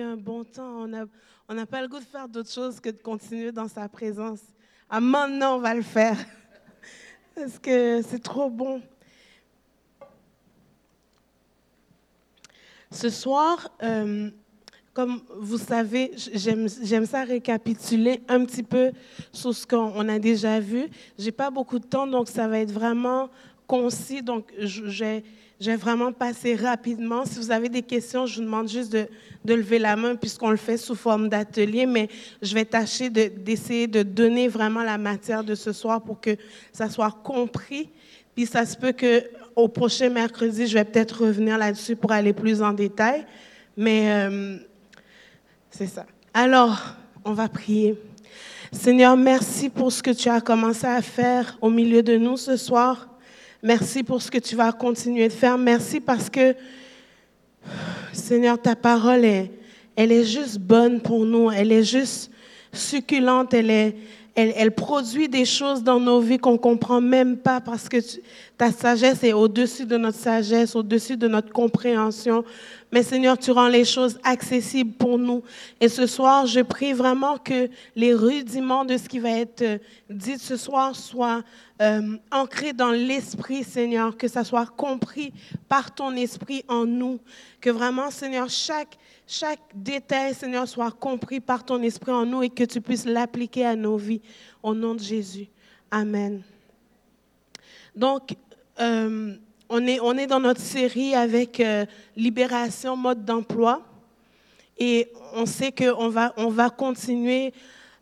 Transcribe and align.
un 0.00 0.16
bon 0.16 0.44
temps. 0.44 0.86
On 1.48 1.54
n'a 1.54 1.66
pas 1.66 1.82
le 1.82 1.88
goût 1.88 1.98
de 1.98 2.04
faire 2.04 2.28
d'autre 2.28 2.50
chose 2.50 2.80
que 2.80 2.90
de 2.90 3.00
continuer 3.00 3.52
dans 3.52 3.68
sa 3.68 3.88
présence. 3.88 4.40
Ah, 4.90 5.00
maintenant, 5.00 5.56
on 5.56 5.60
va 5.60 5.74
le 5.74 5.82
faire. 5.82 6.16
Parce 7.34 7.58
que 7.58 8.00
c'est 8.02 8.22
trop 8.22 8.50
bon. 8.50 8.80
Ce 12.90 13.10
soir, 13.10 13.70
euh, 13.82 14.30
comme 14.94 15.20
vous 15.38 15.58
savez, 15.58 16.12
j'aime 16.16 17.06
ça 17.06 17.22
récapituler 17.22 18.22
un 18.28 18.44
petit 18.44 18.62
peu 18.62 18.92
sur 19.30 19.54
ce 19.54 19.66
qu'on 19.66 20.08
a 20.08 20.18
déjà 20.18 20.58
vu. 20.58 20.88
J'ai 21.18 21.32
pas 21.32 21.50
beaucoup 21.50 21.78
de 21.78 21.86
temps, 21.86 22.06
donc 22.06 22.28
ça 22.28 22.48
va 22.48 22.60
être 22.60 22.72
vraiment 22.72 23.28
concis. 23.66 24.22
Donc, 24.22 24.52
j'ai 24.58 25.22
je 25.60 25.70
vais 25.70 25.76
vraiment 25.76 26.12
passer 26.12 26.54
rapidement. 26.54 27.24
Si 27.24 27.38
vous 27.38 27.50
avez 27.50 27.68
des 27.68 27.82
questions, 27.82 28.26
je 28.26 28.36
vous 28.36 28.44
demande 28.44 28.68
juste 28.68 28.92
de, 28.92 29.08
lever 29.44 29.78
la 29.78 29.96
main 29.96 30.14
puisqu'on 30.14 30.50
le 30.50 30.56
fait 30.56 30.76
sous 30.76 30.94
forme 30.94 31.28
d'atelier, 31.28 31.86
mais 31.86 32.08
je 32.42 32.54
vais 32.54 32.64
tâcher 32.64 33.10
d'essayer 33.10 33.86
de, 33.86 34.02
donner 34.02 34.46
vraiment 34.46 34.82
la 34.82 34.98
matière 34.98 35.42
de 35.42 35.54
ce 35.54 35.72
soir 35.72 36.02
pour 36.02 36.20
que 36.20 36.36
ça 36.72 36.88
soit 36.88 37.10
compris. 37.24 37.88
Puis 38.36 38.46
ça 38.46 38.64
se 38.66 38.76
peut 38.76 38.92
qu'au 38.92 39.68
prochain 39.68 40.10
mercredi, 40.10 40.66
je 40.66 40.74
vais 40.74 40.84
peut-être 40.84 41.24
revenir 41.24 41.58
là-dessus 41.58 41.96
pour 41.96 42.12
aller 42.12 42.32
plus 42.32 42.62
en 42.62 42.72
détail. 42.72 43.26
Mais 43.76 44.12
euh, 44.12 44.58
c'est 45.70 45.86
ça. 45.86 46.06
Alors, 46.34 46.94
on 47.24 47.32
va 47.32 47.48
prier. 47.48 47.96
Seigneur, 48.70 49.16
merci 49.16 49.70
pour 49.70 49.90
ce 49.90 50.02
que 50.02 50.10
tu 50.10 50.28
as 50.28 50.40
commencé 50.40 50.86
à 50.86 51.00
faire 51.02 51.58
au 51.60 51.70
milieu 51.70 52.02
de 52.02 52.16
nous 52.16 52.36
ce 52.36 52.56
soir. 52.56 53.07
Merci 53.62 54.04
pour 54.04 54.22
ce 54.22 54.30
que 54.30 54.38
tu 54.38 54.54
vas 54.54 54.70
continuer 54.70 55.26
de 55.26 55.32
faire. 55.32 55.58
Merci 55.58 55.98
parce 55.98 56.30
que, 56.30 56.54
Seigneur, 58.12 58.60
ta 58.60 58.76
parole 58.76 59.24
est, 59.24 59.50
elle 59.96 60.12
est 60.12 60.24
juste 60.24 60.60
bonne 60.60 61.00
pour 61.00 61.24
nous. 61.24 61.50
Elle 61.50 61.72
est 61.72 61.82
juste 61.82 62.30
succulente. 62.72 63.52
Elle 63.52 63.70
est, 63.70 63.96
elle, 64.36 64.70
produit 64.70 65.28
des 65.28 65.44
choses 65.44 65.82
dans 65.82 65.98
nos 65.98 66.20
vies 66.20 66.38
qu'on 66.38 66.56
comprend 66.56 67.00
même 67.00 67.36
pas 67.36 67.60
parce 67.60 67.88
que 67.88 67.96
ta 68.56 68.70
sagesse 68.70 69.24
est 69.24 69.32
au-dessus 69.32 69.86
de 69.86 69.96
notre 69.96 70.18
sagesse, 70.18 70.76
au-dessus 70.76 71.16
de 71.16 71.26
notre 71.26 71.52
compréhension. 71.52 72.44
Mais 72.90 73.02
Seigneur, 73.02 73.36
tu 73.36 73.50
rends 73.50 73.68
les 73.68 73.84
choses 73.84 74.18
accessibles 74.24 74.94
pour 74.94 75.18
nous. 75.18 75.42
Et 75.78 75.88
ce 75.88 76.06
soir, 76.06 76.46
je 76.46 76.60
prie 76.60 76.94
vraiment 76.94 77.36
que 77.36 77.68
les 77.94 78.14
rudiments 78.14 78.86
de 78.86 78.96
ce 78.96 79.08
qui 79.08 79.18
va 79.18 79.30
être 79.30 79.60
euh, 79.60 79.78
dit 80.08 80.38
ce 80.38 80.56
soir 80.56 80.96
soient 80.96 81.42
euh, 81.82 82.16
ancrés 82.30 82.72
dans 82.72 82.90
l'esprit, 82.90 83.62
Seigneur, 83.62 84.16
que 84.16 84.26
ça 84.26 84.42
soit 84.42 84.66
compris 84.66 85.34
par 85.68 85.94
ton 85.94 86.16
esprit 86.16 86.64
en 86.66 86.86
nous. 86.86 87.20
Que 87.60 87.68
vraiment, 87.68 88.10
Seigneur, 88.10 88.48
chaque, 88.48 88.98
détail, 89.74 90.34
Seigneur, 90.34 90.66
soit 90.66 90.90
compris 90.90 91.40
par 91.40 91.64
ton 91.64 91.82
esprit 91.82 92.12
en 92.12 92.24
nous 92.24 92.42
et 92.42 92.48
que 92.48 92.64
tu 92.64 92.80
puisses 92.80 93.04
l'appliquer 93.04 93.66
à 93.66 93.76
nos 93.76 93.98
vies. 93.98 94.22
Au 94.62 94.74
nom 94.74 94.94
de 94.94 95.00
Jésus. 95.00 95.48
Amen. 95.90 96.42
Donc, 97.94 98.34
euh, 98.80 99.36
on 99.68 99.86
est, 99.86 100.00
on 100.00 100.16
est 100.16 100.26
dans 100.26 100.40
notre 100.40 100.60
série 100.60 101.14
avec 101.14 101.60
euh, 101.60 101.84
Libération, 102.16 102.96
mode 102.96 103.24
d'emploi. 103.24 103.82
Et 104.78 105.08
on 105.34 105.46
sait 105.46 105.72
qu'on 105.72 106.08
va, 106.08 106.32
on 106.36 106.48
va 106.48 106.70
continuer 106.70 107.52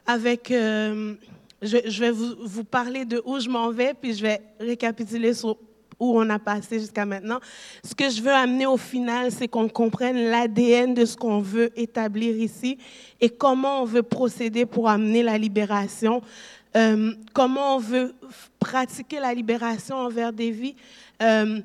avec... 0.06 0.50
Euh, 0.50 1.14
je, 1.62 2.00
vais 2.00 2.11
vous, 2.11 2.34
vous, 2.45 2.64
parler 2.64 3.05
de 3.06 3.23
où 3.25 3.41
je 3.41 3.48
m'en 3.48 3.70
vais, 3.70 3.95
puis 3.95 4.14
je 4.14 4.23
vais 4.23 4.41
récapituler 4.61 5.33
sur 5.33 5.56
où 5.98 6.20
on 6.20 6.28
a 6.28 6.39
passé 6.39 6.78
jusqu'à 6.78 7.06
maintenant. 7.06 7.41
Ce 7.83 7.95
que 7.95 8.11
je 8.11 8.20
veux 8.20 8.33
amener 8.33 8.67
au 8.67 8.77
final, 8.77 9.33
c'est 9.33 9.48
qu'on 9.48 9.69
comprenne 9.69 10.30
l'ADN 10.30 10.95
de 10.95 11.05
ce 11.05 11.17
qu'on 11.17 11.41
veut 11.41 11.70
établir 11.78 12.36
ici 12.36 12.78
et 13.20 13.30
comment 13.30 13.83
on 13.83 13.84
veut 13.84 14.03
procéder 14.03 14.67
pour 14.67 14.89
amener 14.89 15.23
la 15.23 15.39
libération, 15.39 16.20
euh, 16.77 17.12
comment 17.33 17.77
on 17.77 17.78
veut 17.78 18.14
pratiquer 18.61 19.20
la 19.20 19.33
libération 19.33 19.96
envers 19.96 20.33
des 20.33 20.51
vies 20.51 20.77
euh, 21.22 21.60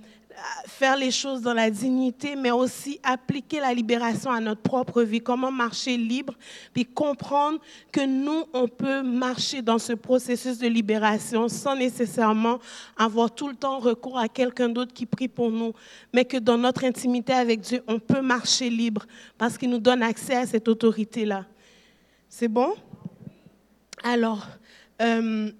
faire 0.65 0.95
les 0.95 1.11
choses 1.11 1.41
dans 1.41 1.53
la 1.53 1.69
dignité, 1.69 2.35
mais 2.35 2.51
aussi 2.51 2.99
appliquer 3.03 3.59
la 3.59 3.73
libération 3.73 4.31
à 4.31 4.39
notre 4.39 4.61
propre 4.61 5.01
vie, 5.03 5.21
comment 5.21 5.51
marcher 5.51 5.97
libre, 5.97 6.33
puis 6.73 6.85
comprendre 6.85 7.59
que 7.91 8.05
nous, 8.05 8.45
on 8.53 8.67
peut 8.67 9.01
marcher 9.01 9.61
dans 9.61 9.77
ce 9.77 9.93
processus 9.93 10.57
de 10.57 10.67
libération 10.67 11.47
sans 11.47 11.75
nécessairement 11.75 12.59
avoir 12.97 13.33
tout 13.33 13.47
le 13.47 13.55
temps 13.55 13.79
recours 13.79 14.17
à 14.17 14.27
quelqu'un 14.27 14.69
d'autre 14.69 14.93
qui 14.93 15.05
prie 15.05 15.27
pour 15.27 15.51
nous, 15.51 15.73
mais 16.13 16.25
que 16.25 16.37
dans 16.37 16.57
notre 16.57 16.83
intimité 16.83 17.33
avec 17.33 17.61
Dieu, 17.61 17.83
on 17.87 17.99
peut 17.99 18.21
marcher 18.21 18.69
libre 18.69 19.05
parce 19.37 19.57
qu'il 19.57 19.69
nous 19.69 19.79
donne 19.79 20.03
accès 20.03 20.35
à 20.35 20.45
cette 20.45 20.67
autorité-là. 20.67 21.45
C'est 22.29 22.47
bon? 22.47 22.73
Alors, 24.03 24.47
euh, 25.01 25.51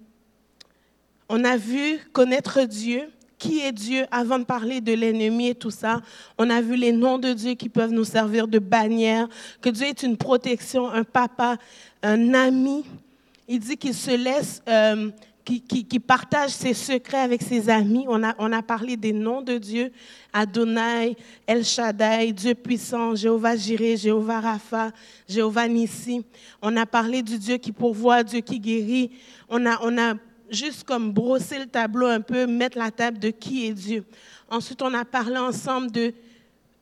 on 1.28 1.44
a 1.44 1.56
vu 1.56 1.98
connaître 2.12 2.62
Dieu 2.62 3.08
qui 3.42 3.58
est 3.58 3.72
Dieu 3.72 4.06
avant 4.12 4.38
de 4.38 4.44
parler 4.44 4.80
de 4.80 4.92
l'ennemi 4.92 5.48
et 5.48 5.54
tout 5.56 5.72
ça. 5.72 6.00
On 6.38 6.48
a 6.48 6.60
vu 6.60 6.76
les 6.76 6.92
noms 6.92 7.18
de 7.18 7.32
Dieu 7.32 7.54
qui 7.54 7.68
peuvent 7.68 7.90
nous 7.90 8.04
servir 8.04 8.46
de 8.46 8.60
bannière, 8.60 9.28
que 9.60 9.68
Dieu 9.68 9.86
est 9.88 10.04
une 10.04 10.16
protection, 10.16 10.88
un 10.88 11.02
papa, 11.02 11.56
un 12.04 12.34
ami. 12.34 12.84
Il 13.48 13.58
dit 13.58 13.76
qu'il 13.76 13.94
se 13.94 14.12
laisse, 14.12 14.62
euh, 14.68 15.10
qu'il 15.44 16.00
partage 16.00 16.50
ses 16.50 16.72
secrets 16.72 17.18
avec 17.18 17.42
ses 17.42 17.68
amis. 17.68 18.04
On 18.08 18.22
a, 18.22 18.32
on 18.38 18.52
a 18.52 18.62
parlé 18.62 18.96
des 18.96 19.12
noms 19.12 19.42
de 19.42 19.58
Dieu, 19.58 19.90
Adonai, 20.32 21.16
El 21.44 21.64
Shaddai, 21.64 22.32
Dieu 22.32 22.54
puissant, 22.54 23.16
Jéhovah 23.16 23.56
Jireh, 23.56 23.96
Jéhovah 23.96 24.38
Rapha, 24.38 24.92
Jéhovah 25.28 25.66
Nissi. 25.66 26.24
On 26.62 26.76
a 26.76 26.86
parlé 26.86 27.22
du 27.22 27.36
Dieu 27.38 27.56
qui 27.56 27.72
pourvoit, 27.72 28.22
Dieu 28.22 28.38
qui 28.38 28.60
guérit. 28.60 29.10
On 29.48 29.66
a, 29.66 29.80
on 29.82 29.98
a 29.98 30.14
juste 30.52 30.84
comme 30.84 31.12
brosser 31.12 31.58
le 31.58 31.66
tableau 31.66 32.06
un 32.06 32.20
peu, 32.20 32.46
mettre 32.46 32.78
la 32.78 32.90
table 32.90 33.18
de 33.18 33.30
qui 33.30 33.66
est 33.66 33.72
Dieu. 33.72 34.04
Ensuite, 34.50 34.82
on 34.82 34.92
a 34.94 35.04
parlé 35.04 35.38
ensemble 35.38 35.90
de 35.90 36.12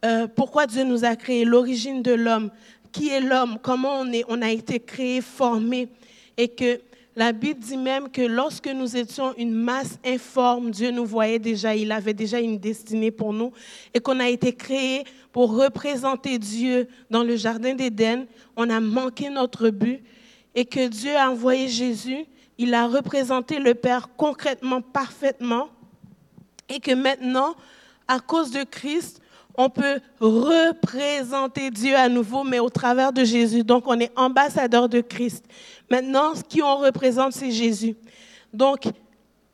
euh, 0.05 0.27
pourquoi 0.27 0.67
Dieu 0.67 0.85
nous 0.85 1.05
a 1.05 1.15
créé, 1.15 1.45
l'origine 1.45 2.03
de 2.03 2.13
l'homme, 2.13 2.51
qui 2.93 3.09
est 3.11 3.21
l'homme, 3.21 3.59
comment 3.63 4.01
on, 4.01 4.13
est, 4.13 4.25
on 4.29 4.43
a 4.43 4.51
été 4.51 4.81
créé, 4.81 5.21
formé, 5.21 5.89
et 6.37 6.49
que 6.49 6.81
la 7.15 7.33
Bible 7.33 7.61
dit 7.61 7.77
même 7.77 8.09
que 8.09 8.23
lorsque 8.23 8.69
nous 8.69 8.97
étions 8.97 9.35
une 9.37 9.53
masse 9.53 9.99
informe, 10.05 10.71
Dieu 10.71 10.91
nous 10.91 11.05
voyait 11.05 11.39
déjà, 11.39 11.77
il 11.77 11.93
avait 11.93 12.15
déjà 12.15 12.41
une 12.41 12.59
destinée 12.59 13.11
pour 13.11 13.33
nous, 13.33 13.53
et 13.95 14.01
qu'on 14.01 14.19
a 14.21 14.29
été 14.29 14.53
créé 14.53 15.05
pour 15.31 15.55
représenter 15.55 16.39
Dieu 16.39 16.89
dans 17.11 17.23
le 17.23 17.37
Jardin 17.37 17.75
d'Éden. 17.75 18.27
On 18.57 18.69
a 18.71 18.81
manqué 18.81 19.29
notre 19.29 19.71
but, 19.71 20.03
et 20.55 20.65
que 20.65 20.89
Dieu 20.89 21.15
a 21.17 21.31
envoyé 21.31 21.69
Jésus 21.69 22.25
il 22.60 22.75
a 22.75 22.87
représenté 22.87 23.59
le 23.59 23.75
Père 23.75 24.10
concrètement, 24.19 24.82
parfaitement, 24.82 25.71
et 26.69 26.78
que 26.78 26.93
maintenant, 26.93 27.54
à 28.06 28.21
cause 28.21 28.50
de 28.50 28.65
Christ, 28.65 29.22
on 29.56 29.71
peut 29.71 29.98
représenter 30.21 31.71
Dieu 31.71 31.97
à 31.97 32.10
nouveau, 32.10 32.44
mais 32.44 32.59
au 32.59 32.69
travers 32.69 33.15
de 33.15 33.25
Jésus. 33.25 33.65
Donc, 33.65 33.84
on 33.87 33.98
est 33.98 34.12
ambassadeur 34.15 34.91
de 34.91 35.00
Christ. 35.00 35.47
Maintenant, 35.91 36.34
ce 36.34 36.43
qui 36.43 36.60
on 36.60 36.76
représente, 36.76 37.32
c'est 37.32 37.50
Jésus. 37.50 37.97
Donc, 38.53 38.82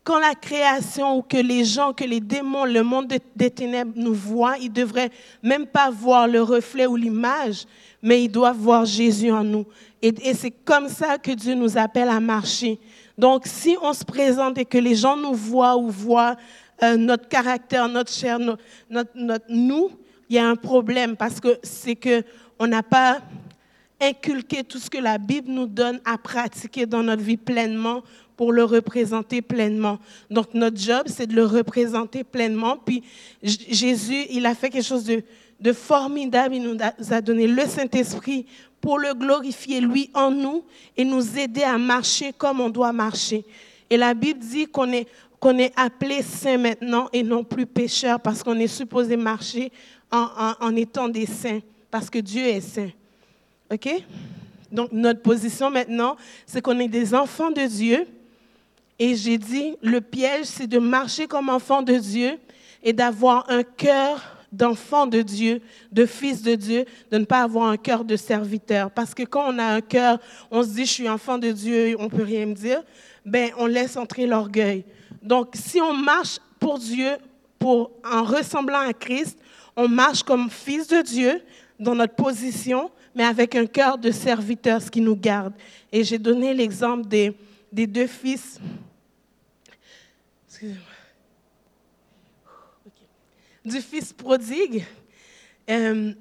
quand 0.03 0.19
la 0.19 0.35
création 0.35 1.17
ou 1.17 1.21
que 1.21 1.37
les 1.37 1.63
gens, 1.63 1.93
que 1.93 2.03
les 2.03 2.19
démons, 2.19 2.65
le 2.65 2.83
monde 2.83 3.13
des 3.37 3.51
ténèbres 3.51 3.93
nous 3.95 4.13
voient, 4.13 4.57
ils 4.57 4.71
devraient 4.71 5.11
même 5.41 5.65
pas 5.65 5.89
voir 5.89 6.27
le 6.27 6.41
reflet 6.41 6.87
ou 6.87 6.97
l'image, 6.97 7.63
mais 8.01 8.25
ils 8.25 8.29
doivent 8.29 8.57
voir 8.57 8.83
Jésus 8.83 9.31
en 9.31 9.45
nous. 9.45 9.65
Et, 10.01 10.13
et 10.29 10.33
c'est 10.33 10.51
comme 10.51 10.89
ça 10.89 11.17
que 11.17 11.31
Dieu 11.31 11.55
nous 11.55 11.77
appelle 11.77 12.09
à 12.09 12.19
marcher. 12.19 12.79
Donc, 13.17 13.47
si 13.47 13.75
on 13.81 13.93
se 13.93 14.05
présente 14.05 14.57
et 14.57 14.65
que 14.65 14.77
les 14.77 14.95
gens 14.95 15.17
nous 15.17 15.33
voient 15.33 15.75
ou 15.75 15.89
voient 15.89 16.35
euh, 16.83 16.95
notre 16.95 17.27
caractère, 17.27 17.87
notre 17.89 18.11
chair, 18.11 18.37
notre, 18.89 19.43
nous, 19.49 19.89
il 20.29 20.35
y 20.35 20.39
a 20.39 20.47
un 20.47 20.55
problème 20.55 21.15
parce 21.15 21.39
que 21.39 21.57
c'est 21.63 21.95
que 21.95 22.23
on 22.59 22.67
n'a 22.67 22.83
pas 22.83 23.21
inculqué 23.99 24.63
tout 24.63 24.77
ce 24.77 24.89
que 24.89 24.99
la 24.99 25.17
Bible 25.17 25.49
nous 25.49 25.65
donne 25.65 25.99
à 26.05 26.17
pratiquer 26.17 26.85
dans 26.85 27.01
notre 27.01 27.23
vie 27.23 27.37
pleinement 27.37 28.03
pour 28.35 28.51
le 28.51 28.63
représenter 28.63 29.41
pleinement. 29.41 29.97
Donc 30.29 30.53
notre 30.53 30.77
job, 30.77 31.03
c'est 31.07 31.25
de 31.25 31.33
le 31.33 31.45
représenter 31.45 32.23
pleinement. 32.23 32.77
Puis 32.77 33.03
Jésus, 33.41 34.27
il 34.29 34.45
a 34.45 34.53
fait 34.53 34.69
quelque 34.69 34.85
chose 34.85 35.11
de 35.59 35.73
formidable. 35.73 36.53
Il 36.53 36.61
nous 36.61 36.77
a 37.11 37.21
donné 37.21 37.47
le 37.47 37.65
Saint-Esprit 37.65 38.45
pour 38.81 38.99
le 38.99 39.13
glorifier, 39.13 39.81
lui, 39.81 40.09
en 40.13 40.31
nous, 40.31 40.63
et 40.95 41.03
nous 41.03 41.37
aider 41.37 41.63
à 41.63 41.77
marcher 41.77 42.33
comme 42.33 42.61
on 42.61 42.69
doit 42.69 42.93
marcher. 42.93 43.43
Et 43.89 43.97
la 43.97 44.13
Bible 44.13 44.39
dit 44.39 44.67
qu'on 44.67 44.91
est, 44.91 45.07
qu'on 45.39 45.57
est 45.57 45.73
appelé 45.75 46.21
saint 46.21 46.57
maintenant 46.57 47.09
et 47.13 47.23
non 47.23 47.43
plus 47.43 47.65
pécheur 47.65 48.19
parce 48.19 48.43
qu'on 48.43 48.59
est 48.59 48.67
supposé 48.67 49.15
marcher 49.17 49.71
en, 50.11 50.53
en, 50.59 50.75
étant 50.75 51.09
des 51.09 51.25
saints, 51.25 51.59
parce 51.91 52.09
que 52.09 52.19
Dieu 52.19 52.43
est 52.43 52.61
saint. 52.61 52.89
OK? 53.71 53.89
Donc, 54.71 54.91
notre 54.91 55.21
position 55.21 55.69
maintenant, 55.69 56.15
c'est 56.45 56.61
qu'on 56.61 56.79
est 56.79 56.87
des 56.87 57.13
enfants 57.13 57.51
de 57.51 57.61
Dieu. 57.61 58.05
Et 58.99 59.15
j'ai 59.15 59.37
dit, 59.37 59.75
le 59.81 60.01
piège, 60.01 60.45
c'est 60.45 60.67
de 60.67 60.79
marcher 60.79 61.27
comme 61.27 61.49
enfant 61.49 61.81
de 61.81 61.93
Dieu 61.93 62.37
et 62.83 62.93
d'avoir 62.93 63.49
un 63.49 63.63
cœur 63.63 64.36
d'enfant 64.51 65.07
de 65.07 65.21
Dieu, 65.21 65.61
de 65.91 66.05
fils 66.05 66.41
de 66.41 66.55
Dieu, 66.55 66.85
de 67.11 67.17
ne 67.17 67.25
pas 67.25 67.41
avoir 67.41 67.69
un 67.69 67.77
cœur 67.77 68.05
de 68.05 68.15
serviteur. 68.15 68.91
Parce 68.91 69.13
que 69.13 69.23
quand 69.23 69.53
on 69.53 69.59
a 69.59 69.65
un 69.65 69.81
cœur, 69.81 70.19
on 70.51 70.63
se 70.63 70.69
dit, 70.69 70.85
je 70.85 70.91
suis 70.91 71.09
enfant 71.09 71.37
de 71.37 71.51
Dieu, 71.51 71.95
on 71.99 72.09
peut 72.09 72.23
rien 72.23 72.45
me 72.45 72.53
dire, 72.53 72.81
ben, 73.25 73.51
on 73.57 73.65
laisse 73.65 73.97
entrer 73.97 74.25
l'orgueil. 74.25 74.85
Donc, 75.21 75.49
si 75.53 75.81
on 75.81 75.93
marche 75.93 76.37
pour 76.59 76.79
Dieu, 76.79 77.17
pour, 77.59 77.91
en 78.09 78.23
ressemblant 78.23 78.87
à 78.87 78.93
Christ, 78.93 79.37
on 79.75 79.87
marche 79.87 80.23
comme 80.23 80.49
fils 80.49 80.87
de 80.87 81.01
Dieu 81.01 81.41
dans 81.79 81.95
notre 81.95 82.15
position, 82.15 82.89
mais 83.13 83.23
avec 83.23 83.55
un 83.55 83.65
cœur 83.65 83.97
de 83.97 84.11
serviteur, 84.11 84.81
ce 84.81 84.89
qui 84.89 85.01
nous 85.01 85.15
garde. 85.15 85.53
Et 85.91 86.03
j'ai 86.03 86.17
donné 86.17 86.53
l'exemple 86.53 87.07
des, 87.07 87.35
des 87.71 87.87
deux 87.87 88.07
fils. 88.07 88.59
Excusez-moi 90.47 90.96
du 93.67 93.81
fils 93.81 94.13
prodigue, 94.13 94.85
euh, 95.69 96.13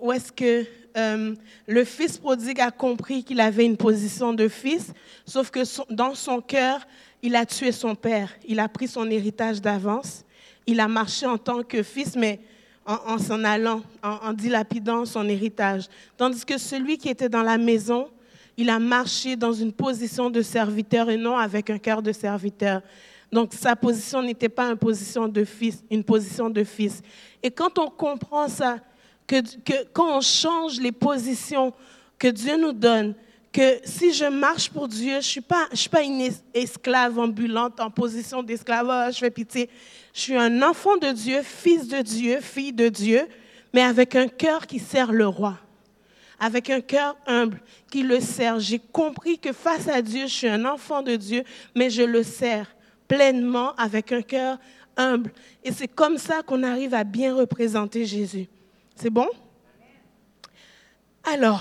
où 0.00 0.10
est-ce 0.12 0.32
que 0.32 0.66
euh, 0.96 1.34
le 1.68 1.84
fils 1.84 2.18
prodigue 2.18 2.60
a 2.60 2.70
compris 2.70 3.22
qu'il 3.22 3.40
avait 3.40 3.64
une 3.64 3.76
position 3.76 4.32
de 4.32 4.48
fils, 4.48 4.92
sauf 5.24 5.50
que 5.50 5.60
dans 5.92 6.14
son 6.14 6.40
cœur, 6.40 6.80
il 7.22 7.36
a 7.36 7.46
tué 7.46 7.70
son 7.70 7.94
père. 7.94 8.30
Il 8.46 8.58
a 8.58 8.68
pris 8.68 8.88
son 8.88 9.08
héritage 9.08 9.62
d'avance. 9.62 10.24
Il 10.66 10.80
a 10.80 10.88
marché 10.88 11.24
en 11.24 11.38
tant 11.38 11.62
que 11.62 11.84
fils, 11.84 12.16
mais 12.16 12.40
en, 12.84 13.16
s'en 13.18 13.44
allant, 13.44 13.82
en, 14.02 14.32
dilapidant 14.32 15.04
son 15.04 15.28
héritage. 15.28 15.84
Tandis 16.16 16.44
que 16.44 16.58
celui 16.58 16.98
qui 16.98 17.08
était 17.08 17.28
dans 17.28 17.44
la 17.44 17.58
maison, 17.58 18.08
il 18.56 18.68
a 18.68 18.80
marché 18.80 19.36
dans 19.36 19.52
une 19.52 19.72
position 19.72 20.30
de 20.30 20.42
serviteur 20.42 21.08
et 21.10 21.16
non 21.16 21.38
avec 21.38 21.70
un 21.70 21.78
cœur 21.78 22.02
de 22.02 22.10
serviteur. 22.10 22.82
Donc 23.32 23.54
sa 23.54 23.74
position 23.74 24.22
n'était 24.22 24.50
pas 24.50 24.70
une 24.70 24.76
position 24.76 25.26
de 25.26 25.44
fils, 25.44 25.82
une 25.90 26.04
position 26.04 26.50
de 26.50 26.62
fils. 26.62 27.02
Et 27.42 27.50
quand 27.50 27.78
on 27.78 27.88
comprend 27.88 28.46
ça, 28.46 28.76
que, 29.26 29.36
quand 29.92 30.18
on 30.18 30.20
change 30.20 30.78
les 30.78 30.92
positions 30.92 31.72
que 32.18 32.28
Dieu 32.28 32.58
nous 32.58 32.72
donne, 32.72 33.14
que 33.50 33.78
si 33.84 34.12
je 34.12 34.26
marche 34.26 34.68
pour 34.68 34.86
Dieu, 34.86 35.12
je 35.12 35.16
ne 35.16 35.20
suis, 35.20 35.40
pas, 35.40 36.02
une 36.02 36.28
esclave 36.52 37.18
ambulante 37.18 37.80
en 37.80 37.90
position 37.90 38.42
d'esclavage, 38.42 39.14
je 39.14 39.18
fais 39.20 39.30
pitié. 39.30 39.70
Je 40.14 40.20
suis 40.20 40.36
un 40.36 40.62
enfant 40.62 40.96
de 40.96 41.08
Dieu, 41.08 41.40
fils 41.42 41.88
de 41.88 42.00
Dieu, 42.00 42.40
fille 42.40 42.72
de 42.72 42.88
Dieu, 42.88 43.26
mais 43.72 43.82
avec 43.82 44.14
un 44.14 44.28
cœur 44.28 44.66
qui 44.66 44.78
sert 44.78 45.12
le 45.12 45.26
roi, 45.26 45.58
avec 46.38 46.68
un 46.68 46.80
cœur 46.80 47.16
humble 47.26 47.60
qui 47.90 48.02
le 48.02 48.20
sert. 48.20 48.60
J'ai 48.60 48.78
compris 48.78 49.38
que 49.38 49.52
face 49.52 49.88
à 49.88 50.02
Dieu, 50.02 50.26
je 50.26 50.32
suis 50.32 50.48
un 50.48 50.64
enfant 50.66 51.02
de 51.02 51.16
Dieu, 51.16 51.44
mais 51.74 51.88
je 51.88 52.02
le 52.02 52.22
sers 52.22 52.66
pleinement 53.12 53.74
avec 53.74 54.10
un 54.10 54.22
cœur 54.22 54.58
humble. 54.96 55.32
Et 55.62 55.70
c'est 55.70 55.88
comme 55.88 56.16
ça 56.16 56.40
qu'on 56.42 56.62
arrive 56.62 56.94
à 56.94 57.04
bien 57.04 57.34
représenter 57.34 58.06
Jésus. 58.06 58.46
C'est 58.96 59.10
bon? 59.10 59.28
Alors, 61.30 61.60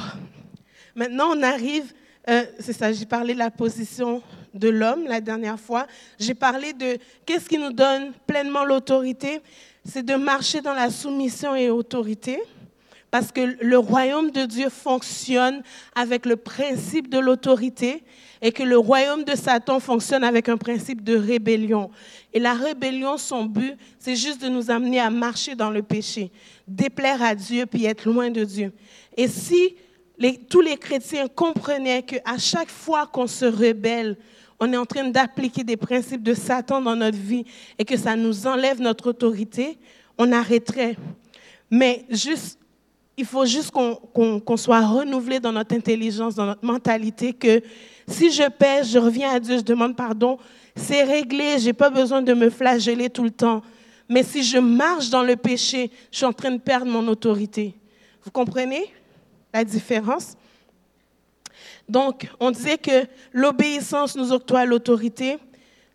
maintenant 0.95 1.35
on 1.35 1.43
arrive, 1.43 1.93
euh, 2.29 2.45
c'est 2.59 2.71
ça, 2.71 2.93
j'ai 2.93 3.05
parlé 3.05 3.33
de 3.33 3.39
la 3.39 3.51
position 3.51 4.23
de 4.53 4.69
l'homme 4.69 5.03
la 5.07 5.19
dernière 5.19 5.59
fois. 5.59 5.87
J'ai 6.17 6.35
parlé 6.35 6.71
de 6.71 6.97
qu'est-ce 7.25 7.49
qui 7.49 7.57
nous 7.57 7.73
donne 7.73 8.13
pleinement 8.25 8.63
l'autorité? 8.63 9.41
C'est 9.83 10.05
de 10.05 10.15
marcher 10.15 10.61
dans 10.61 10.73
la 10.73 10.89
soumission 10.89 11.53
et 11.53 11.69
autorité. 11.69 12.41
Parce 13.09 13.33
que 13.33 13.57
le 13.61 13.77
royaume 13.77 14.31
de 14.31 14.45
Dieu 14.45 14.69
fonctionne 14.69 15.63
avec 15.95 16.25
le 16.25 16.37
principe 16.37 17.09
de 17.09 17.19
l'autorité 17.19 18.05
et 18.41 18.51
que 18.51 18.63
le 18.63 18.77
royaume 18.77 19.23
de 19.23 19.35
Satan 19.35 19.79
fonctionne 19.79 20.23
avec 20.23 20.49
un 20.49 20.57
principe 20.57 21.03
de 21.03 21.15
rébellion. 21.15 21.91
Et 22.33 22.39
la 22.39 22.53
rébellion, 22.53 23.17
son 23.17 23.45
but, 23.45 23.75
c'est 23.99 24.15
juste 24.15 24.41
de 24.41 24.49
nous 24.49 24.71
amener 24.71 24.99
à 24.99 25.09
marcher 25.09 25.55
dans 25.55 25.69
le 25.69 25.83
péché, 25.83 26.31
déplaire 26.67 27.21
à 27.21 27.35
Dieu 27.35 27.65
puis 27.65 27.85
être 27.85 28.05
loin 28.05 28.29
de 28.29 28.43
Dieu. 28.43 28.73
Et 29.15 29.27
si 29.27 29.75
tous 30.49 30.61
les 30.61 30.77
chrétiens 30.77 31.27
comprenaient 31.27 32.03
qu'à 32.03 32.37
chaque 32.37 32.69
fois 32.69 33.07
qu'on 33.07 33.27
se 33.27 33.45
rebelle, 33.45 34.17
on 34.59 34.71
est 34.71 34.77
en 34.77 34.85
train 34.85 35.09
d'appliquer 35.09 35.63
des 35.63 35.77
principes 35.77 36.21
de 36.21 36.33
Satan 36.33 36.81
dans 36.81 36.95
notre 36.95 37.17
vie 37.17 37.45
et 37.79 37.85
que 37.85 37.97
ça 37.97 38.15
nous 38.15 38.45
enlève 38.45 38.79
notre 38.79 39.09
autorité, 39.09 39.79
on 40.17 40.31
arrêterait. 40.31 40.97
Mais 41.71 42.05
juste 42.09 42.59
il 43.17 43.25
faut 43.25 43.45
juste 43.45 43.71
qu'on 43.71 44.57
soit 44.57 44.81
renouvelé 44.81 45.39
dans 45.39 45.51
notre 45.51 45.75
intelligence, 45.75 46.35
dans 46.35 46.45
notre 46.45 46.65
mentalité, 46.65 47.33
que 47.33 47.61
si 48.07 48.31
je 48.31 48.49
pêche, 48.49 48.87
je 48.87 48.97
reviens 48.97 49.31
à 49.31 49.39
Dieu, 49.39 49.57
je 49.57 49.63
demande 49.63 49.95
pardon, 49.95 50.37
c'est 50.75 51.03
réglé, 51.03 51.59
je 51.59 51.65
n'ai 51.65 51.73
pas 51.73 51.89
besoin 51.89 52.21
de 52.21 52.33
me 52.33 52.49
flageller 52.49 53.09
tout 53.09 53.23
le 53.23 53.31
temps. 53.31 53.61
Mais 54.09 54.23
si 54.23 54.43
je 54.43 54.57
marche 54.57 55.09
dans 55.09 55.23
le 55.23 55.35
péché, 55.35 55.91
je 56.11 56.17
suis 56.17 56.25
en 56.25 56.33
train 56.33 56.51
de 56.51 56.57
perdre 56.57 56.87
mon 56.87 57.07
autorité. 57.07 57.75
Vous 58.23 58.31
comprenez 58.31 58.93
la 59.53 59.63
différence? 59.63 60.35
Donc, 61.87 62.29
on 62.39 62.51
disait 62.51 62.77
que 62.77 63.05
l'obéissance 63.33 64.15
nous 64.15 64.31
octroie 64.31 64.65
l'autorité. 64.65 65.37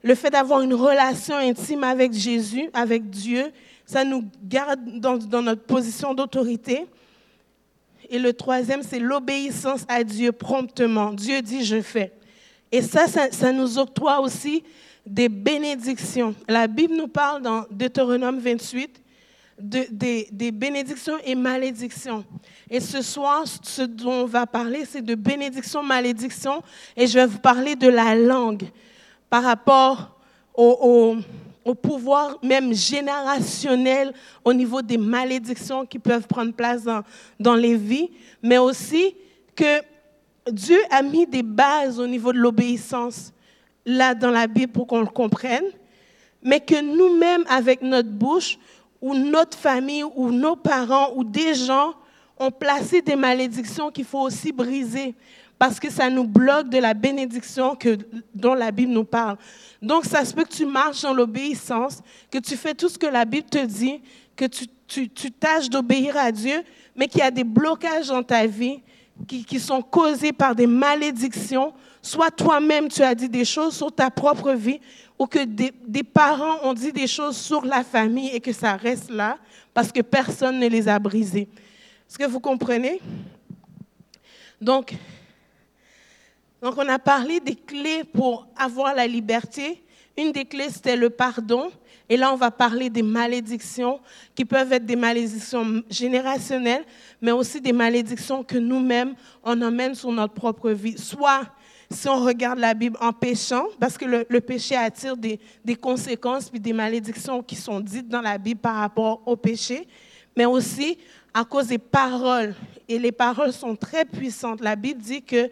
Le 0.02 0.14
fait 0.14 0.30
d'avoir 0.30 0.60
une 0.60 0.74
relation 0.74 1.36
intime 1.36 1.84
avec 1.84 2.12
Jésus, 2.12 2.68
avec 2.72 3.08
Dieu, 3.08 3.50
ça 3.84 4.04
nous 4.04 4.24
garde 4.44 4.98
dans 4.98 5.42
notre 5.42 5.62
position 5.62 6.14
d'autorité. 6.14 6.86
Et 8.10 8.18
le 8.18 8.32
troisième, 8.32 8.82
c'est 8.82 8.98
l'obéissance 8.98 9.84
à 9.88 10.04
Dieu 10.04 10.32
promptement. 10.32 11.12
Dieu 11.12 11.42
dit, 11.42 11.64
je 11.64 11.80
fais. 11.80 12.12
Et 12.72 12.82
ça, 12.82 13.06
ça, 13.06 13.52
nous 13.52 13.78
octroie 13.78 14.20
aussi 14.20 14.62
des 15.04 15.28
bénédictions. 15.28 16.34
La 16.48 16.66
Bible 16.66 16.94
nous 16.94 17.08
parle 17.08 17.42
dans 17.42 17.64
Deutéronome 17.70 18.38
28 18.38 19.02
de, 19.58 19.86
des, 19.90 20.28
des, 20.30 20.50
bénédictions 20.50 21.16
et 21.24 21.34
malédictions. 21.34 22.24
Et 22.68 22.80
ce 22.80 23.00
soir, 23.02 23.44
ce 23.62 23.82
dont 23.82 24.12
on 24.12 24.26
va 24.26 24.46
parler, 24.46 24.84
c'est 24.84 25.02
de 25.02 25.14
bénédictions, 25.14 25.82
malédictions. 25.82 26.62
Et 26.96 27.06
je 27.06 27.14
vais 27.14 27.26
vous 27.26 27.38
parler 27.38 27.76
de 27.76 27.88
la 27.88 28.14
langue 28.14 28.64
par 29.30 29.44
rapport 29.44 30.18
au, 30.54 30.78
au 30.80 31.16
au 31.66 31.74
pouvoir 31.74 32.38
même 32.44 32.72
générationnel 32.72 34.12
au 34.44 34.52
niveau 34.52 34.80
des 34.82 34.96
malédictions 34.96 35.84
qui 35.84 35.98
peuvent 35.98 36.28
prendre 36.28 36.52
place 36.52 36.84
dans, 36.84 37.02
dans 37.40 37.56
les 37.56 37.74
vies, 37.74 38.08
mais 38.40 38.56
aussi 38.56 39.16
que 39.56 39.82
Dieu 40.48 40.78
a 40.90 41.02
mis 41.02 41.26
des 41.26 41.42
bases 41.42 41.98
au 41.98 42.06
niveau 42.06 42.32
de 42.32 42.38
l'obéissance 42.38 43.32
là 43.84 44.14
dans 44.14 44.30
la 44.30 44.46
Bible 44.46 44.72
pour 44.72 44.86
qu'on 44.86 45.00
le 45.00 45.06
comprenne, 45.06 45.64
mais 46.40 46.60
que 46.60 46.80
nous-mêmes, 46.80 47.44
avec 47.48 47.82
notre 47.82 48.10
bouche, 48.10 48.58
ou 49.02 49.14
notre 49.14 49.58
famille, 49.58 50.04
ou 50.04 50.30
nos 50.30 50.54
parents, 50.54 51.12
ou 51.16 51.24
des 51.24 51.54
gens, 51.54 51.94
ont 52.38 52.52
placé 52.52 53.02
des 53.02 53.16
malédictions 53.16 53.90
qu'il 53.90 54.04
faut 54.04 54.20
aussi 54.20 54.52
briser 54.52 55.16
parce 55.58 55.80
que 55.80 55.90
ça 55.90 56.10
nous 56.10 56.26
bloque 56.26 56.68
de 56.68 56.78
la 56.78 56.94
bénédiction 56.94 57.74
que, 57.74 57.98
dont 58.34 58.54
la 58.54 58.70
Bible 58.70 58.92
nous 58.92 59.04
parle. 59.04 59.36
Donc, 59.80 60.04
ça 60.04 60.24
se 60.24 60.34
peut 60.34 60.44
que 60.44 60.54
tu 60.54 60.66
marches 60.66 61.02
dans 61.02 61.14
l'obéissance, 61.14 62.00
que 62.30 62.38
tu 62.38 62.56
fais 62.56 62.74
tout 62.74 62.88
ce 62.88 62.98
que 62.98 63.06
la 63.06 63.24
Bible 63.24 63.48
te 63.48 63.64
dit, 63.64 64.00
que 64.34 64.44
tu, 64.44 64.66
tu, 65.08 65.30
tâches 65.32 65.70
d'obéir 65.70 66.16
à 66.16 66.30
Dieu, 66.30 66.62
mais 66.94 67.08
qu'il 67.08 67.20
y 67.20 67.24
a 67.24 67.30
des 67.30 67.44
blocages 67.44 68.08
dans 68.08 68.22
ta 68.22 68.46
vie 68.46 68.82
qui, 69.26 69.58
sont 69.58 69.80
causés 69.80 70.32
par 70.32 70.54
des 70.54 70.66
malédictions. 70.66 71.72
Soit 72.02 72.30
toi-même, 72.30 72.88
tu 72.88 73.02
as 73.02 73.14
dit 73.14 73.28
des 73.28 73.46
choses 73.46 73.74
sur 73.74 73.90
ta 73.90 74.10
propre 74.10 74.52
vie, 74.52 74.80
ou 75.18 75.26
que 75.26 75.42
des, 75.44 75.72
des 75.86 76.02
parents 76.02 76.58
ont 76.62 76.74
dit 76.74 76.92
des 76.92 77.06
choses 77.06 77.36
sur 77.36 77.64
la 77.64 77.82
famille 77.82 78.28
et 78.34 78.40
que 78.40 78.52
ça 78.52 78.76
reste 78.76 79.10
là 79.10 79.38
parce 79.72 79.90
que 79.90 80.02
personne 80.02 80.58
ne 80.58 80.68
les 80.68 80.88
a 80.88 80.98
brisées. 80.98 81.48
Est-ce 82.08 82.18
que 82.18 82.26
vous 82.26 82.40
comprenez? 82.40 83.00
Donc, 84.60 84.94
donc, 86.66 86.78
on 86.78 86.88
a 86.88 86.98
parlé 86.98 87.38
des 87.38 87.54
clés 87.54 88.02
pour 88.02 88.48
avoir 88.56 88.92
la 88.92 89.06
liberté. 89.06 89.84
Une 90.18 90.32
des 90.32 90.44
clés, 90.44 90.66
c'était 90.68 90.96
le 90.96 91.10
pardon. 91.10 91.70
Et 92.08 92.16
là, 92.16 92.32
on 92.32 92.36
va 92.36 92.50
parler 92.50 92.90
des 92.90 93.04
malédictions, 93.04 94.00
qui 94.34 94.44
peuvent 94.44 94.72
être 94.72 94.84
des 94.84 94.96
malédictions 94.96 95.84
générationnelles, 95.88 96.84
mais 97.22 97.30
aussi 97.30 97.60
des 97.60 97.72
malédictions 97.72 98.42
que 98.42 98.58
nous-mêmes, 98.58 99.14
on 99.44 99.62
emmène 99.62 99.94
sur 99.94 100.10
notre 100.10 100.34
propre 100.34 100.70
vie. 100.70 100.98
Soit, 100.98 101.42
si 101.88 102.08
on 102.08 102.24
regarde 102.24 102.58
la 102.58 102.74
Bible 102.74 102.98
en 103.00 103.12
péchant, 103.12 103.66
parce 103.78 103.96
que 103.96 104.26
le, 104.28 104.40
péché 104.40 104.74
attire 104.74 105.16
des, 105.16 105.38
des, 105.64 105.76
conséquences 105.76 106.50
puis 106.50 106.58
des 106.58 106.72
malédictions 106.72 107.44
qui 107.44 107.54
sont 107.54 107.78
dites 107.78 108.08
dans 108.08 108.22
la 108.22 108.38
Bible 108.38 108.60
par 108.60 108.74
rapport 108.74 109.22
au 109.24 109.36
péché, 109.36 109.86
mais 110.36 110.46
aussi 110.46 110.98
à 111.32 111.44
cause 111.44 111.68
des 111.68 111.78
paroles. 111.78 112.56
Et 112.88 112.98
les 112.98 113.12
paroles 113.12 113.52
sont 113.52 113.76
très 113.76 114.04
puissantes. 114.04 114.60
La 114.60 114.74
Bible 114.74 115.00
dit 115.00 115.22
que 115.22 115.48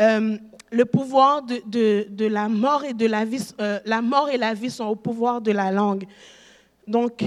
euh, 0.00 0.38
le 0.70 0.84
pouvoir 0.84 1.42
de, 1.42 2.06
de, 2.08 2.26
la 2.26 2.48
mort 2.48 2.84
et 2.84 2.94
de 2.94 3.06
la 3.06 3.24
vie, 3.24 3.42
euh, 3.60 3.80
la 3.84 4.02
mort 4.02 4.28
et 4.28 4.36
la 4.36 4.54
vie 4.54 4.70
sont 4.70 4.86
au 4.86 4.96
pouvoir 4.96 5.40
de 5.40 5.52
la 5.52 5.70
langue. 5.70 6.04
Donc, 6.86 7.24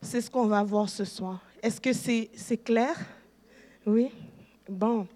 c'est 0.00 0.20
ce 0.20 0.30
qu'on 0.30 0.46
va 0.46 0.62
voir 0.62 0.88
ce 0.88 1.04
soir. 1.04 1.40
Est-ce 1.62 1.80
que 1.80 1.92
c'est 1.92 2.56
clair? 2.58 2.94
Oui? 3.86 4.10
Bon. 4.68 5.06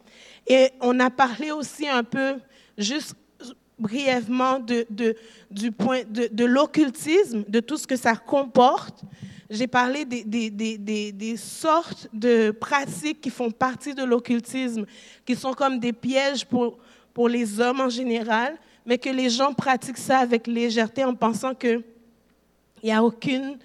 Et 0.47 0.71
on 0.81 0.99
a 1.01 1.11
parlé 1.11 1.51
aussi 1.51 1.89
un 1.89 2.05
peu, 2.05 2.37
juste 2.77 3.15
brièvement, 3.79 4.59
de, 4.59 4.87
de, 4.91 5.15
de 5.51 6.45
l'occultisme, 6.45 7.45
de 7.49 7.61
tout 7.61 7.77
ce 7.77 7.87
que 7.87 7.97
ça 7.97 8.17
comporte, 8.17 9.03
J'ai 9.51 9.67
parlé 9.67 10.05
des, 10.05 11.37
sortes 11.39 12.09
de 12.13 12.51
pratiques 12.51 13.23
qui 13.23 13.31
font 13.31 13.51
partie 13.51 13.95
de 13.95 14.05
l'occultisme, 14.05 14.85
qui 15.25 15.35
sont 15.35 15.55
comme 15.55 15.79
des 15.79 15.95
pièges 15.95 16.45
pour, 16.45 16.79
les 17.29 17.59
hommes 17.61 17.81
en 17.81 17.89
général, 17.89 18.57
mais 18.87 18.99
que 18.99 19.09
les 19.09 19.29
gens 19.29 19.53
pratiquent 19.53 19.99
ça 19.99 20.19
avec 20.19 20.47
légèreté 20.47 21.03
en 21.03 21.15
pensant 21.15 21.53
qu'il 21.53 21.83
n'y 22.85 22.93
a 22.93 23.03
aucune 23.03 23.59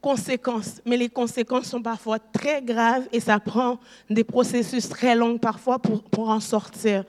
conséquence. 0.00 0.80
Mais 0.84 0.96
les 0.96 1.08
conséquences 1.08 1.66
sont 1.66 1.82
parfois 1.82 2.18
très 2.18 2.60
graves 2.62 3.06
et 3.12 3.20
ça 3.20 3.38
prend 3.38 3.78
des 4.10 4.24
processus 4.24 4.88
très 4.88 5.14
longs 5.14 5.38
parfois 5.38 5.78
pour, 5.78 6.28
en 6.30 6.40
sortir. 6.40 7.04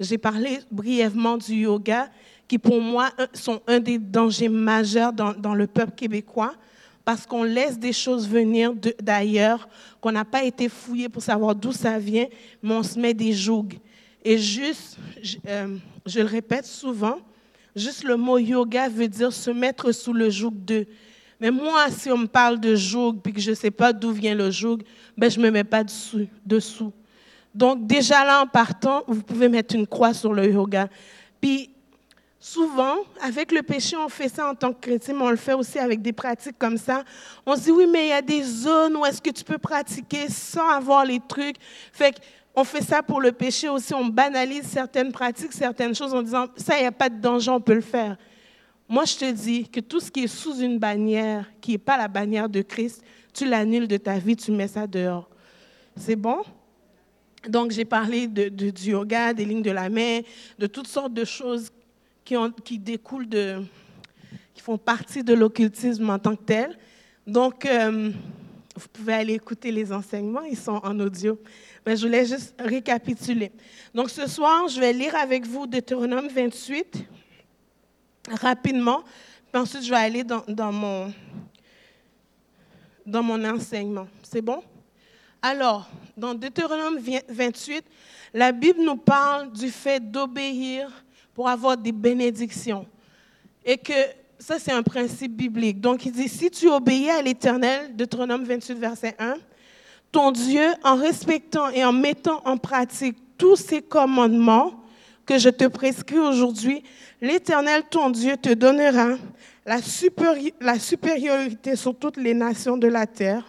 J'ai 0.00 0.18
parlé 0.18 0.60
brièvement 0.70 1.36
du 1.36 1.54
yoga, 1.54 2.08
qui 2.48 2.58
pour 2.58 2.80
moi 2.80 3.10
sont 3.34 3.60
un 3.66 3.80
des 3.80 3.98
dangers 3.98 4.48
majeurs 4.48 5.12
dans 5.12 5.54
le 5.54 5.66
peuple 5.66 5.92
québécois 5.92 6.54
parce 7.04 7.26
qu'on 7.26 7.42
laisse 7.42 7.78
des 7.78 7.92
choses 7.92 8.28
venir 8.28 8.72
d'ailleurs, 9.02 9.68
qu'on 10.00 10.12
n'a 10.12 10.24
pas 10.24 10.44
été 10.44 10.68
fouillé 10.68 11.08
pour 11.08 11.22
savoir 11.22 11.54
d'où 11.54 11.72
ça 11.72 11.98
vient, 11.98 12.26
mais 12.62 12.74
on 12.74 12.82
se 12.82 12.98
met 12.98 13.12
des 13.12 13.32
jougs. 13.32 13.78
Et 14.24 14.38
juste, 14.38 14.96
je, 15.22 15.36
euh, 15.46 15.76
je, 16.06 16.20
le 16.20 16.26
répète 16.26 16.64
souvent, 16.64 17.18
juste 17.76 18.04
le 18.04 18.16
mot 18.16 18.38
yoga 18.38 18.88
veut 18.88 19.08
dire 19.08 19.32
se 19.32 19.50
mettre 19.50 19.92
sous 19.92 20.14
le 20.14 20.30
joug 20.30 20.52
de. 20.64 20.86
Mais 21.38 21.50
moi, 21.50 21.90
si 21.90 22.10
on 22.10 22.16
me 22.16 22.26
parle 22.26 22.58
de 22.58 22.74
joug 22.74 23.20
puis 23.22 23.34
que 23.34 23.40
je 23.40 23.50
ne 23.50 23.56
sais 23.56 23.70
pas 23.70 23.92
d'où 23.92 24.12
vient 24.12 24.34
le 24.34 24.50
joug, 24.50 24.78
ben 25.18 25.30
je 25.30 25.38
ne 25.38 25.44
me 25.44 25.50
mets 25.50 25.64
pas 25.64 25.84
dessous, 25.84 26.26
dessous. 26.46 26.92
Donc 27.54 27.86
déjà 27.86 28.24
là, 28.24 28.42
en 28.42 28.46
partant, 28.46 29.04
vous 29.06 29.22
pouvez 29.22 29.50
mettre 29.50 29.74
une 29.74 29.86
croix 29.86 30.14
sur 30.14 30.32
le 30.32 30.50
yoga. 30.50 30.88
Puis 31.40 31.73
Souvent, 32.46 32.96
avec 33.22 33.52
le 33.52 33.62
péché, 33.62 33.96
on 33.96 34.10
fait 34.10 34.28
ça 34.28 34.50
en 34.50 34.54
tant 34.54 34.70
que 34.74 34.78
chrétien, 34.78 35.14
mais 35.14 35.22
on 35.22 35.30
le 35.30 35.36
fait 35.36 35.54
aussi 35.54 35.78
avec 35.78 36.02
des 36.02 36.12
pratiques 36.12 36.58
comme 36.58 36.76
ça. 36.76 37.02
On 37.46 37.56
se 37.56 37.62
dit, 37.62 37.70
oui, 37.70 37.86
mais 37.90 38.04
il 38.04 38.08
y 38.10 38.12
a 38.12 38.20
des 38.20 38.42
zones 38.42 38.98
où 38.98 39.06
est-ce 39.06 39.22
que 39.22 39.30
tu 39.30 39.42
peux 39.42 39.56
pratiquer 39.56 40.28
sans 40.28 40.68
avoir 40.68 41.06
les 41.06 41.20
trucs. 41.26 41.56
Fait 41.90 42.14
on 42.54 42.62
fait 42.62 42.82
ça 42.82 43.02
pour 43.02 43.22
le 43.22 43.32
péché 43.32 43.70
aussi. 43.70 43.94
On 43.94 44.04
banalise 44.04 44.64
certaines 44.64 45.10
pratiques, 45.10 45.54
certaines 45.54 45.94
choses 45.94 46.12
en 46.12 46.20
disant, 46.20 46.48
ça, 46.54 46.76
il 46.76 46.82
n'y 46.82 46.86
a 46.86 46.92
pas 46.92 47.08
de 47.08 47.18
danger, 47.18 47.50
on 47.50 47.62
peut 47.62 47.72
le 47.72 47.80
faire. 47.80 48.18
Moi, 48.90 49.06
je 49.06 49.16
te 49.16 49.30
dis 49.32 49.66
que 49.66 49.80
tout 49.80 50.00
ce 50.00 50.10
qui 50.10 50.24
est 50.24 50.26
sous 50.26 50.58
une 50.58 50.78
bannière, 50.78 51.50
qui 51.62 51.70
n'est 51.70 51.78
pas 51.78 51.96
la 51.96 52.08
bannière 52.08 52.50
de 52.50 52.60
Christ, 52.60 53.02
tu 53.32 53.46
l'annules 53.46 53.88
de 53.88 53.96
ta 53.96 54.18
vie, 54.18 54.36
tu 54.36 54.52
mets 54.52 54.68
ça 54.68 54.86
dehors. 54.86 55.30
C'est 55.96 56.14
bon? 56.14 56.42
Donc, 57.48 57.70
j'ai 57.70 57.86
parlé 57.86 58.26
de, 58.26 58.50
du 58.50 58.90
yoga, 58.90 59.32
des 59.32 59.46
lignes 59.46 59.62
de 59.62 59.70
la 59.70 59.88
main, 59.88 60.20
de 60.58 60.66
toutes 60.66 60.88
sortes 60.88 61.14
de 61.14 61.24
choses 61.24 61.70
qui, 62.24 62.78
découlent 62.78 63.28
de, 63.28 63.62
qui 64.54 64.62
font 64.62 64.78
partie 64.78 65.22
de 65.22 65.34
l'occultisme 65.34 66.08
en 66.10 66.18
tant 66.18 66.34
que 66.34 66.42
tel. 66.42 66.78
Donc, 67.26 67.66
euh, 67.66 68.10
vous 68.76 68.88
pouvez 68.92 69.14
aller 69.14 69.34
écouter 69.34 69.70
les 69.70 69.92
enseignements, 69.92 70.42
ils 70.42 70.56
sont 70.56 70.80
en 70.82 70.98
audio. 71.00 71.38
Mais 71.86 71.96
je 71.96 72.06
voulais 72.06 72.24
juste 72.24 72.54
récapituler. 72.58 73.52
Donc, 73.94 74.10
ce 74.10 74.26
soir, 74.26 74.68
je 74.68 74.80
vais 74.80 74.92
lire 74.92 75.14
avec 75.14 75.46
vous 75.46 75.66
Deutéronome 75.66 76.28
28 76.28 77.06
rapidement, 78.40 79.04
puis 79.52 79.60
ensuite, 79.60 79.84
je 79.84 79.90
vais 79.90 79.96
aller 79.96 80.24
dans 80.24 80.72
mon, 80.72 81.12
dans 83.04 83.22
mon 83.22 83.44
enseignement. 83.44 84.08
C'est 84.22 84.40
bon? 84.40 84.62
Alors, 85.42 85.90
dans 86.16 86.34
Deutéronome 86.34 86.98
28, 87.28 87.84
la 88.32 88.50
Bible 88.50 88.80
nous 88.82 88.96
parle 88.96 89.52
du 89.52 89.70
fait 89.70 90.00
d'obéir 90.00 91.03
pour 91.34 91.48
avoir 91.48 91.76
des 91.76 91.92
bénédictions. 91.92 92.86
Et 93.64 93.76
que 93.76 93.92
ça, 94.38 94.58
c'est 94.58 94.72
un 94.72 94.82
principe 94.82 95.34
biblique. 95.36 95.80
Donc, 95.80 96.04
il 96.06 96.12
dit, 96.12 96.28
si 96.28 96.50
tu 96.50 96.68
obéis 96.68 97.10
à 97.10 97.22
l'Éternel, 97.22 97.94
Deutéronome 97.96 98.44
28, 98.44 98.74
verset 98.74 99.14
1, 99.18 99.36
ton 100.12 100.30
Dieu, 100.30 100.66
en 100.82 100.96
respectant 100.96 101.70
et 101.70 101.84
en 101.84 101.92
mettant 101.92 102.40
en 102.44 102.56
pratique 102.56 103.16
tous 103.38 103.56
ces 103.56 103.82
commandements 103.82 104.74
que 105.26 105.38
je 105.38 105.48
te 105.48 105.66
prescris 105.66 106.18
aujourd'hui, 106.18 106.82
l'Éternel, 107.20 107.82
ton 107.90 108.10
Dieu, 108.10 108.36
te 108.36 108.52
donnera 108.52 109.16
la, 109.64 109.78
la 110.60 110.78
supériorité 110.78 111.74
sur 111.74 111.96
toutes 111.96 112.18
les 112.18 112.34
nations 112.34 112.76
de 112.76 112.86
la 112.86 113.06
terre. 113.06 113.44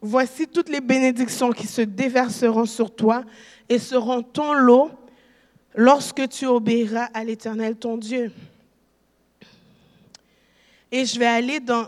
Voici 0.00 0.46
toutes 0.46 0.68
les 0.68 0.80
bénédictions 0.80 1.50
qui 1.50 1.66
se 1.66 1.82
déverseront 1.82 2.64
sur 2.64 2.94
toi 2.94 3.22
et 3.68 3.78
seront 3.78 4.22
ton 4.22 4.52
lot 4.54 4.90
lorsque 5.76 6.28
tu 6.28 6.46
obéiras 6.46 7.08
à 7.12 7.22
l'Éternel 7.22 7.76
ton 7.76 7.98
Dieu. 7.98 8.32
Et 10.90 11.04
je 11.04 11.18
vais 11.18 11.26
aller 11.26 11.60
dans 11.60 11.86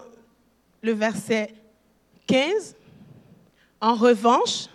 le 0.82 0.92
verset 0.92 1.54
15. 2.26 2.76
En 3.80 3.94
revanche, 3.94 4.66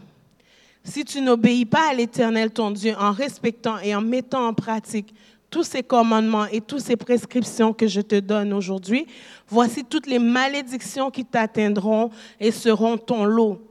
si 0.84 1.06
tu 1.06 1.22
n'obéis 1.22 1.66
pas 1.66 1.92
à 1.92 1.94
l'Éternel 1.94 2.52
ton 2.52 2.72
Dieu 2.72 2.96
en 2.98 3.12
respectant 3.12 3.78
et 3.80 3.94
en 3.96 4.02
mettant 4.02 4.48
en 4.48 4.54
pratique 4.54 5.14
tous 5.50 5.64
ces 5.64 5.84
commandements 5.84 6.48
et 6.48 6.62
toutes 6.62 6.82
ces 6.82 6.96
prescriptions 6.96 7.74
que 7.74 7.88
je 7.88 8.02
te 8.02 8.20
donne 8.20 8.52
aujourd'hui, 8.54 9.06
voici 9.48 9.86
toutes 9.86 10.08
les 10.08 10.18
malédictions 10.18 11.12
qui 11.12 11.24
t'atteindront 11.24 12.10
et 12.40 12.52
seront 12.52 12.98
ton 12.98 13.24
lot. 13.26 13.62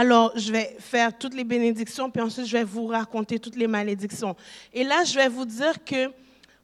Alors, 0.00 0.30
je 0.36 0.52
vais 0.52 0.76
faire 0.78 1.18
toutes 1.18 1.34
les 1.34 1.42
bénédictions, 1.42 2.08
puis 2.08 2.22
ensuite, 2.22 2.46
je 2.46 2.56
vais 2.56 2.62
vous 2.62 2.86
raconter 2.86 3.40
toutes 3.40 3.56
les 3.56 3.66
malédictions. 3.66 4.36
Et 4.72 4.84
là, 4.84 5.02
je 5.02 5.16
vais 5.16 5.26
vous 5.26 5.44
dire 5.44 5.84
que 5.84 6.12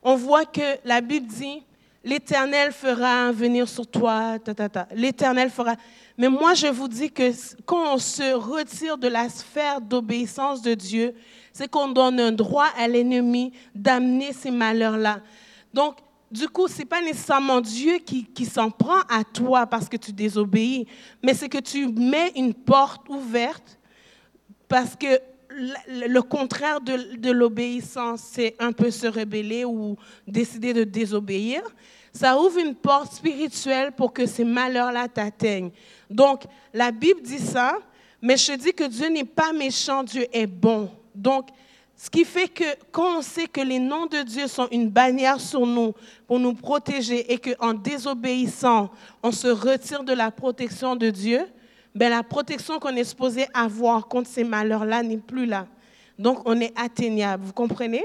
on 0.04 0.14
voit 0.14 0.44
que 0.44 0.78
la 0.84 1.00
Bible 1.00 1.26
dit, 1.26 1.60
l'Éternel 2.04 2.70
fera 2.70 3.32
venir 3.32 3.68
sur 3.68 3.88
toi, 3.88 4.38
ta, 4.38 4.54
ta. 4.54 4.86
L'Éternel 4.94 5.50
fera. 5.50 5.74
Mais 6.16 6.28
moi, 6.28 6.54
je 6.54 6.68
vous 6.68 6.86
dis 6.86 7.10
que 7.10 7.32
quand 7.66 7.94
on 7.94 7.98
se 7.98 8.34
retire 8.34 8.96
de 8.98 9.08
la 9.08 9.28
sphère 9.28 9.80
d'obéissance 9.80 10.62
de 10.62 10.74
Dieu, 10.74 11.12
c'est 11.52 11.68
qu'on 11.68 11.88
donne 11.88 12.20
un 12.20 12.30
droit 12.30 12.68
à 12.78 12.86
l'ennemi 12.86 13.52
d'amener 13.74 14.32
ces 14.32 14.52
malheurs-là. 14.52 15.18
Donc, 15.72 15.96
du 16.34 16.48
coup, 16.48 16.66
ce 16.66 16.78
n'est 16.78 16.84
pas 16.84 17.00
nécessairement 17.00 17.60
Dieu 17.60 17.98
qui, 17.98 18.44
s'en 18.44 18.68
prend 18.68 18.98
à 19.08 19.22
toi 19.22 19.68
parce 19.68 19.88
que 19.88 19.96
tu 19.96 20.12
désobéis, 20.12 20.84
mais 21.22 21.32
c'est 21.32 21.48
que 21.48 21.58
tu 21.58 21.86
mets 21.86 22.32
une 22.34 22.52
porte 22.52 23.08
ouverte 23.08 23.78
parce 24.66 24.96
que 24.96 25.20
le 25.88 26.20
contraire 26.22 26.80
de, 26.80 27.16
de 27.16 27.30
l'obéissance, 27.30 28.22
c'est 28.32 28.56
un 28.58 28.72
peu 28.72 28.90
se 28.90 29.06
rebeller 29.06 29.64
ou 29.64 29.96
décider 30.26 30.72
de 30.72 30.82
désobéir. 30.82 31.62
Ça 32.12 32.36
ouvre 32.36 32.58
une 32.58 32.74
porte 32.74 33.12
spirituelle 33.12 33.92
pour 33.92 34.12
que 34.12 34.26
ces 34.26 34.44
malheurs-là 34.44 35.06
t'atteignent. 35.06 35.70
Donc, 36.10 36.42
la 36.72 36.90
Bible 36.90 37.22
dit 37.22 37.38
ça, 37.38 37.78
mais 38.20 38.36
je 38.36 38.54
dis 38.54 38.72
que 38.72 38.88
Dieu 38.88 39.08
n'est 39.08 39.22
pas 39.22 39.52
méchant, 39.52 40.02
Dieu 40.02 40.26
est 40.32 40.48
bon. 40.48 40.90
Donc, 41.14 41.46
ce 41.96 42.10
qui 42.10 42.24
fait 42.24 42.48
que 42.48 42.64
quand 42.90 43.18
on 43.18 43.22
sait 43.22 43.46
que 43.46 43.60
les 43.60 43.78
noms 43.78 44.06
de 44.06 44.22
Dieu 44.22 44.48
sont 44.48 44.68
une 44.72 44.88
bannière 44.90 45.40
sur 45.40 45.66
nous 45.66 45.94
pour 46.26 46.40
nous 46.40 46.54
protéger 46.54 47.32
et 47.32 47.38
qu'en 47.38 47.72
désobéissant, 47.72 48.90
on 49.22 49.30
se 49.30 49.48
retire 49.48 50.02
de 50.02 50.12
la 50.12 50.30
protection 50.30 50.96
de 50.96 51.10
Dieu, 51.10 51.46
ben 51.94 52.10
la 52.10 52.24
protection 52.24 52.80
qu'on 52.80 52.96
est 52.96 53.04
supposé 53.04 53.46
avoir 53.54 54.08
contre 54.08 54.28
ces 54.28 54.42
malheurs-là 54.42 55.02
n'est 55.02 55.18
plus 55.18 55.46
là. 55.46 55.66
Donc 56.18 56.42
on 56.46 56.60
est 56.60 56.72
atteignable. 56.78 57.44
Vous 57.44 57.52
comprenez? 57.52 58.04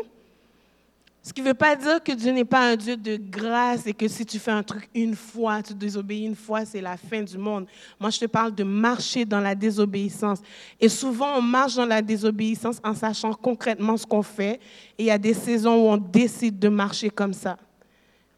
Ce 1.21 1.33
qui 1.33 1.41
ne 1.41 1.47
veut 1.47 1.53
pas 1.53 1.75
dire 1.75 2.01
que 2.01 2.13
Dieu 2.13 2.31
n'est 2.31 2.45
pas 2.45 2.71
un 2.71 2.75
Dieu 2.77 2.95
de 2.95 3.17
grâce 3.17 3.85
et 3.85 3.93
que 3.93 4.07
si 4.07 4.25
tu 4.25 4.39
fais 4.39 4.51
un 4.51 4.63
truc 4.63 4.89
une 4.95 5.15
fois, 5.15 5.61
tu 5.61 5.73
désobéis 5.73 6.25
une 6.25 6.35
fois, 6.35 6.63
c'est 6.63 6.79
la 6.79 6.95
fin 6.95 7.21
du 7.21 7.37
monde. 7.37 7.67
Moi, 7.99 8.09
je 8.09 8.19
te 8.19 8.25
parle 8.25 8.55
de 8.55 8.63
marcher 8.63 9.25
dans 9.25 9.41
la 9.41 9.53
désobéissance. 9.53 10.39
Et 10.79 10.87
souvent, 10.87 11.37
on 11.37 11.41
marche 11.41 11.75
dans 11.75 11.85
la 11.85 12.01
désobéissance 12.01 12.79
en 12.83 12.95
sachant 12.95 13.33
concrètement 13.33 13.97
ce 13.97 14.05
qu'on 14.05 14.23
fait. 14.23 14.61
Et 14.97 15.03
il 15.03 15.05
y 15.07 15.11
a 15.11 15.17
des 15.17 15.33
saisons 15.33 15.75
où 15.75 15.89
on 15.89 15.97
décide 15.97 16.57
de 16.57 16.69
marcher 16.69 17.09
comme 17.09 17.33
ça. 17.33 17.57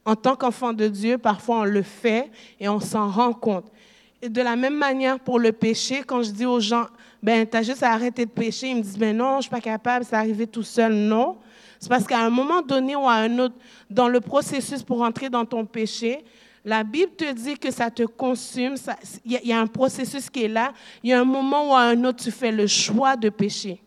En 0.03 0.15
tant 0.15 0.35
qu'enfant 0.35 0.73
de 0.73 0.87
Dieu, 0.87 1.19
parfois 1.19 1.59
on 1.59 1.65
le 1.65 1.83
fait 1.83 2.31
et 2.59 2.67
on 2.67 2.79
s'en 2.79 3.09
rend 3.09 3.33
compte. 3.33 3.71
Et 4.23 4.29
de 4.29 4.41
la 4.41 4.55
même 4.55 4.75
manière 4.75 5.19
pour 5.19 5.39
le 5.39 5.51
péché, 5.51 6.01
quand 6.05 6.23
je 6.23 6.31
dis 6.31 6.45
aux 6.45 6.59
gens, 6.59 6.87
ben, 7.21 7.47
tu 7.47 7.55
as 7.55 7.61
juste 7.61 7.83
à 7.83 7.91
arrêter 7.91 8.25
de 8.25 8.31
pécher, 8.31 8.69
ils 8.69 8.77
me 8.77 8.81
disent, 8.81 8.97
ben 8.97 9.15
non, 9.15 9.33
je 9.33 9.37
ne 9.37 9.41
suis 9.43 9.51
pas 9.51 9.61
capable, 9.61 10.03
c'est 10.03 10.15
arrivé 10.15 10.47
tout 10.47 10.63
seul. 10.63 10.93
Non. 10.93 11.37
C'est 11.81 11.89
parce 11.89 12.05
qu'à 12.05 12.19
un 12.19 12.29
moment 12.29 12.61
donné 12.61 12.95
ou 12.95 13.07
à 13.07 13.15
un 13.15 13.39
autre, 13.39 13.55
dans 13.89 14.07
le 14.07 14.21
processus 14.21 14.83
pour 14.83 15.01
entrer 15.01 15.31
dans 15.31 15.45
ton 15.45 15.65
péché, 15.65 16.23
la 16.63 16.83
Bible 16.83 17.13
te 17.17 17.33
dit 17.33 17.57
que 17.57 17.71
ça 17.71 17.89
te 17.89 18.03
consume, 18.03 18.75
il 19.25 19.39
y, 19.43 19.51
a 19.51 19.59
un 19.59 19.65
processus 19.65 20.29
qui 20.29 20.43
est 20.43 20.47
là. 20.47 20.73
Il 21.01 21.09
y 21.09 21.13
a 21.13 21.19
un 21.19 21.25
moment 21.25 21.71
ou 21.71 21.73
à 21.73 21.81
un 21.81 22.03
autre, 22.03 22.23
tu 22.23 22.29
fais 22.29 22.51
le 22.51 22.67
choix 22.67 23.15
de 23.15 23.29
pécher. 23.29 23.81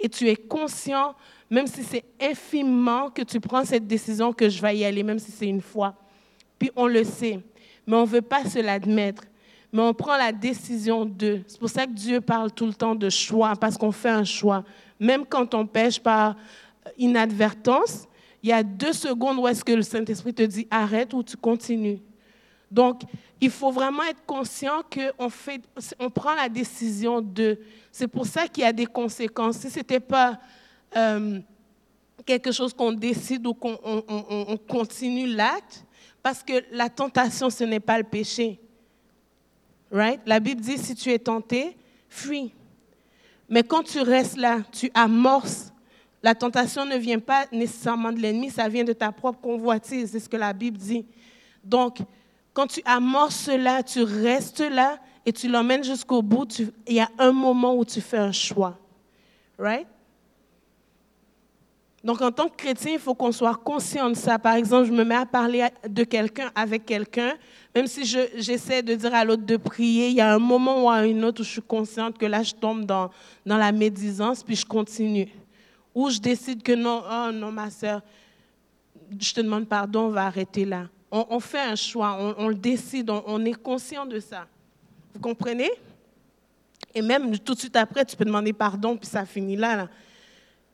Et 0.00 0.08
tu 0.08 0.26
es 0.26 0.36
conscient, 0.36 1.14
même 1.50 1.66
si 1.66 1.82
c'est 1.84 2.04
infimement, 2.18 3.10
que 3.10 3.20
tu 3.20 3.38
prends 3.40 3.66
cette 3.66 3.86
décision 3.86 4.32
que 4.32 4.48
je 4.48 4.62
vais 4.62 4.78
y 4.78 4.84
aller, 4.86 5.02
même 5.02 5.18
si 5.18 5.30
c'est 5.30 5.46
une 5.46 5.60
fois. 5.60 5.94
Puis 6.58 6.70
on 6.74 6.86
le 6.86 7.04
sait, 7.04 7.40
mais 7.86 7.96
on 7.96 8.02
ne 8.02 8.10
veut 8.10 8.22
pas 8.22 8.46
se 8.46 8.58
l'admettre. 8.58 9.24
Mais 9.70 9.82
on 9.82 9.92
prend 9.92 10.16
la 10.16 10.32
décision 10.32 11.04
de. 11.04 11.40
C'est 11.46 11.58
pour 11.58 11.68
ça 11.68 11.84
que 11.84 11.92
Dieu 11.92 12.22
parle 12.22 12.52
tout 12.52 12.64
le 12.64 12.72
temps 12.72 12.94
de 12.94 13.10
choix, 13.10 13.54
parce 13.56 13.76
qu'on 13.76 13.92
fait 13.92 14.08
un 14.08 14.24
choix. 14.24 14.64
Même 14.98 15.26
quand 15.26 15.52
on 15.52 15.66
pêche 15.66 16.00
par 16.00 16.36
inadvertance, 16.98 18.06
il 18.42 18.50
y 18.50 18.52
a 18.52 18.62
deux 18.62 18.92
secondes 18.92 19.38
où 19.38 19.48
est-ce 19.48 19.64
que 19.64 19.72
le 19.72 19.82
Saint-Esprit 19.82 20.34
te 20.34 20.42
dit 20.42 20.66
arrête 20.70 21.14
ou 21.14 21.22
tu 21.22 21.36
continues. 21.36 22.00
Donc, 22.70 23.02
il 23.40 23.50
faut 23.50 23.70
vraiment 23.70 24.02
être 24.04 24.24
conscient 24.26 24.82
qu'on 24.92 25.28
fait, 25.28 25.62
on 25.98 26.10
prend 26.10 26.34
la 26.34 26.48
décision 26.48 27.20
de. 27.20 27.58
C'est 27.92 28.08
pour 28.08 28.26
ça 28.26 28.48
qu'il 28.48 28.64
y 28.64 28.66
a 28.66 28.72
des 28.72 28.86
conséquences. 28.86 29.58
Si 29.58 29.70
ce 29.70 29.78
n'était 29.78 30.00
pas 30.00 30.40
euh, 30.96 31.40
quelque 32.24 32.52
chose 32.52 32.72
qu'on 32.72 32.92
décide 32.92 33.46
ou 33.46 33.54
qu'on 33.54 33.78
on, 33.84 34.56
continue 34.56 35.26
l'acte, 35.26 35.84
parce 36.22 36.42
que 36.42 36.64
la 36.72 36.88
tentation, 36.88 37.50
ce 37.50 37.64
n'est 37.64 37.80
pas 37.80 37.98
le 37.98 38.04
péché. 38.04 38.60
Right? 39.90 40.20
La 40.26 40.40
Bible 40.40 40.60
dit, 40.60 40.78
si 40.78 40.94
tu 40.94 41.10
es 41.10 41.18
tenté, 41.18 41.76
fuis. 42.08 42.52
Mais 43.48 43.62
quand 43.62 43.82
tu 43.82 44.00
restes 44.00 44.36
là, 44.36 44.60
tu 44.72 44.90
amorces. 44.94 45.72
La 46.24 46.34
tentation 46.34 46.86
ne 46.86 46.96
vient 46.96 47.18
pas 47.18 47.44
nécessairement 47.52 48.10
de 48.10 48.18
l'ennemi, 48.18 48.48
ça 48.48 48.66
vient 48.66 48.82
de 48.82 48.94
ta 48.94 49.12
propre 49.12 49.42
convoitise, 49.42 50.10
c'est 50.10 50.20
ce 50.20 50.28
que 50.30 50.38
la 50.38 50.54
Bible 50.54 50.78
dit. 50.78 51.04
Donc, 51.62 51.98
quand 52.54 52.66
tu 52.66 52.80
amorces 52.86 53.36
cela, 53.36 53.82
tu 53.82 54.02
restes 54.02 54.60
là 54.60 54.98
et 55.26 55.34
tu 55.34 55.48
l'emmènes 55.48 55.84
jusqu'au 55.84 56.22
bout, 56.22 56.62
il 56.86 56.94
y 56.94 57.00
a 57.00 57.10
un 57.18 57.30
moment 57.30 57.76
où 57.76 57.84
tu 57.84 58.00
fais 58.00 58.16
un 58.16 58.32
choix. 58.32 58.78
Right? 59.58 59.86
Donc, 62.02 62.22
en 62.22 62.32
tant 62.32 62.48
que 62.48 62.56
chrétien, 62.56 62.92
il 62.94 62.98
faut 62.98 63.14
qu'on 63.14 63.30
soit 63.30 63.56
conscient 63.56 64.08
de 64.08 64.16
ça. 64.16 64.38
Par 64.38 64.54
exemple, 64.54 64.86
je 64.86 64.92
me 64.92 65.04
mets 65.04 65.16
à 65.16 65.26
parler 65.26 65.66
de 65.86 66.04
quelqu'un 66.04 66.50
avec 66.54 66.86
quelqu'un, 66.86 67.34
même 67.74 67.86
si 67.86 68.02
j'essaie 68.06 68.82
de 68.82 68.94
dire 68.94 69.14
à 69.14 69.26
l'autre 69.26 69.44
de 69.44 69.58
prier, 69.58 70.08
il 70.08 70.14
y 70.14 70.22
a 70.22 70.32
un 70.32 70.38
moment 70.38 70.84
ou 70.84 70.88
à 70.88 70.94
un 70.94 71.22
autre 71.22 71.42
où 71.42 71.44
je 71.44 71.50
suis 71.50 71.62
consciente 71.62 72.16
que 72.16 72.24
là, 72.24 72.42
je 72.42 72.54
tombe 72.54 72.86
dans, 72.86 73.10
dans 73.44 73.58
la 73.58 73.72
médisance, 73.72 74.42
puis 74.42 74.56
je 74.56 74.64
continue. 74.64 75.28
Ou 75.94 76.10
je 76.10 76.18
décide 76.18 76.62
que 76.62 76.72
non, 76.72 77.02
oh 77.08 77.30
non, 77.32 77.52
ma 77.52 77.70
soeur, 77.70 78.02
je 79.18 79.32
te 79.32 79.40
demande 79.40 79.68
pardon, 79.68 80.06
on 80.06 80.10
va 80.10 80.26
arrêter 80.26 80.64
là. 80.64 80.88
On, 81.16 81.38
fait 81.38 81.60
un 81.60 81.76
choix, 81.76 82.34
on, 82.38 82.48
le 82.48 82.56
décide, 82.56 83.08
on, 83.08 83.44
est 83.44 83.54
conscient 83.54 84.04
de 84.04 84.18
ça. 84.18 84.48
Vous 85.14 85.20
comprenez? 85.20 85.70
Et 86.92 87.02
même 87.02 87.38
tout 87.38 87.54
de 87.54 87.58
suite 87.60 87.76
après, 87.76 88.04
tu 88.04 88.16
peux 88.16 88.24
demander 88.24 88.52
pardon, 88.52 88.96
puis 88.96 89.08
ça 89.08 89.24
finit 89.24 89.54
là. 89.54 89.88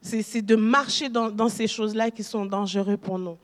C'est 0.01 0.41
de 0.41 0.57
marcher 0.57 1.11
dans, 1.11 1.49
ces 1.51 1.67
choses-là 1.67 2.11
qui 2.11 2.23
sont 2.23 2.47
dangereuses 2.47 2.97
pour 3.03 3.19
nous. 3.19 3.37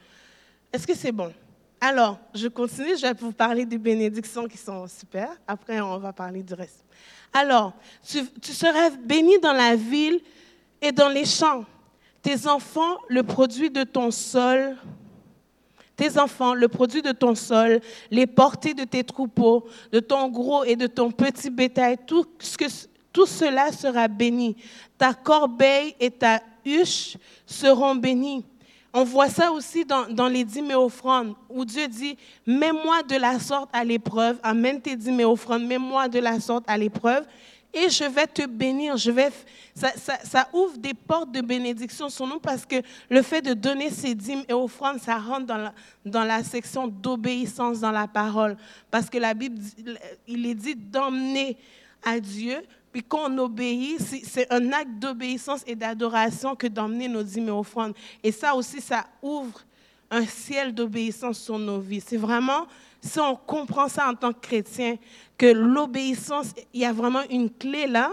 Est-ce 0.72 0.86
que 0.86 0.96
c'est 0.96 1.12
bon? 1.12 1.34
Alors, 1.78 2.18
je 2.34 2.48
continue, 2.48 2.96
je 2.96 3.02
vais 3.02 3.12
vous 3.12 3.32
parler 3.32 3.66
des 3.66 3.76
bénédictions 3.76 4.48
qui 4.48 4.56
sont 4.56 4.86
super. 4.86 5.28
Après, 5.46 5.78
on 5.82 5.98
va 5.98 6.14
parler 6.14 6.42
du 6.42 6.54
reste. 6.54 6.82
Alors, 7.30 7.74
tu, 8.08 8.20
tu 8.40 8.52
seras 8.52 8.88
béni 8.88 9.38
dans 9.38 9.52
la 9.52 9.76
ville 9.76 10.18
et 10.80 10.92
dans 10.92 11.08
les 11.08 11.24
champs. 11.24 11.64
Tes 12.22 12.46
enfants, 12.48 12.98
le 13.08 13.22
produit 13.22 13.70
de 13.70 13.84
ton 13.84 14.10
sol, 14.10 14.76
tes 15.96 16.18
enfants, 16.18 16.54
le 16.54 16.68
produit 16.68 17.00
de 17.00 17.12
ton 17.12 17.34
sol, 17.34 17.80
les 18.10 18.26
portées 18.26 18.74
de 18.74 18.84
tes 18.84 19.04
troupeaux, 19.04 19.66
de 19.92 20.00
ton 20.00 20.28
gros 20.28 20.64
et 20.64 20.76
de 20.76 20.86
ton 20.86 21.10
petit 21.10 21.50
bétail, 21.50 21.96
tout, 22.06 22.26
ce 22.38 22.56
que, 22.58 22.64
tout 23.12 23.26
cela 23.26 23.72
sera 23.72 24.08
béni 24.08 24.56
ta 24.98 25.14
corbeille 25.14 25.94
et 26.00 26.10
ta 26.10 26.40
huche 26.64 27.16
seront 27.46 27.94
bénies. 27.94 28.44
On 28.92 29.04
voit 29.04 29.28
ça 29.28 29.52
aussi 29.52 29.84
dans, 29.84 30.28
les 30.28 30.42
dîmes 30.42 30.70
et 30.70 30.74
offrandes, 30.74 31.34
où 31.50 31.66
Dieu 31.66 31.86
dit, 31.86 32.16
mets-moi 32.46 33.02
de 33.02 33.16
la 33.16 33.38
sorte 33.38 33.68
à 33.74 33.84
l'épreuve, 33.84 34.38
amène 34.42 34.80
tes 34.80 34.96
dîmes 34.96 35.20
et 35.20 35.24
offrandes, 35.24 35.64
mets-moi 35.64 36.08
de 36.08 36.18
la 36.18 36.40
sorte 36.40 36.64
à 36.66 36.78
l'épreuve, 36.78 37.26
et 37.76 37.90
je 37.90 38.04
vais 38.04 38.26
te 38.26 38.46
bénir. 38.46 38.96
Je 38.96 39.10
vais, 39.10 39.28
ça, 39.74 40.48
ouvre 40.54 40.78
des 40.78 40.94
portes 40.94 41.30
de 41.30 41.42
bénédiction 41.42 42.08
sur 42.08 42.26
nous 42.26 42.40
parce 42.40 42.64
que 42.64 42.76
le 43.10 43.20
fait 43.20 43.42
de 43.42 43.52
donner 43.52 43.90
ces 43.90 44.14
dîmes 44.14 44.44
et 44.48 44.54
offrandes, 44.54 44.98
ça 44.98 45.18
rentre 45.18 45.44
dans 45.44 45.58
la, 45.58 45.74
dans 46.04 46.24
la 46.24 46.42
section 46.42 46.88
d'obéissance 46.88 47.80
dans 47.80 47.92
la 47.92 48.08
parole. 48.08 48.56
Parce 48.90 49.10
que 49.10 49.18
la 49.18 49.34
Bible, 49.34 49.60
il 50.26 50.46
est 50.46 50.54
dit 50.54 50.74
d'emmener 50.74 51.58
à 52.02 52.18
Dieu, 52.18 52.62
puis 52.92 53.02
quand 53.02 53.30
on 53.30 53.38
obéit, 53.38 54.00
c'est 54.00 54.50
un 54.50 54.72
acte 54.72 54.98
d'obéissance 54.98 55.62
et 55.66 55.74
d'adoration 55.74 56.56
que 56.56 56.66
d'emmener 56.66 57.08
nos 57.08 57.22
dîmes 57.22 57.48
et 57.48 57.50
offrandes. 57.50 57.94
Et 58.22 58.32
ça 58.32 58.54
aussi, 58.54 58.80
ça 58.80 59.04
ouvre 59.20 59.60
un 60.10 60.24
ciel 60.24 60.72
d'obéissance 60.72 61.40
sur 61.40 61.58
nos 61.58 61.78
vies. 61.78 62.00
C'est 62.00 62.16
vraiment, 62.16 62.66
si 63.06 63.20
on 63.20 63.36
comprend 63.36 63.88
ça 63.88 64.08
en 64.08 64.14
tant 64.14 64.32
que 64.32 64.40
chrétien, 64.40 64.96
que 65.38 65.46
l'obéissance, 65.46 66.52
il 66.74 66.80
y 66.80 66.84
a 66.84 66.92
vraiment 66.92 67.22
une 67.30 67.50
clé 67.50 67.86
là. 67.86 68.12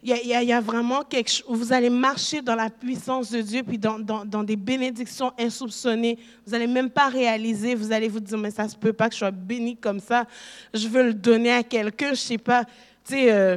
Il 0.00 0.14
y, 0.14 0.52
a, 0.52 0.60
vraiment 0.60 1.02
quelque 1.02 1.28
chose, 1.28 1.44
vous 1.48 1.72
allez 1.72 1.90
marcher 1.90 2.40
dans 2.40 2.54
la 2.54 2.70
puissance 2.70 3.32
de 3.32 3.40
Dieu, 3.40 3.64
puis 3.64 3.78
dans, 3.78 4.44
des 4.44 4.54
bénédictions 4.54 5.32
insoupçonnées. 5.36 6.16
Vous 6.46 6.52
n'allez 6.52 6.68
même 6.68 6.88
pas 6.88 7.08
réaliser, 7.08 7.74
vous 7.74 7.90
allez 7.90 8.06
vous 8.06 8.20
dire, 8.20 8.38
mais 8.38 8.52
ça 8.52 8.62
ne 8.64 8.68
se 8.68 8.76
peut 8.76 8.92
pas 8.92 9.08
que 9.08 9.14
je 9.14 9.18
sois 9.18 9.32
béni 9.32 9.76
comme 9.76 9.98
ça. 9.98 10.24
Je 10.72 10.86
veux 10.86 11.02
le 11.02 11.14
donner 11.14 11.50
à 11.50 11.64
quelqu'un, 11.64 12.06
je 12.06 12.12
ne 12.12 12.16
sais 12.16 12.38
pas 12.38 12.64
sais, 13.08 13.32
euh, 13.32 13.56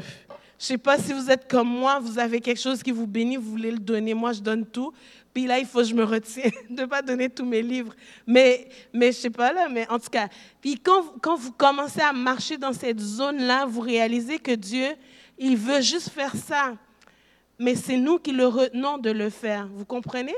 je 0.62 0.68
sais 0.68 0.78
pas 0.78 1.00
si 1.00 1.12
vous 1.12 1.32
êtes 1.32 1.50
comme 1.50 1.68
moi, 1.68 1.98
vous 1.98 2.20
avez 2.20 2.40
quelque 2.40 2.62
chose 2.62 2.84
qui 2.84 2.92
vous 2.92 3.08
bénit, 3.08 3.36
vous 3.36 3.50
voulez 3.50 3.72
le 3.72 3.80
donner. 3.80 4.14
Moi, 4.14 4.34
je 4.34 4.42
donne 4.42 4.64
tout. 4.64 4.94
Puis 5.34 5.48
là, 5.48 5.58
il 5.58 5.66
faut 5.66 5.80
que 5.80 5.86
je 5.86 5.96
me 5.96 6.04
retienne 6.04 6.52
de 6.70 6.84
ne 6.84 6.86
pas 6.86 7.02
donner 7.02 7.32
tous 7.32 7.46
mes 7.46 7.64
livres. 7.64 7.96
Mais, 8.28 8.70
mais 8.94 9.12
je 9.12 9.18
sais 9.18 9.32
pas 9.32 9.52
là, 9.52 9.68
mais 9.68 9.90
en 9.90 9.98
tout 9.98 10.12
cas. 10.12 10.28
Puis 10.62 10.76
quand, 10.76 11.20
quand 11.20 11.36
vous 11.36 11.52
commencez 11.52 12.02
à 12.02 12.14
marcher 12.14 12.60
dans 12.60 12.74
cette 12.74 13.00
zone-là, 13.00 13.66
vous 13.66 13.82
réalisez 13.82 14.38
que 14.38 14.52
Dieu, 14.52 14.90
il 15.40 15.58
veut 15.58 15.82
juste 15.82 16.10
faire 16.10 16.36
ça. 16.36 16.76
Mais 17.58 17.74
c'est 17.74 17.98
nous 17.98 18.20
qui 18.20 18.32
le 18.32 18.46
retenons 18.46 19.00
de 19.00 19.10
le 19.10 19.32
faire. 19.32 19.68
Vous 19.68 19.86
comprenez? 19.86 20.36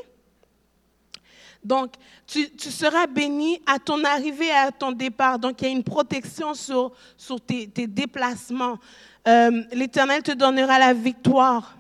Donc, 1.64 1.94
tu, 2.28 2.50
seras 2.58 3.08
béni 3.08 3.62
à 3.66 3.80
ton 3.80 4.04
arrivée 4.04 4.48
et 4.48 4.52
à 4.52 4.72
ton 4.72 4.92
départ. 4.92 5.40
Donc, 5.40 5.62
il 5.62 5.66
y 5.66 5.68
a 5.68 5.72
une 5.72 5.84
protection 5.84 6.54
sur, 6.54 6.92
sur 7.16 7.40
tes, 7.40 7.68
déplacements. 7.68 8.80
Euh, 9.28 9.64
L'Éternel 9.72 10.22
te 10.22 10.32
donnera 10.32 10.80
la 10.80 10.94
victoire 10.94 11.78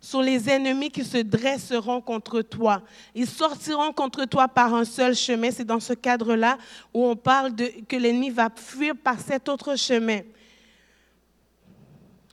sur 0.00 0.22
les 0.22 0.48
ennemis 0.48 0.90
qui 0.90 1.04
se 1.04 1.18
dresseront 1.18 2.00
contre 2.00 2.42
toi. 2.42 2.82
Ils 3.14 3.26
sortiront 3.28 3.92
contre 3.92 4.24
toi 4.24 4.46
par 4.46 4.72
un 4.74 4.84
seul 4.84 5.14
chemin. 5.14 5.50
C'est 5.50 5.64
dans 5.64 5.80
ce 5.80 5.92
cadre-là 5.92 6.56
où 6.94 7.04
on 7.04 7.16
parle 7.16 7.54
que 7.88 7.96
l'ennemi 7.96 8.30
va 8.30 8.48
fuir 8.54 8.94
par 8.96 9.20
cet 9.20 9.48
autre 9.48 9.76
chemin. 9.76 10.20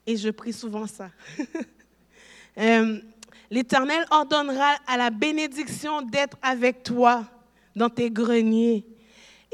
Et 0.06 0.16
je 0.16 0.30
prie 0.30 0.54
souvent 0.54 0.86
ça. 0.86 1.10
euh, 2.58 3.00
L'Éternel 3.50 4.06
ordonnera 4.12 4.76
à 4.88 4.98
la 4.98 5.10
bénédiction 5.10 6.02
d'être 6.04 6.38
avec 6.42 6.84
toi 6.84 7.26
dans 7.76 7.90
tes 7.90 8.12
greniers 8.12 8.86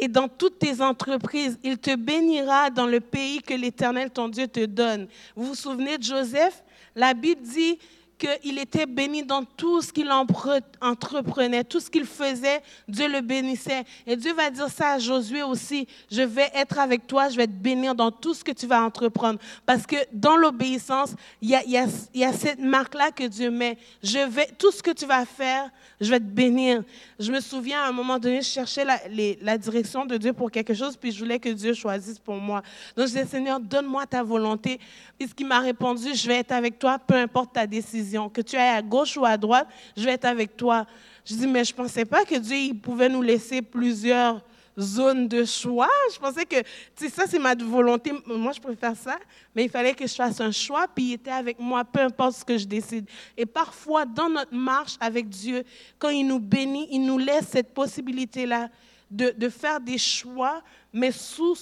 et 0.01 0.07
dans 0.07 0.27
toutes 0.27 0.59
tes 0.59 0.81
entreprises. 0.81 1.57
Il 1.63 1.77
te 1.77 1.95
bénira 1.95 2.71
dans 2.71 2.87
le 2.87 2.99
pays 2.99 3.41
que 3.41 3.53
l'Éternel, 3.53 4.09
ton 4.09 4.27
Dieu, 4.27 4.47
te 4.47 4.65
donne. 4.65 5.07
Vous 5.35 5.45
vous 5.45 5.55
souvenez 5.55 5.97
de 5.97 6.03
Joseph? 6.03 6.63
La 6.95 7.13
Bible 7.13 7.43
dit 7.43 7.77
qu'il 8.21 8.59
était 8.59 8.85
béni 8.85 9.23
dans 9.23 9.43
tout 9.43 9.81
ce 9.81 9.91
qu'il 9.91 10.11
entreprenait, 10.11 11.63
tout 11.63 11.79
ce 11.79 11.89
qu'il 11.89 12.05
faisait, 12.05 12.61
Dieu 12.87 13.07
le 13.07 13.21
bénissait. 13.21 13.83
Et 14.05 14.15
Dieu 14.15 14.33
va 14.33 14.51
dire 14.51 14.69
ça 14.69 14.91
à 14.91 14.99
Josué 14.99 15.41
aussi, 15.41 15.87
je 16.11 16.21
vais 16.21 16.51
être 16.53 16.77
avec 16.77 17.07
toi, 17.07 17.29
je 17.29 17.37
vais 17.37 17.47
te 17.47 17.51
bénir 17.51 17.95
dans 17.95 18.11
tout 18.11 18.35
ce 18.35 18.43
que 18.43 18.51
tu 18.51 18.67
vas 18.67 18.83
entreprendre. 18.83 19.39
Parce 19.65 19.87
que 19.87 19.95
dans 20.13 20.35
l'obéissance, 20.35 21.15
il 21.41 21.49
y 21.49 21.77
a, 21.77 22.33
cette 22.33 22.59
marque-là 22.59 23.09
que 23.11 23.23
Dieu 23.23 23.49
met. 23.49 23.77
Je 24.03 24.19
vais, 24.29 24.49
tout 24.57 24.71
ce 24.71 24.83
que 24.83 24.91
tu 24.91 25.07
vas 25.07 25.25
faire, 25.25 25.71
je 25.99 26.09
vais 26.11 26.19
te 26.19 26.25
bénir. 26.25 26.83
Je 27.19 27.31
me 27.31 27.39
souviens 27.39 27.81
à 27.81 27.87
un 27.87 27.91
moment 27.91 28.19
donné, 28.19 28.43
je 28.43 28.49
cherchais 28.49 28.85
la, 28.85 29.57
direction 29.57 30.05
de 30.05 30.17
Dieu 30.17 30.33
pour 30.33 30.51
quelque 30.51 30.75
chose, 30.75 30.95
puis 30.95 31.11
je 31.11 31.19
voulais 31.19 31.39
que 31.39 31.49
Dieu 31.49 31.73
choisisse 31.73 32.19
pour 32.19 32.35
moi. 32.35 32.61
Donc 32.95 33.07
je 33.07 33.13
disais, 33.13 33.25
Seigneur, 33.25 33.59
donne-moi 33.59 34.05
ta 34.05 34.21
volonté. 34.21 34.79
Et 35.19 35.25
ce 35.25 35.43
m'a 35.43 35.59
répondu, 35.59 36.13
je 36.13 36.27
vais 36.27 36.37
être 36.37 36.51
avec 36.51 36.77
toi, 36.77 36.99
peu 36.99 37.15
importe 37.15 37.53
ta 37.53 37.65
décision. 37.65 38.10
Que 38.33 38.41
tu 38.41 38.55
ailles 38.55 38.77
à 38.77 38.81
gauche 38.81 39.17
ou 39.17 39.25
à 39.25 39.37
droite, 39.37 39.67
je 39.95 40.03
vais 40.03 40.11
être 40.11 40.25
avec 40.25 40.55
toi. 40.57 40.85
Je 41.25 41.35
dis, 41.35 41.47
mais 41.47 41.63
je 41.63 41.71
ne 41.73 41.77
pensais 41.77 42.05
pas 42.05 42.25
que 42.25 42.35
Dieu 42.35 42.57
il 42.57 42.79
pouvait 42.79 43.09
nous 43.09 43.21
laisser 43.21 43.61
plusieurs 43.61 44.41
zones 44.79 45.27
de 45.27 45.45
choix. 45.45 45.89
Je 46.13 46.19
pensais 46.19 46.45
que, 46.45 46.61
tu 46.61 46.65
sais, 46.95 47.09
ça, 47.09 47.23
c'est 47.27 47.39
ma 47.39 47.55
volonté. 47.55 48.11
Moi, 48.25 48.51
je 48.53 48.59
préfère 48.59 48.95
ça. 48.95 49.17
Mais 49.55 49.65
il 49.65 49.69
fallait 49.69 49.93
que 49.93 50.07
je 50.07 50.15
fasse 50.15 50.39
un 50.39 50.51
choix, 50.51 50.87
puis 50.87 51.05
il 51.05 51.13
était 51.13 51.31
avec 51.31 51.59
moi, 51.59 51.83
peu 51.83 51.99
importe 51.99 52.37
ce 52.37 52.45
que 52.45 52.57
je 52.57 52.65
décide. 52.65 53.05
Et 53.37 53.45
parfois, 53.45 54.05
dans 54.05 54.29
notre 54.29 54.53
marche 54.53 54.95
avec 54.99 55.29
Dieu, 55.29 55.63
quand 55.99 56.09
il 56.09 56.25
nous 56.25 56.39
bénit, 56.39 56.87
il 56.91 57.05
nous 57.05 57.17
laisse 57.17 57.47
cette 57.49 57.73
possibilité-là 57.73 58.69
de, 59.09 59.49
faire 59.49 59.81
des 59.81 59.97
choix, 59.97 60.61
mais 60.93 61.11
sous, 61.11 61.57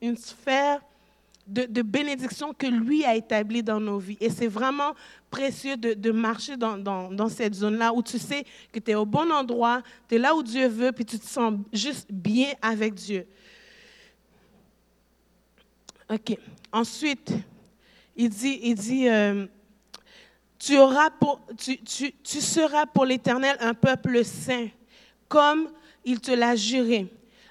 une 0.00 0.16
sphère 0.16 0.80
de, 1.46 1.82
bénédiction 1.82 2.52
que 2.52 2.66
lui 2.66 3.04
a 3.04 3.14
établi 3.14 3.62
dans 3.62 3.80
nos 3.80 3.98
vies. 3.98 4.16
Et 4.20 4.30
c'est 4.30 4.48
vraiment 4.48 4.94
précieux 5.30 5.76
de, 5.76 6.10
marcher 6.10 6.56
dans, 6.56 7.28
cette 7.28 7.54
zone-là 7.54 7.92
où 7.92 8.02
tu 8.02 8.18
sais 8.18 8.44
que 8.72 8.78
tu 8.78 8.90
es 8.90 8.94
au 8.94 9.06
bon 9.06 9.30
endroit, 9.30 9.82
tu 10.08 10.16
es 10.16 10.18
là 10.18 10.34
où 10.34 10.42
Dieu 10.42 10.66
veut, 10.66 10.92
puis 10.92 11.04
tu 11.04 11.18
te 11.18 11.26
sens 11.26 11.54
juste 11.72 12.10
bien 12.10 12.52
avec 12.60 12.94
Dieu. 12.94 13.26
OK. 16.10 16.38
Ensuite, 16.72 17.32
il 18.16 18.28
dit, 18.28 18.60
il 18.62 18.74
dit 18.74 19.08
euh, 19.08 19.46
tu, 20.58 20.78
auras 20.78 21.10
pour, 21.10 21.40
tu, 21.58 21.78
tu 21.78 22.40
seras 22.40 22.86
pour 22.86 23.04
l'Éternel 23.04 23.56
un 23.60 23.74
peuple 23.74 24.24
saint, 24.24 24.68
comme 25.28 25.70
il 26.04 26.20
te 26.20 26.30
l'a 26.30 26.54
juré. 26.54 27.08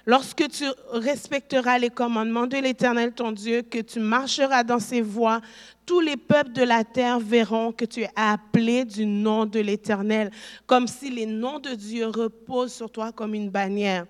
Lorsque 0.08 0.48
tu 0.48 0.64
respecteras 0.92 1.78
les 1.78 1.90
commandements 1.90 2.46
de 2.46 2.58
l'Éternel 2.58 3.12
ton 3.12 3.32
Dieu, 3.32 3.62
que 3.62 3.80
tu 3.80 3.98
marcheras 3.98 4.62
dans 4.62 4.78
ses 4.78 5.00
voies, 5.00 5.40
tous 5.84 5.98
les 5.98 6.16
peuples 6.16 6.52
de 6.52 6.62
la 6.62 6.84
terre 6.84 7.18
verront 7.18 7.72
que 7.72 7.84
tu 7.84 8.02
es 8.02 8.10
appelé 8.14 8.84
du 8.84 9.04
nom 9.04 9.46
de 9.46 9.58
l'Éternel, 9.58 10.30
comme 10.64 10.86
si 10.86 11.10
les 11.10 11.26
noms 11.26 11.58
de 11.58 11.74
Dieu 11.74 12.06
reposent 12.06 12.72
sur 12.72 12.88
toi 12.88 13.10
comme 13.10 13.34
une 13.34 13.50
bannière. 13.50 14.06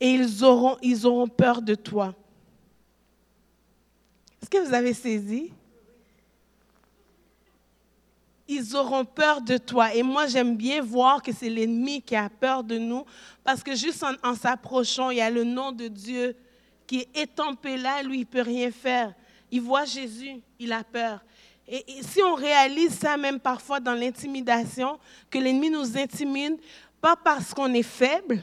Et 0.00 0.10
ils 0.10 0.42
auront, 0.42 0.76
ils 0.82 1.06
auront 1.06 1.28
peur 1.28 1.62
de 1.62 1.76
toi. 1.76 2.12
Est-ce 4.42 4.50
que 4.50 4.66
vous 4.66 4.74
avez 4.74 4.94
saisi? 4.94 5.52
Ils 8.48 8.76
auront 8.76 9.04
peur 9.04 9.40
de 9.40 9.56
toi. 9.56 9.94
Et 9.94 10.02
moi, 10.02 10.26
j'aime 10.26 10.56
bien 10.56 10.80
voir 10.80 11.22
que 11.22 11.32
c'est 11.32 11.48
l'ennemi 11.48 12.02
qui 12.02 12.14
a 12.14 12.28
peur 12.28 12.62
de 12.62 12.78
nous, 12.78 13.04
parce 13.44 13.62
que 13.62 13.74
juste 13.74 14.04
en, 14.22 14.34
s'approchant, 14.34 15.10
il 15.10 15.18
y 15.18 15.20
a 15.20 15.30
le 15.30 15.44
nom 15.44 15.72
de 15.72 15.88
Dieu 15.88 16.36
qui 16.86 17.00
est 17.00 17.22
étampé 17.22 17.76
là, 17.76 18.02
lui, 18.02 18.18
il 18.18 18.20
ne 18.20 18.24
peut 18.24 18.42
rien 18.42 18.70
faire. 18.70 19.12
Il 19.50 19.60
voit 19.60 19.84
Jésus, 19.84 20.40
il 20.58 20.72
a 20.72 20.84
peur. 20.84 21.20
Et, 21.68 21.84
si 22.02 22.22
on 22.22 22.34
réalise 22.34 22.96
ça 22.96 23.16
même 23.16 23.40
parfois 23.40 23.80
dans 23.80 23.94
l'intimidation, 23.94 24.98
que 25.30 25.38
l'ennemi 25.38 25.70
nous 25.70 25.98
intimide, 25.98 26.56
pas 27.00 27.16
parce 27.16 27.52
qu'on 27.52 27.72
est 27.74 27.82
faible, 27.82 28.42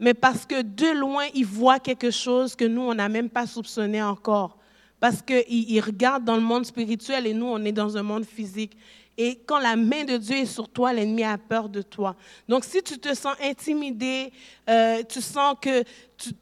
mais 0.00 0.14
parce 0.14 0.44
que 0.44 0.62
de 0.62 0.98
loin, 0.98 1.26
il 1.34 1.46
voit 1.46 1.78
quelque 1.78 2.10
chose 2.10 2.56
que 2.56 2.64
nous, 2.64 2.82
on 2.82 2.94
n'a 2.94 3.08
même 3.08 3.30
pas 3.30 3.46
soupçonné 3.46 4.02
encore. 4.02 4.58
Parce 4.98 5.22
qu'il 5.22 5.44
il 5.48 5.80
regarde 5.80 6.24
dans 6.24 6.36
le 6.36 6.42
monde 6.42 6.64
spirituel 6.64 7.26
et 7.26 7.34
nous, 7.34 7.46
on 7.46 7.64
est 7.64 7.72
dans 7.72 7.96
un 7.96 8.02
monde 8.02 8.24
physique. 8.24 8.76
Et 9.16 9.40
quand 9.46 9.58
la 9.58 9.76
main 9.76 10.04
de 10.04 10.16
Dieu 10.16 10.36
est 10.36 10.46
sur 10.46 10.68
toi, 10.68 10.92
l'ennemi 10.92 11.22
a 11.22 11.38
peur 11.38 11.68
de 11.68 11.82
toi. 11.82 12.16
Donc 12.48 12.64
si 12.64 12.82
tu 12.82 12.98
te 12.98 13.14
sens 13.14 13.34
intimidé, 13.40 14.32
euh, 14.68 15.02
tu 15.08 15.20
sens 15.20 15.56
que 15.60 15.84
tu 16.16 16.32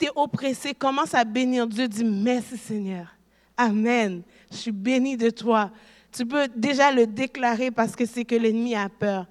es 0.00 0.10
oppressé, 0.14 0.74
commence 0.74 1.14
à 1.14 1.24
bénir 1.24 1.66
Dieu. 1.66 1.86
Dis 1.86 2.04
merci 2.04 2.56
Seigneur. 2.56 3.06
Amen. 3.56 4.22
Je 4.50 4.56
suis 4.56 4.72
béni 4.72 5.16
de 5.16 5.30
toi. 5.30 5.70
Tu 6.12 6.26
peux 6.26 6.48
déjà 6.54 6.90
le 6.90 7.06
déclarer 7.06 7.70
parce 7.70 7.94
que 7.94 8.06
c'est 8.06 8.24
que 8.24 8.34
l'ennemi 8.34 8.74
a 8.74 8.88
peur. 8.88 9.26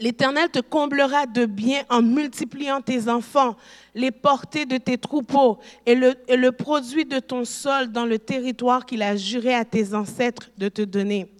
L'Éternel 0.00 0.48
te 0.50 0.60
comblera 0.60 1.26
de 1.26 1.46
bien 1.46 1.82
en 1.88 2.02
multipliant 2.02 2.80
tes 2.80 3.08
enfants, 3.08 3.56
les 3.94 4.10
portées 4.10 4.66
de 4.66 4.76
tes 4.76 4.98
troupeaux 4.98 5.58
et 5.86 5.94
le, 5.94 6.50
produit 6.50 7.04
de 7.04 7.18
ton 7.18 7.44
sol 7.44 7.88
dans 7.88 8.06
le 8.06 8.18
territoire 8.18 8.86
qu'il 8.86 9.02
a 9.02 9.16
juré 9.16 9.54
à 9.54 9.64
tes 9.64 9.94
ancêtres 9.94 10.50
de 10.56 10.68
te 10.68 10.82
donner. 10.82 11.32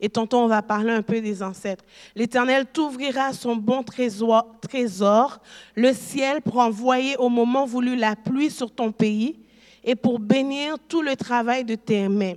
Et 0.00 0.08
tantôt, 0.08 0.38
on 0.38 0.46
va 0.46 0.62
parler 0.62 0.92
un 0.92 1.02
peu 1.02 1.20
des 1.20 1.42
ancêtres. 1.42 1.84
L'Éternel 2.16 2.66
t'ouvrira 2.66 3.32
son 3.32 3.54
bon 3.54 3.82
trésor, 3.82 4.46
trésor, 4.62 5.38
le 5.74 5.92
ciel 5.92 6.40
pour 6.40 6.58
envoyer 6.58 7.16
au 7.18 7.28
moment 7.28 7.66
voulu 7.66 7.96
la 7.96 8.16
pluie 8.16 8.50
sur 8.50 8.70
ton 8.70 8.92
pays 8.92 9.38
et 9.84 9.94
pour 9.94 10.18
bénir 10.18 10.76
tout 10.88 11.02
le 11.02 11.16
travail 11.16 11.64
de 11.64 11.74
tes 11.74 12.08
mains. 12.08 12.36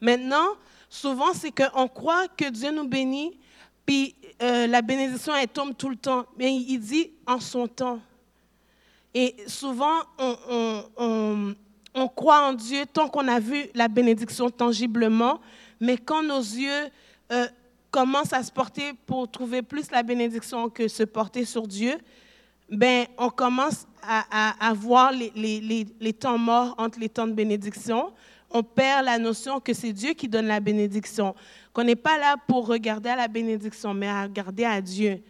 Maintenant, 0.00 0.48
souvent, 0.90 1.32
c'est 1.32 1.52
qu'on 1.52 1.88
croit 1.88 2.26
que 2.36 2.50
Dieu 2.50 2.72
nous 2.72 2.88
bénit, 2.88 3.38
puis 3.86 4.14
euh, 4.42 4.66
la 4.66 4.82
bénédiction, 4.82 5.34
elle 5.34 5.48
tombe 5.48 5.76
tout 5.76 5.88
le 5.88 5.96
temps. 5.96 6.26
Mais 6.38 6.54
il 6.54 6.78
dit 6.78 7.10
en 7.26 7.40
son 7.40 7.66
temps. 7.66 8.00
Et 9.14 9.36
souvent, 9.46 10.00
on, 10.18 11.54
croit 12.16 12.48
en 12.48 12.52
Dieu 12.52 12.84
tant 12.92 13.08
qu'on 13.08 13.28
a 13.28 13.38
vu 13.38 13.66
la 13.74 13.86
bénédiction 13.86 14.50
tangiblement, 14.50 15.40
mais 15.78 15.96
quand 15.96 16.22
nos 16.24 16.40
yeux 16.40 16.88
euh, 17.30 17.46
commencent 17.92 18.32
à 18.32 18.42
se 18.42 18.50
porter 18.50 18.92
pour 19.06 19.30
trouver 19.30 19.62
plus 19.62 19.88
la 19.92 20.02
bénédiction 20.02 20.68
que 20.68 20.88
se 20.88 21.04
porter 21.04 21.44
sur 21.44 21.68
Dieu, 21.68 21.96
ben, 22.68 23.06
on 23.16 23.30
commence 23.30 23.86
à, 24.02 24.72
voir 24.74 25.12
les, 25.12 25.86
les, 26.00 26.12
temps 26.12 26.36
morts 26.36 26.74
entre 26.76 26.98
les 26.98 27.08
temps 27.08 27.26
de 27.26 27.32
bénédiction. 27.32 28.12
On 28.54 28.62
perd 28.62 29.04
la 29.04 29.18
notion 29.18 29.60
que 29.60 29.74
c'est 29.74 29.92
Dieu 29.92 30.14
qui 30.14 30.28
donne 30.28 30.46
la 30.46 30.60
bénédiction 30.60 31.34
qu'on 31.74 31.82
n'est 31.82 31.96
pas 31.96 32.16
là 32.16 32.36
pour 32.46 32.68
regarder 32.68 33.10
à 33.10 33.16
la 33.16 33.28
bénédiction, 33.28 33.92
mais 33.92 34.06
à 34.06 34.22
regarder 34.22 34.64
à 34.64 34.80
Dieu. 34.80 35.20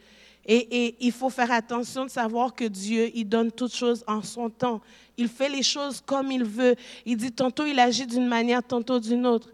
Et, 0.46 0.94
il 1.00 1.10
faut 1.10 1.30
faire 1.30 1.50
attention 1.50 2.04
de 2.04 2.10
savoir 2.10 2.54
que 2.54 2.64
Dieu, 2.64 3.10
il 3.14 3.24
donne 3.24 3.50
toutes 3.50 3.74
choses 3.74 4.04
en 4.06 4.22
son 4.22 4.50
temps. 4.50 4.82
Il 5.16 5.28
fait 5.28 5.48
les 5.48 5.62
choses 5.62 6.02
comme 6.04 6.30
il 6.30 6.44
veut. 6.44 6.76
Il 7.06 7.16
dit 7.16 7.32
tantôt 7.32 7.64
il 7.64 7.80
agit 7.80 8.06
d'une 8.06 8.28
manière, 8.28 8.62
tantôt 8.62 9.00
d'une 9.00 9.26
autre. 9.26 9.48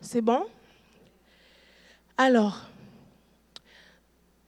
C'est 0.00 0.22
bon? 0.22 0.46
Alors, 2.16 2.62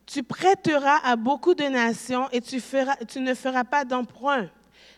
tu 0.07 0.23
prêteras 0.23 1.01
à 1.05 1.17
beaucoup 1.17 1.55
de 1.55 1.65
nations 1.65 2.31
et 2.31 2.41
tu, 2.41 2.57
ne 3.21 3.35
feras 3.35 3.65
pas 3.65 3.85
d'emprunt. 3.85 4.49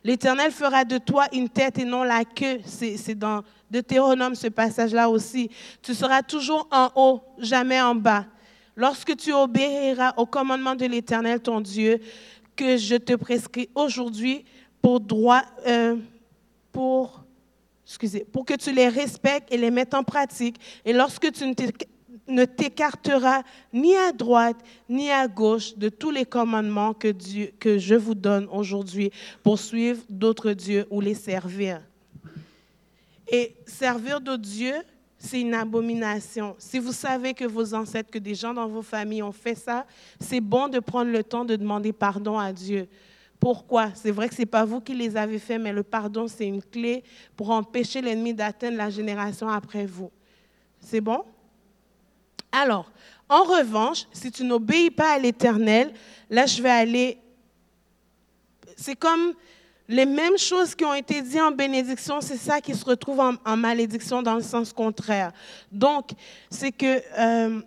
L'Éternel 0.09 0.53
fera 0.53 0.87
de 0.87 0.97
toi 0.97 1.27
une 1.35 1.51
tête 1.51 1.79
et 1.79 1.85
non 1.85 2.03
la 2.03 2.25
queue. 2.25 2.61
C'est 2.65 3.15
dans 3.15 3.43
Deutéronome 3.71 4.35
ce 4.35 4.47
passage-là 4.47 5.11
aussi. 5.11 5.51
Tu 5.83 5.93
seras 5.93 6.23
toujours 6.23 6.67
en 6.71 6.89
haut, 6.97 7.21
jamais 7.37 7.79
en 7.79 7.95
bas. 7.95 8.25
Lorsque 8.75 9.15
tu 9.19 9.35
obéiras 9.35 10.15
au 10.17 10.25
commandement 10.25 10.75
de 10.75 10.87
l'Éternel, 10.87 11.41
ton 11.41 11.61
Dieu, 11.61 12.01
que 12.57 12.79
je 12.79 12.97
te 12.97 13.17
prescris 13.17 13.69
aujourd'hui 13.75 14.47
pour 14.81 14.99
droit, 14.99 15.43
euh, 15.67 15.97
pour, 16.73 17.23
excusez, 17.85 18.25
pour 18.33 18.47
que 18.47 18.55
tu 18.55 18.73
les 18.73 18.89
respectes 18.89 19.53
et 19.53 19.59
les 19.59 19.71
mettes 19.71 19.93
en 19.93 20.05
pratique. 20.05 20.57
Et 20.87 20.95
lorsque 20.95 21.31
tu 21.33 21.47
ne 21.47 21.53
ne 22.29 22.45
t'écartera 22.45 23.43
ni 23.73 23.97
à 23.97 24.13
droite 24.13 24.59
ni 24.89 25.11
à 25.11 25.27
gauche 25.27 25.77
de 25.77 25.89
tous 25.89 26.11
les 26.11 26.25
commandements 26.25 26.95
que, 26.95 27.09
Dieu, 27.09 27.53
que 27.59 27.79
je 27.79 27.95
vous 27.95 28.15
donne 28.15 28.47
aujourd'hui 28.53 29.11
pour 29.43 29.59
suivre 29.59 30.03
d'autres 30.09 30.53
dieux 30.53 30.87
ou 30.91 31.01
les 31.01 31.15
servir. 31.15 31.81
Et 33.31 33.55
servir 33.67 34.21
d'autres 34.21 34.43
dieux, 34.43 34.77
c'est 35.19 35.41
une 35.41 35.55
abomination. 35.55 36.55
Si 36.59 36.79
vous 36.79 36.93
savez 36.93 37.35
que 37.35 37.45
vos 37.45 37.75
ancêtres, 37.75 38.11
que 38.11 38.19
des 38.19 38.35
gens 38.35 38.55
dans 38.55 38.69
vos 38.69 38.83
familles 38.83 39.23
ont 39.23 39.33
fait 39.33 39.57
ça, 39.57 39.85
c'est 40.21 40.41
bon 40.41 40.69
de 40.69 40.79
prendre 40.79 41.11
le 41.11 41.25
temps 41.25 41.45
de 41.45 41.57
demander 41.57 41.93
pardon 41.93 42.39
à 42.39 42.53
Dieu. 42.53 42.87
Pourquoi? 43.41 43.91
C'est 43.95 44.11
vrai 44.11 44.29
que 44.29 44.35
ce 44.35 44.43
n'est 44.43 44.47
pas 44.47 44.65
vous 44.65 44.81
qui 44.81 44.95
les 44.95 45.17
avez 45.17 45.39
fait, 45.39 45.59
mais 45.59 45.73
le 45.73 45.83
pardon, 45.83 46.27
c'est 46.29 46.47
une 46.47 46.63
clé 46.63 47.05
pour 47.37 47.51
empêcher 47.51 48.01
l'ennemi 48.01 48.35
d'atteindre 48.35 48.77
la 48.77 48.91
génération 48.91 49.49
après 49.49 49.87
vous. 49.87 50.11
C'est 50.81 51.01
bon? 51.01 51.25
Alors, 52.53 52.91
en 53.29 53.43
revanche, 53.43 54.05
si 54.13 54.31
tu 54.31 54.45
n'obéis 54.45 54.91
pas 54.91 55.13
à 55.13 55.19
l'Éternel, 55.19 55.93
là, 56.31 56.47
je 56.47 56.63
vais 56.63 56.71
aller... 56.71 57.19
C'est 58.77 58.97
comme 58.97 59.35
les 59.89 60.07
mêmes 60.07 60.39
choses 60.39 60.75
qui 60.75 60.85
ont 60.85 60.95
été 60.95 61.23
dites 61.23 61.41
en 61.41 61.51
bénédiction, 61.51 62.21
c'est 62.21 62.37
ça 62.37 62.61
qui 62.61 62.75
se 62.75 62.85
retrouve 62.85 63.21
en, 63.21 63.57
malédiction 63.57 64.23
dans 64.23 64.35
le 64.35 64.43
sens 64.43 64.73
contraire. 64.73 65.33
Donc, 65.73 66.11
c'est 66.51 66.73
que 66.73 67.03
euh, 67.19 67.61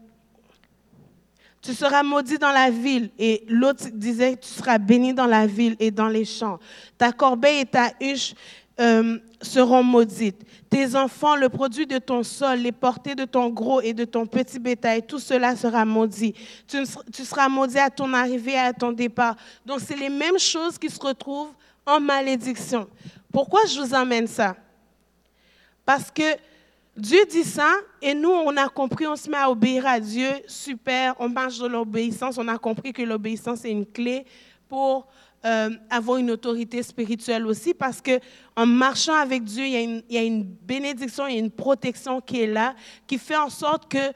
tu 1.62 1.74
seras 1.74 2.04
maudit 2.04 2.38
dans 2.38 2.52
la 2.52 2.70
ville 2.70 3.10
et 3.20 3.44
l'autre 3.48 3.86
disait 3.92 4.38
tu 4.38 4.48
seras 4.48 4.78
béni 4.78 5.14
dans 5.14 5.26
la 5.26 5.46
ville 5.46 5.76
et 5.80 5.92
dans 5.92 6.08
les 6.08 6.26
champs. 6.26 6.60
Ta 6.98 7.12
corbeille 7.12 7.62
et 7.62 7.66
ta 7.66 7.92
huche 8.00 8.34
euh, 8.80 9.20
seront 9.42 9.84
maudites. 9.84 10.44
Tes 10.70 10.96
enfants, 10.96 11.36
le 11.36 11.50
produit 11.50 11.86
de 11.86 11.98
ton 11.98 12.24
sol, 12.24 12.60
les 12.60 12.72
portées 12.72 13.16
de 13.16 13.26
ton 13.26 13.50
gros 13.50 13.82
et 13.82 13.94
de 13.94 14.06
ton 14.06 14.26
petit 14.26 14.60
bétail, 14.60 15.06
tout 15.06 15.20
cela 15.20 15.56
sera 15.56 15.84
maudit. 15.84 16.34
Tu, 16.68 16.86
seras 17.26 17.50
maudit 17.50 17.80
à 17.80 17.90
ton 17.90 18.14
arrivée 18.14 18.54
et 18.54 18.60
à 18.60 18.74
ton 18.74 18.92
départ. 18.92 19.36
Donc, 19.66 19.82
c'est 19.82 19.98
les 19.98 20.10
mêmes 20.10 20.40
choses 20.40 20.78
qui 20.78 20.90
se 20.90 21.00
retrouvent 21.00 21.52
en 21.86 22.00
malédiction. 22.00 22.88
Pourquoi 23.32 23.62
je 23.66 23.82
vous 23.82 23.94
emmène 23.94 24.28
ça? 24.28 24.56
Parce 25.86 26.10
que 26.10 26.38
Dieu 26.96 27.20
dit 27.30 27.44
ça 27.44 27.74
et 28.02 28.14
nous, 28.14 28.30
on 28.30 28.56
a 28.58 28.70
compris, 28.70 29.08
on 29.08 29.16
se 29.16 29.30
met 29.30 29.38
à 29.38 29.50
obéir 29.50 29.86
à 29.86 30.00
Dieu. 30.00 30.30
Super, 30.48 31.16
on 31.20 31.30
marche 31.30 31.60
dans 31.60 31.70
l'obéissance. 31.70 32.38
On 32.38 32.48
a 32.48 32.58
compris 32.58 32.94
que 32.94 33.02
l'obéissance 33.02 33.66
est 33.66 33.72
une 33.72 33.86
clé 33.86 34.26
pour 34.70 35.08
euh, 35.44 35.72
avoir 35.90 36.18
une 36.18 36.30
autorité 36.30 36.84
spirituelle 36.84 37.48
aussi 37.48 37.74
parce 37.74 38.00
que 38.00 38.20
en 38.56 38.68
marchant 38.68 39.16
avec 39.16 39.44
Dieu, 39.44 39.66
il 39.66 40.04
y, 40.08 40.18
a 40.18 40.22
une, 40.22 40.44
bénédiction, 40.44 41.26
il 41.26 41.34
y 41.34 41.38
a 41.38 41.40
une 41.40 41.50
protection 41.50 42.22
qui 42.22 42.42
est 42.42 42.48
là, 42.48 42.76
qui 43.08 43.18
fait 43.18 43.38
en 43.38 43.50
sorte 43.50 43.92
que 43.92 44.12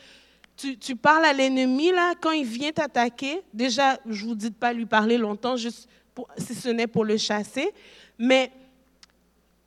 tu, 0.55 0.95
parles 0.95 1.25
à 1.25 1.33
l'ennemi 1.33 1.91
là 1.91 2.13
quand 2.21 2.31
il 2.31 2.45
vient 2.45 2.71
t'attaquer. 2.71 3.41
Déjà, 3.53 3.97
je 4.07 4.23
vous 4.23 4.35
dis 4.35 4.51
de 4.51 4.55
pas 4.55 4.71
lui 4.71 4.85
parler 4.85 5.17
longtemps, 5.17 5.57
juste 5.57 5.89
si 6.37 6.53
ce 6.53 6.69
n'est 6.69 6.87
pour 6.87 7.03
le 7.03 7.17
chasser, 7.17 7.71
mais 8.19 8.51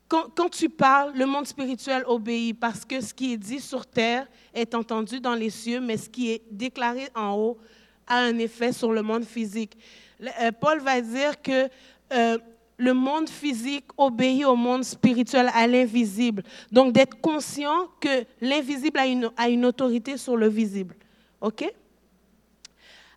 quand, 0.08 0.48
tu 0.50 0.70
parles, 0.70 1.12
le 1.14 1.26
monde 1.26 1.46
spirituel 1.46 2.02
obéit 2.06 2.58
parce 2.58 2.84
que 2.84 3.00
ce 3.00 3.12
qui 3.12 3.34
est 3.34 3.36
dit 3.36 3.60
sur 3.60 3.84
terre 3.84 4.26
est 4.54 4.74
entendu 4.74 5.20
dans 5.20 5.34
les 5.34 5.50
cieux, 5.50 5.80
mais 5.80 5.98
ce 5.98 6.08
qui 6.08 6.30
est 6.30 6.42
déclaré 6.50 7.08
en 7.14 7.34
haut 7.34 7.58
a 8.06 8.18
un 8.20 8.38
effet 8.38 8.72
sur 8.72 8.90
le 8.92 9.02
monde 9.02 9.24
physique. 9.24 9.76
Euh, 10.20 10.52
Paul 10.52 10.80
va 10.80 11.00
dire 11.00 11.40
que 11.40 11.68
euh, 12.12 12.38
le 12.76 12.94
monde 12.94 13.28
physique 13.28 13.86
obéit 13.96 14.44
au 14.44 14.56
monde 14.56 14.84
spirituel, 14.84 15.50
à 15.54 15.66
l'invisible. 15.66 16.42
Donc 16.72 16.92
d'être 16.92 17.20
conscient 17.20 17.88
que 18.00 18.24
l'invisible 18.40 18.98
a 18.98 19.06
une, 19.06 19.30
a 19.36 19.48
une 19.48 19.64
autorité 19.64 20.16
sur 20.16 20.36
le 20.36 20.48
visible. 20.48 20.94
OK? 21.40 21.72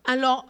Alors, 0.05 0.45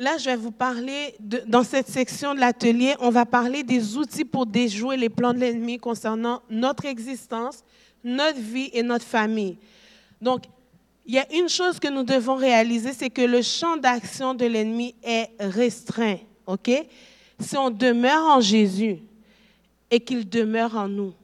Là, 0.00 0.16
je 0.16 0.26
vais 0.26 0.36
vous 0.36 0.52
parler, 0.52 1.16
dans 1.18 1.64
cette 1.64 1.88
section 1.88 2.32
de 2.32 2.38
l'atelier, 2.38 2.94
on 3.00 3.10
va 3.10 3.26
parler 3.26 3.64
des 3.64 3.96
outils 3.96 4.24
pour 4.24 4.46
déjouer 4.46 4.96
les 4.96 5.08
plans 5.08 5.34
de 5.34 5.40
l'ennemi 5.40 5.76
concernant 5.78 6.40
notre 6.48 6.84
existence, 6.84 7.64
notre 8.04 8.38
vie 8.38 8.70
et 8.72 8.84
notre 8.84 9.04
famille. 9.04 9.58
Donc, 10.22 10.44
il 11.08 11.14
y 11.14 11.18
a 11.18 11.26
une 11.32 11.48
chose 11.48 11.80
que 11.80 11.88
nous 11.88 12.02
devons 12.02 12.36
réaliser, 12.36 12.92
c'est 12.92 13.08
que 13.08 13.22
le 13.22 13.40
champ 13.40 13.78
d'action 13.78 14.34
de 14.34 14.44
l'ennemi 14.44 14.94
est 15.02 15.30
restreint. 15.40 16.18
OK? 16.46 16.70
Si 17.40 17.56
on 17.56 17.70
demeure 17.70 18.24
en 18.24 18.42
Jésus 18.42 18.98
et 19.90 20.00
qu'il 20.00 20.28
demeure 20.28 20.76
en 20.76 20.86
nous. 20.86 21.14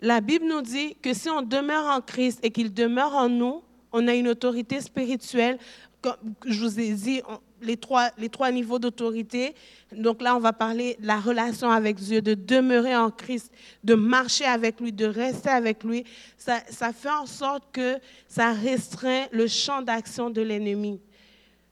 La 0.00 0.20
Bible 0.20 0.46
nous 0.46 0.62
dit 0.62 0.96
que 1.00 1.14
si 1.14 1.30
on 1.30 1.42
demeure 1.42 1.86
en 1.86 2.00
Christ 2.00 2.40
et 2.42 2.50
qu'il 2.50 2.74
demeure 2.74 3.14
en 3.14 3.28
nous, 3.28 3.62
on 3.92 4.08
a 4.08 4.14
une 4.14 4.26
autorité 4.26 4.80
spirituelle. 4.80 5.58
Comme 6.00 6.16
je 6.44 6.60
vous 6.60 6.80
ai 6.80 6.90
dit, 6.90 7.22
les 7.62 7.76
trois, 7.76 8.10
les 8.18 8.28
trois 8.28 8.50
niveaux 8.50 8.78
d'autorité. 8.78 9.54
Donc 9.92 10.22
là, 10.22 10.36
on 10.36 10.40
va 10.40 10.52
parler 10.52 10.96
de 11.00 11.06
la 11.06 11.18
relation 11.18 11.70
avec 11.70 11.96
Dieu, 11.96 12.20
de 12.22 12.34
demeurer 12.34 12.96
en 12.96 13.10
Christ, 13.10 13.52
de 13.84 13.94
marcher 13.94 14.44
avec 14.44 14.80
lui, 14.80 14.92
de 14.92 15.06
rester 15.06 15.50
avec 15.50 15.84
lui. 15.84 16.04
Ça, 16.36 16.60
ça 16.68 16.92
fait 16.92 17.10
en 17.10 17.26
sorte 17.26 17.64
que 17.72 17.98
ça 18.26 18.52
restreint 18.52 19.26
le 19.32 19.46
champ 19.46 19.82
d'action 19.82 20.30
de 20.30 20.42
l'ennemi. 20.42 21.00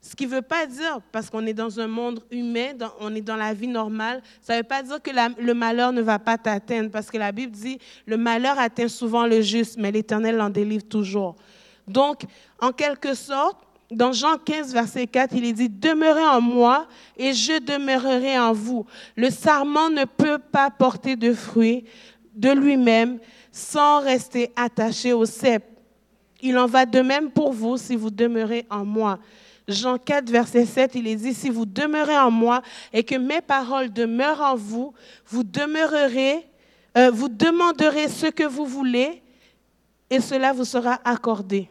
Ce 0.00 0.14
qui 0.14 0.26
ne 0.26 0.30
veut 0.36 0.42
pas 0.42 0.66
dire, 0.66 1.00
parce 1.10 1.28
qu'on 1.28 1.44
est 1.46 1.52
dans 1.52 1.80
un 1.80 1.88
monde 1.88 2.20
humain, 2.30 2.74
on 3.00 3.12
est 3.12 3.20
dans 3.20 3.34
la 3.34 3.52
vie 3.52 3.66
normale, 3.66 4.22
ça 4.40 4.52
ne 4.52 4.58
veut 4.58 4.64
pas 4.64 4.80
dire 4.82 5.02
que 5.02 5.10
le 5.40 5.52
malheur 5.52 5.92
ne 5.92 6.00
va 6.00 6.20
pas 6.20 6.38
t'atteindre, 6.38 6.90
parce 6.90 7.10
que 7.10 7.18
la 7.18 7.32
Bible 7.32 7.50
dit, 7.50 7.78
le 8.06 8.16
malheur 8.16 8.56
atteint 8.56 8.86
souvent 8.86 9.26
le 9.26 9.40
juste, 9.40 9.76
mais 9.78 9.90
l'Éternel 9.90 10.36
l'en 10.36 10.48
délivre 10.48 10.84
toujours. 10.84 11.34
Donc, 11.88 12.22
en 12.60 12.70
quelque 12.70 13.14
sorte, 13.14 13.65
dans 13.90 14.12
Jean 14.12 14.36
15, 14.36 14.72
verset 14.72 15.06
4, 15.06 15.34
il 15.36 15.44
est 15.44 15.52
dit, 15.52 15.68
demeurez 15.68 16.24
en 16.24 16.40
moi 16.40 16.88
et 17.16 17.32
je 17.32 17.60
demeurerai 17.60 18.38
en 18.38 18.52
vous. 18.52 18.84
Le 19.14 19.30
sarment 19.30 19.90
ne 19.90 20.04
peut 20.04 20.38
pas 20.38 20.70
porter 20.70 21.14
de 21.16 21.32
fruits 21.32 21.84
de 22.34 22.50
lui-même 22.50 23.18
sans 23.52 24.00
rester 24.00 24.52
attaché 24.56 25.12
au 25.12 25.24
cep. 25.24 25.64
Il 26.42 26.58
en 26.58 26.66
va 26.66 26.84
de 26.84 27.00
même 27.00 27.30
pour 27.30 27.52
vous 27.52 27.76
si 27.76 27.96
vous 27.96 28.10
demeurez 28.10 28.66
en 28.70 28.84
moi. 28.84 29.18
Jean 29.68 29.98
4, 29.98 30.30
verset 30.30 30.66
7, 30.66 30.94
il 30.94 31.06
est 31.08 31.16
dit, 31.16 31.34
si 31.34 31.48
vous 31.48 31.64
demeurez 31.64 32.16
en 32.16 32.30
moi 32.30 32.62
et 32.92 33.02
que 33.02 33.16
mes 33.16 33.40
paroles 33.40 33.92
demeurent 33.92 34.42
en 34.42 34.56
vous, 34.56 34.92
vous 35.26 35.42
demeurerez, 35.42 36.46
euh, 36.96 37.10
vous 37.10 37.28
demanderez 37.28 38.08
ce 38.08 38.26
que 38.26 38.44
vous 38.44 38.66
voulez 38.66 39.22
et 40.10 40.20
cela 40.20 40.52
vous 40.52 40.64
sera 40.64 41.00
accordé. 41.04 41.68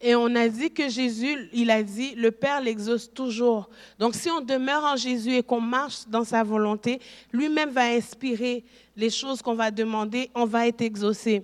Et 0.00 0.14
on 0.14 0.34
a 0.34 0.48
dit 0.48 0.70
que 0.70 0.88
Jésus, 0.88 1.48
il 1.52 1.70
a 1.70 1.82
dit, 1.82 2.14
le 2.16 2.30
Père 2.30 2.60
l'exauce 2.60 3.10
toujours. 3.12 3.70
Donc 3.98 4.14
si 4.14 4.30
on 4.30 4.40
demeure 4.40 4.84
en 4.84 4.96
Jésus 4.96 5.36
et 5.36 5.42
qu'on 5.42 5.60
marche 5.60 6.06
dans 6.06 6.24
sa 6.24 6.42
volonté, 6.42 7.00
lui-même 7.32 7.70
va 7.70 7.86
inspirer 7.86 8.62
les 8.94 9.08
choses 9.10 9.40
qu'on 9.40 9.54
va 9.54 9.70
demander, 9.70 10.30
on 10.34 10.44
va 10.44 10.66
être 10.66 10.82
exaucé. 10.82 11.42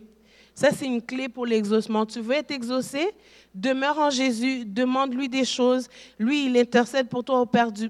Ça, 0.55 0.71
c'est 0.71 0.85
une 0.85 1.01
clé 1.01 1.31
pour 1.31 1.47
l'exaucement. 1.47 2.05
Tu 2.05 2.21
veux 2.21 2.35
être 2.35 2.51
exaucé? 2.51 3.11
Demeure 3.55 3.99
en 3.99 4.11
Jésus, 4.11 4.67
demande-lui 4.67 5.29
des 5.31 5.47
choses. 5.47 5.89
Lui, 6.19 6.47
il 6.47 6.57
intercède 6.59 7.09
pour 7.09 7.25
toi 7.25 7.47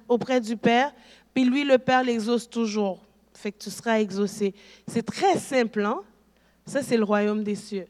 auprès 0.08 0.40
du 0.40 0.56
Père, 0.56 0.94
puis 1.34 1.44
lui, 1.44 1.64
le 1.64 1.78
Père 1.78 2.04
l'exauce 2.04 2.48
toujours. 2.48 3.00
Fait 3.34 3.50
que 3.50 3.58
tu 3.58 3.70
seras 3.70 3.98
exaucé. 3.98 4.54
C'est 4.86 5.02
très 5.02 5.38
simple, 5.38 5.84
hein? 5.84 6.00
Ça, 6.64 6.82
c'est 6.82 6.96
le 6.96 7.02
royaume 7.02 7.42
des 7.42 7.56
cieux. 7.56 7.86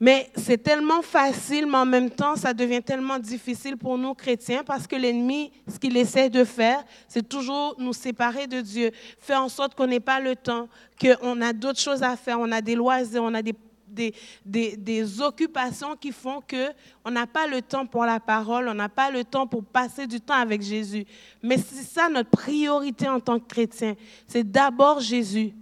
Mais 0.00 0.30
c'est 0.36 0.62
tellement 0.62 1.02
facile, 1.02 1.66
mais 1.66 1.78
en 1.78 1.86
même 1.86 2.10
temps, 2.10 2.36
ça 2.36 2.54
devient 2.54 2.82
tellement 2.82 3.18
difficile 3.18 3.76
pour 3.76 3.98
nous 3.98 4.14
chrétiens 4.14 4.62
parce 4.62 4.86
que 4.86 4.94
l'ennemi, 4.94 5.50
ce 5.66 5.78
qu'il 5.78 5.96
essaie 5.96 6.30
de 6.30 6.44
faire, 6.44 6.84
c'est 7.08 7.28
toujours 7.28 7.74
nous 7.78 7.92
séparer 7.92 8.46
de 8.46 8.60
Dieu, 8.60 8.92
faire 9.18 9.42
en 9.42 9.48
sorte 9.48 9.74
qu'on 9.74 9.88
n'ait 9.88 9.98
pas 9.98 10.20
le 10.20 10.36
temps, 10.36 10.68
qu'on 11.00 11.40
a 11.40 11.52
d'autres 11.52 11.80
choses 11.80 12.04
à 12.04 12.16
faire, 12.16 12.38
on 12.38 12.52
a 12.52 12.60
des 12.60 12.76
loisirs, 12.76 13.24
on 13.24 13.34
a 13.34 13.42
des, 13.42 15.20
occupations 15.20 15.96
qui 15.96 16.12
font 16.12 16.40
qu'on 16.48 17.10
n'a 17.10 17.26
pas 17.26 17.48
le 17.48 17.60
temps 17.60 17.84
pour 17.84 18.04
la 18.04 18.20
parole, 18.20 18.68
on 18.68 18.74
n'a 18.74 18.88
pas 18.88 19.10
le 19.10 19.24
temps 19.24 19.48
pour 19.48 19.64
passer 19.64 20.06
du 20.06 20.20
temps 20.20 20.34
avec 20.34 20.62
Jésus. 20.62 21.06
Mais 21.42 21.56
c'est 21.56 21.82
ça 21.82 22.08
notre 22.08 22.30
priorité 22.30 23.08
en 23.08 23.18
tant 23.18 23.40
que 23.40 23.48
chrétien, 23.48 23.96
c'est 24.28 24.48
d'abord 24.48 25.00
Jésus 25.00 25.54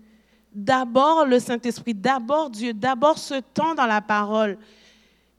d'abord 0.56 1.26
le 1.26 1.38
Saint-Esprit, 1.38 1.92
d'abord 1.92 2.48
Dieu, 2.48 2.72
d'abord 2.72 3.18
ce 3.18 3.34
temps 3.34 3.74
dans 3.74 3.86
la 3.86 4.00
parole. 4.00 4.56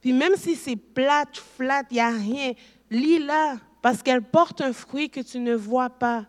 Puis 0.00 0.12
même 0.12 0.36
si 0.36 0.54
c'est 0.54 0.76
plate, 0.76 1.36
flat, 1.36 1.82
il 1.90 1.94
n'y 1.94 2.00
a 2.00 2.10
rien, 2.10 2.52
lis-la 2.88 3.56
parce 3.82 4.02
qu'elle 4.02 4.22
porte 4.22 4.60
un 4.60 4.72
fruit 4.72 5.10
que 5.10 5.20
tu 5.20 5.40
ne 5.40 5.54
vois 5.54 5.90
pas. 5.90 6.24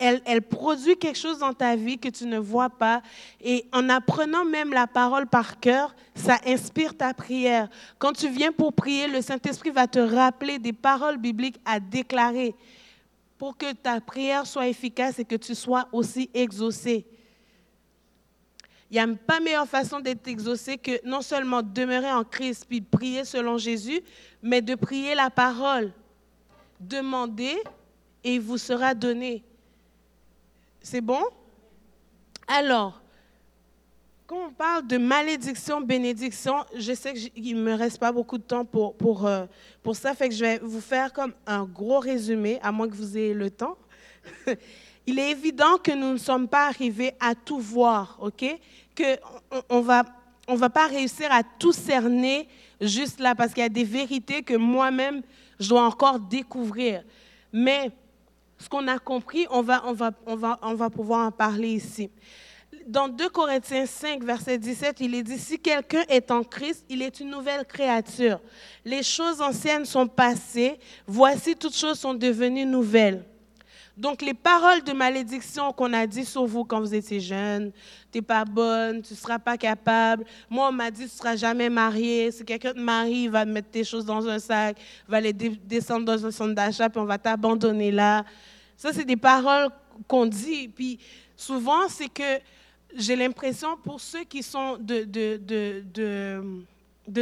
Elle, 0.00 0.22
elle, 0.24 0.42
produit 0.42 0.96
quelque 0.96 1.18
chose 1.18 1.38
dans 1.38 1.52
ta 1.52 1.76
vie 1.76 1.98
que 1.98 2.08
tu 2.08 2.24
ne 2.24 2.38
vois 2.38 2.70
pas. 2.70 3.02
Et 3.40 3.66
en 3.70 3.88
apprenant 3.90 4.46
même 4.46 4.72
la 4.72 4.86
parole 4.86 5.26
par 5.26 5.60
cœur, 5.60 5.94
ça 6.14 6.38
inspire 6.46 6.96
ta 6.96 7.12
prière. 7.12 7.68
Quand 7.98 8.14
tu 8.14 8.28
viens 8.30 8.50
pour 8.50 8.72
prier, 8.72 9.08
le 9.08 9.20
Saint-Esprit 9.20 9.70
va 9.70 9.86
te 9.86 9.98
rappeler 9.98 10.58
des 10.58 10.72
paroles 10.72 11.18
bibliques 11.18 11.60
à 11.66 11.78
déclarer 11.78 12.54
pour 13.36 13.56
que 13.58 13.72
ta 13.74 14.00
prière 14.00 14.46
soit 14.46 14.68
efficace 14.68 15.18
et 15.18 15.24
que 15.24 15.36
tu 15.36 15.54
sois 15.54 15.86
aussi 15.92 16.30
exaucé. 16.32 17.06
Il 18.90 18.94
n'y 18.94 18.98
a 18.98 19.06
pas 19.06 19.38
meilleure 19.38 19.68
façon 19.68 20.00
d'être 20.00 20.26
exaucé 20.26 20.76
que 20.76 21.06
non 21.06 21.22
seulement 21.22 21.62
demeurer 21.62 22.10
en 22.10 22.24
Christ 22.24 22.66
puis 22.68 22.80
prier 22.80 23.24
selon 23.24 23.56
Jésus, 23.56 24.00
mais 24.42 24.62
de 24.62 24.74
prier 24.74 25.14
la 25.14 25.30
parole. 25.30 25.92
Demandez 26.80 27.56
et 28.24 28.34
il 28.34 28.40
vous 28.40 28.58
sera 28.58 28.94
donné. 28.94 29.44
C'est 30.80 31.00
bon? 31.00 31.22
Alors, 32.48 33.00
quand 34.26 34.46
on 34.46 34.50
parle 34.52 34.86
de 34.86 34.96
malédiction, 34.96 35.80
bénédiction, 35.80 36.64
je 36.76 36.92
sais 36.92 37.14
qu'il 37.14 37.56
ne 37.56 37.62
me 37.62 37.74
reste 37.74 37.98
pas 37.98 38.10
beaucoup 38.10 38.38
de 38.38 38.42
temps 38.42 38.64
pour, 38.64 38.96
pour, 38.96 39.26
euh, 39.26 39.46
pour 39.82 39.94
ça, 39.94 40.14
fait 40.14 40.28
que 40.28 40.34
je 40.34 40.44
vais 40.44 40.58
vous 40.58 40.80
faire 40.80 41.12
comme 41.12 41.32
un 41.46 41.64
gros 41.64 42.00
résumé, 42.00 42.58
à 42.62 42.72
moins 42.72 42.88
que 42.88 42.94
vous 42.94 43.16
ayez 43.16 43.34
le 43.34 43.50
temps. 43.50 43.76
Il 45.10 45.18
est 45.18 45.32
évident 45.32 45.76
que 45.82 45.90
nous 45.90 46.12
ne 46.12 46.18
sommes 46.18 46.46
pas 46.46 46.68
arrivés 46.68 47.14
à 47.18 47.34
tout 47.34 47.58
voir, 47.58 48.16
OK? 48.20 48.44
qu'on 48.96 49.78
ne 49.78 49.82
va, 49.82 50.04
on 50.46 50.54
va 50.54 50.70
pas 50.70 50.86
réussir 50.86 51.26
à 51.32 51.42
tout 51.42 51.72
cerner 51.72 52.46
juste 52.80 53.18
là, 53.18 53.34
parce 53.34 53.52
qu'il 53.52 53.64
y 53.64 53.66
a 53.66 53.70
des 53.70 53.82
vérités 53.82 54.44
que 54.44 54.54
moi-même, 54.54 55.22
je 55.58 55.68
dois 55.68 55.82
encore 55.82 56.20
découvrir. 56.20 57.02
Mais 57.52 57.90
ce 58.56 58.68
qu'on 58.68 58.86
a 58.86 59.00
compris, 59.00 59.48
on 59.50 59.62
va, 59.62 59.82
on, 59.84 59.94
va, 59.94 60.12
on, 60.26 60.36
va, 60.36 60.60
on 60.62 60.74
va 60.74 60.90
pouvoir 60.90 61.26
en 61.26 61.32
parler 61.32 61.70
ici. 61.70 62.08
Dans 62.86 63.08
2 63.08 63.30
Corinthiens 63.30 63.86
5, 63.86 64.22
verset 64.22 64.58
17, 64.58 65.00
il 65.00 65.16
est 65.16 65.24
dit, 65.24 65.38
si 65.38 65.58
quelqu'un 65.58 66.04
est 66.08 66.30
en 66.30 66.44
Christ, 66.44 66.84
il 66.88 67.02
est 67.02 67.18
une 67.18 67.30
nouvelle 67.30 67.64
créature. 67.64 68.38
Les 68.84 69.02
choses 69.02 69.40
anciennes 69.40 69.86
sont 69.86 70.06
passées, 70.06 70.78
voici 71.04 71.56
toutes 71.56 71.76
choses 71.76 71.98
sont 71.98 72.14
devenues 72.14 72.64
nouvelles. 72.64 73.24
Donc, 74.00 74.22
les 74.22 74.32
paroles 74.32 74.82
de 74.82 74.94
malédiction 74.94 75.74
qu'on 75.74 75.92
a 75.92 76.06
dit 76.06 76.24
sur 76.24 76.46
vous 76.46 76.64
quand 76.64 76.80
vous 76.80 76.94
étiez 76.94 77.20
jeune, 77.20 77.70
tu 78.10 78.16
n'es 78.16 78.22
pas 78.22 78.46
bonne, 78.46 79.02
tu 79.02 79.14
seras 79.14 79.38
pas 79.38 79.58
capable. 79.58 80.24
Moi, 80.48 80.68
on 80.68 80.72
m'a 80.72 80.90
dit, 80.90 81.02
tu 81.02 81.04
ne 81.04 81.18
seras 81.18 81.36
jamais 81.36 81.68
marié. 81.68 82.30
Si 82.30 82.42
quelqu'un 82.42 82.72
te 82.72 82.78
marie, 82.78 83.24
il 83.24 83.30
va 83.30 83.44
mettre 83.44 83.68
tes 83.68 83.84
choses 83.84 84.06
dans 84.06 84.26
un 84.26 84.38
sac, 84.38 84.78
va 85.06 85.20
les 85.20 85.34
descendre 85.34 86.06
dans 86.06 86.24
un 86.24 86.30
centre 86.30 86.54
d'achat, 86.54 86.88
puis 86.88 86.98
on 86.98 87.04
va 87.04 87.18
t'abandonner 87.18 87.90
là. 87.90 88.24
Ça, 88.74 88.90
c'est 88.94 89.04
des 89.04 89.18
paroles 89.18 89.68
qu'on 90.08 90.24
dit. 90.24 90.68
Puis, 90.68 90.98
souvent, 91.36 91.86
c'est 91.90 92.08
que 92.08 92.40
j'ai 92.96 93.16
l'impression, 93.16 93.76
pour 93.76 94.00
ceux 94.00 94.24
qui 94.24 94.42
sont 94.42 94.78
de, 94.80 95.02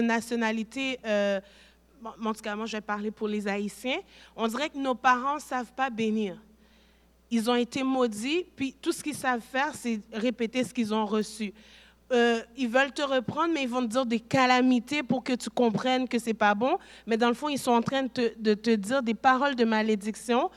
nationalité, 0.01 1.01
euh, 1.05 1.41
en 2.05 2.33
tout 2.33 2.41
cas, 2.41 2.55
moi, 2.55 2.67
je 2.67 2.77
vais 2.77 2.81
parler 2.83 3.11
pour 3.11 3.27
les 3.27 3.49
Haïtiens, 3.49 3.99
on 4.37 4.47
dirait 4.47 4.71
que 4.71 4.79
nos 4.79 4.95
parents 4.95 5.35
ne 5.35 5.41
savent 5.41 5.73
pas 5.73 5.91
bénir 5.91 6.39
ils 7.31 7.51
ont 7.51 7.55
été 7.55 7.83
maudits, 7.83 8.45
puis 8.57 8.75
tout 8.81 8.93
ce 8.93 9.03
qu'ils 9.03 9.15
savent 9.15 9.43
faire, 9.43 9.75
c'est 9.75 10.01
répéter 10.13 10.65
ce 10.65 10.73
qu'ils 10.73 10.95
ont 10.95 11.07
reçu. 11.07 11.53
Euh, 12.11 12.41
ils 12.57 12.69
veulent 12.69 12.93
te 12.93 13.03
reprendre, 13.03 13.53
mais 13.53 13.65
ils 13.65 13.69
vont 13.69 13.83
te 13.83 13.89
dire 13.89 14.07
des 14.07 14.21
calamités 14.21 15.03
pour 15.03 15.23
que 15.23 15.35
tu 15.35 15.51
comprennes 15.51 16.09
que 16.09 16.19
c'est 16.19 16.35
pas 16.35 16.55
bon. 16.55 16.79
Mais 17.07 17.19
dans 17.19 17.29
le 17.29 17.35
fond, 17.35 17.49
ils 17.49 17.59
sont 17.59 17.73
en 17.73 17.83
train 17.83 18.05
de 18.05 18.55
te, 18.55 18.75
dire 18.77 19.03
des 19.03 19.15
paroles 19.15 19.55
de 19.55 19.65
malédiction 19.65 20.51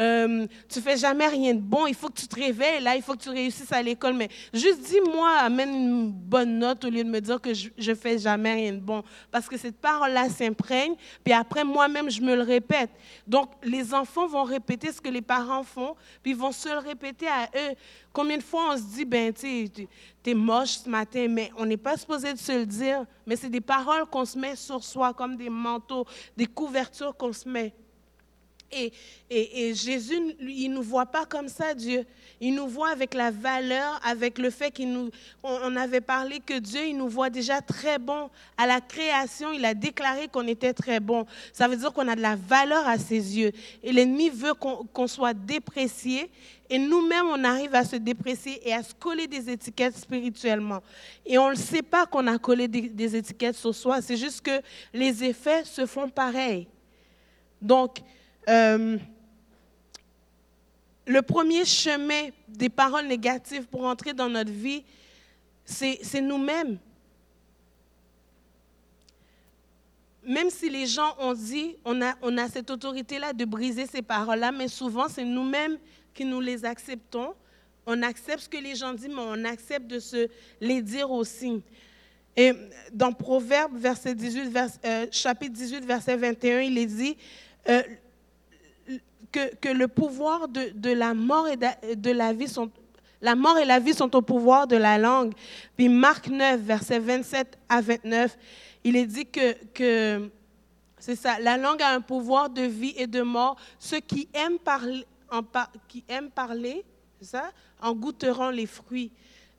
euh, 0.00 0.46
tu 0.68 0.80
fais 0.80 0.96
jamais 0.96 1.26
rien 1.26 1.54
de 1.54 1.60
bon, 1.60 1.86
il 1.86 1.94
faut 1.94 2.08
que 2.08 2.20
tu 2.20 2.28
te 2.28 2.36
réveilles, 2.36 2.82
là, 2.82 2.96
il 2.96 3.02
faut 3.02 3.14
que 3.14 3.22
tu 3.22 3.30
réussisses 3.30 3.72
à 3.72 3.82
l'école. 3.82 4.14
Mais 4.14 4.28
juste 4.52 4.80
dis-moi, 4.80 5.30
amène 5.38 5.74
une 5.74 6.10
bonne 6.10 6.58
note 6.58 6.84
au 6.84 6.90
lieu 6.90 7.02
de 7.02 7.08
me 7.08 7.20
dire 7.20 7.40
que 7.40 7.54
je, 7.54 7.70
ne 7.78 7.94
fais 7.94 8.18
jamais 8.18 8.54
rien 8.54 8.72
de 8.72 8.80
bon. 8.80 9.02
Parce 9.30 9.48
que 9.48 9.56
cette 9.56 9.78
parole-là 9.78 10.28
s'imprègne, 10.28 10.94
puis 11.24 11.32
après, 11.32 11.64
moi-même, 11.64 12.10
je 12.10 12.20
me 12.20 12.34
le 12.34 12.42
répète. 12.42 12.90
Donc, 13.26 13.50
les 13.62 13.94
enfants 13.94 14.26
vont 14.26 14.44
répéter 14.44 14.92
ce 14.92 15.00
que 15.00 15.08
les 15.08 15.22
parents 15.22 15.62
font, 15.62 15.94
puis 16.22 16.32
ils 16.32 16.36
vont 16.36 16.52
se 16.52 16.68
le 16.68 16.78
répéter 16.78 17.28
à 17.28 17.48
eux. 17.56 17.74
Combien 18.12 18.36
de 18.36 18.42
fois 18.42 18.72
on 18.72 18.76
se 18.76 18.82
dit, 18.82 19.04
ben, 19.04 19.32
tu 19.32 19.68
es 20.24 20.34
moche 20.34 20.78
ce 20.78 20.88
matin, 20.88 21.26
mais 21.28 21.50
on 21.56 21.64
n'est 21.64 21.76
pas 21.76 21.96
supposé 21.96 22.32
de 22.32 22.38
se 22.38 22.52
le 22.52 22.66
dire. 22.66 23.04
Mais 23.26 23.36
c'est 23.36 23.48
des 23.48 23.60
paroles 23.60 24.06
qu'on 24.06 24.24
se 24.24 24.38
met 24.38 24.56
sur 24.56 24.82
soi, 24.84 25.14
comme 25.14 25.36
des 25.36 25.50
manteaux, 25.50 26.06
des 26.36 26.46
couvertures 26.46 27.16
qu'on 27.16 27.32
se 27.32 27.48
met. 27.48 27.74
Et, 28.72 28.92
et, 29.30 29.74
Jésus, 29.74 30.18
il 30.40 30.70
ne 30.70 30.76
nous 30.76 30.82
voit 30.82 31.06
pas 31.06 31.24
comme 31.24 31.48
ça, 31.48 31.72
Dieu. 31.72 32.04
Il 32.40 32.54
nous 32.54 32.66
voit 32.66 32.90
avec 32.90 33.14
la 33.14 33.30
valeur, 33.30 34.00
avec 34.04 34.38
le 34.38 34.50
fait 34.50 34.70
qu'il 34.70 34.92
nous... 34.92 35.10
On, 35.42 35.76
avait 35.76 36.00
parlé 36.00 36.40
que 36.40 36.58
Dieu, 36.58 36.86
il 36.86 36.96
nous 36.96 37.08
voit 37.08 37.30
déjà 37.30 37.60
très 37.60 37.98
bon. 37.98 38.28
À 38.58 38.66
la 38.66 38.80
création, 38.80 39.52
il 39.52 39.64
a 39.64 39.72
déclaré 39.72 40.28
qu'on 40.28 40.46
était 40.48 40.72
très 40.72 41.00
bon. 41.00 41.26
Ça 41.52 41.68
veut 41.68 41.76
dire 41.76 41.92
qu'on 41.92 42.08
a 42.08 42.16
de 42.16 42.20
la 42.20 42.36
valeur 42.36 42.86
à 42.86 42.98
ses 42.98 43.38
yeux. 43.38 43.52
Et 43.82 43.92
l'ennemi 43.92 44.30
veut 44.30 44.54
qu'on 44.54 45.06
soit 45.06 45.34
déprécié. 45.34 46.30
Et 46.68 46.78
nous-mêmes, 46.78 47.26
on 47.26 47.44
arrive 47.44 47.74
à 47.74 47.84
se 47.84 47.96
déprécier 47.96 48.60
et 48.68 48.74
à 48.74 48.82
se 48.82 48.94
coller 48.94 49.28
des 49.28 49.48
étiquettes 49.48 49.96
spirituellement. 49.96 50.82
Et 51.24 51.38
on 51.38 51.50
ne 51.50 51.54
sait 51.54 51.82
pas 51.82 52.04
qu'on 52.06 52.26
a 52.26 52.38
collé 52.38 52.66
des, 52.66 52.82
des 52.82 53.16
étiquettes 53.16 53.56
sur 53.56 53.74
soi. 53.74 54.02
C'est 54.02 54.16
juste 54.16 54.40
que 54.40 54.60
les 54.92 55.22
effets 55.22 55.64
se 55.64 55.86
font 55.86 56.08
pareil. 56.08 56.66
Donc, 57.62 57.98
euh, 58.48 58.98
le 61.06 61.22
premier 61.22 61.64
chemin 61.64 62.28
des 62.48 62.68
paroles 62.68 63.06
négatives 63.06 63.66
pour 63.66 63.84
entrer 63.84 64.12
dans 64.12 64.28
notre 64.28 64.50
vie, 64.50 64.84
c'est 65.64 66.20
nous-mêmes. 66.20 66.78
Même 70.24 70.50
si 70.50 70.68
les 70.68 70.86
gens 70.86 71.14
ont 71.20 71.34
dit, 71.34 71.76
on 71.84 72.00
a, 72.02 72.48
cette 72.48 72.70
autorité-là 72.70 73.32
de 73.32 73.44
briser 73.44 73.86
ces 73.86 74.02
paroles-là, 74.02 74.50
mais 74.50 74.66
souvent 74.66 75.08
c'est 75.08 75.24
nous-mêmes 75.24 75.78
qui 76.12 76.24
nous 76.24 76.40
les 76.40 76.64
acceptons. 76.64 77.34
On 77.86 78.02
accepte 78.02 78.40
ce 78.40 78.48
que 78.48 78.56
les 78.56 78.74
gens 78.74 78.92
disent, 78.92 79.08
mais 79.08 79.14
on 79.18 79.44
accepte 79.44 79.86
de 79.86 80.00
se 80.00 80.28
les 80.60 80.82
dire 80.82 81.10
aussi. 81.12 81.62
Et 82.36 82.52
dans 82.92 83.12
Proverbe, 83.12 83.76
verset 83.76 84.14
18, 84.14 84.52
euh, 84.84 85.06
chapitre 85.12 85.52
18, 85.52 85.84
verset 85.84 86.16
21, 86.16 86.60
il 86.60 86.76
est 86.76 86.86
dit, 86.86 87.16
euh, 87.68 87.82
que, 89.60 89.68
le 89.68 89.88
pouvoir 89.88 90.48
de, 90.48 90.90
la 90.90 91.14
mort 91.14 91.48
et 91.48 91.56
de, 91.56 92.10
la 92.10 92.32
vie 92.32 92.48
sont 92.48 92.70
la 93.22 93.34
mort 93.34 93.56
et 93.58 93.64
la 93.64 93.78
vie 93.78 93.94
sont 93.94 94.14
au 94.14 94.20
pouvoir 94.22 94.66
de 94.66 94.76
la 94.76 94.98
langue. 94.98 95.32
Puis 95.76 95.88
Marc 95.88 96.28
9, 96.28 96.60
versets 96.60 96.98
27 96.98 97.58
à 97.68 97.80
29, 97.80 98.36
il 98.84 98.94
est 98.94 99.06
dit 99.06 99.26
que, 99.26 99.54
que 99.72 100.30
c'est 100.98 101.16
ça, 101.16 101.38
la 101.40 101.56
langue 101.56 101.82
a 101.82 101.90
un 101.90 102.00
pouvoir 102.00 102.50
de 102.50 102.62
vie 102.62 102.94
et 102.96 103.06
de 103.06 103.22
mort. 103.22 103.56
Ceux 103.78 104.00
qui 104.00 104.28
aiment 104.34 104.58
parler, 104.58 105.06
en, 105.30 105.40
qui 105.88 106.04
aiment 106.08 106.30
parler 106.30 106.84
ça, 107.20 107.50
en 107.80 107.94
goûteront 107.94 108.50
les 108.50 108.66
fruits. 108.66 109.10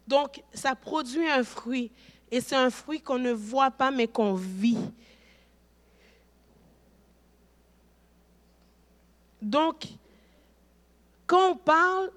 Donc, 0.07 0.41
ça 0.53 0.75
produit 0.75 1.27
un 1.27 1.43
fruit. 1.43 1.91
Et 2.31 2.41
c'est 2.41 2.55
un 2.55 2.69
fruit 2.69 3.01
qu'on 3.01 3.19
ne 3.19 3.31
voit 3.31 3.71
pas, 3.71 3.91
mais 3.91 4.07
qu'on 4.07 4.33
vit. 4.33 4.77
Donc, 9.41 9.85
quand 11.25 11.51
on 11.51 11.55
parle 11.55 12.11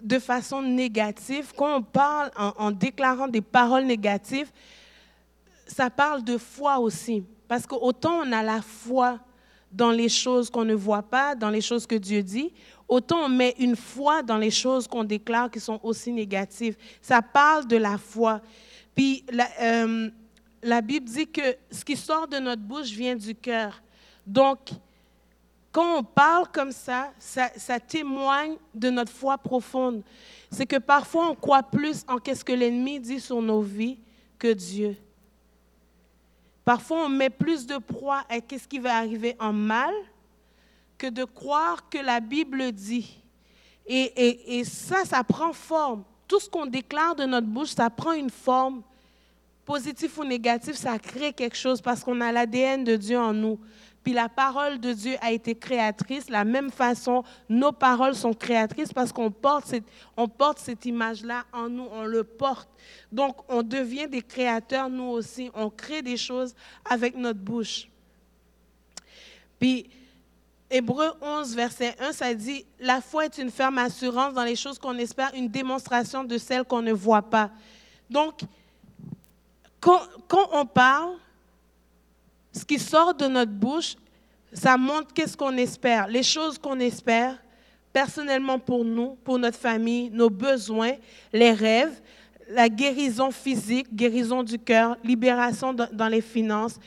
de 0.00 0.18
façon 0.18 0.62
négative, 0.62 1.52
quand 1.56 1.76
on 1.76 1.82
parle 1.82 2.30
en, 2.36 2.70
déclarant 2.70 3.28
des 3.28 3.40
paroles 3.40 3.84
négatives, 3.84 4.50
ça 5.66 5.90
parle 5.90 6.22
de 6.22 6.36
foi 6.38 6.78
aussi. 6.78 7.24
Parce 7.48 7.66
qu'autant 7.66 8.20
on 8.24 8.32
a 8.32 8.42
la 8.42 8.60
foi 8.60 9.18
dans 9.72 9.90
les 9.90 10.08
choses 10.08 10.50
qu'on 10.50 10.64
ne 10.64 10.74
voit 10.74 11.02
pas, 11.02 11.34
dans 11.34 11.50
les 11.50 11.60
choses 11.60 11.86
que 11.86 11.94
Dieu 11.94 12.22
dit, 12.22 12.52
autant 12.86 13.24
on 13.24 13.28
met 13.28 13.54
une 13.58 13.76
foi 13.76 14.22
dans 14.22 14.36
les 14.36 14.50
choses 14.50 14.86
qu'on 14.86 15.04
déclare 15.04 15.50
qui 15.50 15.58
sont 15.58 15.80
aussi 15.82 16.12
négatives. 16.12 16.76
Ça 17.00 17.22
parle 17.22 17.66
de 17.66 17.76
la 17.76 17.98
foi. 17.98 18.40
Puis 18.94 19.24
la, 19.32 19.48
euh, 19.60 20.10
la 20.62 20.80
Bible 20.80 21.06
dit 21.06 21.26
que 21.26 21.56
ce 21.70 21.84
qui 21.84 21.96
sort 21.96 22.28
de 22.28 22.38
notre 22.38 22.62
bouche 22.62 22.90
vient 22.90 23.16
du 23.16 23.34
cœur. 23.34 23.82
Donc, 24.26 24.70
quand 25.74 25.98
on 25.98 26.04
parle 26.04 26.46
comme 26.52 26.70
ça, 26.70 27.12
ça, 27.18 27.80
témoigne 27.80 28.54
de 28.72 28.90
notre 28.90 29.10
foi 29.10 29.36
profonde. 29.36 30.04
C'est 30.48 30.66
que 30.66 30.76
parfois 30.76 31.30
on 31.30 31.34
croit 31.34 31.64
plus 31.64 32.04
en 32.06 32.18
qu'est-ce 32.18 32.44
que 32.44 32.52
l'ennemi 32.52 33.00
dit 33.00 33.18
sur 33.18 33.42
nos 33.42 33.60
vies 33.60 33.98
que 34.38 34.52
Dieu. 34.52 34.96
Parfois 36.64 37.06
on 37.06 37.08
met 37.08 37.28
plus 37.28 37.66
de 37.66 37.78
proie 37.78 38.22
à 38.28 38.40
qu'est-ce 38.40 38.68
qui 38.68 38.78
va 38.78 38.96
arriver 38.96 39.34
en 39.40 39.52
mal 39.52 39.92
que 40.96 41.08
de 41.08 41.24
croire 41.24 41.88
que 41.88 41.98
la 41.98 42.20
Bible 42.20 42.70
dit. 42.70 43.20
Et, 43.84 44.60
et 44.60 44.64
ça, 44.64 45.04
ça 45.04 45.24
prend 45.24 45.52
forme. 45.52 46.04
Tout 46.28 46.38
ce 46.38 46.48
qu'on 46.48 46.66
déclare 46.66 47.16
de 47.16 47.24
notre 47.24 47.48
bouche, 47.48 47.70
ça 47.70 47.90
prend 47.90 48.12
une 48.12 48.30
forme. 48.30 48.82
Positif 49.64 50.18
ou 50.18 50.24
négatif, 50.24 50.76
ça 50.76 51.00
crée 51.00 51.32
quelque 51.32 51.56
chose 51.56 51.80
parce 51.80 52.04
qu'on 52.04 52.20
a 52.20 52.30
l'ADN 52.30 52.84
de 52.84 52.94
Dieu 52.94 53.18
en 53.18 53.32
nous. 53.32 53.58
Puis 54.04 54.12
la 54.12 54.28
parole 54.28 54.78
de 54.78 54.92
Dieu 54.92 55.16
a 55.22 55.32
été 55.32 55.54
créatrice. 55.54 56.28
La 56.28 56.44
même 56.44 56.70
façon, 56.70 57.24
nos 57.48 57.72
paroles 57.72 58.14
sont 58.14 58.34
créatrices 58.34 58.92
parce 58.92 59.12
qu'on 59.12 59.30
porte 59.30 59.66
cette, 59.66 59.84
cette 60.58 60.84
image-là 60.84 61.44
en 61.54 61.70
nous, 61.70 61.88
on 61.90 62.04
le 62.04 62.22
porte. 62.22 62.68
Donc, 63.10 63.36
on 63.48 63.62
devient 63.62 64.06
des 64.06 64.20
créateurs, 64.20 64.90
nous 64.90 65.04
aussi. 65.04 65.50
On 65.54 65.70
crée 65.70 66.02
des 66.02 66.18
choses 66.18 66.54
avec 66.84 67.16
notre 67.16 67.40
bouche. 67.40 67.88
Puis, 69.58 69.88
Hébreu 70.70 71.12
11, 71.22 71.54
verset 71.54 71.96
1, 71.98 72.12
ça 72.12 72.34
dit, 72.34 72.66
la 72.80 73.00
foi 73.00 73.24
est 73.24 73.38
une 73.38 73.50
ferme 73.50 73.78
assurance 73.78 74.34
dans 74.34 74.44
les 74.44 74.56
choses 74.56 74.78
qu'on 74.78 74.98
espère, 74.98 75.32
une 75.34 75.48
démonstration 75.48 76.24
de 76.24 76.36
celles 76.36 76.64
qu'on 76.64 76.82
ne 76.82 76.92
voit 76.92 77.22
pas. 77.22 77.50
Donc, 78.10 78.40
quand, 79.80 80.00
quand 80.28 80.48
on 80.52 80.66
parle, 80.66 81.14
ce 82.54 82.64
qui 82.64 82.78
sort 82.78 83.14
de 83.14 83.26
notre 83.26 83.50
bouche, 83.50 83.96
ça 84.52 84.76
montre 84.76 85.12
qu'est-ce 85.12 85.36
qu'on 85.36 85.56
espère, 85.56 86.06
les 86.06 86.22
choses 86.22 86.58
qu'on 86.58 86.78
espère 86.78 87.38
personnellement 87.92 88.58
pour 88.58 88.84
nous, 88.84 89.16
pour 89.24 89.38
notre 89.38 89.58
famille, 89.58 90.10
nos 90.10 90.30
besoins, 90.30 90.92
les 91.32 91.52
rêves, 91.52 92.00
la 92.48 92.68
guérison 92.68 93.30
physique, 93.30 93.94
guérison 93.94 94.42
du 94.42 94.58
cœur, 94.58 94.96
libération 95.02 95.72
dans 95.72 96.08
les 96.08 96.20
finances. 96.20 96.78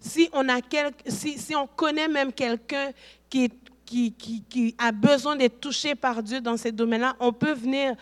Si 0.00 0.28
on, 0.32 0.48
a 0.48 0.58
si, 1.06 1.38
si 1.38 1.54
on 1.54 1.66
connaît 1.66 2.08
même 2.08 2.32
quelqu'un 2.32 2.90
qui, 3.28 3.50
qui, 3.84 4.12
qui, 4.12 4.74
a 4.78 4.92
besoin 4.92 5.36
d'être 5.36 5.60
touché 5.60 5.94
par 5.94 6.22
Dieu 6.22 6.40
dans 6.40 6.56
ces 6.56 6.72
domaines-là, 6.72 7.14
on 7.20 7.32
peut 7.32 7.52
venir 7.52 7.94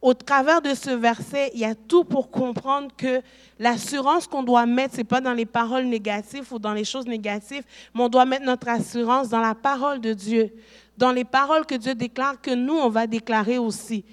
au 0.00 0.14
travers 0.14 0.62
de 0.62 0.74
ce 0.74 0.90
verset, 0.90 1.50
il 1.54 1.60
y 1.60 1.64
a 1.64 1.74
tout 1.74 2.04
pour 2.04 2.30
comprendre 2.30 2.90
que 2.96 3.20
l'assurance 3.58 4.26
qu'on 4.26 4.44
doit 4.44 4.66
mettre, 4.66 4.94
ce 4.94 4.98
n'est 4.98 5.04
pas 5.04 5.20
dans 5.20 5.32
les 5.32 5.46
paroles 5.46 5.86
négatives 5.86 6.46
ou 6.52 6.58
dans 6.58 6.72
les 6.72 6.84
choses 6.84 7.06
négatives, 7.06 7.64
mais 7.94 8.02
on 8.02 8.08
doit 8.08 8.24
mettre 8.24 8.44
notre 8.44 8.68
assurance 8.68 9.28
dans 9.28 9.40
la 9.40 9.56
parole 9.56 10.00
de 10.00 10.12
Dieu, 10.12 10.54
dans 10.96 11.10
les 11.10 11.24
paroles 11.24 11.66
que 11.66 11.74
Dieu 11.74 11.94
déclare, 11.94 12.40
que 12.40 12.52
nous, 12.52 12.74
on 12.74 12.88
va 12.88 13.06
déclarer 13.06 13.58
aussi. 13.58 14.04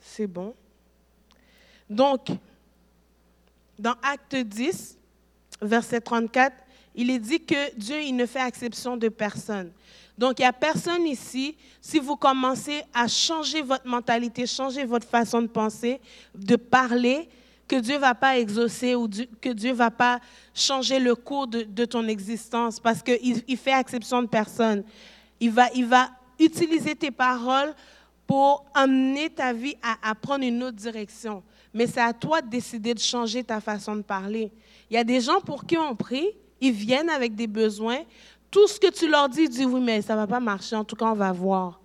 C'est 0.00 0.26
bon? 0.26 0.54
Donc, 1.88 2.28
dans 3.78 3.94
Acte 4.02 4.36
10, 4.36 4.98
verset 5.62 6.00
34, 6.00 6.54
il 6.94 7.10
est 7.10 7.18
dit 7.18 7.40
que 7.40 7.74
Dieu, 7.76 8.00
il 8.02 8.16
ne 8.16 8.26
fait 8.26 8.46
exception 8.46 8.96
de 8.96 9.08
personne. 9.08 9.72
Donc, 10.18 10.38
il 10.38 10.42
n'y 10.42 10.48
a 10.48 10.52
personne 10.52 11.06
ici, 11.06 11.56
si 11.80 11.98
vous 11.98 12.16
commencez 12.16 12.82
à 12.92 13.08
changer 13.08 13.62
votre 13.62 13.86
mentalité, 13.86 14.46
changer 14.46 14.84
votre 14.84 15.06
façon 15.06 15.40
de 15.40 15.46
penser, 15.46 16.00
de 16.34 16.56
parler, 16.56 17.28
que 17.66 17.76
Dieu 17.76 17.94
ne 17.94 18.00
va 18.00 18.14
pas 18.14 18.38
exaucer 18.38 18.94
ou 18.94 19.08
que 19.40 19.48
Dieu 19.48 19.70
ne 19.70 19.76
va 19.76 19.90
pas 19.90 20.20
changer 20.54 20.98
le 20.98 21.14
cours 21.14 21.46
de, 21.46 21.84
ton 21.86 22.06
existence 22.06 22.78
parce 22.78 23.02
qu'il 23.02 23.42
il 23.48 23.56
fait 23.56 23.78
exception 23.78 24.20
de 24.20 24.26
personne. 24.26 24.84
Il 25.40 25.50
va, 25.50 25.68
il 25.74 25.86
va 25.86 26.10
utiliser 26.38 26.94
tes 26.94 27.10
paroles 27.10 27.74
pour 28.26 28.66
amener 28.74 29.30
ta 29.30 29.54
vie 29.54 29.76
à, 29.82 30.10
à 30.10 30.14
prendre 30.14 30.44
une 30.44 30.62
autre 30.62 30.76
direction. 30.76 31.42
Mais 31.72 31.86
c'est 31.86 32.02
à 32.02 32.12
toi 32.12 32.42
de 32.42 32.48
décider 32.48 32.92
de 32.92 32.98
changer 32.98 33.42
ta 33.42 33.60
façon 33.60 33.96
de 33.96 34.02
parler. 34.02 34.52
Il 34.90 34.94
y 34.94 34.98
a 34.98 35.04
des 35.04 35.22
gens 35.22 35.40
pour 35.40 35.64
qui 35.64 35.78
on 35.78 35.96
prie, 35.96 36.28
ils 36.62 36.72
viennent 36.72 37.10
avec 37.10 37.34
des 37.34 37.48
besoins, 37.48 38.02
tout 38.50 38.68
ce 38.68 38.78
que 38.78 38.90
tu 38.90 39.10
leur 39.10 39.28
dis, 39.28 39.42
ils 39.42 39.48
disent 39.48 39.66
oui, 39.66 39.80
mais 39.80 40.00
ça 40.00 40.14
ne 40.14 40.20
va 40.20 40.26
pas 40.28 40.40
marcher. 40.40 40.76
En 40.76 40.84
tout 40.84 40.94
cas, 40.94 41.06
on 41.06 41.14
va 41.14 41.32
voir. 41.32 41.80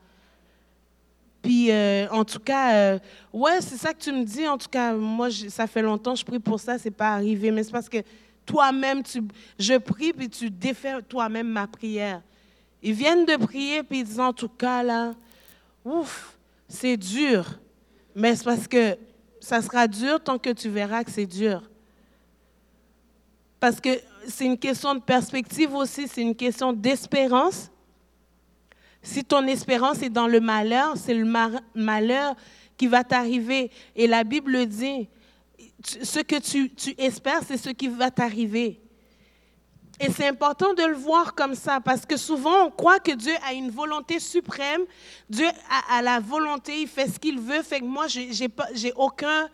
Puis, 1.41 1.71
euh, 1.71 2.07
en 2.11 2.23
tout 2.23 2.39
cas, 2.39 2.75
euh, 2.75 2.99
ouais, 3.34 3.59
c'est 3.61 3.78
ça 3.78 3.93
que 3.93 3.99
tu 3.99 4.11
me 4.11 4.23
dis. 4.23 4.47
En 4.47 4.57
tout 4.57 4.67
cas, 4.69 4.93
moi, 4.93 5.30
ça 5.32 5.65
fait 5.65 5.82
longtemps 5.82 6.13
que 6.13 6.19
je 6.19 6.25
prie 6.25 6.39
pour 6.39 6.59
ça, 6.59 6.78
c'est 6.78 6.91
pas 6.91 7.13
arrivé. 7.13 7.49
Mais 7.51 7.63
c'est 7.63 7.71
parce 7.71 7.89
que 7.89 7.97
toi-même, 8.45 9.01
tu, 9.01 9.23
je 9.57 9.78
prie, 9.78 10.13
puis 10.13 10.30
tu 10.30 10.51
défais 10.51 11.01
toi-même 11.01 11.47
ma 11.47 11.65
prière. 11.65 12.21
Ils 12.84 12.93
viennent 12.93 13.25
de 13.25 13.36
prier, 13.36 13.82
puis 13.82 13.99
ils 13.99 14.05
disent 14.05 14.19
en 14.19 14.34
tout 14.34 14.49
cas, 14.49 14.84
là, 14.84 15.15
ouf, 15.84 16.38
c'est 16.67 16.97
dur. 16.97 17.59
Mais 18.13 18.36
c'est 18.36 18.45
parce 18.45 18.67
que 18.67 18.95
ça 19.39 19.61
sera 19.61 19.88
dur 19.88 20.21
tant 20.23 20.38
que 20.38 20.51
tu 20.51 20.69
verras 20.69 21.03
que 21.03 21.11
c'est 21.11 21.25
dur. 21.25 21.63
Parce 23.59 23.80
que 23.80 23.89
c'est 24.28 24.45
une 24.45 24.57
question 24.57 24.93
de 24.93 24.99
perspective 24.99 25.73
aussi, 25.73 26.07
c'est 26.07 26.21
une 26.21 26.36
question 26.36 26.73
d'espérance. 26.73 27.71
Si 29.01 29.23
ton 29.23 29.45
espérance 29.47 30.01
est 30.01 30.09
dans 30.09 30.28
le 30.28 30.41
malheur, 30.41 30.97
c'est 30.97 31.13
le 31.13 31.25
malheur 31.73 32.36
qui 32.75 32.88
va 32.88 33.03
t'arriver. 33.03 33.71
Et 33.95 34.05
la 34.05 34.23
Bible 34.23 34.65
dit, 34.65 35.07
ce 35.84 36.19
que 36.19 36.39
tu, 36.39 36.71
espères, 36.97 37.41
c'est 37.47 37.57
ce 37.57 37.69
qui 37.69 37.88
va 37.88 38.11
t'arriver. 38.11 38.82
Et 39.99 40.11
c'est 40.11 40.28
important 40.28 40.73
de 40.73 40.84
le 40.84 40.95
voir 40.95 41.34
comme 41.34 41.55
ça, 41.55 41.80
parce 41.80 42.05
que 42.05 42.17
souvent 42.17 42.65
on 42.65 42.69
croit 42.69 42.99
que 42.99 43.13
Dieu 43.13 43.34
a 43.47 43.53
une 43.53 43.71
volonté 43.71 44.19
suprême. 44.19 44.82
Dieu 45.30 45.47
a, 45.89 46.01
la 46.01 46.19
volonté, 46.19 46.82
il 46.82 46.88
fait 46.88 47.07
ce 47.07 47.17
qu'il 47.17 47.39
veut. 47.39 47.63
Fait 47.63 47.80
que 47.80 47.86
moi, 47.86 48.07
j'ai 48.07 48.93
aucun, 48.95 49.49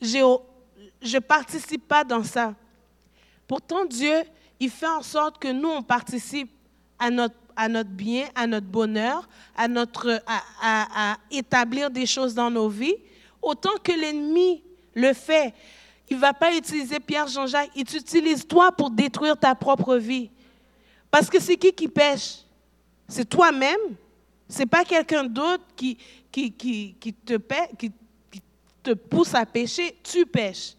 je 0.00 1.18
participe 1.18 1.88
pas 1.88 2.04
dans 2.04 2.22
ça. 2.22 2.54
Pourtant, 3.46 3.84
Dieu, 3.84 4.22
il 4.60 4.70
fait 4.70 4.86
en 4.86 5.02
sorte 5.02 5.38
que 5.38 5.48
nous, 5.48 5.68
on 5.68 5.82
participe 5.82 6.50
à 6.98 7.10
notre, 7.10 7.90
bien, 7.90 8.28
à 8.34 8.46
notre 8.46 8.66
bonheur, 8.66 9.28
à, 9.56 9.68
notre, 9.68 10.22
à, 10.26 11.16
établir 11.30 11.90
des 11.90 12.06
choses 12.06 12.34
dans 12.34 12.50
nos 12.50 12.68
vies, 12.68 12.96
autant 13.42 13.76
que 13.82 13.92
l'ennemi 13.92 14.62
le 14.94 15.12
fait. 15.12 15.54
Il 16.08 16.16
ne 16.16 16.20
va 16.20 16.32
pas 16.32 16.54
utiliser 16.54 17.00
Pierre 17.00 17.28
Jean-Jacques, 17.28 17.70
il 17.74 17.84
t'utilise 17.84 18.46
toi 18.46 18.72
pour 18.72 18.90
détruire 18.90 19.36
ta 19.36 19.54
propre 19.54 19.96
vie. 19.96 20.30
Parce 21.10 21.28
que 21.28 21.40
c'est 21.40 21.56
qui 21.56 21.72
qui 21.72 21.88
pêche? 21.88 22.38
C'est 23.08 23.28
toi-même. 23.28 23.78
Ce 24.48 24.60
n'est 24.60 24.66
pas 24.66 24.84
quelqu'un 24.84 25.24
d'autre 25.24 25.64
qui, 25.76 25.96
qui, 26.30 26.52
qui, 26.52 27.14
te 27.24 27.38
qui 27.76 27.92
te 28.82 28.92
pousse 28.92 29.34
à 29.34 29.46
pécher, 29.46 29.96
tu 30.02 30.26
pêches. 30.26 30.74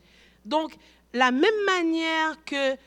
Donc, 0.45 0.75
la 1.15 1.31
même 1.31 1.65
manière 1.65 2.35
que 2.45 2.77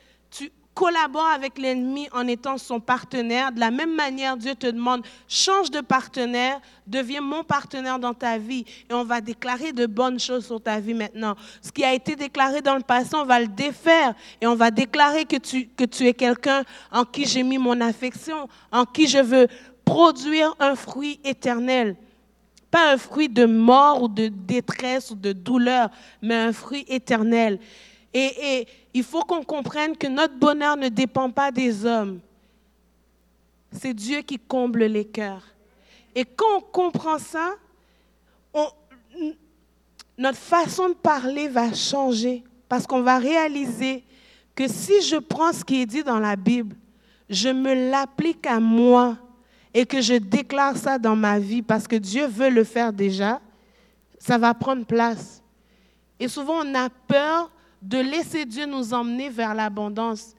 collabore 0.79 1.26
avec 1.26 1.59
l'ennemi 1.59 2.09
en 2.12 2.29
étant 2.29 2.57
son 2.57 2.79
partenaire. 2.79 3.51
De 3.51 3.59
la 3.59 3.72
même 3.72 3.97
manière, 3.97 4.37
Dieu 4.37 4.55
te 4.55 4.68
demande, 4.68 5.05
change 5.26 5.72
de 5.72 5.81
partenaire, 5.81 6.61
deviens 6.87 7.20
mon 7.20 7.43
partenaire 7.43 7.99
dans 7.99 8.14
ta 8.14 8.39
vie. 8.39 8.64
Et 8.89 8.95
on 8.95 9.03
va 9.03 9.20
déclarer 9.20 9.72
de 9.72 9.87
bonnes 9.87 10.20
choses 10.20 10.47
sur 10.47 10.61
ta 10.61 10.79
vie 10.79 10.95
maintenant. 10.95 11.35
Ce 11.62 11.72
qui 11.72 11.85
a 11.85 11.93
été 11.93 12.14
déclaré 12.14 12.62
dans 12.62 12.76
le 12.76 12.83
passé, 12.83 13.11
on 13.14 13.24
va 13.24 13.41
le 13.41 13.49
défaire. 13.49 14.14
Et 14.41 14.47
on 14.47 14.55
va 14.55 14.70
déclarer 14.70 15.24
que 15.24 15.37
tu, 15.37 15.66
que 15.66 15.83
tu 15.83 16.07
es 16.07 16.14
quelqu'un 16.14 16.62
en 16.93 17.05
qui 17.05 17.26
j'ai 17.26 17.43
mis 17.43 17.59
mon 17.59 17.81
affection, 17.81 18.49
en 18.70 18.85
qui 18.85 19.09
je 19.09 19.18
veux 19.18 19.49
produire 19.85 20.55
un 20.61 20.76
fruit 20.76 21.18
éternel. 21.24 21.97
Pas 22.70 22.93
un 22.93 22.99
fruit 22.99 23.29
de 23.29 23.47
mort 23.47 24.05
ou 24.05 24.09
de 24.09 24.29
détresse 24.29 25.11
ou 25.11 25.16
de 25.16 25.33
douleur, 25.33 25.89
mais 26.22 26.37
un 26.37 26.53
fruit 26.53 26.85
éternel. 26.87 27.59
Et, 28.15 28.67
il 28.95 29.05
faut 29.05 29.23
qu'on 29.23 29.45
comprenne 29.45 29.97
que 29.97 30.07
notre 30.07 30.35
bonheur 30.35 30.77
ne 30.77 30.89
dépend 30.89 31.31
pas 31.31 31.53
des 31.53 31.85
hommes. 31.85 32.21
C'est 33.71 33.95
Dieu 33.95 34.23
qui 34.23 34.39
comble 34.39 34.85
les 34.85 35.05
cœurs. 35.05 35.45
Et 36.15 36.25
quand 36.25 36.57
on 36.57 36.61
comprend 36.61 37.19
ça, 37.19 37.55
notre 40.17 40.39
façon 40.39 40.89
de 40.89 40.95
parler 40.95 41.49
va 41.49 41.73
changer 41.73 42.43
parce 42.69 42.87
qu'on 42.87 43.03
va 43.03 43.19
réaliser 43.19 44.03
que 44.55 44.67
si 44.67 45.03
je 45.03 45.17
prends 45.17 45.53
ce 45.53 45.65
qui 45.65 45.83
est 45.83 45.87
dit 45.87 46.03
dans 46.03 46.19
la 46.19 46.35
Bible, 46.35 46.75
je 47.31 47.51
me 47.51 47.91
l'applique 47.91 48.47
à 48.47 48.59
moi 48.59 49.17
et 49.73 49.87
que 49.87 50.01
je 50.01 50.15
déclare 50.15 50.77
ça 50.77 50.99
dans 50.99 51.15
ma 51.15 51.39
vie 51.39 51.63
parce 51.63 51.87
que 51.87 51.97
Dieu 51.97 52.27
veut 52.27 52.51
le 52.51 52.65
faire 52.65 52.93
déjà, 52.93 53.41
ça 54.19 54.39
va 54.39 54.55
prendre 54.55 54.85
place. 54.85 55.43
Et 56.19 56.27
souvent, 56.27 56.65
on 56.65 56.75
a 56.75 56.89
peur 56.89 57.51
de 57.83 57.99
laisser 57.99 58.45
Dieu 58.45 58.66
nous 58.66 58.93
emmener 58.93 59.29
vers 59.29 59.55
l'abondance. 59.55 60.35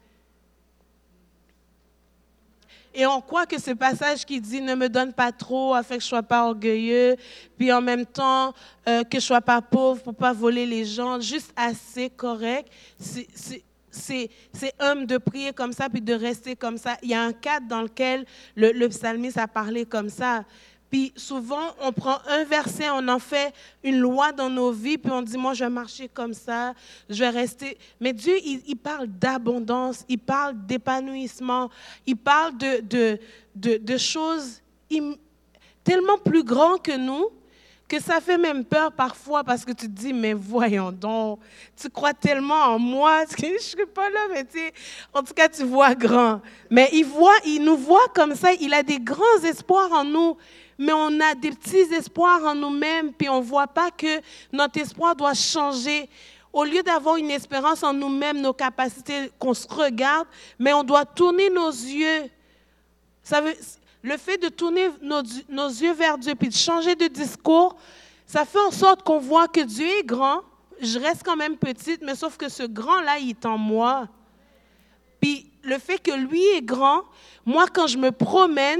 Et 2.94 3.06
on 3.06 3.22
croit 3.22 3.46
que 3.46 3.60
ce 3.62 3.72
passage 3.72 4.26
qui 4.26 4.42
dit 4.42 4.62
ne 4.62 4.74
me 4.76 4.90
donne 4.90 5.14
pas 5.14 5.32
trop 5.32 5.74
afin 5.74 5.96
que 5.96 6.02
je 6.02 6.08
ne 6.08 6.10
sois 6.10 6.24
pas 6.24 6.46
orgueilleux, 6.46 7.16
puis 7.58 7.72
en 7.72 7.82
même 7.82 8.06
temps 8.06 8.54
euh, 8.88 9.04
que 9.04 9.14
je 9.14 9.18
ne 9.18 9.22
sois 9.22 9.42
pas 9.42 9.62
pauvre 9.62 10.02
pour 10.02 10.14
ne 10.14 10.18
pas 10.18 10.34
voler 10.34 10.66
les 10.66 10.86
gens, 10.86 11.20
juste 11.20 11.54
assez 11.56 12.10
correct. 12.10 12.72
C'est 13.00 14.74
homme 14.80 15.06
de 15.06 15.18
prier 15.18 15.54
comme 15.54 15.72
ça, 15.72 15.88
puis 15.88 16.02
de 16.02 16.14
rester 16.14 16.56
comme 16.56 16.78
ça. 16.78 16.98
Il 17.04 17.10
y 17.10 17.14
a 17.14 17.22
un 17.22 17.34
cadre 17.34 17.68
dans 17.68 17.84
lequel 17.84 18.26
le, 18.56 18.72
le 18.72 18.90
psalmiste 18.90 19.38
a 19.38 19.48
parlé 19.48 19.86
comme 19.86 20.10
ça. 20.10 20.44
Puis 20.90 21.14
souvent, 21.16 21.76
on 21.82 21.92
prend 21.92 22.18
un 22.28 22.44
verset, 22.44 22.90
on 22.90 23.08
en 23.08 23.20
fait 23.20 23.54
une 23.84 24.00
loi 24.00 24.32
dans 24.32 24.50
nos 24.50 24.72
vies, 24.72 24.98
puis 24.98 25.12
on 25.12 25.22
dit, 25.22 25.38
moi, 25.38 25.54
je 25.54 25.64
vais 25.64 25.70
marcher 25.70 26.10
comme 26.10 26.34
ça, 26.34 26.74
je 27.10 27.20
vais 27.20 27.30
rester. 27.30 27.78
Mais 28.00 28.12
Dieu, 28.12 28.34
il, 28.44 28.76
parle 28.76 29.08
d'abondance, 29.08 30.04
il 30.10 30.18
parle 30.18 30.56
d'épanouissement, 30.66 31.70
il 32.08 32.18
parle 32.18 32.58
de, 32.58 32.82
de, 33.56 33.78
de, 33.78 33.98
choses 33.98 34.62
tellement 35.84 36.18
plus 36.18 36.44
grandes 36.44 36.82
que 36.82 36.98
nous 36.98 37.30
que 37.88 38.00
ça 38.00 38.22
fait 38.22 38.38
même 38.38 38.64
peur 38.64 38.92
parfois 38.92 39.44
parce 39.44 39.66
que 39.66 39.72
tu 39.72 39.88
te 39.88 40.00
dis, 40.00 40.14
mais 40.14 40.34
voyons 40.34 40.92
donc, 40.92 41.40
tu 41.76 41.90
crois 41.90 42.14
tellement 42.14 42.54
en 42.54 42.78
moi, 42.78 43.24
je 43.38 43.48
ne 43.48 43.58
suis 43.58 43.86
pas 43.88 44.10
là, 44.12 44.20
mais 44.32 44.46
tu 44.46 44.60
en 45.12 45.24
tout 45.24 45.34
cas, 45.34 45.50
tu 45.50 45.64
vois 45.64 45.96
grand. 45.96 46.40
Mais 46.70 46.90
il, 46.94 47.04
voit, 47.04 47.36
il 47.46 47.64
nous 47.64 47.78
voit 47.78 48.08
comme 48.14 48.36
ça, 48.36 48.54
il 48.54 48.76
a 48.76 48.84
des 48.84 49.00
grands 49.00 49.42
espoirs 49.44 49.92
en 49.92 50.04
nous 50.04 50.38
mais 50.80 50.94
on 50.94 51.20
a 51.20 51.36
des 51.36 51.52
petits 51.52 51.94
espoirs 51.94 52.42
en 52.46 52.56
nous-mêmes, 52.56 53.12
puis 53.12 53.28
on 53.28 53.42
ne 53.42 53.46
voit 53.46 53.68
pas 53.68 53.92
que 53.92 54.22
notre 54.54 54.80
espoir 54.80 55.14
doit 55.14 55.34
changer. 55.34 56.10
Au 56.54 56.64
lieu 56.64 56.82
d'avoir 56.82 57.18
une 57.18 57.30
espérance 57.30 57.84
en 57.84 57.94
nous-mêmes, 57.94 58.40
nos 58.40 58.54
capacités, 58.54 59.30
qu'on 59.38 59.54
se 59.54 59.68
regarde, 59.68 60.26
mais 60.58 60.72
on 60.72 60.86
doit 60.86 61.04
tourner 61.04 61.50
nos 61.50 61.70
yeux. 61.70 62.30
Le 64.02 64.18
fait 64.18 64.38
de 64.38 64.48
tourner 64.48 64.90
nos, 65.02 65.22
nos 65.50 65.68
yeux 65.68 65.92
vers 65.92 66.18
Dieu, 66.18 66.34
puis 66.34 66.48
de 66.48 66.56
changer 66.56 66.96
de 66.96 67.08
discours, 67.08 67.76
ça 68.26 68.46
fait 68.46 68.60
en 68.60 68.72
sorte 68.72 69.04
qu'on 69.04 69.20
voit 69.20 69.50
que 69.50 69.60
Dieu 69.60 69.86
est 69.86 70.06
grand. 70.06 70.44
Je 70.82 70.98
reste 70.98 71.24
quand 71.26 71.36
même 71.36 71.58
petite, 71.58 72.02
mais 72.02 72.16
sauf 72.16 72.38
que 72.38 72.48
ce 72.48 72.64
grand-là, 72.64 73.20
il 73.20 73.32
est 73.32 73.46
en 73.46 73.58
moi. 73.58 74.08
Puis 75.20 75.52
le 75.62 75.78
fait 75.78 75.98
que 75.98 76.12
lui 76.12 76.42
est 76.56 76.62
grand, 76.62 77.04
moi, 77.46 77.66
quand 77.68 77.88
je 77.88 77.98
me 77.98 78.12
promène, 78.14 78.80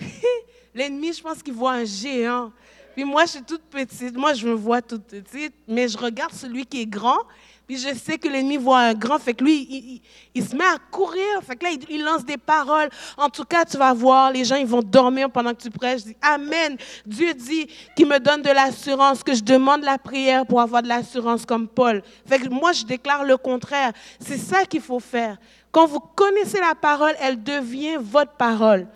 L'ennemi, 0.74 1.12
je 1.12 1.22
pense 1.22 1.42
qu'il 1.42 1.54
voit 1.54 1.72
un 1.72 1.84
géant. 1.84 2.52
Puis 2.94 3.04
moi, 3.04 3.24
je 3.24 3.30
suis 3.30 3.42
toute 3.42 3.62
petite. 3.62 4.16
Moi, 4.16 4.34
je 4.34 4.46
me 4.46 4.54
vois 4.54 4.82
toute 4.82 5.04
petite. 5.04 5.54
Mais 5.66 5.88
je 5.88 5.96
regarde 5.96 6.32
celui 6.32 6.66
qui 6.66 6.82
est 6.82 6.86
grand. 6.86 7.20
Puis 7.66 7.78
je 7.78 7.94
sais 7.94 8.18
que 8.18 8.26
l'ennemi 8.26 8.56
voit 8.56 8.80
un 8.80 8.94
grand. 8.94 9.18
Fait 9.20 9.32
que 9.32 9.44
lui, 9.44 10.02
il, 10.34 10.44
se 10.44 10.56
met 10.56 10.64
à 10.64 10.76
courir. 10.90 11.22
Fait 11.46 11.54
que 11.54 11.64
là, 11.64 11.70
il, 11.88 12.02
lance 12.02 12.24
des 12.24 12.36
paroles. 12.36 12.88
En 13.16 13.28
tout 13.28 13.44
cas, 13.44 13.64
tu 13.64 13.76
vas 13.76 13.92
voir, 13.92 14.32
les 14.32 14.44
gens, 14.44 14.56
ils 14.56 14.66
vont 14.66 14.82
dormir 14.82 15.30
pendant 15.30 15.54
que 15.54 15.62
tu 15.62 15.70
prêches. 15.70 16.00
Je 16.00 16.06
dis, 16.06 16.16
Amen. 16.20 16.76
Dieu 17.06 17.32
dit 17.32 17.68
qu'il 17.94 18.08
me 18.08 18.18
donne 18.18 18.42
de 18.42 18.50
l'assurance, 18.50 19.22
que 19.22 19.34
je 19.34 19.42
demande 19.44 19.84
la 19.84 19.98
prière 19.98 20.44
pour 20.46 20.60
avoir 20.60 20.82
de 20.82 20.88
l'assurance 20.88 21.46
comme 21.46 21.68
Paul. 21.68 22.02
Fait 22.26 22.40
que 22.40 22.48
moi, 22.48 22.72
je 22.72 22.84
déclare 22.84 23.22
le 23.22 23.36
contraire. 23.36 23.92
C'est 24.18 24.38
ça 24.38 24.64
qu'il 24.64 24.80
faut 24.80 24.98
faire. 24.98 25.36
Quand 25.70 25.86
vous 25.86 26.00
connaissez 26.00 26.58
la 26.58 26.74
parole, 26.74 27.14
elle 27.20 27.40
devient 27.40 27.98
votre 28.00 28.32
parole. 28.32 28.88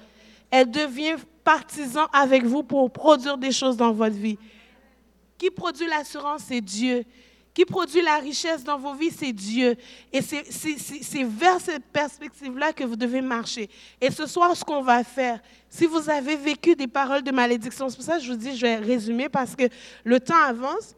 Elle 0.50 0.70
devient 0.70 1.14
partisan 1.44 2.06
avec 2.12 2.44
vous 2.44 2.62
pour 2.62 2.90
produire 2.90 3.36
des 3.38 3.52
choses 3.52 3.76
dans 3.76 3.92
votre 3.92 4.16
vie. 4.16 4.38
Qui 5.38 5.50
produit 5.50 5.86
l'assurance, 5.86 6.44
c'est 6.48 6.60
Dieu. 6.60 7.04
Qui 7.52 7.64
produit 7.64 8.02
la 8.02 8.16
richesse 8.16 8.64
dans 8.64 8.78
vos 8.78 8.94
vies, 8.94 9.12
c'est 9.12 9.32
Dieu. 9.32 9.76
Et 10.12 10.20
c'est 10.22 11.24
vers 11.24 11.60
cette 11.60 11.84
perspective-là 11.84 12.72
que 12.72 12.82
vous 12.82 12.96
devez 12.96 13.20
marcher. 13.20 13.68
Et 14.00 14.10
ce 14.10 14.26
soir, 14.26 14.56
ce 14.56 14.64
qu'on 14.64 14.82
va 14.82 15.04
faire, 15.04 15.40
si 15.68 15.86
vous 15.86 16.10
avez 16.10 16.34
vécu 16.34 16.74
des 16.74 16.88
paroles 16.88 17.22
de 17.22 17.30
malédiction, 17.30 17.88
c'est 17.88 17.96
pour 17.96 18.04
ça 18.04 18.16
que 18.16 18.24
je 18.24 18.32
vous 18.32 18.38
dis, 18.38 18.56
je 18.56 18.62
vais 18.62 18.76
résumer 18.76 19.28
parce 19.28 19.54
que 19.54 19.64
le 20.02 20.18
temps 20.18 20.42
avance. 20.42 20.96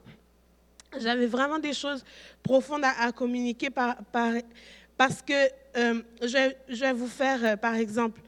J'avais 0.99 1.27
vraiment 1.27 1.59
des 1.59 1.75
choses 1.75 2.03
profondes 2.43 2.85
à, 2.85 3.13
communiquer 3.13 3.69
par, 3.69 3.97
parce 4.97 5.21
que 5.21 5.35
euh, 5.77 6.01
je, 6.23 6.53
je, 6.69 6.81
vais 6.81 6.93
vous 6.95 7.09
faire, 7.09 7.45
euh, 7.45 7.57
par 7.57 7.75
exemple, 7.75 8.19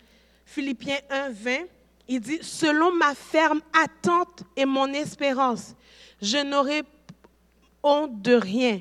Philippiens 0.45 0.99
1, 1.09 1.31
20 1.31 1.59
il 2.09 2.21
dit, 2.21 2.39
selon 2.41 2.91
ma 2.93 3.15
ferme 3.15 3.61
attente 3.73 4.43
et 4.57 4.65
mon 4.65 4.93
espérance, 4.95 5.75
je 6.21 6.39
n'aurai 6.39 6.83
honte 7.83 8.21
de 8.23 8.35
rien. 8.35 8.81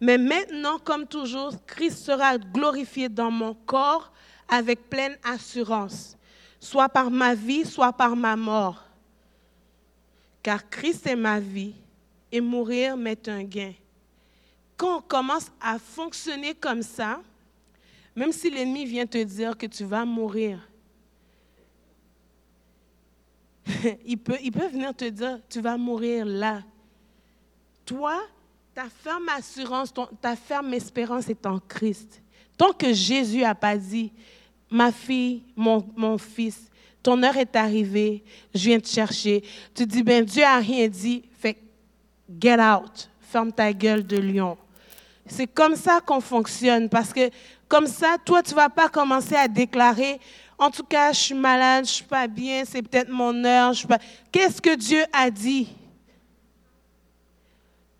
Mais 0.00 0.18
maintenant, 0.18 0.78
comme 0.78 1.06
toujours, 1.06 1.52
Christ 1.66 2.04
sera 2.04 2.36
glorifié 2.36 3.08
dans 3.08 3.30
mon 3.30 3.54
corps 3.54 4.12
avec 4.48 4.90
pleine 4.90 5.16
assurance, 5.22 6.16
soit 6.58 6.88
par 6.88 7.10
ma 7.10 7.34
vie, 7.34 7.64
soit 7.64 7.92
par 7.92 8.16
ma 8.16 8.36
mort. 8.36 8.82
Car 10.42 10.68
Christ 10.68 11.06
est 11.06 11.16
ma 11.16 11.40
vie 11.40 11.74
et 12.30 12.40
mourir 12.40 12.96
m'est 12.96 13.28
un 13.28 13.44
gain. 13.44 13.72
Quand 14.76 14.98
on 14.98 15.00
commence 15.00 15.50
à 15.60 15.78
fonctionner 15.78 16.54
comme 16.54 16.82
ça, 16.82 17.20
même 18.16 18.32
si 18.32 18.50
l'ennemi 18.50 18.84
vient 18.84 19.06
te 19.06 19.22
dire 19.22 19.56
que 19.56 19.66
tu 19.66 19.84
vas 19.84 20.04
mourir, 20.04 20.58
il 24.06 24.18
peut, 24.18 24.36
il 24.42 24.52
peut 24.52 24.66
venir 24.66 24.94
te 24.94 25.06
dire, 25.06 25.38
tu 25.48 25.60
vas 25.60 25.76
mourir 25.76 26.24
là. 26.24 26.62
Toi, 27.86 28.20
ta 28.74 28.86
ferme 28.88 29.28
assurance, 29.28 29.92
ta 30.20 30.36
ferme 30.36 30.74
espérance 30.74 31.28
est 31.28 31.46
en 31.46 31.58
Christ. 31.58 32.22
Tant 32.56 32.72
que 32.72 32.92
Jésus 32.92 33.40
n'a 33.40 33.54
pas 33.54 33.76
dit, 33.76 34.12
ma 34.70 34.92
fille, 34.92 35.42
mon, 35.56 35.84
mon 35.96 36.18
fils, 36.18 36.70
ton 37.02 37.22
heure 37.22 37.36
est 37.36 37.54
arrivée, 37.54 38.24
je 38.54 38.68
viens 38.68 38.80
te 38.80 38.88
chercher. 38.88 39.42
Tu 39.74 39.86
dis, 39.86 40.02
ben 40.02 40.24
Dieu 40.24 40.42
a 40.42 40.58
rien 40.58 40.88
dit, 40.88 41.22
fait 41.38 41.58
get 42.40 42.58
out, 42.60 43.10
ferme 43.20 43.52
ta 43.52 43.72
gueule 43.72 44.06
de 44.06 44.16
lion. 44.16 44.56
C'est 45.26 45.46
comme 45.46 45.76
ça 45.76 46.00
qu'on 46.00 46.20
fonctionne, 46.20 46.88
parce 46.88 47.12
que 47.12 47.30
comme 47.68 47.86
ça, 47.86 48.16
toi, 48.24 48.42
tu 48.42 48.54
vas 48.54 48.68
pas 48.68 48.88
commencer 48.88 49.34
à 49.34 49.48
déclarer, 49.48 50.20
en 50.58 50.70
tout 50.70 50.84
cas, 50.84 51.12
je 51.12 51.20
suis 51.20 51.34
malade, 51.34 51.86
je 51.86 51.90
suis 51.90 52.04
pas 52.04 52.26
bien, 52.26 52.64
c'est 52.66 52.82
peut-être 52.82 53.08
mon 53.08 53.44
heure. 53.44 53.72
Qu'est-ce 54.30 54.60
que 54.60 54.74
Dieu 54.74 55.04
a 55.12 55.30
dit? 55.30 55.68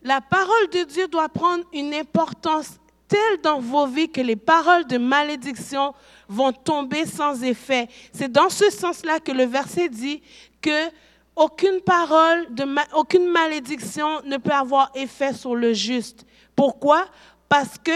La 0.02 0.20
parole 0.20 0.68
de 0.72 0.84
Dieu 0.84 1.08
doit 1.08 1.28
prendre 1.28 1.64
une 1.72 1.94
importance 1.94 2.78
telle 3.08 3.40
dans 3.42 3.58
vos 3.60 3.86
vies 3.86 4.08
que 4.08 4.20
les 4.20 4.36
paroles 4.36 4.86
de 4.86 4.98
malédiction 4.98 5.94
vont 6.28 6.52
tomber 6.52 7.06
sans 7.06 7.42
effet. 7.42 7.88
C'est 8.12 8.30
dans 8.30 8.50
ce 8.50 8.70
sens-là 8.70 9.20
que 9.20 9.32
le 9.32 9.44
verset 9.44 9.88
dit 9.88 10.22
que 10.60 10.90
aucune 11.36 11.80
parole, 11.80 12.54
de 12.54 12.64
aucune 12.94 13.28
malédiction 13.28 14.22
ne 14.24 14.36
peut 14.36 14.52
avoir 14.52 14.90
effet 14.94 15.32
sur 15.32 15.54
le 15.54 15.72
juste. 15.72 16.24
Pourquoi? 16.54 17.06
Parce 17.48 17.76
que 17.78 17.92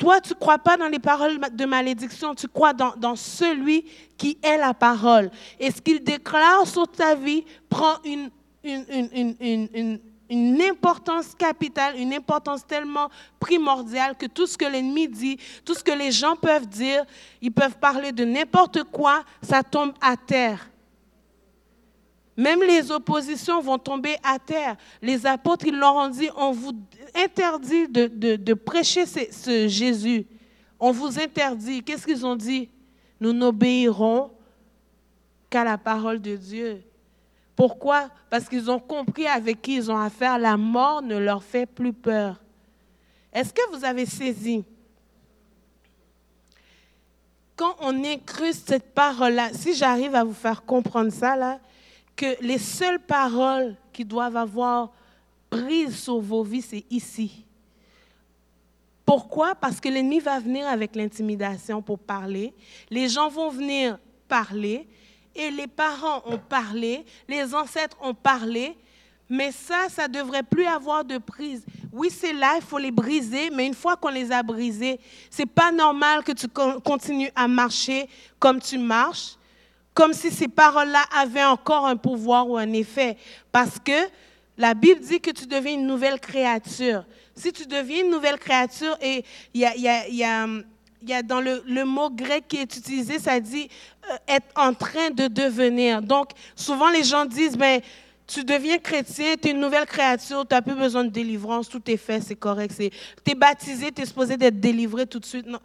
toi, 0.00 0.18
tu 0.18 0.30
ne 0.30 0.38
crois 0.38 0.58
pas 0.58 0.78
dans 0.78 0.88
les 0.88 0.98
paroles 0.98 1.38
de 1.52 1.64
malédiction, 1.66 2.34
tu 2.34 2.48
crois 2.48 2.72
dans, 2.72 3.16
celui 3.16 3.84
qui 4.16 4.38
est 4.42 4.56
la 4.56 4.72
parole. 4.72 5.30
Et 5.58 5.70
ce 5.70 5.82
qu'il 5.82 6.02
déclare 6.02 6.66
sur 6.66 6.88
ta 6.88 7.14
vie 7.14 7.44
prend 7.68 7.96
une, 8.02 8.30
une, 8.64 8.86
une, 9.12 9.66
une 9.74 10.00
une 10.30 10.62
importance 10.62 11.34
capitale, 11.34 11.98
une 11.98 12.14
importance 12.14 12.64
tellement 12.64 13.08
primordiale 13.40 14.16
que 14.16 14.26
tout 14.26 14.46
ce 14.46 14.56
que 14.56 14.64
l'ennemi 14.64 15.08
dit, 15.08 15.36
tout 15.64 15.74
ce 15.74 15.82
que 15.82 15.90
les 15.90 16.12
gens 16.12 16.36
peuvent 16.36 16.68
dire, 16.68 17.04
ils 17.42 17.50
peuvent 17.50 17.76
parler 17.78 18.12
de 18.12 18.24
n'importe 18.24 18.84
quoi, 18.84 19.24
ça 19.42 19.64
tombe 19.64 19.92
à 20.00 20.16
terre. 20.16 20.69
Même 22.40 22.62
les 22.62 22.90
oppositions 22.90 23.60
vont 23.60 23.76
tomber 23.76 24.16
à 24.24 24.38
terre. 24.38 24.78
Les 25.02 25.26
apôtres, 25.26 25.66
ils 25.66 25.78
leur 25.78 25.94
ont 25.94 26.08
dit, 26.08 26.30
on 26.38 26.52
vous 26.52 26.72
interdit 27.14 27.86
de, 27.86 28.06
de, 28.06 28.54
prêcher 28.54 29.04
ce, 29.04 29.20
ce 29.30 29.68
Jésus. 29.68 30.26
On 30.78 30.90
vous 30.90 31.20
interdit. 31.20 31.82
Qu'est-ce 31.82 32.06
qu'ils 32.06 32.24
ont 32.24 32.36
dit? 32.36 32.70
Nous 33.20 33.34
n'obéirons 33.34 34.30
qu'à 35.50 35.64
la 35.64 35.76
parole 35.76 36.18
de 36.18 36.34
Dieu. 36.34 36.82
Pourquoi? 37.54 38.08
Parce 38.30 38.48
qu'ils 38.48 38.70
ont 38.70 38.80
compris 38.80 39.26
avec 39.26 39.60
qui 39.60 39.74
ils 39.74 39.90
ont 39.90 39.98
affaire. 39.98 40.38
La 40.38 40.56
mort 40.56 41.02
ne 41.02 41.18
leur 41.18 41.42
fait 41.42 41.66
plus 41.66 41.92
peur. 41.92 42.40
Est-ce 43.34 43.52
que 43.52 43.76
vous 43.76 43.84
avez 43.84 44.06
saisi? 44.06 44.64
Quand 47.54 47.76
on 47.80 48.02
incruste 48.02 48.66
cette 48.66 48.94
parole-là, 48.94 49.50
si 49.52 49.74
j'arrive 49.74 50.14
à 50.14 50.24
vous 50.24 50.32
faire 50.32 50.64
comprendre 50.64 51.12
ça, 51.12 51.36
là, 51.36 51.60
que 52.20 52.36
les 52.42 52.58
seules 52.58 53.00
paroles 53.00 53.74
qui 53.94 54.04
doivent 54.04 54.36
avoir 54.36 54.90
prise 55.48 55.96
sur 55.96 56.20
vos 56.20 56.42
vies, 56.42 56.60
c'est 56.60 56.84
ici. 56.90 57.46
Pourquoi? 59.06 59.54
Parce 59.54 59.80
que 59.80 59.88
l'ennemi 59.88 60.20
va 60.20 60.38
venir 60.38 60.68
avec 60.68 60.94
l'intimidation 60.96 61.80
pour 61.80 61.98
parler. 61.98 62.52
Les 62.90 63.08
gens 63.08 63.30
vont 63.30 63.48
venir 63.48 63.98
parler 64.28 64.86
et 65.34 65.50
les 65.50 65.66
parents 65.66 66.22
ont 66.26 66.36
parlé, 66.36 67.06
les 67.26 67.54
ancêtres 67.54 67.96
ont 68.02 68.12
parlé, 68.12 68.76
mais 69.26 69.50
ça, 69.50 69.88
ça 69.88 70.06
ne 70.06 70.12
devrait 70.12 70.42
plus 70.42 70.66
avoir 70.66 71.06
de 71.06 71.16
prise. 71.16 71.64
Oui, 71.90 72.10
c'est 72.10 72.34
là, 72.34 72.56
il 72.56 72.62
faut 72.62 72.76
les 72.76 72.90
briser, 72.90 73.48
mais 73.48 73.66
une 73.66 73.74
fois 73.74 73.96
qu'on 73.96 74.10
les 74.10 74.30
a 74.30 74.42
brisés, 74.42 75.00
c'est 75.30 75.46
pas 75.46 75.72
normal 75.72 76.22
que 76.22 76.32
tu 76.32 76.48
continues 76.84 77.30
à 77.34 77.48
marcher 77.48 78.10
comme 78.38 78.60
tu 78.60 78.76
marches, 78.76 79.36
comme 79.94 80.12
si 80.12 80.30
ces 80.30 80.48
paroles-là 80.48 81.04
avaient 81.14 81.44
encore 81.44 81.86
un 81.86 81.96
pouvoir 81.96 82.48
ou 82.48 82.56
un 82.56 82.72
effet. 82.72 83.16
Parce 83.52 83.78
que 83.78 84.08
la 84.56 84.74
Bible 84.74 85.00
dit 85.00 85.20
que 85.20 85.30
tu 85.30 85.46
deviens 85.46 85.74
une 85.74 85.86
nouvelle 85.86 86.20
créature. 86.20 87.04
Si 87.34 87.52
tu 87.52 87.66
deviens 87.66 88.04
une 88.04 88.10
nouvelle 88.10 88.38
créature, 88.38 88.96
et 89.00 89.24
il 89.54 89.60
y 89.60 90.24
a, 90.24 91.22
dans 91.22 91.40
le, 91.40 91.62
le, 91.66 91.84
mot 91.84 92.10
grec 92.10 92.44
qui 92.46 92.58
est 92.58 92.76
utilisé, 92.76 93.18
ça 93.18 93.40
dit 93.40 93.68
euh, 94.10 94.16
être 94.28 94.48
en 94.56 94.74
train 94.74 95.10
de 95.10 95.28
devenir. 95.28 96.02
Donc, 96.02 96.30
souvent 96.54 96.90
les 96.90 97.04
gens 97.04 97.24
disent, 97.24 97.56
ben, 97.56 97.80
tu 98.26 98.44
deviens 98.44 98.78
chrétien, 98.78 99.34
tu 99.40 99.48
es 99.48 99.50
une 99.52 99.60
nouvelle 99.60 99.86
créature, 99.86 100.46
tu 100.46 100.54
n'as 100.54 100.62
plus 100.62 100.74
besoin 100.74 101.04
de 101.04 101.10
délivrance, 101.10 101.68
tout 101.68 101.82
est 101.90 101.96
fait, 101.96 102.20
c'est 102.20 102.36
correct. 102.36 102.76
Tu 102.76 103.32
es 103.32 103.34
baptisé, 103.34 103.90
tu 103.90 104.02
es 104.02 104.06
supposé 104.06 104.36
d'être 104.36 104.60
délivré 104.60 105.06
tout 105.06 105.18
de 105.18 105.26
suite. 105.26 105.46
Non. 105.46 105.58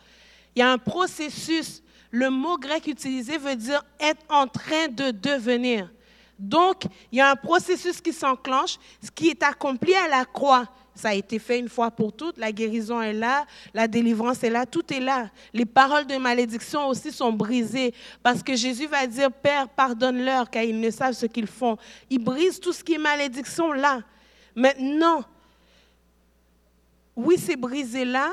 Il 0.56 0.60
y 0.60 0.62
a 0.64 0.72
un 0.72 0.78
processus. 0.78 1.84
Le 2.16 2.30
mot 2.30 2.58
grec 2.58 2.88
utilisé 2.88 3.38
veut 3.38 3.58
dire 3.58 3.84
être 4.00 4.24
en 4.30 4.48
train 4.48 4.88
de 4.88 5.12
devenir. 5.12 5.92
Donc, 6.40 6.84
il 7.12 7.18
y 7.18 7.22
a 7.22 7.30
un 7.30 7.36
processus 7.36 8.00
qui 8.00 8.14
s'enclenche, 8.14 8.78
ce 9.04 9.12
qui 9.12 9.28
est 9.32 9.44
accompli 9.44 9.94
à 9.94 10.08
la 10.08 10.24
croix. 10.24 10.66
Ça 10.96 11.10
a 11.10 11.14
été 11.14 11.40
fait 11.40 11.60
une 11.60 11.68
fois 11.68 11.92
pour 11.92 12.14
toutes. 12.14 12.38
La 12.38 12.54
guérison 12.54 13.02
est 13.02 13.12
là, 13.12 13.46
la 13.74 13.90
délivrance 13.90 14.42
est 14.46 14.50
là, 14.50 14.66
tout 14.66 14.94
est 14.94 15.02
là. 15.02 15.30
Les 15.54 15.66
paroles 15.66 16.08
de 16.08 16.16
malédiction 16.16 16.88
aussi 16.88 17.12
sont 17.12 17.34
brisées 17.34 17.94
parce 18.24 18.42
que 18.42 18.56
Jésus 18.56 18.88
va 18.88 19.06
dire, 19.08 19.30
Père, 19.30 19.68
pardonne-leur 19.68 20.50
car 20.50 20.64
ils 20.64 20.80
ne 20.80 20.92
savent 20.92 21.16
ce 21.16 21.26
qu'ils 21.26 21.48
font. 21.48 21.76
Il 22.10 22.20
brise 22.20 22.62
tout 22.62 22.72
ce 22.72 22.82
qui 22.82 22.94
est 22.94 22.98
malédiction 22.98 23.74
là. 23.74 24.00
Maintenant, 24.56 25.26
oui, 27.14 27.36
c'est 27.38 27.58
brisé 27.58 28.06
là. 28.06 28.32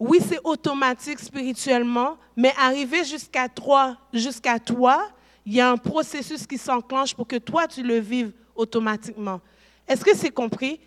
Oui, 0.00 0.18
c'est 0.26 0.40
automatique 0.44 1.18
spirituellement, 1.18 2.16
mais 2.34 2.54
arriver 2.58 3.04
jusqu'à 3.04 3.50
toi, 3.50 3.98
jusqu'à 4.14 4.58
toi, 4.58 5.10
il 5.44 5.52
y 5.52 5.60
a 5.60 5.70
un 5.70 5.76
processus 5.76 6.46
qui 6.46 6.56
s'enclenche 6.56 7.14
pour 7.14 7.26
que 7.26 7.36
toi, 7.36 7.68
tu 7.68 7.82
le 7.82 7.98
vives 7.98 8.32
automatiquement. 8.54 9.42
Est-ce 9.86 10.02
que 10.02 10.16
c'est 10.16 10.30
compris? 10.30 10.80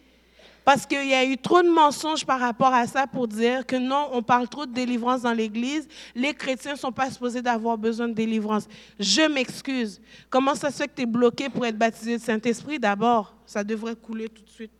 Parce 0.65 0.87
qu'il 0.87 1.05
y 1.05 1.13
a 1.13 1.23
eu 1.25 1.37
trop 1.37 1.61
de 1.61 1.69
mensonges 1.69 2.25
par 2.25 2.39
rapport 2.39 2.73
à 2.73 2.87
ça 2.87 3.05
pour 3.05 3.27
dire 3.27 3.67
que 3.67 3.75
non, 3.75 4.09
on 4.13 4.23
parle 4.23 4.47
trop 4.47 4.65
de 4.65 4.71
délivrance 4.71 5.21
dans 5.21 5.33
l'Église. 5.33 5.87
Les 6.15 6.33
chrétiens 6.33 6.71
ne 6.73 6.77
sont 6.77 6.91
pas 6.91 7.11
supposés 7.11 7.43
d'avoir 7.43 7.77
besoin 7.77 8.07
de 8.07 8.13
délivrance. 8.13 8.67
Je 8.97 9.29
m'excuse. 9.29 10.01
Comment 10.29 10.55
ça 10.55 10.71
se 10.71 10.77
fait 10.77 10.87
que 10.87 10.95
tu 10.95 11.01
es 11.03 11.05
bloqué 11.05 11.49
pour 11.49 11.65
être 11.67 11.77
baptisé 11.77 12.17
de 12.17 12.23
Saint-Esprit? 12.23 12.79
D'abord? 12.79 13.35
Ça 13.45 13.63
devrait 13.63 13.95
couler 13.95 14.27
tout 14.29 14.41
de 14.41 14.49
suite. 14.49 14.71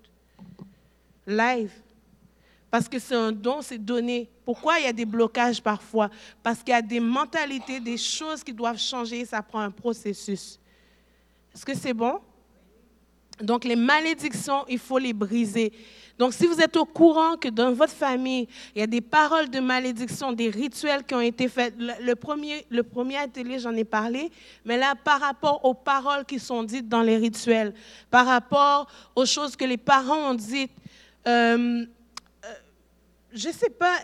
Live. 1.28 1.83
Parce 2.74 2.90
que 2.90 2.98
c'est 2.98 3.14
un 3.14 3.32
don, 3.32 3.62
c'est 3.62 3.78
donné. 3.78 4.28
Pourquoi 4.44 4.80
il 4.80 4.86
y 4.86 4.88
a 4.88 4.94
des 4.94 5.06
blocages 5.06 5.62
parfois? 5.62 6.10
Parce 6.42 6.64
qu'il 6.64 6.70
y 6.70 6.76
a 6.76 6.82
des 6.82 7.00
mentalités, 7.00 7.80
des 7.80 7.98
choses 7.98 8.44
qui 8.44 8.52
doivent 8.52 8.80
changer. 8.80 9.26
Ça 9.26 9.44
prend 9.44 9.60
un 9.60 9.70
processus. 9.70 10.60
Est-ce 11.54 11.64
que 11.64 11.76
c'est 11.76 11.94
bon? 11.94 12.20
Donc 13.40 13.64
les 13.64 13.76
malédictions, 13.76 14.66
il 14.68 14.80
faut 14.80 14.98
les 14.98 15.14
briser. 15.14 15.72
Donc 16.18 16.34
si 16.34 16.48
vous 16.48 16.60
êtes 16.60 16.76
au 16.76 16.86
courant 16.86 17.38
que 17.38 17.48
dans 17.50 17.74
votre 17.74 17.94
famille, 17.94 18.48
il 18.76 18.80
y 18.80 18.82
a 18.82 18.88
des 18.88 19.02
paroles 19.02 19.52
de 19.52 19.60
malédiction, 19.60 20.32
des 20.32 20.50
rituels 20.50 21.04
qui 21.04 21.14
ont 21.14 21.22
été 21.22 21.50
faits, 21.50 21.76
le 21.78 22.16
premier, 22.16 22.66
le 22.72 22.82
premier 22.82 23.18
atelier, 23.18 23.60
j'en 23.60 23.76
ai 23.76 23.84
parlé, 23.84 24.32
mais 24.66 24.78
là, 24.78 24.96
par 24.96 25.22
rapport 25.22 25.64
aux 25.64 25.76
paroles 25.76 26.26
qui 26.26 26.40
sont 26.40 26.64
dites 26.64 26.90
dans 26.90 27.04
les 27.04 27.18
rituels, 27.18 27.76
par 28.10 28.26
rapport 28.26 28.88
aux 29.16 29.28
choses 29.28 29.56
que 29.56 29.66
les 29.66 29.78
parents 29.78 30.32
ont 30.32 30.34
dites, 30.34 30.72
euh, 31.28 31.86
je 33.34 33.48
ne 33.48 33.54
sais 33.54 33.70
pas, 33.70 33.98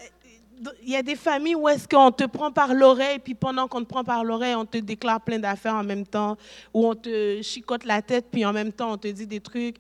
il 0.83 0.89
y 0.89 0.95
a 0.95 1.03
des 1.03 1.15
familles 1.15 1.55
où 1.55 1.67
est-ce 1.69 1.87
qu'on 1.87 2.11
te 2.11 2.25
prend 2.25 2.51
par 2.51 2.73
l'oreille, 2.73 3.19
puis 3.19 3.35
pendant 3.35 3.67
qu'on 3.67 3.81
te 3.81 3.87
prend 3.87 4.03
par 4.03 4.23
l'oreille, 4.23 4.55
on 4.55 4.65
te 4.65 4.77
déclare 4.77 5.21
plein 5.21 5.39
d'affaires 5.39 5.75
en 5.75 5.83
même 5.83 6.05
temps, 6.05 6.37
ou 6.73 6.87
on 6.87 6.95
te 6.95 7.41
chicote 7.41 7.85
la 7.85 8.01
tête, 8.01 8.27
puis 8.31 8.43
en 8.45 8.53
même 8.53 8.71
temps, 8.71 8.93
on 8.93 8.97
te 8.97 9.07
dit 9.07 9.27
des 9.27 9.39
trucs, 9.39 9.77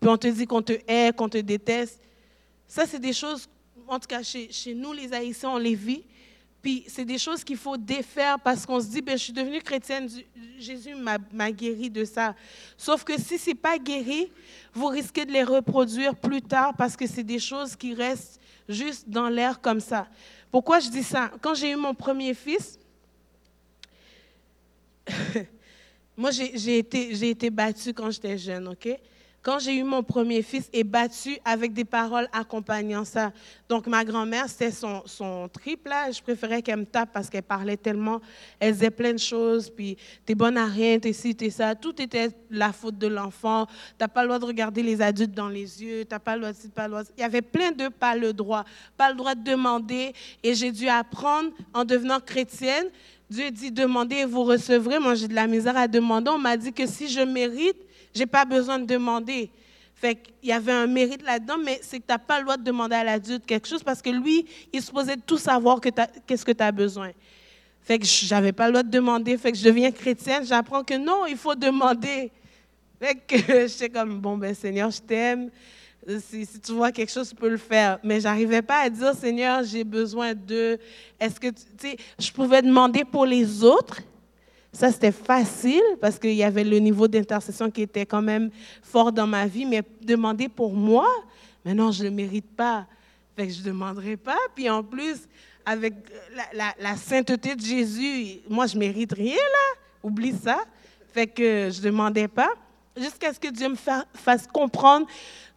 puis 0.00 0.08
on 0.08 0.16
te 0.16 0.28
dit 0.28 0.46
qu'on 0.46 0.62
te 0.62 0.72
hait, 0.88 1.12
qu'on 1.12 1.28
te 1.28 1.38
déteste. 1.38 2.00
Ça, 2.66 2.86
c'est 2.86 2.98
des 2.98 3.12
choses, 3.12 3.48
en 3.86 3.98
tout 3.98 4.08
cas, 4.08 4.22
chez, 4.22 4.74
nous, 4.74 4.92
les 4.92 5.12
Haïtiens, 5.12 5.50
on 5.50 5.58
les 5.58 5.74
vit. 5.74 6.04
Puis 6.62 6.84
c'est 6.86 7.04
des 7.04 7.18
choses 7.18 7.42
qu'il 7.42 7.56
faut 7.56 7.76
défaire 7.76 8.38
parce 8.38 8.64
qu'on 8.64 8.80
se 8.80 8.86
dit, 8.86 9.02
ben, 9.02 9.18
je 9.18 9.24
suis 9.24 9.32
devenue 9.32 9.60
chrétienne, 9.60 10.08
Jésus 10.60 10.94
m'a 10.94 11.50
guéri 11.50 11.90
de 11.90 12.04
ça. 12.04 12.36
Sauf 12.76 13.02
que 13.02 13.20
si 13.20 13.36
ce 13.36 13.50
n'est 13.50 13.56
pas 13.56 13.78
guéri, 13.78 14.30
vous 14.72 14.86
risquez 14.86 15.24
de 15.24 15.32
les 15.32 15.42
reproduire 15.42 16.14
plus 16.14 16.40
tard 16.40 16.72
parce 16.78 16.96
que 16.96 17.04
c'est 17.04 17.24
des 17.24 17.40
choses 17.40 17.74
qui 17.74 17.94
restent 17.94 18.40
juste 18.68 19.08
dans 19.08 19.28
l'air 19.28 19.60
comme 19.60 19.80
ça. 19.80 20.06
Pourquoi 20.50 20.80
je 20.80 20.88
dis 20.90 21.02
ça? 21.02 21.30
Quand 21.40 21.54
j'ai 21.54 21.70
eu 21.70 21.76
mon 21.76 21.94
premier 21.94 22.34
fils, 22.34 22.78
moi 26.16 26.30
j'ai 26.30 26.78
été, 26.78 27.28
été 27.28 27.50
battue 27.50 27.92
quand 27.94 28.10
j'étais 28.10 28.38
jeune, 28.38 28.68
ok? 28.68 28.88
Quand 29.42 29.58
j'ai 29.58 29.74
eu 29.74 29.82
mon 29.82 30.04
premier 30.04 30.42
fils, 30.42 30.70
est 30.72 30.84
battu 30.84 31.36
avec 31.44 31.72
des 31.72 31.84
paroles 31.84 32.28
accompagnant 32.32 33.04
ça. 33.04 33.32
Donc, 33.68 33.88
ma 33.88 34.04
grand-mère, 34.04 34.48
c'était 34.48 34.70
son, 34.70 35.02
son 35.04 35.48
trip, 35.48 35.86
là. 35.88 36.12
Je 36.12 36.22
préférais 36.22 36.62
qu'elle 36.62 36.78
me 36.78 36.84
tape 36.84 37.10
parce 37.12 37.28
qu'elle 37.28 37.42
parlait 37.42 37.76
tellement. 37.76 38.20
Elle 38.60 38.74
faisait 38.74 38.90
plein 38.90 39.12
de 39.12 39.18
choses, 39.18 39.68
puis 39.68 39.96
t'es 40.24 40.36
bonne 40.36 40.56
à 40.56 40.66
rien, 40.66 41.00
t'es 41.00 41.12
ci, 41.12 41.34
t'es 41.34 41.50
ça. 41.50 41.74
Tout 41.74 42.00
était 42.00 42.28
la 42.50 42.72
faute 42.72 42.98
de 42.98 43.08
l'enfant. 43.08 43.66
T'as 43.98 44.06
pas 44.06 44.22
le 44.22 44.28
droit 44.28 44.38
de 44.38 44.44
regarder 44.44 44.82
les 44.82 45.02
adultes 45.02 45.34
dans 45.34 45.48
les 45.48 45.82
yeux. 45.82 46.04
T'as 46.04 46.20
pas 46.20 46.36
le 46.36 46.42
droit 46.42 46.52
de 46.52 46.68
pas 46.68 46.84
le 46.84 46.90
droit. 46.90 47.02
Il 47.16 47.20
y 47.20 47.24
avait 47.24 47.42
plein 47.42 47.72
de 47.72 47.88
pas 47.88 48.14
le 48.14 48.32
droit. 48.32 48.64
Pas 48.96 49.10
le 49.10 49.16
droit 49.16 49.34
de 49.34 49.42
demander. 49.42 50.12
Et 50.44 50.54
j'ai 50.54 50.70
dû 50.70 50.88
apprendre 50.88 51.50
en 51.74 51.84
devenant 51.84 52.20
chrétienne. 52.20 52.86
Dieu 53.28 53.50
dit 53.50 53.72
demandez 53.72 54.16
et 54.16 54.24
vous 54.24 54.44
recevrez. 54.44 55.00
Moi, 55.00 55.16
j'ai 55.16 55.26
de 55.26 55.34
la 55.34 55.48
misère 55.48 55.76
à 55.76 55.88
demander. 55.88 56.30
On 56.30 56.38
m'a 56.38 56.56
dit 56.56 56.72
que 56.72 56.86
si 56.86 57.08
je 57.08 57.20
mérite, 57.20 57.78
j'ai 58.14 58.26
pas 58.26 58.44
besoin 58.44 58.78
de 58.78 58.84
demander. 58.84 59.50
Fait 59.94 60.16
qu'il 60.16 60.48
y 60.48 60.52
avait 60.52 60.72
un 60.72 60.86
mérite 60.86 61.22
là-dedans, 61.22 61.58
mais 61.64 61.78
c'est 61.82 61.98
que 61.98 62.06
tu 62.06 62.12
n'as 62.12 62.18
pas 62.18 62.38
le 62.38 62.44
droit 62.44 62.56
de 62.56 62.64
demander 62.64 62.96
à 62.96 63.04
l'adulte 63.04 63.46
quelque 63.46 63.68
chose 63.68 63.84
parce 63.84 64.02
que 64.02 64.10
lui, 64.10 64.44
il 64.72 64.82
posait 64.82 65.16
de 65.16 65.22
tout 65.22 65.38
savoir 65.38 65.80
qu'est-ce 65.80 66.44
que 66.44 66.52
tu 66.52 66.62
as 66.62 66.72
besoin. 66.72 67.12
Fait 67.82 67.98
que 67.98 68.04
j'avais 68.06 68.52
pas 68.52 68.66
le 68.66 68.72
droit 68.72 68.82
de 68.82 68.90
demander. 68.90 69.36
Fait 69.36 69.52
que 69.52 69.58
je 69.58 69.64
deviens 69.64 69.90
chrétienne, 69.90 70.44
j'apprends 70.44 70.82
que 70.82 70.94
non, 70.94 71.26
il 71.26 71.36
faut 71.36 71.54
demander. 71.54 72.30
Fait 73.00 73.14
que 73.14 73.36
j'étais 73.68 73.90
comme, 73.90 74.20
bon, 74.20 74.36
ben 74.36 74.54
Seigneur, 74.54 74.90
je 74.90 75.00
t'aime. 75.00 75.50
Si, 76.20 76.46
si, 76.46 76.60
tu 76.60 76.72
vois 76.72 76.90
quelque 76.90 77.12
chose, 77.12 77.28
tu 77.28 77.36
peux 77.36 77.48
le 77.48 77.56
faire. 77.56 77.98
Mais 78.02 78.20
j'arrivais 78.20 78.62
pas 78.62 78.80
à 78.80 78.90
dire, 78.90 79.14
Seigneur, 79.14 79.62
j'ai 79.62 79.84
besoin 79.84 80.34
de. 80.34 80.78
Est-ce 81.20 81.38
que, 81.38 81.48
tu 81.48 81.62
sais, 81.78 81.96
je 82.18 82.32
pouvais 82.32 82.62
demander 82.62 83.04
pour 83.04 83.24
les 83.24 83.62
autres, 83.62 84.00
ça, 84.72 84.90
c'était 84.90 85.12
facile 85.12 85.82
parce 86.00 86.18
qu'il 86.18 86.34
y 86.34 86.42
avait 86.42 86.64
le 86.64 86.78
niveau 86.78 87.06
d'intercession 87.06 87.70
qui 87.70 87.82
était 87.82 88.06
quand 88.06 88.22
même 88.22 88.50
fort 88.82 89.12
dans 89.12 89.26
ma 89.26 89.46
vie, 89.46 89.66
mais 89.66 89.82
demander 90.00 90.48
pour 90.48 90.72
moi, 90.72 91.06
mais 91.64 91.74
non, 91.74 91.92
je 91.92 92.04
ne 92.04 92.08
le 92.08 92.14
mérite 92.14 92.50
pas. 92.56 92.86
Fait 93.36 93.46
que 93.46 93.52
je 93.52 93.60
ne 93.60 93.66
demanderai 93.66 94.16
pas. 94.16 94.38
Puis 94.54 94.68
en 94.70 94.82
plus, 94.82 95.28
avec 95.64 95.94
la, 96.54 96.96
sainteté 96.96 97.54
de 97.54 97.60
Jésus, 97.60 98.40
moi, 98.48 98.66
je 98.66 98.74
ne 98.74 98.80
mérite 98.80 99.12
rien, 99.12 99.36
là. 99.36 99.80
Oublie 100.02 100.34
ça. 100.34 100.64
Fait 101.12 101.26
que 101.26 101.70
je 101.70 101.78
ne 101.78 101.84
demandais 101.84 102.28
pas. 102.28 102.50
Jusqu'à 102.96 103.32
ce 103.32 103.38
que 103.38 103.48
Dieu 103.48 103.68
me 103.68 103.76
fasse 103.76 104.46
comprendre 104.46 105.06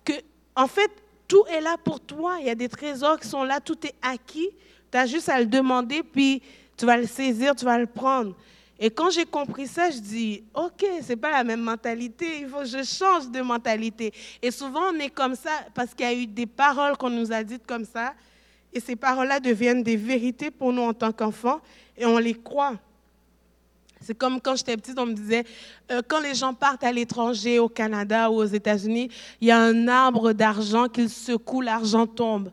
que, 0.04 0.14
en 0.56 0.68
fait, 0.68 0.92
tout 1.28 1.44
est 1.50 1.62
là 1.62 1.78
pour 1.84 2.00
toi. 2.00 2.38
Il 2.40 2.48
y 2.48 2.50
a 2.50 2.56
des 2.56 2.70
trésors 2.70 3.20
qui 3.20 3.28
sont 3.28 3.44
là, 3.44 3.60
tout 3.60 3.78
est 3.86 3.96
acquis. 4.02 4.50
Tu 4.92 4.98
as 4.98 5.06
juste 5.06 5.30
à 5.30 5.40
le 5.40 5.46
demander, 5.46 6.04
puis 6.04 6.42
tu 6.78 6.86
vas 6.86 6.98
le 6.98 7.08
saisir, 7.08 7.56
tu 7.56 7.66
vas 7.66 7.80
le 7.80 7.88
prendre. 7.88 8.36
Et 8.80 8.90
quand 8.90 9.10
j'ai 9.10 9.26
compris 9.26 9.68
ça, 9.68 9.90
je 9.90 10.00
dis, 10.00 10.44
OK, 10.54 10.86
ce 11.02 11.10
n'est 11.10 11.16
pas 11.16 11.32
la 11.32 11.44
même 11.44 11.62
mentalité, 11.62 12.42
il 12.42 12.50
faut 12.50 12.60
que 12.60 12.66
je 12.66 12.84
change 12.84 13.30
de 13.30 13.42
mentalité. 13.42 14.14
Et 14.42 14.52
souvent, 14.52 14.92
on 14.94 15.00
est 15.00 15.10
comme 15.10 15.36
ça 15.36 15.52
parce 15.74 15.94
qu'il 15.94 16.06
y 16.06 16.10
a 16.10 16.14
eu 16.14 16.28
des 16.28 16.46
paroles 16.46 16.98
qu'on 16.98 17.10
nous 17.10 17.32
a 17.32 17.42
dites 17.44 17.66
comme 17.66 17.86
ça. 17.86 18.14
Et 18.74 18.82
ces 18.82 18.98
paroles-là 18.98 19.40
deviennent 19.40 19.84
des 19.84 19.96
vérités 19.96 20.52
pour 20.52 20.74
nous 20.74 20.82
en 20.82 20.94
tant 20.94 21.14
qu'enfants 21.14 21.62
et 21.98 22.06
on 22.06 22.18
les 22.18 22.34
croit. 22.34 22.74
C'est 24.02 24.14
comme 24.14 24.42
quand 24.42 24.58
j'étais 24.58 24.76
petite, 24.76 25.00
on 25.00 25.06
me 25.06 25.14
disait, 25.14 25.46
euh, 25.92 26.02
quand 26.06 26.20
les 26.20 26.36
gens 26.36 26.54
partent 26.54 26.84
à 26.84 26.92
l'étranger, 26.92 27.60
au 27.60 27.70
Canada 27.70 28.30
ou 28.30 28.36
aux 28.36 28.46
États-Unis, 28.46 29.10
il 29.40 29.48
y 29.48 29.52
a 29.52 29.60
un 29.60 29.88
arbre 29.88 30.34
d'argent 30.34 30.90
qu'ils 30.90 31.10
secouent, 31.10 31.62
l'argent 31.62 32.06
tombe. 32.06 32.52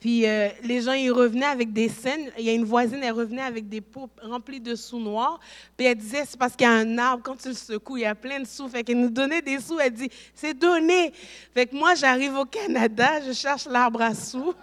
Puis 0.00 0.26
euh, 0.26 0.48
les 0.62 0.80
gens, 0.82 0.92
ils 0.92 1.10
revenaient 1.10 1.46
avec 1.46 1.72
des 1.72 1.88
scènes. 1.88 2.30
Il 2.38 2.44
y 2.44 2.50
a 2.50 2.52
une 2.52 2.64
voisine, 2.64 3.00
elle 3.02 3.12
revenait 3.12 3.42
avec 3.42 3.68
des 3.68 3.80
pots 3.80 4.08
remplis 4.22 4.60
de 4.60 4.74
sous 4.76 5.00
noirs. 5.00 5.40
Puis 5.76 5.86
elle 5.86 5.96
disait, 5.96 6.24
c'est 6.24 6.38
parce 6.38 6.54
qu'il 6.54 6.66
y 6.66 6.70
a 6.70 6.72
un 6.74 6.98
arbre, 6.98 7.22
quand 7.24 7.36
tu 7.36 7.48
le 7.48 7.54
secoues, 7.54 7.96
il 7.96 8.02
y 8.02 8.06
a 8.06 8.14
plein 8.14 8.40
de 8.40 8.46
sous. 8.46 8.68
Fait 8.68 8.84
qu'elle 8.84 9.00
nous 9.00 9.10
donnait 9.10 9.42
des 9.42 9.58
sous. 9.58 9.80
Elle 9.80 9.92
dit, 9.92 10.10
c'est 10.34 10.54
donné. 10.54 11.12
Fait 11.52 11.66
que 11.66 11.74
moi, 11.74 11.94
j'arrive 11.96 12.36
au 12.36 12.44
Canada, 12.44 13.20
je 13.26 13.32
cherche 13.32 13.66
l'arbre 13.66 14.02
à 14.02 14.14
sous. 14.14 14.54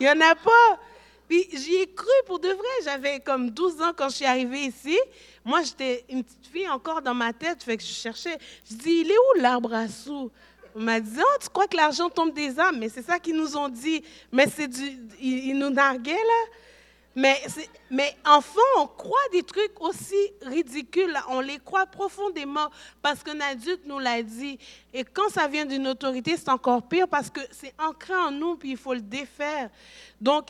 Il 0.00 0.04
n'y 0.04 0.08
en 0.08 0.20
a 0.20 0.34
pas. 0.34 0.80
Puis 1.28 1.46
j'y 1.52 1.74
ai 1.74 1.86
cru 1.86 2.08
pour 2.26 2.40
de 2.40 2.48
vrai. 2.48 2.84
J'avais 2.84 3.20
comme 3.20 3.50
12 3.50 3.82
ans 3.82 3.92
quand 3.94 4.08
je 4.08 4.16
suis 4.16 4.24
arrivée 4.24 4.62
ici. 4.62 4.98
Moi, 5.44 5.62
j'étais 5.62 6.04
une 6.08 6.24
petite 6.24 6.46
fille 6.50 6.68
encore 6.68 7.02
dans 7.02 7.14
ma 7.14 7.34
tête. 7.34 7.62
Fait 7.62 7.76
que 7.76 7.82
je 7.82 7.88
cherchais. 7.88 8.38
Je 8.68 8.76
dis, 8.76 9.02
il 9.02 9.10
est 9.10 9.18
où 9.18 9.40
l'arbre 9.40 9.74
à 9.74 9.88
sous? 9.88 10.30
On 10.74 10.80
m'a 10.80 11.00
dit, 11.00 11.18
oh, 11.18 11.38
tu 11.40 11.48
crois 11.48 11.66
que 11.66 11.76
l'argent 11.76 12.08
tombe 12.08 12.32
des 12.32 12.58
âmes? 12.58 12.78
Mais 12.78 12.88
c'est 12.88 13.02
ça 13.02 13.18
qu'ils 13.18 13.36
nous 13.36 13.56
ont 13.56 13.68
dit. 13.68 14.02
Mais 14.32 14.46
c'est 14.48 14.68
du. 14.68 14.98
Ils, 15.20 15.58
nous 15.58 15.70
narguaient, 15.70 16.12
là. 16.12 16.56
Mais, 17.16 17.42
mais 17.90 18.16
enfant, 18.24 18.60
on 18.78 18.86
croit 18.86 19.18
des 19.32 19.42
trucs 19.42 19.80
aussi 19.80 20.14
ridicules. 20.42 21.12
On 21.28 21.40
les 21.40 21.58
croit 21.58 21.86
profondément 21.86 22.68
parce 23.02 23.22
qu'un 23.22 23.40
adulte 23.40 23.82
nous 23.84 23.98
l'a 23.98 24.22
dit. 24.22 24.58
Et 24.94 25.04
quand 25.04 25.28
ça 25.28 25.48
vient 25.48 25.66
d'une 25.66 25.88
autorité, 25.88 26.36
c'est 26.36 26.50
encore 26.50 26.82
pire 26.82 27.08
parce 27.08 27.28
que 27.28 27.40
c'est 27.50 27.74
ancré 27.78 28.14
en 28.14 28.30
nous, 28.30 28.54
puis 28.56 28.70
il 28.70 28.76
faut 28.76 28.94
le 28.94 29.00
défaire. 29.00 29.70
Donc, 30.20 30.46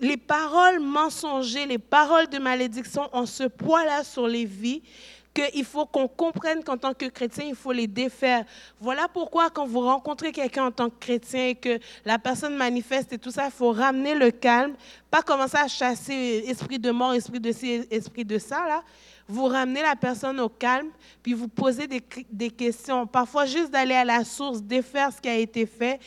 les 0.00 0.16
paroles 0.16 0.80
mensongères, 0.80 1.66
les 1.66 1.78
paroles 1.78 2.28
de 2.28 2.38
malédiction 2.38 3.08
ont 3.12 3.26
ce 3.26 3.44
poids-là 3.44 4.04
sur 4.04 4.26
les 4.26 4.44
vies 4.44 4.82
qu'il 5.38 5.64
faut 5.64 5.86
qu'on 5.86 6.08
comprenne 6.08 6.64
qu'en 6.64 6.76
tant 6.76 6.94
que 6.94 7.06
chrétien, 7.06 7.44
il 7.48 7.54
faut 7.54 7.72
les 7.72 7.86
défaire. 7.86 8.44
Voilà 8.80 9.08
pourquoi 9.08 9.50
quand 9.50 9.66
vous 9.66 9.80
rencontrez 9.80 10.32
quelqu'un 10.32 10.66
en 10.66 10.70
tant 10.70 10.90
que 10.90 10.98
chrétien 10.98 11.48
et 11.48 11.54
que 11.54 11.78
la 12.04 12.18
personne 12.18 12.56
manifeste 12.56 13.12
et 13.12 13.18
tout 13.18 13.30
ça, 13.30 13.46
il 13.46 13.52
faut 13.52 13.72
ramener 13.72 14.14
le 14.14 14.30
calme, 14.30 14.74
pas 15.10 15.22
commencer 15.22 15.56
à 15.56 15.68
chasser 15.68 16.44
esprit 16.46 16.78
de 16.78 16.90
mort, 16.90 17.14
esprit 17.14 17.40
de 17.40 17.52
ci, 17.52 17.86
esprit 17.90 18.24
de 18.24 18.38
ça, 18.38 18.66
là. 18.66 18.82
Vous 19.30 19.44
ramenez 19.44 19.82
la 19.82 19.94
personne 19.94 20.40
au 20.40 20.48
calme, 20.48 20.88
puis 21.22 21.34
vous 21.34 21.48
posez 21.48 21.86
des, 21.86 22.02
des 22.30 22.48
questions. 22.48 23.06
Parfois, 23.06 23.44
juste 23.44 23.70
d'aller 23.70 23.94
à 23.94 24.04
la 24.04 24.24
source, 24.24 24.62
défaire 24.62 25.12
ce 25.12 25.20
qui 25.20 25.28
a 25.28 25.36
été 25.36 25.66
fait. 25.66 26.00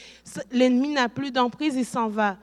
L'ennemi 0.52 0.90
n'a 0.90 1.08
plus 1.08 1.32
d'emprise, 1.32 1.76
il 1.76 1.86
s'en 1.86 2.08
va. 2.08 2.38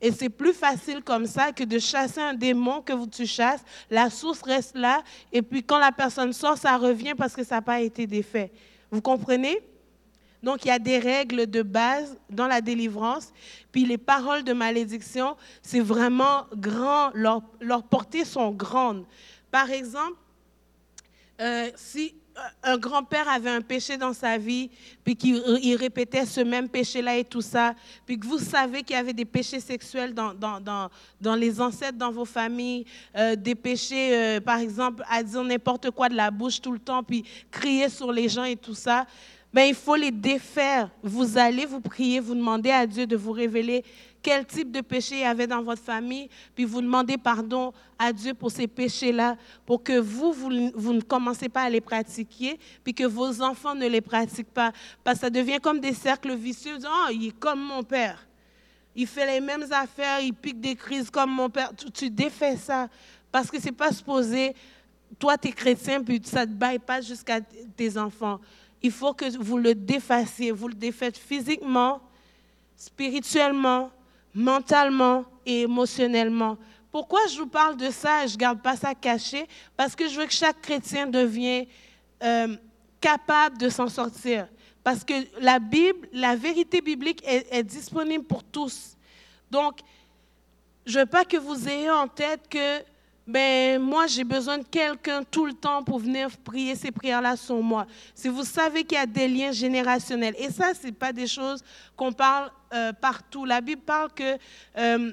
Et 0.00 0.12
c'est 0.12 0.30
plus 0.30 0.54
facile 0.54 1.02
comme 1.02 1.26
ça 1.26 1.52
que 1.52 1.64
de 1.64 1.78
chasser 1.78 2.20
un 2.20 2.34
démon 2.34 2.80
que 2.80 3.06
tu 3.06 3.26
chasses. 3.26 3.62
La 3.90 4.08
source 4.08 4.42
reste 4.42 4.76
là. 4.76 5.02
Et 5.32 5.42
puis 5.42 5.62
quand 5.62 5.78
la 5.78 5.92
personne 5.92 6.32
sort, 6.32 6.56
ça 6.56 6.76
revient 6.76 7.14
parce 7.14 7.34
que 7.34 7.44
ça 7.44 7.56
n'a 7.56 7.62
pas 7.62 7.80
été 7.80 8.06
défait. 8.06 8.50
Vous 8.90 9.02
comprenez? 9.02 9.58
Donc 10.42 10.64
il 10.64 10.68
y 10.68 10.70
a 10.70 10.78
des 10.78 10.98
règles 10.98 11.46
de 11.46 11.62
base 11.62 12.18
dans 12.30 12.46
la 12.46 12.60
délivrance. 12.60 13.32
Puis 13.72 13.84
les 13.84 13.98
paroles 13.98 14.42
de 14.42 14.52
malédiction, 14.52 15.36
c'est 15.62 15.80
vraiment 15.80 16.46
grand. 16.56 17.10
Leurs 17.14 17.82
portées 17.82 18.24
sont 18.24 18.50
grandes. 18.50 19.04
Par 19.50 19.70
exemple, 19.70 20.16
euh, 21.40 21.70
si 21.74 22.14
un 22.62 22.78
grand-père 22.78 23.28
avait 23.28 23.50
un 23.50 23.60
péché 23.60 23.96
dans 23.96 24.12
sa 24.12 24.38
vie, 24.38 24.70
puis 25.04 25.16
qu'il 25.16 25.76
répétait 25.76 26.26
ce 26.26 26.40
même 26.40 26.68
péché-là 26.68 27.16
et 27.16 27.24
tout 27.24 27.40
ça, 27.40 27.74
puis 28.06 28.18
que 28.18 28.26
vous 28.26 28.38
savez 28.38 28.82
qu'il 28.82 28.96
y 28.96 28.98
avait 28.98 29.12
des 29.12 29.24
péchés 29.24 29.60
sexuels 29.60 30.14
dans, 30.14 30.34
dans, 30.34 30.60
dans, 30.60 30.88
dans 31.20 31.34
les 31.34 31.60
ancêtres, 31.60 31.98
dans 31.98 32.10
vos 32.12 32.24
familles, 32.24 32.84
euh, 33.16 33.36
des 33.36 33.54
péchés, 33.54 34.14
euh, 34.14 34.40
par 34.40 34.58
exemple, 34.58 35.04
à 35.08 35.22
dire 35.22 35.42
n'importe 35.42 35.90
quoi 35.90 36.08
de 36.08 36.16
la 36.16 36.30
bouche 36.30 36.60
tout 36.60 36.72
le 36.72 36.78
temps, 36.78 37.02
puis 37.02 37.24
crier 37.50 37.88
sur 37.88 38.12
les 38.12 38.28
gens 38.28 38.44
et 38.44 38.56
tout 38.56 38.74
ça, 38.74 39.06
ben, 39.52 39.62
il 39.62 39.74
faut 39.74 39.96
les 39.96 40.12
défaire. 40.12 40.90
Vous 41.02 41.36
allez 41.36 41.66
vous 41.66 41.80
prier, 41.80 42.20
vous 42.20 42.34
demandez 42.34 42.70
à 42.70 42.86
Dieu 42.86 43.06
de 43.06 43.16
vous 43.16 43.32
révéler 43.32 43.84
quel 44.22 44.46
type 44.46 44.70
de 44.70 44.80
péché 44.80 45.16
il 45.16 45.20
y 45.20 45.24
avait 45.24 45.46
dans 45.46 45.62
votre 45.62 45.82
famille, 45.82 46.28
puis 46.54 46.64
vous 46.64 46.80
demandez 46.80 47.16
pardon 47.16 47.72
à 47.98 48.12
Dieu 48.12 48.34
pour 48.34 48.50
ces 48.50 48.66
péchés-là, 48.66 49.36
pour 49.64 49.82
que 49.82 49.98
vous, 49.98 50.32
vous, 50.32 50.92
ne 50.92 51.00
commencez 51.00 51.48
pas 51.48 51.62
à 51.62 51.70
les 51.70 51.80
pratiquer, 51.80 52.58
puis 52.84 52.94
que 52.94 53.04
vos 53.04 53.42
enfants 53.42 53.74
ne 53.74 53.86
les 53.86 54.00
pratiquent 54.00 54.52
pas. 54.52 54.72
Parce 55.02 55.18
que 55.18 55.20
ça 55.22 55.30
devient 55.30 55.58
comme 55.60 55.80
des 55.80 55.94
cercles 55.94 56.34
vicieux. 56.34 56.76
Oh, 56.84 57.08
il 57.12 57.28
est 57.28 57.38
comme 57.38 57.60
mon 57.60 57.82
père. 57.82 58.26
Il 58.94 59.06
fait 59.06 59.26
les 59.26 59.40
mêmes 59.40 59.66
affaires, 59.70 60.20
il 60.20 60.34
pique 60.34 60.60
des 60.60 60.74
crises 60.74 61.10
comme 61.10 61.30
mon 61.30 61.48
père. 61.48 61.72
Tu, 61.94 62.10
défais 62.10 62.56
ça. 62.56 62.88
Parce 63.30 63.50
que 63.50 63.60
ce 63.60 63.66
n'est 63.66 63.72
pas 63.72 63.92
supposé, 63.92 64.54
toi, 65.18 65.38
tu 65.38 65.48
es 65.48 65.52
chrétien, 65.52 66.02
puis 66.02 66.20
ça 66.24 66.44
ne 66.44 66.52
te 66.52 66.56
baille 66.56 66.78
pas 66.78 67.00
jusqu'à 67.00 67.40
tes 67.40 67.96
enfants. 67.96 68.40
Il 68.82 68.90
faut 68.90 69.14
que 69.14 69.36
vous 69.38 69.58
le 69.58 69.74
défassiez. 69.74 70.50
Vous 70.50 70.68
le 70.68 70.74
défaites 70.74 71.16
physiquement, 71.16 72.00
spirituellement, 72.76 73.90
mentalement 74.34 75.24
et 75.46 75.62
émotionnellement. 75.62 76.56
Pourquoi 76.90 77.20
je 77.32 77.38
vous 77.38 77.46
parle 77.46 77.76
de 77.76 77.90
ça 77.90 78.24
et 78.24 78.28
je 78.28 78.34
ne 78.34 78.38
garde 78.38 78.60
pas 78.60 78.76
ça 78.76 78.94
caché? 78.94 79.46
Parce 79.76 79.94
que 79.94 80.08
je 80.08 80.18
veux 80.18 80.26
que 80.26 80.32
chaque 80.32 80.60
chrétien 80.60 81.06
devienne 81.06 81.66
euh, 82.22 82.56
capable 83.00 83.58
de 83.58 83.68
s'en 83.68 83.88
sortir. 83.88 84.48
Parce 84.82 85.04
que 85.04 85.14
la 85.40 85.58
Bible, 85.58 86.08
la 86.12 86.36
vérité 86.36 86.80
biblique 86.80 87.22
est, 87.24 87.62
disponible 87.62 88.24
pour 88.24 88.42
tous. 88.42 88.96
Donc, 89.50 89.80
je 90.86 90.98
ne 90.98 91.04
veux 91.04 91.10
pas 91.10 91.24
que 91.24 91.36
vous 91.36 91.68
ayez 91.68 91.90
en 91.90 92.08
tête 92.08 92.48
que 92.48 92.82
ben, 93.26 93.80
moi, 93.80 94.06
j'ai 94.06 94.24
besoin 94.24 94.58
de 94.58 94.64
quelqu'un 94.64 95.22
tout 95.22 95.46
le 95.46 95.52
temps 95.52 95.84
pour 95.84 95.98
venir 95.98 96.30
prier 96.38 96.74
ces 96.74 96.90
prières-là 96.90 97.36
sur 97.36 97.62
moi. 97.62 97.86
Si 98.14 98.28
vous 98.28 98.44
savez 98.44 98.82
qu'il 98.82 98.98
y 98.98 99.00
a 99.00 99.06
des 99.06 99.28
liens 99.28 99.52
générationnels, 99.52 100.34
et 100.38 100.50
ça, 100.50 100.74
ce 100.74 100.86
n'est 100.86 100.92
pas 100.92 101.12
des 101.12 101.26
choses 101.26 101.62
qu'on 101.96 102.12
parle 102.12 102.50
euh, 102.72 102.92
partout. 102.92 103.44
La 103.44 103.60
Bible 103.60 103.82
parle 103.82 104.12
que 104.12 104.36
euh, 104.76 105.12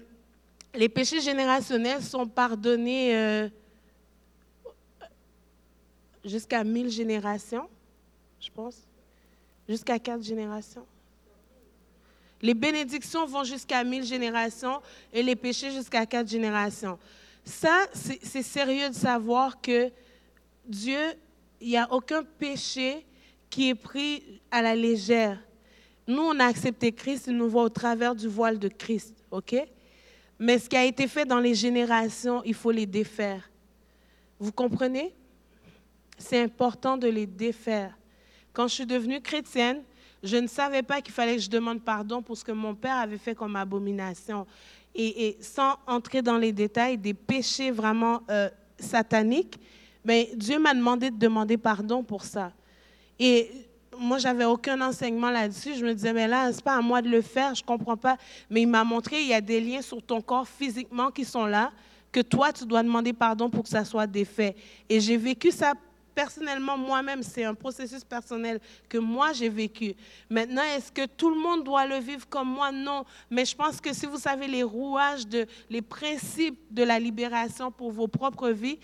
les 0.73 0.89
péchés 0.89 1.21
générationnels 1.21 2.01
sont 2.01 2.27
pardonnés 2.27 3.15
euh, 3.15 3.49
jusqu'à 6.23 6.63
mille 6.63 6.89
générations, 6.89 7.67
je 8.39 8.49
pense. 8.49 8.77
Jusqu'à 9.67 9.99
quatre 9.99 10.23
générations. 10.23 10.85
Les 12.41 12.53
bénédictions 12.53 13.25
vont 13.25 13.43
jusqu'à 13.43 13.83
mille 13.83 14.03
générations 14.03 14.81
et 15.11 15.21
les 15.23 15.35
péchés 15.35 15.71
jusqu'à 15.71 16.05
quatre 16.05 16.29
générations. 16.29 16.97
Ça, 17.47 17.87
c'est 17.93 18.43
sérieux 18.43 18.89
de 18.89 18.93
savoir 18.93 19.61
que 19.61 19.89
Dieu, 20.67 20.99
il 21.61 21.69
n'y 21.69 21.77
a 21.77 21.87
aucun 21.93 22.21
péché 22.21 23.05
qui 23.49 23.69
est 23.69 23.75
pris 23.75 24.41
à 24.51 24.61
la 24.61 24.75
légère. 24.75 25.39
Nous, 26.07 26.21
on 26.21 26.37
a 26.41 26.45
accepté 26.45 26.91
Christ, 26.91 27.27
il 27.27 27.37
nous 27.37 27.47
voit 27.47 27.63
au 27.63 27.69
travers 27.69 28.15
du 28.15 28.27
voile 28.27 28.59
de 28.59 28.67
Christ, 28.67 29.15
OK? 29.31 29.55
Mais 30.37 30.59
ce 30.59 30.67
qui 30.67 30.75
a 30.75 30.83
été 30.83 31.07
fait 31.07 31.23
dans 31.23 31.39
les 31.39 31.55
générations, 31.55 32.43
il 32.43 32.53
faut 32.53 32.71
les 32.71 32.85
défaire. 32.85 33.49
Vous 34.39 34.51
comprenez? 34.51 35.15
C'est 36.17 36.41
important 36.41 36.97
de 36.97 37.07
les 37.07 37.25
défaire. 37.25 37.97
Quand 38.51 38.67
je 38.67 38.73
suis 38.73 38.85
devenue 38.85 39.21
chrétienne, 39.21 39.83
je 40.21 40.35
ne 40.35 40.47
savais 40.47 40.83
pas 40.83 40.99
qu'il 40.99 41.13
fallait 41.13 41.37
que 41.37 41.41
je 41.41 41.49
demande 41.49 41.81
pardon 41.81 42.21
pour 42.21 42.37
ce 42.37 42.43
que 42.43 42.51
mon 42.51 42.75
père 42.75 42.97
avait 42.97 43.17
fait 43.17 43.35
comme 43.35 43.55
abomination. 43.55 44.45
Et, 44.99 45.37
sans 45.41 45.75
entrer 45.85 46.23
dans 46.23 46.37
les 46.37 46.51
détails 46.51 46.97
des 46.97 47.13
péchés 47.13 47.69
vraiment 47.69 48.21
euh, 48.31 48.49
sataniques, 48.79 49.59
mais 50.03 50.31
Dieu 50.35 50.57
m'a 50.57 50.73
demandé 50.73 51.11
de 51.11 51.17
demander 51.17 51.57
pardon 51.57 52.03
pour 52.03 52.23
ça. 52.23 52.51
Et 53.19 53.51
moi, 53.99 54.17
j'avais 54.17 54.45
aucun 54.45 54.79
enseignement 54.81 55.29
là-dessus. 55.29 55.75
Je 55.75 55.85
me 55.85 55.93
disais, 55.93 56.13
mais 56.13 56.27
là, 56.27 56.51
c'est 56.51 56.63
pas 56.63 56.77
à 56.77 56.81
moi 56.81 57.01
de 57.01 57.09
le 57.09 57.21
faire, 57.21 57.55
je 57.55 57.63
comprends 57.63 57.97
pas. 57.97 58.17
Mais 58.49 58.61
il 58.61 58.67
m'a 58.67 58.83
montré, 58.83 59.21
il 59.21 59.27
y 59.27 59.33
a 59.33 59.41
des 59.41 59.59
liens 59.59 59.81
sur 59.81 60.01
ton 60.01 60.21
corps 60.21 60.47
physiquement 60.47 61.11
qui 61.11 61.25
sont 61.25 61.45
là, 61.45 61.71
que 62.11 62.21
toi, 62.21 62.53
tu 62.53 62.65
dois 62.65 62.83
demander 62.83 63.13
pardon 63.13 63.49
pour 63.49 63.63
que 63.63 63.69
ça 63.69 63.85
soit 63.85 64.07
défait. 64.07 64.55
Et 64.89 64.99
j'ai 64.99 65.17
vécu 65.17 65.51
ça 65.51 65.73
personnellement, 66.17 66.79
moi-même, 66.79 67.21
c'est 67.21 67.43
un 67.43 67.53
processus 67.53 68.03
personnel 68.03 68.59
que 68.89 68.97
moi 68.97 69.33
j'ai 69.33 69.49
vécu. 69.49 69.93
Maintenant, 70.31 70.63
est-ce 70.63 70.91
que 70.91 71.05
tout 71.05 71.29
le 71.29 71.39
monde 71.39 71.63
doit 71.63 71.85
le 71.85 71.97
vivre 71.97 72.27
comme 72.27 72.49
moi? 72.49 72.71
Non. 72.71 73.05
Mais 73.29 73.45
je 73.45 73.55
pense 73.55 73.79
que 73.79 73.93
si 73.93 74.07
vous 74.07 74.17
savez 74.17 74.47
les 74.47 74.63
rouages, 74.63 75.27
de, 75.27 75.45
les 75.69 75.83
principes 75.83 76.57
de 76.71 76.81
la 76.81 76.99
libération 76.99 77.69
pour 77.69 77.91
vos 77.91 78.07
propres 78.07 78.49
vies, 78.49 78.79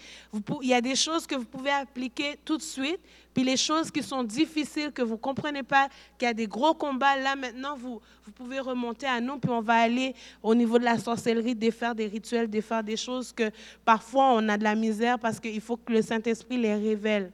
il 0.61 0.67
y 0.67 0.75
a 0.75 0.81
des 0.81 0.95
choses 0.95 1.25
que 1.25 1.33
vous 1.33 1.45
pouvez 1.45 1.71
appliquer 1.71 2.37
tout 2.45 2.57
de 2.57 2.61
suite. 2.61 2.99
Puis 3.33 3.43
les 3.43 3.57
choses 3.57 3.89
qui 3.89 4.03
sont 4.03 4.23
difficiles, 4.23 4.91
que 4.91 5.01
vous 5.01 5.13
ne 5.13 5.19
comprenez 5.19 5.63
pas, 5.63 5.87
qu'il 6.17 6.27
y 6.27 6.29
a 6.31 6.33
des 6.33 6.47
gros 6.47 6.73
combats, 6.73 7.15
là 7.17 7.35
maintenant, 7.35 7.75
vous, 7.75 7.99
vous 8.25 8.31
pouvez 8.31 8.59
remonter 8.59 9.07
à 9.07 9.19
nous, 9.19 9.37
puis 9.37 9.49
on 9.49 9.61
va 9.61 9.75
aller 9.75 10.13
au 10.41 10.53
niveau 10.53 10.77
de 10.77 10.83
la 10.83 10.99
sorcellerie, 10.99 11.55
défaire 11.55 11.95
des 11.95 12.07
rituels, 12.07 12.49
défaire 12.49 12.83
des 12.83 12.97
choses 12.97 13.33
que 13.33 13.49
parfois 13.83 14.33
on 14.33 14.49
a 14.49 14.57
de 14.57 14.63
la 14.63 14.75
misère 14.75 15.17
parce 15.17 15.39
qu'il 15.39 15.61
faut 15.61 15.77
que 15.77 15.91
le 15.91 16.01
Saint-Esprit 16.01 16.57
les 16.57 16.75
révèle. 16.75 17.31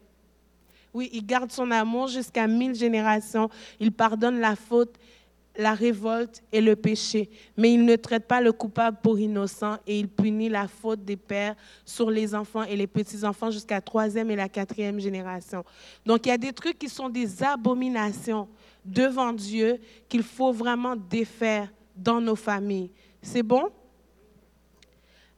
Oui, 0.94 1.10
il 1.14 1.26
garde 1.26 1.52
son 1.52 1.70
amour 1.70 2.08
jusqu'à 2.08 2.48
mille 2.48 2.74
générations. 2.74 3.50
Il 3.80 3.92
pardonne 3.92 4.40
la 4.40 4.56
faute 4.56 4.96
la 5.58 5.74
révolte 5.74 6.42
et 6.52 6.62
le 6.62 6.76
péché, 6.76 7.30
mais 7.58 7.74
il 7.74 7.84
ne 7.84 7.96
traite 7.96 8.28
pas 8.28 8.40
le 8.40 8.52
coupable 8.52 8.98
pour 9.04 9.20
innocent 9.20 9.78
et 9.86 10.00
il 10.00 10.08
punit 10.08 10.48
la 10.48 10.68
faute 10.68 11.04
des 11.04 11.18
pères 11.18 11.56
sur 11.84 12.10
les 12.10 12.34
enfants 12.34 12.64
et 12.64 12.76
les 12.76 12.88
petits-enfants 12.88 13.52
jusqu'à 13.52 13.82
troisième 13.82 14.32
et 14.32 14.36
la 14.36 14.48
quatrième 14.48 15.00
génération. 15.00 15.66
Donc 16.06 16.26
il 16.26 16.30
y 16.30 16.32
a 16.32 16.38
des 16.38 16.54
trucs 16.54 16.80
qui 16.80 16.88
sont 16.88 17.10
des 17.10 17.44
abominations 17.44 18.48
devant 18.86 19.34
Dieu 19.34 19.80
qu'il 20.08 20.24
faut 20.24 20.54
vraiment 20.54 20.96
défaire 20.96 21.70
dans 21.96 22.22
nos 22.22 22.36
familles. 22.36 22.92
C'est 23.22 23.44
bon? 23.44 23.70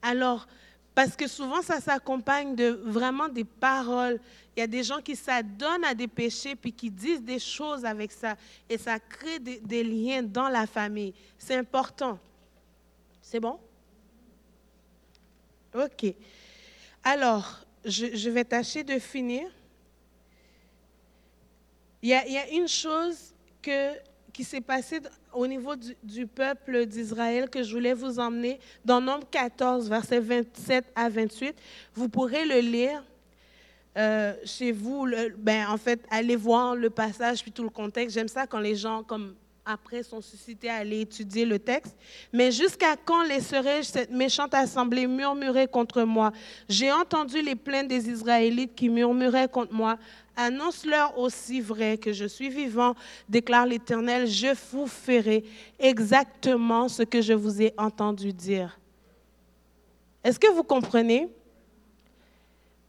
Alors, 0.02 0.48
parce 0.94 1.16
que 1.16 1.28
souvent, 1.28 1.62
ça 1.62 1.80
s'accompagne 1.80 2.56
de 2.56 2.68
vraiment 2.84 3.30
des 3.30 3.46
paroles. 3.46 4.20
Il 4.56 4.60
y 4.60 4.64
a 4.64 4.68
des 4.68 4.84
gens 4.84 5.02
qui 5.02 5.16
s'adonnent 5.16 5.86
à 5.86 5.94
des 5.94 6.08
péchés 6.08 6.56
puis 6.56 6.74
qui 6.74 6.92
disent 6.92 7.24
des 7.24 7.40
choses 7.40 7.86
avec 7.86 8.12
ça. 8.12 8.36
Et 8.70 8.78
ça 8.78 9.00
crée 9.00 9.40
des, 9.40 9.84
liens 9.84 10.22
dans 10.22 10.50
la 10.50 10.68
famille. 10.68 11.14
C'est 11.38 11.56
important. 11.56 12.20
C'est 13.22 13.40
bon? 13.40 13.58
OK. 15.74 16.14
Alors, 17.04 17.66
je, 17.86 18.30
vais 18.30 18.44
tâcher 18.44 18.84
de 18.84 19.00
finir. 19.00 19.50
Il 22.02 22.10
y 22.10 22.14
a, 22.14 22.28
il 22.28 22.34
y 22.34 22.38
a 22.38 22.50
une 22.50 22.68
chose 22.68 23.34
que 23.62 23.94
qui 24.34 24.44
s'est 24.44 24.62
passé 24.62 25.00
au 25.34 25.48
niveau 25.48 25.74
du, 26.04 26.28
peuple 26.28 26.86
d'Israël 26.86 27.50
que 27.50 27.64
je 27.64 27.74
voulais 27.74 27.94
vous 27.94 28.20
emmener 28.20 28.60
dans 28.86 29.02
Nombre 29.02 29.28
14, 29.30 29.90
versets 29.90 30.20
27 30.20 30.86
à 30.96 31.10
28. 31.10 31.56
Vous 31.94 32.10
pourrez 32.10 32.46
le 32.46 32.60
lire 32.60 33.04
euh, 33.98 34.34
chez 34.46 34.72
vous. 34.72 35.08
ben, 35.38 35.68
en 35.68 35.78
fait, 35.78 36.00
allez 36.10 36.36
voir 36.36 36.76
le 36.76 36.90
passage 36.90 37.42
puis 37.42 37.52
tout 37.52 37.64
le 37.64 37.70
contexte. 37.70 38.16
J'aime 38.16 38.28
ça 38.28 38.48
quand 38.48 38.60
les 38.60 38.76
gens, 38.76 39.04
comme 39.04 39.36
après, 39.66 40.04
sont 40.04 40.22
suscités 40.22 40.70
à 40.70 40.78
aller 40.78 41.02
étudier 41.02 41.46
le 41.46 41.60
texte. 41.60 41.96
Mais 42.34 42.52
jusqu'à 42.52 42.96
quand 42.96 43.24
laisserai-je 43.24 43.88
cette 43.88 44.12
méchante 44.12 44.54
assemblée 44.54 45.08
murmurer 45.08 45.68
contre 45.68 46.04
moi? 46.04 46.32
J'ai 46.68 46.92
entendu 46.92 47.42
les 47.42 47.56
plaintes 47.56 47.88
des 47.88 48.10
Israélites 48.10 48.74
qui 48.76 48.90
murmuraient 48.90 49.48
contre 49.48 49.74
moi. 49.74 49.98
Annonce-leur 50.42 51.20
aussi 51.20 51.62
vrai 51.62 52.00
que 52.00 52.12
je 52.12 52.26
suis 52.26 52.50
vivant, 52.50 52.96
déclare 53.30 53.68
l'Éternel, 53.68 54.26
je 54.26 54.48
vous 54.72 54.88
ferai 54.88 55.44
exactement 55.78 56.90
ce 56.90 57.04
que 57.04 57.22
je 57.22 57.34
vous 57.34 57.62
ai 57.62 57.74
entendu 57.78 58.34
dire. 58.34 58.80
Est-ce 60.24 60.40
que 60.40 60.52
vous 60.52 60.64
comprenez 60.64 61.30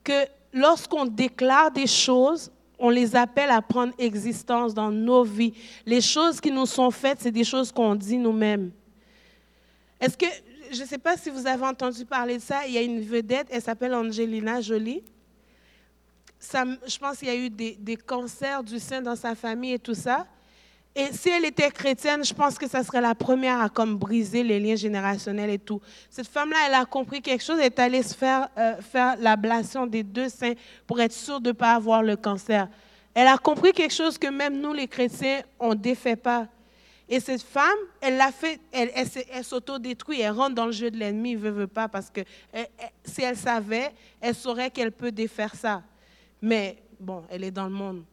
que 0.03 0.25
lorsqu'on 0.55 1.05
déclare 1.05 1.71
des 1.71 1.87
choses, 1.87 2.51
on 2.79 2.89
les 2.89 3.15
appelle 3.15 3.51
à 3.51 3.61
prendre 3.61 3.93
existence 3.99 4.73
dans 4.73 4.91
nos 4.91 5.23
vies? 5.23 5.53
Les 5.85 6.01
choses 6.01 6.41
qui 6.41 6.51
nous 6.51 6.67
sont 6.67 6.91
faites, 6.91 7.21
c'est 7.21 7.31
des 7.31 7.45
choses 7.45 7.71
qu'on 7.71 7.95
dit 7.95 8.17
nous-mêmes. 8.17 8.71
Est-ce 10.01 10.17
que, 10.17 10.27
je 10.73 10.81
ne 10.81 10.87
sais 10.87 10.99
pas 10.99 11.19
si 11.19 11.29
vous 11.29 11.47
avez 11.47 11.67
entendu 11.67 12.07
parler 12.07 12.39
de 12.39 12.43
ça, 12.43 12.67
il 12.67 12.73
y 12.73 12.79
a 12.79 12.83
une 12.83 13.03
vedette, 13.03 13.49
elle 13.51 13.61
s'appelle 13.61 13.95
Angelina 13.95 14.63
Jolie 14.63 15.03
je 16.43 16.99
pense 16.99 17.19
qu'il 17.19 17.29
y 17.29 17.31
a 17.31 17.37
eu 17.37 17.51
des, 17.51 17.97
cancers 17.97 18.63
du 18.63 18.79
sein 18.79 19.01
dans 19.01 19.17
sa 19.17 19.35
famille 19.35 19.75
et 19.75 19.79
tout 19.79 19.95
ça. 19.95 20.27
Et 20.95 21.07
si 21.13 21.31
elle 21.31 21.47
était 21.47 21.71
chrétienne, 21.71 22.23
je 22.23 22.35
pense 22.35 22.59
que 22.59 22.69
ça 22.69 22.83
serait 22.83 23.01
la 23.01 23.15
première 23.15 23.61
à 23.61 23.71
comme 23.71 23.97
briser 23.97 24.43
les 24.43 24.61
liens 24.61 24.77
générationnels 24.77 25.49
et 25.49 25.59
tout. 25.59 25.81
Cette 26.11 26.27
femme-là, 26.27 26.57
elle 26.67 26.75
a 26.75 26.85
compris 26.85 27.23
quelque 27.23 27.43
chose, 27.43 27.59
elle 27.59 27.67
est 27.67 27.79
allée 27.79 28.03
se 28.03 28.15
faire, 28.15 28.49
euh, 28.59 28.77
faire 28.83 29.17
l'ablation 29.19 29.87
des 29.87 30.03
deux 30.03 30.29
seins 30.29 30.53
pour 30.87 31.01
être 31.01 31.13
sûre 31.13 31.41
de 31.41 31.49
ne 31.49 31.53
pas 31.53 31.73
avoir 31.73 32.03
le 32.03 32.17
cancer. 32.17 32.69
Elle 33.15 33.27
a 33.27 33.39
compris 33.39 33.73
quelque 33.73 33.95
chose 33.95 34.19
que 34.19 34.27
même 34.27 34.61
nous, 34.61 34.75
les 34.75 34.87
chrétiens, 34.87 35.43
on 35.59 35.71
ne 35.71 35.75
défait 35.77 36.17
pas. 36.17 36.47
Et 37.09 37.21
cette 37.21 37.43
femme, 37.43 37.79
elle 38.01 38.19
l'a 38.19 38.33
fait, 38.33 38.61
elle, 38.71 38.91
elle, 38.95 39.45
s'auto-détruit, 39.45 40.21
elle 40.21 40.33
rentre 40.33 40.55
dans 40.55 40.67
le 40.67 40.73
jeu 40.73 40.91
de 40.91 40.99
l'ennemi, 40.99 41.37
veut, 41.37 41.51
veut 41.51 41.67
pas, 41.67 41.89
parce 41.89 42.11
que 42.11 42.21
si 43.05 43.23
elle 43.23 43.37
savait, 43.37 43.93
elle 44.21 44.35
saurait 44.35 44.71
qu'elle 44.71 44.93
peut 44.93 45.13
défaire 45.13 45.55
ça. 45.55 45.83
Mais 46.43 46.83
bon, 46.99 47.23
elle 47.31 47.45
est 47.45 47.53
dans 47.53 47.65
le 47.65 47.71
monde. 47.71 48.05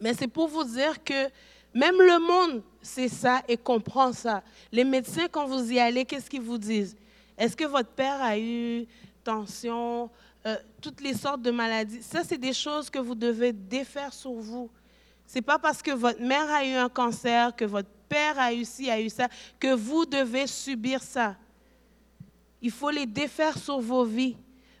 Mais 0.00 0.14
c'est 0.14 0.28
pour 0.28 0.48
vous 0.48 0.64
dire 0.64 1.02
que 1.02 1.28
même 1.74 1.96
le 1.98 2.20
monde 2.20 2.62
sait 2.80 3.08
ça 3.08 3.42
et 3.48 3.56
comprend 3.56 4.12
ça. 4.12 4.42
Les 4.70 4.84
médecins, 4.84 5.26
quand 5.30 5.46
vous 5.46 5.72
y 5.72 5.80
allez, 5.80 6.04
qu'est-ce 6.04 6.30
qu'ils 6.30 6.40
vous 6.40 6.58
disent? 6.58 6.96
Est-ce 7.36 7.56
que 7.56 7.64
votre 7.64 7.90
père 7.90 8.22
a 8.22 8.38
eu 8.38 8.86
tension, 9.24 10.08
euh, 10.46 10.56
toutes 10.80 11.00
les 11.00 11.14
sortes 11.14 11.42
de 11.42 11.50
maladies? 11.50 12.02
Ça, 12.02 12.22
c'est 12.22 12.38
des 12.38 12.52
choses 12.52 12.88
que 12.88 13.00
vous 13.00 13.16
devez 13.16 13.52
défaire 13.52 14.12
sur 14.12 14.34
vous. 14.34 14.70
C'est 15.26 15.42
pas 15.42 15.58
parce 15.58 15.82
que 15.82 15.90
votre 15.90 16.20
mère 16.20 16.48
a 16.50 16.64
eu 16.64 16.74
un 16.74 16.88
cancer, 16.88 17.56
que 17.56 17.64
votre 17.64 17.88
père 18.08 18.38
a 18.38 18.52
eu 18.52 18.64
ci, 18.64 18.88
a 18.88 19.00
eu 19.00 19.08
ça, 19.08 19.28
que 19.58 19.74
vous 19.74 20.06
devez 20.06 20.46
subir 20.46 21.02
ça. 21.02 21.34
Il 22.62 22.70
faut 22.70 22.90
les 22.90 23.06
défaire 23.06 23.58
sur 23.58 23.80
vos 23.80 24.04
vies. 24.04 24.36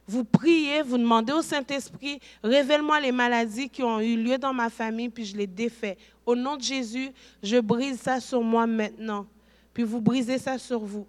Vous 0.06 0.24
priez, 0.24 0.82
vous 0.82 0.98
demandez 0.98 1.32
au 1.32 1.40
Saint-Esprit, 1.40 2.20
révèle-moi 2.42 3.00
les 3.00 3.12
maladies 3.12 3.70
qui 3.70 3.82
ont 3.82 4.00
eu 4.00 4.16
lieu 4.16 4.36
dans 4.36 4.52
ma 4.52 4.68
famille, 4.68 5.08
puis 5.08 5.24
je 5.24 5.36
les 5.36 5.46
défais. 5.46 5.96
Au 6.26 6.36
nom 6.36 6.56
de 6.56 6.62
Jésus, 6.62 7.10
je 7.42 7.58
brise 7.58 8.00
ça 8.00 8.20
sur 8.20 8.42
moi 8.42 8.66
maintenant. 8.66 9.26
Puis 9.72 9.82
vous 9.82 10.00
brisez 10.00 10.38
ça 10.38 10.58
sur 10.58 10.80
vous. 10.80 11.06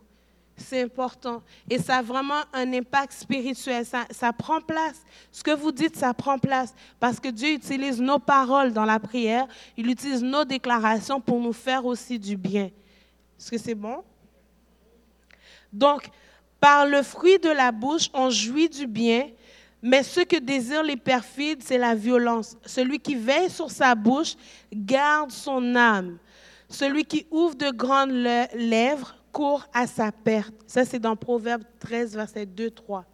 C'est 0.58 0.82
important. 0.82 1.43
Et 1.70 1.78
ça 1.78 1.98
a 1.98 2.02
vraiment 2.02 2.41
un 2.54 2.72
impact 2.74 3.12
spirituel. 3.12 3.86
Ça, 3.86 4.34
prend 4.34 4.62
place. 4.62 5.04
Ce 5.32 5.43
que 5.43 5.52
vous 5.52 5.72
dites, 5.72 5.98
ça 5.98 6.14
prend 6.14 6.39
place. 6.39 6.74
Parce 7.00 7.20
que 7.20 7.28
Dieu 7.28 7.50
utilise 7.50 8.00
nos 8.00 8.20
paroles 8.20 8.72
dans 8.72 8.86
la 8.86 9.00
prière. 9.00 9.48
Il 9.76 9.89
utilise 9.89 10.24
nos 10.24 10.46
déclarations 10.46 11.20
pour 11.20 11.41
nous 11.41 11.52
faire 11.52 11.86
aussi 11.86 12.18
du 12.18 12.38
bien. 12.38 12.66
Est-ce 13.38 13.52
que 13.52 13.58
c'est 13.58 13.76
bon? 13.76 14.04
Donc, 15.74 16.10
par 16.66 16.88
le 16.88 17.03
fruit 17.03 17.38
de 17.38 17.49
la 17.49 17.72
bouche, 17.72 18.09
on 18.11 18.32
jouit 18.32 18.70
du 18.70 18.88
bien, 18.88 19.30
mais 19.84 20.01
ce 20.01 20.22
que 20.22 20.38
désirent 20.38 20.82
les 20.82 20.97
perfides, 20.97 21.61
c'est 21.61 21.78
la 21.78 21.93
violence. 21.93 22.57
Celui 22.66 22.97
qui 22.97 23.13
veille 23.13 23.51
sur 23.51 23.70
sa 23.70 23.93
bouche 23.93 24.34
garde 24.74 25.30
son 25.30 25.76
âme. 25.76 26.18
Celui 26.68 27.05
qui 27.05 27.28
ouvre 27.30 27.53
de 27.53 27.70
grandes 27.70 28.09
lèvres 28.09 29.16
court 29.32 29.68
à 29.76 29.86
sa 29.86 30.11
perte. 30.11 30.55
Ça, 30.66 30.86
c'est 30.86 30.97
dans 30.97 31.16
Proverbe 31.16 31.61
13, 31.82 32.16
verset 32.16 32.47
2, 32.47 32.72
3. 32.72 33.05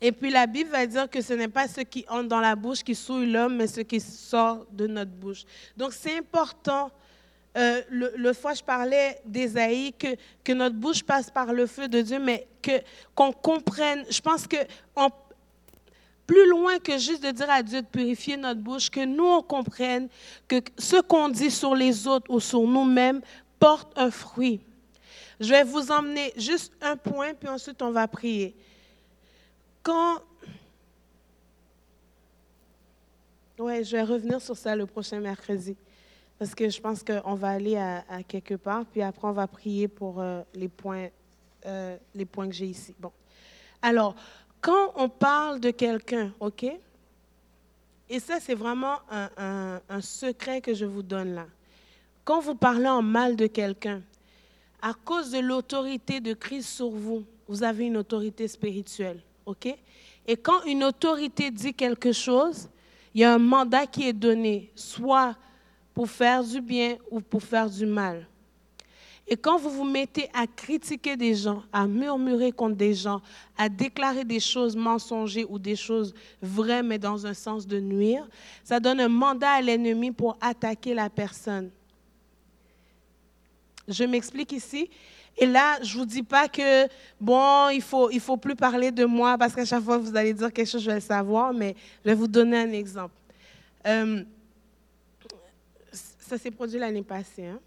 Et 0.00 0.10
puis 0.10 0.30
la 0.30 0.48
Bible 0.48 0.70
va 0.70 0.84
dire 0.84 1.08
que 1.08 1.20
ce 1.20 1.32
n'est 1.32 1.46
pas 1.46 1.68
ce 1.68 1.82
qui 1.82 2.04
entre 2.08 2.26
dans 2.26 2.40
la 2.40 2.56
bouche 2.56 2.82
qui 2.82 2.96
souille 2.96 3.30
l'homme, 3.30 3.54
mais 3.54 3.68
ce 3.68 3.82
qui 3.82 4.00
sort 4.00 4.66
de 4.72 4.88
notre 4.88 5.12
bouche. 5.12 5.44
Donc 5.76 5.92
c'est 5.92 6.18
important. 6.18 6.90
Euh, 7.58 7.82
le, 7.90 8.32
fois, 8.32 8.54
je 8.54 8.62
parlais 8.62 9.20
d'Ésaïe, 9.24 9.92
que, 9.92 10.16
que 10.44 10.52
notre 10.52 10.76
bouche 10.76 11.02
passe 11.02 11.30
par 11.30 11.52
le 11.52 11.66
feu 11.66 11.88
de 11.88 12.00
Dieu, 12.00 12.20
mais 12.20 12.46
que, 12.62 12.80
qu'on 13.14 13.32
comprenne. 13.32 14.04
Je 14.08 14.20
pense 14.20 14.46
que 14.46 14.56
plus 16.28 16.48
loin 16.48 16.78
que 16.78 16.98
juste 16.98 17.22
de 17.24 17.30
dire 17.30 17.50
à 17.50 17.62
Dieu 17.62 17.80
de 17.80 17.86
purifier 17.86 18.36
notre 18.36 18.60
bouche, 18.60 18.90
que 18.90 19.04
nous, 19.04 19.24
on 19.24 19.42
comprenne 19.42 20.08
que 20.46 20.56
ce 20.76 21.00
qu'on 21.00 21.30
dit 21.30 21.50
sur 21.50 21.74
les 21.74 22.06
autres 22.06 22.30
ou 22.30 22.38
sur 22.38 22.60
nous-mêmes 22.60 23.22
porte 23.58 23.90
un 23.96 24.10
fruit. 24.10 24.60
Je 25.40 25.50
vais 25.50 25.64
vous 25.64 25.90
emmener 25.90 26.32
juste 26.36 26.72
un 26.80 26.96
point, 26.96 27.32
puis 27.32 27.48
ensuite 27.48 27.80
on 27.80 27.90
va 27.90 28.06
prier. 28.06 28.54
Quand... 29.82 30.20
Ouais, 33.58 33.82
je 33.82 33.96
vais 33.96 34.02
revenir 34.02 34.40
sur 34.40 34.56
ça 34.56 34.76
le 34.76 34.86
prochain 34.86 35.20
mercredi, 35.20 35.76
parce 36.38 36.54
que 36.54 36.68
je 36.68 36.80
pense 36.80 37.02
qu'on 37.02 37.34
va 37.34 37.48
aller 37.50 37.76
à, 37.76 38.22
quelque 38.26 38.54
part, 38.54 38.84
puis 38.86 39.02
après 39.02 39.26
on 39.26 39.32
va 39.32 39.46
prier 39.46 39.88
pour 39.88 40.20
euh, 40.20 40.42
les, 40.54 40.68
points, 40.68 41.08
euh, 41.66 41.96
les 42.14 42.24
points 42.24 42.46
que 42.46 42.54
j'ai 42.54 42.66
ici. 42.66 42.94
Bon. 42.98 43.10
Alors, 43.82 44.14
quand 44.60 44.92
on 44.96 45.08
parle 45.08 45.60
de 45.60 45.70
quelqu'un, 45.70 46.32
OK? 46.40 46.64
Et 48.10 48.20
ça, 48.20 48.40
c'est 48.40 48.54
vraiment 48.54 48.96
un, 49.10 49.80
un, 49.88 50.00
secret 50.00 50.60
que 50.60 50.72
je 50.72 50.86
vous 50.86 51.02
donne 51.02 51.34
là. 51.34 51.46
Quand 52.24 52.40
vous 52.40 52.54
parlez 52.54 52.88
en 52.88 53.02
mal 53.02 53.36
de 53.36 53.46
quelqu'un, 53.46 54.02
à 54.80 54.94
cause 54.94 55.30
de 55.30 55.40
l'autorité 55.40 56.20
de 56.20 56.32
Christ 56.32 56.68
sur 56.68 56.88
vous, 56.88 57.24
vous 57.48 57.62
avez 57.62 57.86
une 57.86 57.98
autorité 57.98 58.48
spirituelle. 58.48 59.20
OK? 59.44 59.66
Et 60.26 60.36
quand 60.36 60.62
une 60.64 60.84
autorité 60.84 61.50
dit 61.50 61.74
quelque 61.74 62.12
chose, 62.12 62.68
il 63.14 63.20
y 63.22 63.24
a 63.24 63.34
un 63.34 63.38
mandat 63.38 63.86
qui 63.86 64.08
est 64.08 64.12
donné, 64.12 64.70
soit 64.74 65.36
pour 65.98 66.08
faire 66.08 66.44
du 66.44 66.60
bien 66.60 66.96
ou 67.10 67.20
pour 67.20 67.42
faire 67.42 67.68
du 67.68 67.84
mal. 67.84 68.24
Et 69.26 69.36
quand 69.36 69.58
vous 69.58 69.68
vous 69.68 69.82
mettez 69.82 70.30
à 70.32 70.46
critiquer 70.46 71.16
des 71.16 71.34
gens, 71.34 71.64
à 71.72 71.88
murmurer 71.88 72.52
contre 72.52 72.76
des 72.76 72.94
gens, 72.94 73.20
à 73.56 73.68
déclarer 73.68 74.22
des 74.22 74.38
choses 74.38 74.76
mensongères 74.76 75.50
ou 75.50 75.58
des 75.58 75.74
choses 75.74 76.14
vraies 76.40 76.84
mais 76.84 77.00
dans 77.00 77.26
un 77.26 77.34
sens 77.34 77.66
de 77.66 77.80
nuire, 77.80 78.24
ça 78.62 78.78
donne 78.78 79.00
un 79.00 79.08
mandat 79.08 79.50
à 79.50 79.60
l'ennemi 79.60 80.12
pour 80.12 80.38
attaquer 80.40 80.94
la 80.94 81.10
personne. 81.10 81.68
Je 83.88 84.04
m'explique 84.04 84.52
ici. 84.52 84.88
Et 85.36 85.46
là, 85.46 85.82
je 85.82 85.94
ne 85.94 85.98
vous 85.98 86.06
dis 86.06 86.22
pas 86.22 86.46
que, 86.46 86.86
bon, 87.20 87.70
il 87.70 87.78
ne 87.78 87.82
faut, 87.82 88.08
il 88.10 88.20
faut 88.20 88.36
plus 88.36 88.54
parler 88.54 88.92
de 88.92 89.04
moi 89.04 89.36
parce 89.36 89.52
qu'à 89.52 89.64
chaque 89.64 89.82
fois 89.82 89.98
que 89.98 90.04
vous 90.04 90.16
allez 90.16 90.32
dire 90.32 90.52
quelque 90.52 90.70
chose, 90.70 90.80
je 90.80 90.90
vais 90.90 90.94
le 90.94 91.00
savoir, 91.00 91.52
mais 91.52 91.74
je 92.04 92.10
vais 92.10 92.14
vous 92.14 92.28
donner 92.28 92.56
un 92.56 92.70
exemple. 92.70 93.16
Euh, 93.84 94.22
ça 96.28 96.38
s'est 96.38 96.50
produit 96.50 96.78
l'année 96.78 97.02
passée. 97.02 97.46
Hein? 97.46 97.60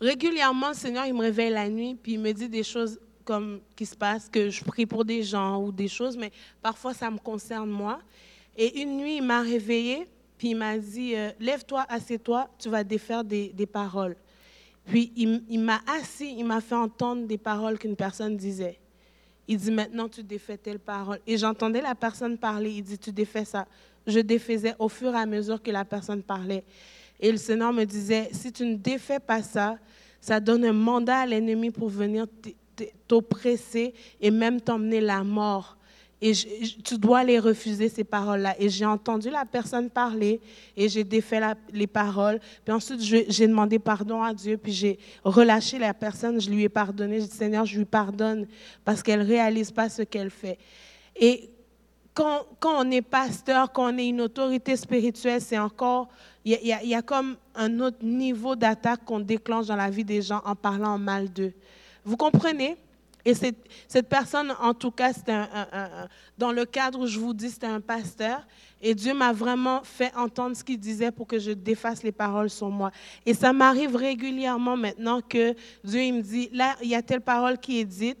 régulièrement, 0.00 0.68
le 0.68 0.74
Seigneur, 0.74 1.06
il 1.06 1.14
me 1.14 1.20
réveille 1.20 1.50
la 1.50 1.68
nuit, 1.68 1.96
puis 2.00 2.12
il 2.12 2.20
me 2.20 2.32
dit 2.32 2.48
des 2.48 2.62
choses 2.62 2.98
comme 3.24 3.60
qui 3.74 3.86
se 3.86 3.96
passent, 3.96 4.28
que 4.28 4.50
je 4.50 4.62
prie 4.62 4.86
pour 4.86 5.04
des 5.04 5.22
gens 5.22 5.62
ou 5.62 5.72
des 5.72 5.88
choses, 5.88 6.16
mais 6.16 6.30
parfois 6.62 6.94
ça 6.94 7.10
me 7.10 7.18
concerne 7.18 7.70
moi. 7.70 7.98
Et 8.56 8.80
une 8.80 8.96
nuit, 8.98 9.16
il 9.16 9.22
m'a 9.22 9.40
réveillée, 9.40 10.06
puis 10.38 10.50
il 10.50 10.56
m'a 10.56 10.78
dit, 10.78 11.14
euh, 11.16 11.30
lève-toi, 11.40 11.84
assieds-toi, 11.88 12.48
tu 12.58 12.68
vas 12.68 12.84
défaire 12.84 13.24
des, 13.24 13.48
des 13.48 13.66
paroles. 13.66 14.16
Puis 14.86 15.12
il, 15.16 15.42
il 15.48 15.60
m'a 15.60 15.80
assis, 16.00 16.36
il 16.38 16.44
m'a 16.44 16.60
fait 16.60 16.76
entendre 16.76 17.26
des 17.26 17.38
paroles 17.38 17.78
qu'une 17.78 17.96
personne 17.96 18.36
disait. 18.36 18.78
Il 19.48 19.56
dit, 19.56 19.72
maintenant 19.72 20.08
tu 20.08 20.22
défais 20.22 20.56
telle 20.56 20.78
parole. 20.78 21.18
Et 21.26 21.36
j'entendais 21.36 21.80
la 21.80 21.94
personne 21.94 22.38
parler, 22.38 22.70
il 22.70 22.82
dit, 22.82 22.98
tu 22.98 23.10
défais 23.10 23.44
ça. 23.44 23.66
Je 24.06 24.20
défaisais 24.20 24.74
au 24.78 24.88
fur 24.88 25.12
et 25.14 25.18
à 25.18 25.26
mesure 25.26 25.60
que 25.60 25.70
la 25.72 25.84
personne 25.84 26.22
parlait. 26.22 26.64
Et 27.20 27.30
le 27.30 27.38
Seigneur 27.38 27.72
me 27.72 27.84
disait, 27.84 28.28
si 28.32 28.52
tu 28.52 28.64
ne 28.64 28.76
défais 28.76 29.20
pas 29.20 29.42
ça, 29.42 29.78
ça 30.20 30.40
donne 30.40 30.64
un 30.64 30.72
mandat 30.72 31.20
à 31.20 31.26
l'ennemi 31.26 31.70
pour 31.70 31.88
venir 31.88 32.26
t'oppresser 33.06 33.94
et 34.20 34.30
même 34.30 34.60
t'emmener 34.60 35.00
la 35.00 35.22
mort. 35.22 35.76
Et 36.20 36.32
tu 36.32 36.96
dois 36.96 37.22
les 37.24 37.38
refuser, 37.38 37.90
ces 37.90 38.02
paroles-là. 38.02 38.54
Et 38.58 38.70
j'ai 38.70 38.86
entendu 38.86 39.28
la 39.28 39.44
personne 39.44 39.90
parler 39.90 40.40
et 40.74 40.88
j'ai 40.88 41.04
défait 41.04 41.40
les 41.72 41.86
paroles. 41.86 42.40
Puis 42.64 42.72
ensuite, 42.72 43.00
j'ai 43.02 43.46
demandé 43.46 43.78
pardon 43.78 44.22
à 44.22 44.32
Dieu, 44.32 44.56
puis 44.56 44.72
j'ai 44.72 44.98
relâché 45.24 45.78
la 45.78 45.92
personne, 45.92 46.40
je 46.40 46.48
lui 46.48 46.62
ai 46.62 46.70
pardonné. 46.70 47.20
J'ai 47.20 47.26
dit, 47.26 47.36
Seigneur, 47.36 47.66
je 47.66 47.76
lui 47.76 47.84
pardonne 47.84 48.46
parce 48.84 49.02
qu'elle 49.02 49.20
ne 49.20 49.26
réalise 49.26 49.70
pas 49.70 49.90
ce 49.90 50.02
qu'elle 50.02 50.30
fait. 50.30 50.58
Et 51.14 51.50
quand, 52.14 52.46
quand, 52.60 52.84
on 52.84 52.90
est 52.90 53.02
pasteur, 53.02 53.70
quand 53.70 53.92
on 53.92 53.98
est 53.98 54.08
une 54.08 54.22
autorité 54.22 54.74
spirituelle, 54.74 55.42
c'est 55.42 55.58
encore 55.58 56.08
il 56.48 56.88
y, 56.88 56.94
a 56.94 57.02
comme 57.02 57.36
un 57.56 57.80
autre 57.80 58.04
niveau 58.04 58.54
d'attaque 58.54 59.04
qu'on 59.04 59.18
déclenche 59.18 59.66
dans 59.66 59.74
la 59.74 59.90
vie 59.90 60.04
des 60.04 60.22
gens 60.22 60.40
en 60.44 60.54
parlant 60.54 60.96
mal 60.96 61.32
d'eux. 61.32 61.52
Vous 62.04 62.16
comprenez? 62.16 62.76
Et 63.24 63.34
cette, 63.34 64.08
personne, 64.08 64.54
en 64.60 64.72
tout 64.72 64.92
cas, 64.92 65.10
un, 65.26 66.06
dans 66.38 66.52
le 66.52 66.64
cadre 66.64 67.00
où 67.00 67.06
je 67.08 67.18
vous 67.18 67.34
dis, 67.34 67.50
c'était 67.50 67.66
un 67.66 67.80
pasteur. 67.80 68.46
Et 68.82 68.94
Dieu 68.94 69.14
m'a 69.14 69.32
vraiment 69.32 69.82
fait 69.82 70.14
entendre 70.14 70.54
ce 70.54 70.62
qu'il 70.62 70.78
disait 70.78 71.10
pour 71.10 71.26
que 71.26 71.38
je 71.38 71.52
défasse 71.52 72.02
les 72.02 72.12
paroles 72.12 72.50
sur 72.50 72.68
moi. 72.68 72.90
Et 73.24 73.32
ça 73.32 73.52
m'arrive 73.52 73.96
régulièrement 73.96 74.76
maintenant 74.76 75.20
que 75.22 75.54
Dieu 75.82 76.02
il 76.02 76.14
me 76.14 76.22
dit, 76.22 76.50
là, 76.52 76.76
il 76.82 76.88
y 76.88 76.94
a 76.94 77.02
telle 77.02 77.22
parole 77.22 77.58
qui 77.58 77.80
est 77.80 77.84
dite. 77.84 78.18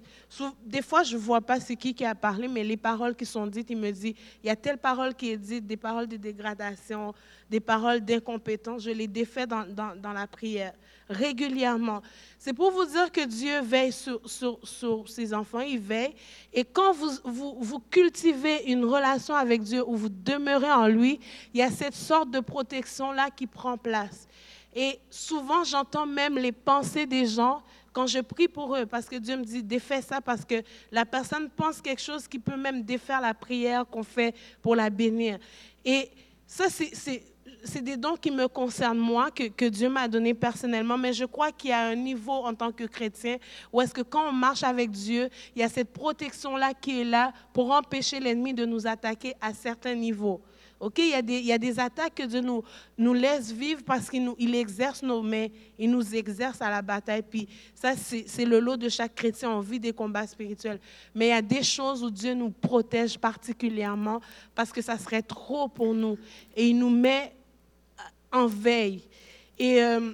Des 0.64 0.82
fois, 0.82 1.02
je 1.02 1.16
ne 1.16 1.20
vois 1.20 1.40
pas 1.40 1.60
c'est 1.60 1.76
qui 1.76 1.94
qui 1.94 2.04
a 2.04 2.14
parlé, 2.14 2.48
mais 2.48 2.64
les 2.64 2.76
paroles 2.76 3.14
qui 3.14 3.26
sont 3.26 3.46
dites, 3.46 3.68
il 3.70 3.76
me 3.76 3.90
dit, 3.90 4.14
il 4.42 4.46
y 4.46 4.50
a 4.50 4.56
telle 4.56 4.78
parole 4.78 5.14
qui 5.14 5.30
est 5.30 5.36
dite, 5.36 5.66
des 5.66 5.76
paroles 5.76 6.06
de 6.06 6.16
dégradation, 6.16 7.14
des 7.50 7.60
paroles 7.60 8.00
d'incompétence. 8.00 8.82
Je 8.82 8.90
les 8.90 9.08
défais 9.08 9.46
dans, 9.46 9.66
dans, 9.66 9.94
dans 9.94 10.12
la 10.12 10.26
prière 10.26 10.72
régulièrement. 11.08 12.02
C'est 12.38 12.52
pour 12.52 12.70
vous 12.70 12.84
dire 12.84 13.10
que 13.10 13.24
Dieu 13.24 13.60
veille 13.60 13.92
sur, 13.92 14.20
sur, 14.28 14.58
sur, 14.62 15.08
ses 15.08 15.32
enfants, 15.32 15.60
il 15.60 15.78
veille. 15.78 16.14
Et 16.52 16.64
quand 16.64 16.92
vous, 16.92 17.10
vous, 17.24 17.56
vous, 17.60 17.80
cultivez 17.90 18.70
une 18.70 18.84
relation 18.84 19.34
avec 19.34 19.62
Dieu 19.62 19.82
où 19.86 19.96
vous 19.96 20.08
demeurez 20.08 20.70
en 20.70 20.86
lui, 20.86 21.20
il 21.54 21.60
y 21.60 21.62
a 21.62 21.70
cette 21.70 21.94
sorte 21.94 22.30
de 22.30 22.40
protection-là 22.40 23.30
qui 23.30 23.46
prend 23.46 23.76
place. 23.76 24.28
Et 24.74 24.98
souvent, 25.10 25.64
j'entends 25.64 26.06
même 26.06 26.36
les 26.36 26.52
pensées 26.52 27.06
des 27.06 27.26
gens 27.26 27.62
quand 27.92 28.06
je 28.06 28.18
prie 28.18 28.46
pour 28.46 28.76
eux, 28.76 28.84
parce 28.84 29.06
que 29.06 29.16
Dieu 29.16 29.38
me 29.38 29.42
dit, 29.42 29.62
défais 29.62 30.02
ça, 30.02 30.20
parce 30.20 30.44
que 30.44 30.62
la 30.92 31.06
personne 31.06 31.48
pense 31.48 31.80
quelque 31.80 32.02
chose 32.02 32.28
qui 32.28 32.38
peut 32.38 32.58
même 32.58 32.82
défaire 32.82 33.22
la 33.22 33.32
prière 33.32 33.86
qu'on 33.86 34.02
fait 34.02 34.34
pour 34.60 34.76
la 34.76 34.90
bénir. 34.90 35.38
Et 35.82 36.10
ça, 36.46 36.66
c'est 36.68 37.24
c'est 37.66 37.82
des 37.82 37.96
dons 37.96 38.16
qui 38.16 38.30
me 38.30 38.48
concernent 38.48 38.98
moi, 38.98 39.30
que, 39.30 39.68
Dieu 39.68 39.88
m'a 39.88 40.08
donné 40.08 40.34
personnellement, 40.34 40.96
mais 40.96 41.12
je 41.12 41.24
crois 41.24 41.52
qu'il 41.52 41.70
y 41.70 41.72
a 41.72 41.86
un 41.86 41.94
niveau 41.94 42.32
en 42.32 42.54
tant 42.54 42.72
que 42.72 42.84
chrétien 42.84 43.36
où 43.72 43.80
est-ce 43.80 43.92
que 43.92 44.02
quand 44.02 44.28
on 44.28 44.32
marche 44.32 44.62
avec 44.62 44.90
Dieu, 44.90 45.28
il 45.54 45.60
y 45.60 45.62
a 45.62 45.68
cette 45.68 45.92
protection-là 45.92 46.74
qui 46.74 47.00
est 47.00 47.04
là 47.04 47.32
pour 47.52 47.70
empêcher 47.72 48.20
l'ennemi 48.20 48.54
de 48.54 48.64
nous 48.64 48.86
attaquer 48.86 49.34
à 49.40 49.52
certains 49.52 49.94
niveaux. 49.94 50.40
OK, 50.78 50.98
il 50.98 51.08
y, 51.08 51.14
a 51.14 51.22
des, 51.22 51.38
il 51.38 51.46
y 51.46 51.52
a 51.52 51.58
des 51.58 51.80
attaques 51.80 52.16
que 52.16 52.22
Dieu 52.24 52.40
nous, 52.40 52.62
nous 52.98 53.14
laisse 53.14 53.50
vivre 53.50 53.82
parce 53.82 54.10
qu'il 54.10 54.30
il 54.38 54.54
exerce 54.54 55.02
nos 55.02 55.22
mains, 55.22 55.46
il 55.78 55.90
nous 55.90 56.14
exerce 56.14 56.60
à 56.60 56.68
la 56.68 56.82
bataille. 56.82 57.22
Puis 57.22 57.48
ça, 57.74 57.94
c'est 57.96 58.44
le 58.44 58.60
lot 58.60 58.76
de 58.76 58.90
chaque 58.90 59.14
chrétien. 59.14 59.50
On 59.50 59.60
vit 59.60 59.80
des 59.80 59.94
combats 59.94 60.26
spirituels. 60.26 60.78
Mais 61.14 61.28
il 61.28 61.30
y 61.30 61.32
a 61.32 61.40
des 61.40 61.62
choses 61.62 62.04
où 62.04 62.10
Dieu 62.10 62.34
nous 62.34 62.50
protège 62.50 63.18
particulièrement 63.18 64.20
parce 64.54 64.70
que 64.70 64.82
ça 64.82 64.98
serait 64.98 65.22
trop 65.22 65.66
pour 65.66 65.94
nous. 65.94 66.18
Et 66.54 66.68
il 66.68 66.78
nous 66.78 66.90
met 66.90 67.32
en 68.36 68.46
veille. 68.46 69.02
Et 69.58 69.82
euh, 69.82 70.12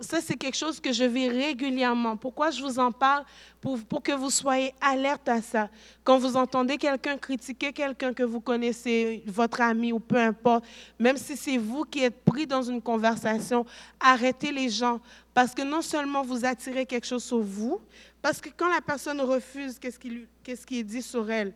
ça, 0.00 0.20
c'est 0.20 0.36
quelque 0.36 0.56
chose 0.56 0.80
que 0.80 0.92
je 0.92 1.04
vis 1.04 1.28
régulièrement. 1.28 2.16
Pourquoi 2.16 2.50
je 2.50 2.60
vous 2.62 2.78
en 2.78 2.90
parle? 2.90 3.24
Pour, 3.60 3.78
pour 3.84 4.02
que 4.02 4.12
vous 4.12 4.30
soyez 4.30 4.74
alerte 4.80 5.28
à 5.28 5.40
ça. 5.40 5.70
Quand 6.02 6.18
vous 6.18 6.36
entendez 6.36 6.76
quelqu'un 6.76 7.16
critiquer 7.16 7.72
quelqu'un 7.72 8.12
que 8.12 8.22
vous 8.22 8.40
connaissez, 8.40 9.22
votre 9.26 9.60
ami 9.60 9.92
ou 9.92 10.00
peu 10.00 10.16
importe, 10.16 10.64
même 10.98 11.16
si 11.16 11.36
c'est 11.36 11.56
vous 11.56 11.84
qui 11.84 12.00
êtes 12.00 12.24
pris 12.24 12.46
dans 12.46 12.62
une 12.62 12.82
conversation, 12.82 13.64
arrêtez 14.00 14.52
les 14.52 14.68
gens. 14.68 15.00
Parce 15.32 15.54
que 15.54 15.62
non 15.62 15.80
seulement 15.80 16.22
vous 16.22 16.44
attirez 16.44 16.86
quelque 16.86 17.06
chose 17.06 17.24
sur 17.24 17.40
vous, 17.40 17.80
parce 18.20 18.40
que 18.40 18.48
quand 18.56 18.68
la 18.68 18.80
personne 18.80 19.20
refuse, 19.20 19.78
qu'est-ce 19.78 19.98
qui, 19.98 20.26
qu'est-ce 20.42 20.66
qui 20.66 20.80
est 20.80 20.84
dit 20.84 21.02
sur 21.02 21.30
elle? 21.30 21.54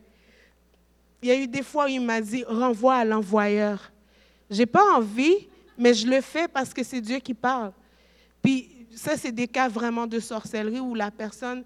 Il 1.22 1.28
y 1.28 1.32
a 1.32 1.36
eu 1.36 1.48
des 1.48 1.62
fois 1.62 1.86
où 1.86 1.88
il 1.88 2.00
m'a 2.00 2.20
dit, 2.20 2.44
renvoie 2.44 2.96
à 2.96 3.04
l'envoyeur. 3.04 3.90
J'ai 4.48 4.66
pas 4.66 4.94
envie 4.94 5.48
mais 5.78 5.94
je 5.94 6.06
le 6.06 6.20
fais 6.20 6.48
parce 6.48 6.74
que 6.74 6.82
c'est 6.82 7.00
Dieu 7.00 7.18
qui 7.18 7.34
parle. 7.34 7.72
Puis 8.42 8.86
ça, 8.94 9.16
c'est 9.16 9.32
des 9.32 9.46
cas 9.46 9.68
vraiment 9.68 10.06
de 10.06 10.18
sorcellerie 10.18 10.80
où 10.80 10.94
la 10.94 11.10
personne, 11.10 11.62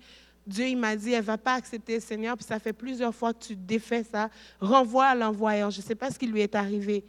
Dieu, 0.47 0.67
il 0.67 0.77
m'a 0.77 0.95
dit, 0.95 1.13
elle 1.13 1.21
ne 1.21 1.27
va 1.27 1.39
pas 1.39 1.55
accepter 1.55 1.95
le 1.95 2.01
Seigneur, 2.01 2.37
puis 2.37 2.45
ça 2.45 2.59
fait 2.59 2.73
plusieurs 2.73 3.15
fois 3.15 3.33
que 3.33 3.45
tu 3.45 3.57
défais 3.57 4.05
ça. 4.05 4.29
Renvoie 4.61 5.07
à 5.07 5.15
l'envoyeur. 5.15 5.71
Je 5.71 5.81
ne 5.81 5.85
sais 5.85 5.95
pas 5.95 6.11
ce 6.11 6.19
qui 6.19 6.27
lui 6.27 6.41
est 6.41 6.55
arrivé. 6.55 7.05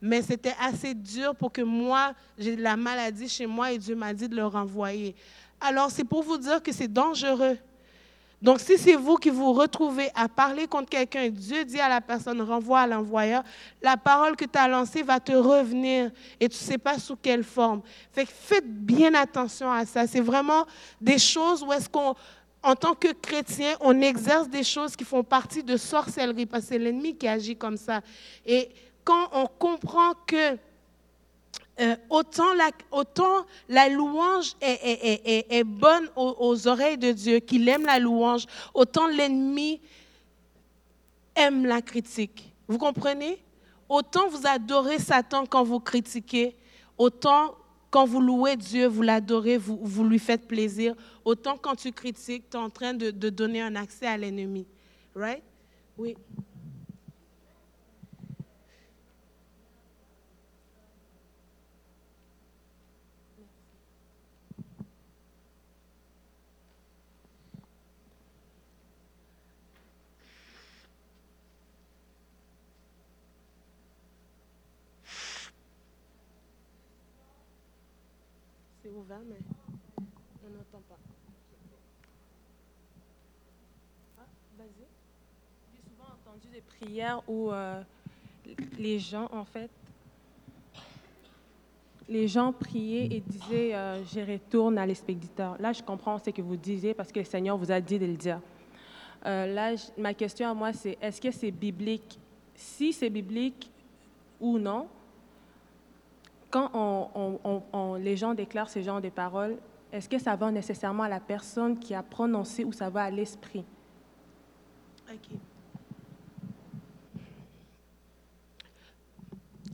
Mais 0.00 0.22
c'était 0.22 0.54
assez 0.60 0.94
dur 0.94 1.34
pour 1.34 1.52
que 1.52 1.62
moi, 1.62 2.14
j'ai 2.36 2.56
la 2.56 2.76
maladie 2.76 3.28
chez 3.28 3.46
moi 3.46 3.72
et 3.72 3.78
Dieu 3.78 3.94
m'a 3.94 4.12
dit 4.12 4.28
de 4.28 4.36
le 4.36 4.46
renvoyer. 4.46 5.14
Alors, 5.60 5.90
c'est 5.90 6.04
pour 6.04 6.22
vous 6.22 6.38
dire 6.38 6.62
que 6.62 6.72
c'est 6.72 6.92
dangereux. 6.92 7.58
Donc, 8.40 8.60
si 8.60 8.78
c'est 8.78 8.94
vous 8.94 9.16
qui 9.16 9.30
vous 9.30 9.52
retrouvez 9.52 10.10
à 10.14 10.28
parler 10.28 10.68
contre 10.68 10.90
quelqu'un 10.90 11.22
et 11.22 11.30
Dieu 11.30 11.64
dit 11.64 11.80
à 11.80 11.88
la 11.88 12.00
personne, 12.00 12.40
renvoie 12.40 12.80
à 12.80 12.86
l'envoyeur, 12.86 13.42
la 13.82 13.96
parole 13.96 14.36
que 14.36 14.44
tu 14.44 14.56
as 14.58 14.68
lancée 14.68 15.02
va 15.02 15.18
te 15.18 15.32
revenir 15.32 16.10
et 16.38 16.48
tu 16.48 16.54
ne 16.54 16.68
sais 16.70 16.78
pas 16.78 16.98
sous 16.98 17.16
quelle 17.16 17.42
forme. 17.42 17.82
Faites 18.12 18.68
bien 18.68 19.14
attention 19.14 19.72
à 19.72 19.84
ça. 19.84 20.06
C'est 20.06 20.20
vraiment 20.20 20.66
des 21.00 21.18
choses 21.18 21.64
où 21.64 21.72
est-ce 21.72 21.88
qu'on, 21.88 22.14
en 22.62 22.74
tant 22.76 22.94
que 22.94 23.12
chrétien, 23.12 23.74
on 23.80 24.00
exerce 24.00 24.48
des 24.48 24.62
choses 24.62 24.94
qui 24.94 25.04
font 25.04 25.24
partie 25.24 25.64
de 25.64 25.76
sorcellerie 25.76 26.46
parce 26.46 26.64
que 26.64 26.68
c'est 26.68 26.78
l'ennemi 26.78 27.16
qui 27.16 27.26
agit 27.26 27.56
comme 27.56 27.76
ça. 27.76 28.02
Et 28.46 28.68
quand 29.02 29.30
on 29.32 29.46
comprend 29.46 30.12
que 30.26 30.56
euh, 31.80 31.96
autant, 32.10 32.54
la, 33.68 33.88
louange 33.88 34.54
est, 34.60 35.64
bonne 35.64 36.08
aux, 36.16 36.66
oreilles 36.66 36.98
de 36.98 37.12
Dieu, 37.12 37.38
qu'il 37.38 37.68
aime 37.68 37.86
la 37.86 37.98
louange, 37.98 38.46
autant 38.74 39.06
l'ennemi 39.06 39.80
aime 41.36 41.66
la 41.66 41.80
critique. 41.80 42.52
Vous 42.66 42.78
comprenez? 42.78 43.42
Autant 43.88 44.28
vous 44.28 44.46
adorez 44.46 44.98
Satan 44.98 45.46
quand 45.46 45.62
vous 45.62 45.80
critiquez, 45.80 46.56
autant 46.98 47.54
quand 47.90 48.04
vous 48.04 48.20
louez 48.20 48.56
Dieu, 48.56 48.86
vous 48.86 49.02
l'adorez, 49.02 49.56
vous, 49.56 49.78
vous, 49.80 50.04
lui 50.04 50.18
faites 50.18 50.46
plaisir, 50.46 50.94
autant 51.24 51.56
quand 51.56 51.76
tu 51.76 51.92
critiques, 51.92 52.50
tu 52.50 52.56
es 52.56 52.60
en 52.60 52.70
train 52.70 52.92
de, 52.92 53.10
de 53.10 53.30
donner 53.30 53.62
un 53.62 53.76
accès 53.76 54.06
à 54.06 54.16
l'ennemi. 54.16 54.66
Right? 55.14 55.42
Oui. 55.96 56.16
ouvert, 78.98 79.20
mais 79.28 79.38
on 80.44 80.50
n'entend 80.50 80.82
pas. 80.88 80.98
Ah, 84.18 84.26
vas-y. 84.56 84.86
J'ai 85.72 85.82
souvent 85.88 86.14
prières 86.88 87.22
où 87.28 87.50
euh, 87.50 87.82
les 88.78 88.98
gens, 88.98 89.28
en 89.32 89.44
fait, 89.44 89.70
les 92.08 92.26
gens 92.26 92.50
priaient 92.52 93.06
et 93.06 93.20
disaient 93.20 93.74
euh, 93.74 94.02
Je 94.04 94.20
retourne 94.20 94.78
à 94.78 94.86
l'expéditeur. 94.86 95.60
Là, 95.60 95.74
je 95.74 95.82
comprends 95.82 96.18
ce 96.18 96.30
que 96.30 96.40
vous 96.40 96.56
disiez 96.56 96.94
parce 96.94 97.12
que 97.12 97.18
le 97.18 97.26
Seigneur 97.26 97.58
vous 97.58 97.70
a 97.70 97.80
dit 97.80 97.98
de 97.98 98.06
le 98.06 98.16
dire. 98.16 98.40
Euh, 99.26 99.52
là, 99.52 99.74
ma 99.98 100.14
question 100.14 100.48
à 100.48 100.54
moi, 100.54 100.72
c'est 100.72 100.96
est-ce 101.02 101.20
que 101.20 101.30
c'est 101.30 101.50
biblique? 101.50 102.18
Si 102.54 102.94
c'est 102.94 103.10
biblique 103.10 103.70
ou 104.40 104.58
non, 104.58 104.86
quand 106.50 106.70
on, 106.74 107.94
les 107.96 108.16
gens 108.16 108.32
déclarent 108.32 108.70
ce 108.70 108.80
genre 108.80 109.02
de 109.02 109.10
paroles, 109.10 109.58
est-ce 109.92 110.08
que 110.08 110.18
ça 110.18 110.34
va 110.36 110.50
nécessairement 110.50 111.02
à 111.02 111.08
la 111.10 111.20
personne 111.20 111.78
qui 111.78 111.94
a 111.94 112.02
prononcé 112.02 112.64
ou 112.64 112.72
ça 112.72 112.88
va 112.88 113.02
à 113.02 113.10
l'esprit? 113.10 113.64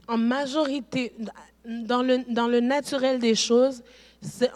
En 0.07 0.17
majorité, 0.17 1.13
dans 1.65 2.01
le, 2.01 2.19
dans 2.31 2.47
le 2.47 2.59
naturel 2.59 3.19
des 3.19 3.35
choses, 3.35 3.83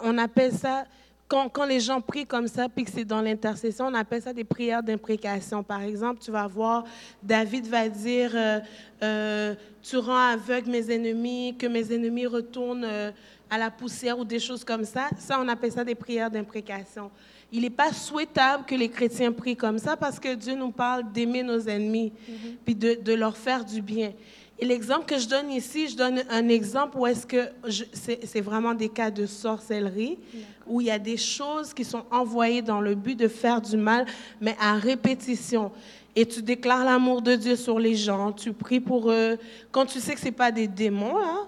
on 0.02 0.18
appelle 0.18 0.52
ça 0.52 0.84
quand, 1.30 1.64
les 1.64 1.78
gens 1.78 2.00
prient 2.00 2.26
comme 2.26 2.48
ça, 2.48 2.68
puis 2.68 2.84
que 2.84 2.90
c'est 2.90 3.04
dans 3.04 3.22
l'intercession, 3.22 3.86
on 3.86 3.94
appelle 3.94 4.20
ça 4.20 4.32
des 4.32 4.44
prières 4.44 4.82
d'imprécation. 4.82 5.62
Par 5.62 5.82
exemple, 5.82 6.20
tu 6.20 6.30
vas 6.30 6.48
voir, 6.48 6.84
David 7.22 7.66
va 7.68 7.88
dire, 7.88 8.32
euh, 8.34 8.58
euh, 9.02 9.54
tu 9.80 9.96
rends 9.96 10.32
aveugle 10.32 10.70
mes 10.70 10.90
ennemis, 10.90 11.54
que 11.56 11.66
mes 11.66 11.92
ennemis 11.92 12.26
retournent 12.26 12.84
euh, 12.84 13.12
à 13.48 13.58
la 13.58 13.70
poussière 13.70 14.18
ou 14.18 14.24
des 14.24 14.40
choses 14.40 14.64
comme 14.64 14.84
ça. 14.84 15.08
Ça, 15.18 15.38
on 15.40 15.46
appelle 15.46 15.70
ça 15.70 15.84
des 15.84 15.94
prières 15.94 16.30
d'imprécation. 16.30 17.10
Il 17.52 17.62
n'est 17.62 17.70
pas 17.70 17.92
souhaitable 17.92 18.64
que 18.64 18.74
les 18.74 18.88
chrétiens 18.88 19.30
prient 19.30 19.56
comme 19.56 19.78
ça 19.78 19.96
parce 19.96 20.18
que 20.18 20.34
Dieu 20.34 20.54
nous 20.54 20.70
parle 20.72 21.12
d'aimer 21.12 21.44
nos 21.44 21.60
ennemis, 21.60 22.12
mm-hmm. 22.12 22.56
puis 22.64 22.74
de, 22.74 22.94
de 22.94 23.12
leur 23.12 23.36
faire 23.36 23.64
du 23.64 23.80
bien. 23.82 24.12
Et 24.60 24.66
l'exemple 24.66 25.06
que 25.06 25.18
je 25.18 25.26
donne 25.26 25.50
ici, 25.50 25.88
je 25.88 25.96
donne 25.96 26.22
un 26.28 26.48
exemple 26.48 26.98
où 26.98 27.06
est-ce 27.06 27.26
que 27.26 27.48
c'est 27.94 28.40
vraiment 28.42 28.74
des 28.74 28.90
cas 28.90 29.10
de 29.10 29.24
sorcellerie, 29.24 30.18
où 30.66 30.82
il 30.82 30.88
y 30.88 30.90
a 30.90 30.98
des 30.98 31.16
choses 31.16 31.72
qui 31.72 31.82
sont 31.82 32.04
envoyées 32.10 32.60
dans 32.60 32.82
le 32.82 32.94
but 32.94 33.16
de 33.16 33.26
faire 33.26 33.62
du 33.62 33.78
mal, 33.78 34.04
mais 34.38 34.54
à 34.60 34.74
répétition. 34.74 35.72
Et 36.14 36.26
tu 36.26 36.42
déclares 36.42 36.84
l'amour 36.84 37.22
de 37.22 37.36
Dieu 37.36 37.56
sur 37.56 37.78
les 37.78 37.94
gens, 37.94 38.32
tu 38.32 38.52
pries 38.52 38.80
pour 38.80 39.10
eux. 39.10 39.38
Quand 39.72 39.86
tu 39.86 39.98
sais 39.98 40.12
que 40.12 40.20
ce 40.20 40.26
n'est 40.26 40.32
pas 40.32 40.52
des 40.52 40.68
démons, 40.68 41.16
là, 41.16 41.46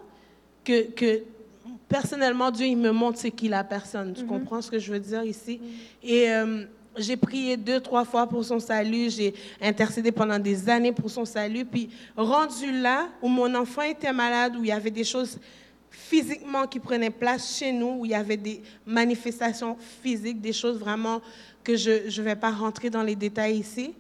que, 0.65 0.91
que 0.93 1.23
personnellement, 1.89 2.51
Dieu, 2.51 2.67
il 2.67 2.79
me 2.79 2.93
montre 2.93 3.19
c'est 3.19 3.31
qui 3.31 3.49
la 3.49 3.65
personne. 3.65 4.15
Tu 4.15 4.23
mm-hmm. 4.23 4.27
comprends 4.27 4.63
ce 4.63 4.71
que 4.71 4.79
je 4.79 4.91
veux 4.91 5.01
dire 5.01 5.23
ici? 5.25 5.61
Et... 6.03 6.31
Euh, 6.31 6.65
j'ai 6.97 7.17
prié 7.17 7.57
deux, 7.57 7.81
trois 7.81 8.05
fois 8.05 8.27
pour 8.27 8.45
son 8.45 8.59
salut. 8.59 9.11
J'ai 9.11 9.35
intercédé 9.61 10.13
pendant 10.13 10.39
des 10.39 10.69
années 10.69 10.93
pour 10.93 11.11
son 11.11 11.25
salut. 11.25 11.65
Puis, 11.65 11.91
rendu 12.17 12.81
là, 12.81 13.09
où 13.21 13.29
mon 13.29 13.55
enfant 13.55 13.83
était 13.83 14.13
malade, 14.13 14.57
où 14.57 14.63
il 14.63 14.69
y 14.69 14.73
avait 14.73 14.91
des 14.91 15.05
choses 15.05 15.39
physiquement 15.91 16.67
qui 16.67 16.79
prenaient 16.79 17.11
place 17.11 17.59
chez 17.59 17.73
nous, 17.73 18.01
où 18.01 18.05
il 18.05 18.11
y 18.11 18.15
avait 18.15 18.37
des 18.37 18.63
manifestations 18.87 19.77
physiques, 20.03 20.41
des 20.41 20.53
choses 20.53 20.79
vraiment 20.79 21.21
que 21.65 21.77
je 21.77 22.21
ne 22.21 22.25
vais 22.25 22.37
pas 22.37 22.51
rentrer 22.51 22.91
dans 22.91 23.03
les 23.03 23.17
détails 23.17 23.59
ici. 23.59 23.95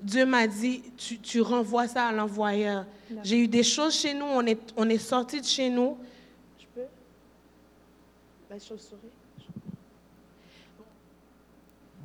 Dieu 0.00 0.24
m'a 0.24 0.46
dit, 0.46 0.82
tu, 0.96 1.18
tu, 1.18 1.42
renvoies 1.42 1.88
ça 1.88 2.06
à 2.06 2.12
l'envoyeur. 2.12 2.86
J'ai 3.22 3.38
eu 3.38 3.48
des 3.48 3.62
choses 3.62 3.94
chez 3.94 4.14
nous, 4.14 4.24
on 4.24 4.46
est, 4.46 4.58
on 4.76 4.88
est 4.88 4.98
sorti 4.98 5.40
de 5.40 5.46
chez 5.46 5.68
nous. 5.68 5.98
Je 6.58 6.64
peux? 6.74 6.86
La 8.48 8.58
chauve-souris 8.58 9.19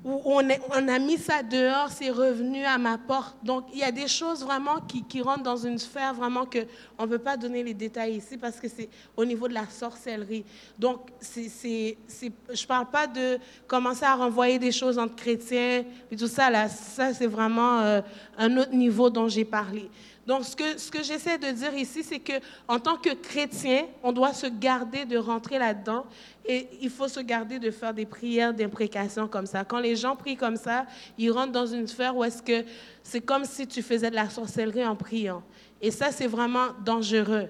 où 0.05 0.21
on, 0.23 0.87
a 0.87 0.99
mis 0.99 1.17
ça 1.17 1.41
dehors, 1.41 1.89
c'est 1.89 2.11
revenu 2.11 2.63
à 2.63 2.77
ma 2.77 2.99
porte. 2.99 3.37
Donc, 3.43 3.65
il 3.73 3.79
y 3.79 3.83
a 3.83 3.91
des 3.91 4.07
choses 4.07 4.43
vraiment 4.43 4.79
qui, 4.81 5.19
rentrent 5.23 5.41
dans 5.41 5.57
une 5.57 5.79
sphère 5.79 6.13
vraiment 6.13 6.45
que 6.45 6.59
on 6.99 7.07
ne 7.07 7.09
veut 7.09 7.17
pas 7.17 7.35
donner 7.35 7.63
les 7.63 7.73
détails 7.73 8.17
ici 8.17 8.37
parce 8.37 8.59
que 8.59 8.67
c'est 8.67 8.87
au 9.17 9.25
niveau 9.25 9.47
de 9.47 9.55
la 9.55 9.67
sorcellerie. 9.67 10.45
Donc, 10.77 11.09
je 11.19 11.41
ne 11.41 12.65
parle 12.67 12.89
pas 12.91 13.07
de 13.07 13.39
commencer 13.65 14.05
à 14.05 14.13
renvoyer 14.13 14.59
des 14.59 14.71
choses 14.71 14.99
entre 14.99 15.15
chrétiens 15.15 15.83
et 16.11 16.15
tout 16.15 16.27
ça. 16.27 16.51
Là, 16.51 16.69
ça, 16.69 17.11
c'est 17.11 17.25
vraiment 17.25 17.79
euh, 17.79 18.01
un 18.37 18.55
autre 18.57 18.73
niveau 18.73 19.09
dont 19.09 19.27
j'ai 19.27 19.45
parlé. 19.45 19.89
Donc, 20.25 20.43
ce 20.43 20.55
que, 20.89 21.03
j'essaie 21.03 21.37
de 21.37 21.51
dire 21.51 21.73
ici, 21.75 22.03
c'est 22.03 22.19
que 22.19 22.33
en 22.67 22.79
tant 22.79 22.97
que 22.97 23.13
chrétien, 23.13 23.85
on 24.01 24.11
doit 24.11 24.33
se 24.33 24.47
garder 24.47 25.05
de 25.05 25.17
rentrer 25.17 25.59
là-dedans 25.59 26.05
et 26.47 26.67
il 26.81 26.89
faut 26.89 27.07
se 27.07 27.19
garder 27.19 27.59
de 27.59 27.69
faire 27.69 27.93
des 27.93 28.07
prières 28.07 28.53
d'imprécation 28.53 29.27
comme 29.27 29.45
ça. 29.45 29.63
Quand 29.63 29.79
les 29.79 29.95
gens 29.95 30.15
prient 30.15 30.37
comme 30.37 30.57
ça, 30.57 30.87
ils 31.17 31.31
rentrent 31.31 31.51
dans 31.51 31.67
une 31.67 31.87
sphère 31.87 32.15
où 32.15 32.23
est-ce 32.23 32.41
que 32.41 32.65
c'est 33.03 33.21
comme 33.21 33.45
si 33.45 33.67
tu 33.67 33.83
faisais 33.83 34.09
de 34.09 34.15
la 34.15 34.29
sorcellerie 34.29 34.85
en 34.85 34.95
priant. 34.95 35.43
Et 35.79 35.91
ça, 35.91 36.11
c'est 36.11 36.27
vraiment 36.27 36.69
dangereux. 36.83 37.49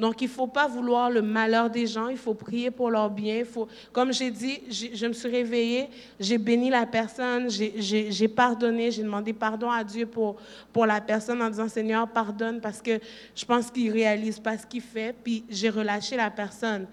Donc, 0.00 0.22
il 0.22 0.28
ne 0.28 0.30
faut 0.30 0.46
pas 0.46 0.66
vouloir 0.66 1.10
le 1.10 1.20
malheur 1.20 1.68
des 1.68 1.86
gens, 1.86 2.08
il 2.08 2.16
faut 2.16 2.32
prier 2.32 2.70
pour 2.70 2.90
leur 2.90 3.10
bien. 3.10 3.44
faut, 3.44 3.68
comme 3.92 4.14
j'ai 4.14 4.30
dit, 4.30 4.62
je 4.70 5.06
me 5.06 5.12
suis 5.12 5.28
réveillée, 5.28 5.90
j'ai 6.18 6.38
béni 6.38 6.70
la 6.70 6.86
personne, 6.86 7.50
j'ai 7.50 8.28
pardonné, 8.28 8.90
j'ai 8.90 9.02
demandé 9.02 9.34
pardon 9.34 9.70
à 9.70 9.84
Dieu 9.84 10.06
pour, 10.06 10.36
pour 10.72 10.86
la 10.86 11.02
personne 11.02 11.42
en 11.42 11.50
disant 11.50 11.68
Seigneur, 11.68 12.08
pardonne 12.08 12.62
parce 12.62 12.80
que 12.80 12.98
je 13.36 13.44
pense 13.44 13.70
qu'il 13.70 13.88
ne 13.88 13.92
réalise 13.92 14.38
pas 14.38 14.56
ce 14.56 14.66
qu'il 14.66 14.80
fait, 14.80 15.14
puis 15.22 15.44
j'ai 15.50 15.68
relâché 15.68 16.16
la 16.16 16.30
personne. 16.30 16.86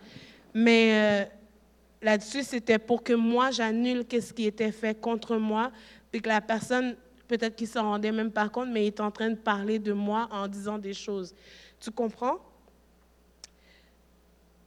Mais 0.53 0.89
euh, 0.91 1.25
là-dessus, 2.01 2.43
c'était 2.43 2.77
pour 2.77 3.03
que 3.03 3.13
moi, 3.13 3.51
j'annule 3.51 4.03
ce 4.11 4.33
qui 4.33 4.47
était 4.47 4.73
fait 4.73 4.99
contre 4.99 5.37
moi, 5.37 5.71
puis 6.11 6.21
que 6.21 6.27
la 6.27 6.41
personne, 6.41 6.93
peut-être 7.29 7.55
qu'il 7.55 7.67
ne 7.67 7.71
s'en 7.71 7.83
rendait 7.83 8.11
même 8.11 8.31
pas 8.31 8.49
compte, 8.49 8.67
mais 8.67 8.83
il 8.83 8.87
est 8.87 8.99
en 8.99 9.11
train 9.11 9.29
de 9.29 9.35
parler 9.35 9.79
de 9.79 9.93
moi 9.93 10.27
en 10.29 10.49
disant 10.49 10.77
des 10.77 10.93
choses. 10.93 11.33
Tu 11.79 11.89
comprends? 11.89 12.39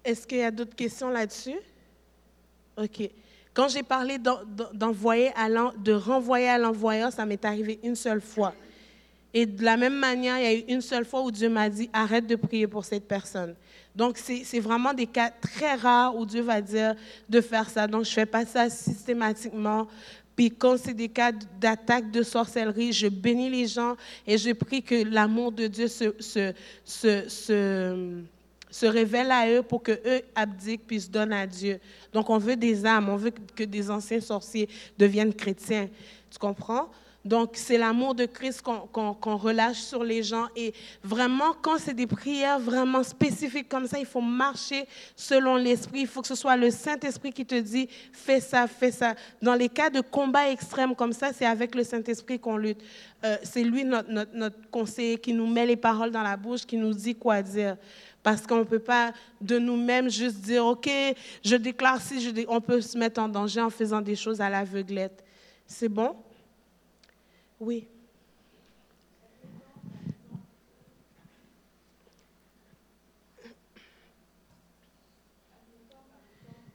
Est-ce 0.05 0.27
qu'il 0.27 0.39
y 0.39 0.43
a 0.43 0.51
d'autres 0.51 0.75
questions 0.75 1.11
là-dessus? 1.11 1.59
OK. 2.77 3.11
Quand 3.53 3.69
j'ai 3.69 3.83
parlé 3.83 4.19
d'envoyer 4.19 5.33
de 5.79 5.93
renvoyer 5.93 6.49
à 6.49 6.59
l'envoyeur, 6.59 7.13
ça 7.13 7.27
m'est 7.27 7.45
arrivé 7.45 7.81
une 7.83 7.97
seule 7.97 8.21
fois. 8.21 8.55
Et 9.33 9.47
de 9.47 9.63
la 9.65 9.77
même 9.77 9.97
manière, 9.97 10.39
il 10.39 10.43
y 10.43 10.47
a 10.47 10.55
eu 10.55 10.65
une 10.69 10.81
seule 10.81 11.05
fois 11.05 11.23
où 11.23 11.31
Dieu 11.31 11.49
m'a 11.49 11.69
dit 11.69 11.89
arrête 11.93 12.27
de 12.27 12.37
prier 12.37 12.67
pour 12.67 12.85
cette 12.85 13.07
personne. 13.07 13.55
Donc, 13.95 14.19
c'est 14.19 14.61
vraiment 14.61 14.93
des 14.93 15.07
cas 15.07 15.31
très 15.31 15.75
rares 15.75 16.17
où 16.17 16.25
Dieu 16.25 16.43
va 16.43 16.61
dire 16.61 16.95
de 17.29 17.41
faire 17.41 17.69
ça. 17.69 17.87
Donc, 17.87 18.05
je 18.05 18.11
ne 18.11 18.15
fais 18.15 18.27
pas 18.27 18.45
ça 18.47 18.71
systématiquement. 18.71 19.87
Puis, 20.35 20.51
quand 20.51 20.77
c'est 20.79 20.95
des 20.95 21.09
cas 21.09 21.33
d'attaque 21.33 22.11
de 22.11 22.23
sorcellerie, 22.23 22.93
je 22.93 23.09
bénis 23.09 23.51
les 23.51 23.67
gens 23.67 23.97
et 24.27 24.39
je 24.39 24.53
prie 24.53 24.83
que 24.83 25.05
l'amour 25.05 25.53
de 25.53 25.67
Dieu 25.67 25.87
se, 25.87 26.15
se, 26.19 26.55
se 26.85 27.29
se 27.29 28.23
révèle 28.87 29.31
à 29.31 29.51
eux 29.51 29.63
pour 29.63 29.83
que 29.83 29.93
eux 29.93 30.23
abdiquent 30.35 30.87
puis 30.87 31.01
se 31.01 31.09
donnent 31.09 31.33
à 31.33 31.47
Dieu. 31.47 31.81
Donc 32.13 32.31
on 32.31 32.39
veut 32.39 32.57
des 32.57 32.87
âmes, 32.87 33.09
on 33.09 33.17
veut 33.17 33.33
que 33.55 33.65
des 33.65 33.91
anciens 33.91 34.21
sorciers 34.21 34.69
deviennent 34.99 35.35
chrétiens. 35.35 35.89
Tu 36.31 36.39
comprends? 36.39 36.89
Donc, 37.25 37.51
c'est 37.55 37.77
l'amour 37.77 38.15
de 38.15 38.25
Christ 38.25 38.63
qu'on 38.63 39.37
relâche 39.37 39.77
sur 39.77 40.03
les 40.03 40.23
gens. 40.23 40.47
Et 40.57 40.73
vraiment, 41.03 41.53
quand 41.61 41.79
c'est 41.79 41.93
des 41.93 42.07
prières 42.07 42.59
vraiment 42.59 43.03
spécifiques 43.03 43.69
comme 43.69 43.87
ça, 43.87 43.99
il 43.99 44.07
faut 44.07 44.23
marcher 44.23 44.87
selon 45.15 45.57
l'Esprit. 45.57 46.01
Il 46.01 46.07
faut 46.07 46.23
que 46.23 46.29
ce 46.29 46.35
soit 46.35 46.57
le 46.57 46.71
Saint-Esprit 46.71 47.33
qui 47.33 47.45
te 47.45 47.57
dit, 47.57 47.89
fais 48.13 48.41
ça, 48.41 48.67
fais 48.67 48.91
ça. 48.91 49.15
Dans 49.43 49.55
les 49.55 49.69
cas 49.69 49.91
de 49.91 50.01
combat 50.01 50.51
extrême 50.51 50.95
comme 50.95 51.13
ça, 51.13 51.33
c'est 51.35 51.45
avec 51.45 51.75
le 51.75 51.85
Saint-Esprit 51.85 52.39
qu'on 52.39 52.57
lutte. 52.57 52.81
Euh, 53.23 53.37
c'est 53.43 53.65
lui, 53.65 53.85
notre 53.85 54.71
conseiller, 54.71 55.19
qui 55.19 55.35
nous 55.35 55.47
met 55.47 55.67
les 55.67 55.77
paroles 55.77 56.11
dans 56.11 56.23
la 56.23 56.39
bouche, 56.39 56.65
qui 56.65 56.79
nous 56.79 56.95
dit 56.95 57.15
quoi 57.15 57.43
dire. 57.43 57.77
Parce 58.23 58.47
qu'on 58.47 58.59
ne 58.59 58.65
peut 58.65 58.79
pas 58.79 59.13
de 59.41 59.59
nous-mêmes 59.59 60.11
juste 60.11 60.41
dire, 60.41 60.67
OK, 60.67 60.91
je 61.43 61.57
déclare 61.57 62.01
si, 62.01 62.21
je 62.21 62.31
on 62.49 62.61
peut 62.61 62.81
se 62.81 62.99
mettre 62.99 63.21
en 63.21 63.29
danger 63.29 63.61
en 63.61 63.71
faisant 63.71 64.03
des 64.03 64.17
choses 64.17 64.41
à 64.41 64.51
l'aveuglette. 64.51 65.25
C'est 65.67 65.89
bon? 65.89 66.15
Oui. 67.59 67.87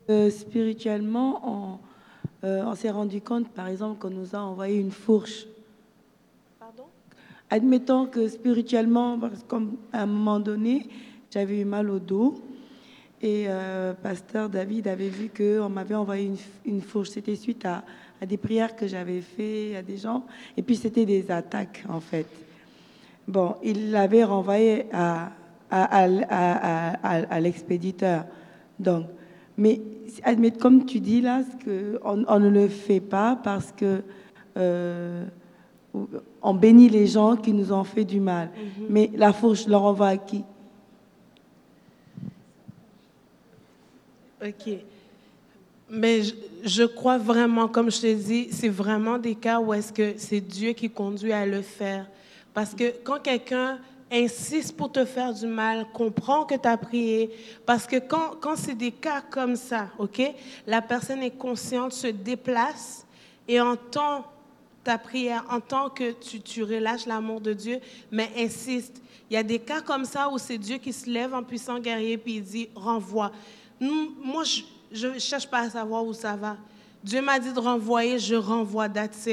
Euh, 0.09 0.29
spirituellement, 0.29 1.79
euh, 2.43 2.63
on, 2.63 2.75
s'est 2.75 2.91
rendu 2.91 3.21
compte, 3.21 3.49
par 3.49 3.67
exemple, 3.67 3.99
qu'on 3.99 4.11
nous 4.11 4.35
a 4.35 4.39
envoyé 4.39 4.79
une 4.79 4.91
fourche. 4.91 5.47
Pardon? 6.59 6.83
Admettons 7.49 8.05
que 8.05 8.27
spirituellement, 8.27 9.19
comme 9.47 9.77
à 9.91 10.03
un 10.03 10.05
moment 10.05 10.39
donné, 10.39 10.87
j'avais 11.35 11.59
eu 11.59 11.65
mal 11.65 11.89
au 11.89 11.99
dos. 11.99 12.35
Et 13.21 13.45
euh, 13.47 13.93
pasteur 13.93 14.49
David 14.49 14.87
avait 14.87 15.09
vu 15.09 15.29
qu'on 15.29 15.67
m'avait 15.67 15.95
envoyé 15.95 16.27
une, 16.27 16.37
une 16.65 16.81
fourche. 16.81 17.09
C'était 17.09 17.35
suite 17.35 17.65
à, 17.65 17.83
à 18.21 18.25
des 18.25 18.37
prières 18.37 18.73
que 18.75 18.87
j'avais 18.87 19.19
fait 19.19 19.75
à 19.75 19.81
des 19.81 19.97
gens. 19.97 20.23
Et 20.55 20.61
puis 20.61 20.77
c'était 20.77 21.05
des 21.05 21.29
attaques, 21.29 21.83
en 21.89 21.99
fait. 21.99 22.27
Bon, 23.27 23.55
il 23.63 23.91
l'avait 23.91 24.23
renvoyé 24.23 24.85
à, 24.93 25.31
à, 25.69 26.05
à, 26.29 26.93
à 27.03 27.39
l'expéditeur. 27.41 28.25
Donc, 28.79 29.07
mais 29.57 29.81
comme 30.61 30.85
tu 30.85 31.01
dis 31.01 31.19
là, 31.19 31.41
que 31.65 31.99
on, 32.05 32.23
on, 32.29 32.39
ne 32.39 32.49
le 32.49 32.69
fait 32.69 33.01
pas 33.01 33.37
parce 33.43 33.73
que 33.73 34.03
euh, 34.55 35.25
on 36.41 36.53
bénit 36.53 36.87
les 36.87 37.07
gens 37.07 37.35
qui 37.35 37.51
nous 37.51 37.73
ont 37.73 37.83
fait 37.83 38.05
du 38.05 38.21
mal. 38.21 38.49
Mm-hmm. 38.49 38.85
Mais 38.89 39.11
la 39.15 39.33
fourche 39.33 39.67
leur 39.67 39.83
envoie 39.83 40.09
à 40.09 40.17
qui? 40.17 40.45
Ok. 44.45 44.73
Mais 45.89 46.21
je, 46.63 46.83
crois 46.83 47.17
vraiment, 47.17 47.67
comme 47.67 47.91
je 47.91 48.01
te 48.01 48.13
dis, 48.13 48.49
c'est 48.51 48.69
vraiment 48.69 49.17
des 49.17 49.35
cas 49.35 49.59
où 49.59 49.73
est-ce 49.73 49.93
que 49.93 50.13
c'est 50.17 50.41
Dieu 50.41 50.73
qui 50.73 50.89
conduit 50.89 51.31
à 51.31 51.45
le 51.45 51.61
faire. 51.61 52.07
Parce 52.53 52.73
que 52.73 52.93
quand 53.03 53.19
quelqu'un 53.19 53.79
insiste 54.11 54.75
pour 54.75 54.91
te 54.91 55.05
faire 55.05 55.33
du 55.33 55.47
mal, 55.47 55.85
comprend 55.93 56.43
que 56.45 56.55
tu 56.55 56.67
as 56.67 56.77
prié. 56.77 57.31
Parce 57.65 57.85
que 57.85 57.97
quand, 57.97 58.35
quand 58.39 58.55
c'est 58.55 58.75
des 58.75 58.91
cas 58.91 59.21
comme 59.21 59.55
ça, 59.55 59.89
OK, 59.99 60.21
la 60.65 60.81
personne 60.81 61.21
est 61.23 61.37
consciente, 61.37 61.93
se 61.93 62.07
déplace 62.07 63.05
et 63.47 63.59
entend 63.61 64.25
ta 64.83 64.97
prière, 64.97 65.43
entend 65.49 65.89
que 65.89 66.11
tu, 66.11 66.39
tu 66.41 66.63
relâches 66.63 67.07
l'amour 67.07 67.41
de 67.41 67.53
Dieu, 67.53 67.79
mais 68.11 68.29
insiste. 68.37 69.01
Il 69.29 69.33
y 69.33 69.37
a 69.37 69.43
des 69.43 69.59
cas 69.59 69.81
comme 69.81 70.05
ça 70.05 70.29
où 70.29 70.37
c'est 70.37 70.59
Dieu 70.59 70.77
qui 70.77 70.93
se 70.93 71.09
lève 71.09 71.33
en 71.33 71.41
puissant 71.41 71.79
guerrier 71.79 72.17
puis 72.17 72.35
il 72.35 72.43
dit 72.43 72.69
renvoie. 72.75 73.31
Moi, 73.79 74.43
je, 74.91 75.07
ne 75.07 75.19
cherche 75.19 75.47
pas 75.47 75.59
à 75.59 75.69
savoir 75.69 76.05
où 76.05 76.13
ça 76.13 76.35
va. 76.35 76.57
Dieu 77.03 77.21
m'a 77.21 77.39
dit 77.39 77.53
de 77.53 77.59
renvoyer, 77.59 78.17
je 78.17 78.35
renvoie, 78.35 78.89
that's 78.89 79.27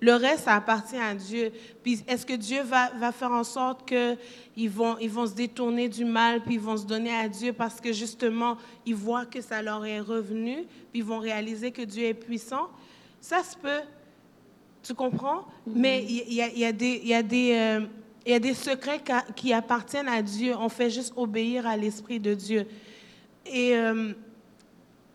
Le 0.00 0.14
reste, 0.14 0.44
ça 0.44 0.54
appartient 0.54 0.96
à 0.96 1.14
Dieu. 1.14 1.52
Puis 1.82 2.02
est-ce 2.08 2.26
que 2.26 2.32
Dieu 2.34 2.62
va, 2.62 2.90
va 2.98 3.12
faire 3.12 3.30
en 3.30 3.44
sorte 3.44 3.86
qu'ils 3.86 4.70
vont, 4.70 4.98
ils 4.98 5.10
vont 5.10 5.26
se 5.26 5.34
détourner 5.34 5.88
du 5.88 6.04
mal, 6.04 6.42
puis 6.42 6.54
ils 6.54 6.60
vont 6.60 6.76
se 6.76 6.84
donner 6.84 7.14
à 7.14 7.28
Dieu 7.28 7.52
parce 7.52 7.80
que 7.80 7.92
justement, 7.92 8.56
ils 8.84 8.94
voient 8.94 9.26
que 9.26 9.40
ça 9.40 9.62
leur 9.62 9.84
est 9.86 10.00
revenu, 10.00 10.64
puis 10.90 11.00
ils 11.00 11.04
vont 11.04 11.18
réaliser 11.18 11.70
que 11.70 11.82
Dieu 11.82 12.04
est 12.04 12.14
puissant? 12.14 12.68
Ça 13.20 13.44
se 13.44 13.56
peut. 13.56 13.82
Tu 14.82 14.94
comprends? 14.94 15.46
Mais 15.64 16.04
il 16.08 16.32
y, 16.32 16.58
y, 16.58 16.64
a 16.64 16.72
des... 16.72 17.00
Y 17.04 17.14
a 17.14 17.22
des 17.22 17.52
euh, 17.54 17.86
il 18.24 18.32
y 18.32 18.34
a 18.34 18.38
des 18.38 18.54
secrets 18.54 19.00
qui 19.34 19.52
appartiennent 19.52 20.08
à 20.08 20.22
Dieu. 20.22 20.54
On 20.56 20.68
fait 20.68 20.90
juste 20.90 21.12
obéir 21.16 21.66
à 21.66 21.76
l'Esprit 21.76 22.20
de 22.20 22.34
Dieu. 22.34 22.66
Et 23.46 23.76
euh, 23.76 24.12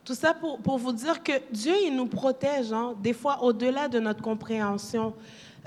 tout 0.04 0.16
ça 0.16 0.34
pour, 0.34 0.60
pour, 0.60 0.78
vous 0.78 0.94
dire 0.94 1.24
que 1.24 1.34
Dieu, 1.52 1.74
il 1.86 1.96
nous 1.96 2.08
protège, 2.08 2.72
hein, 2.72 2.94
des 3.02 3.14
fois 3.14 3.44
au-delà 3.44 3.88
de 3.88 4.00
notre 4.00 4.22
compréhension. 4.22 5.14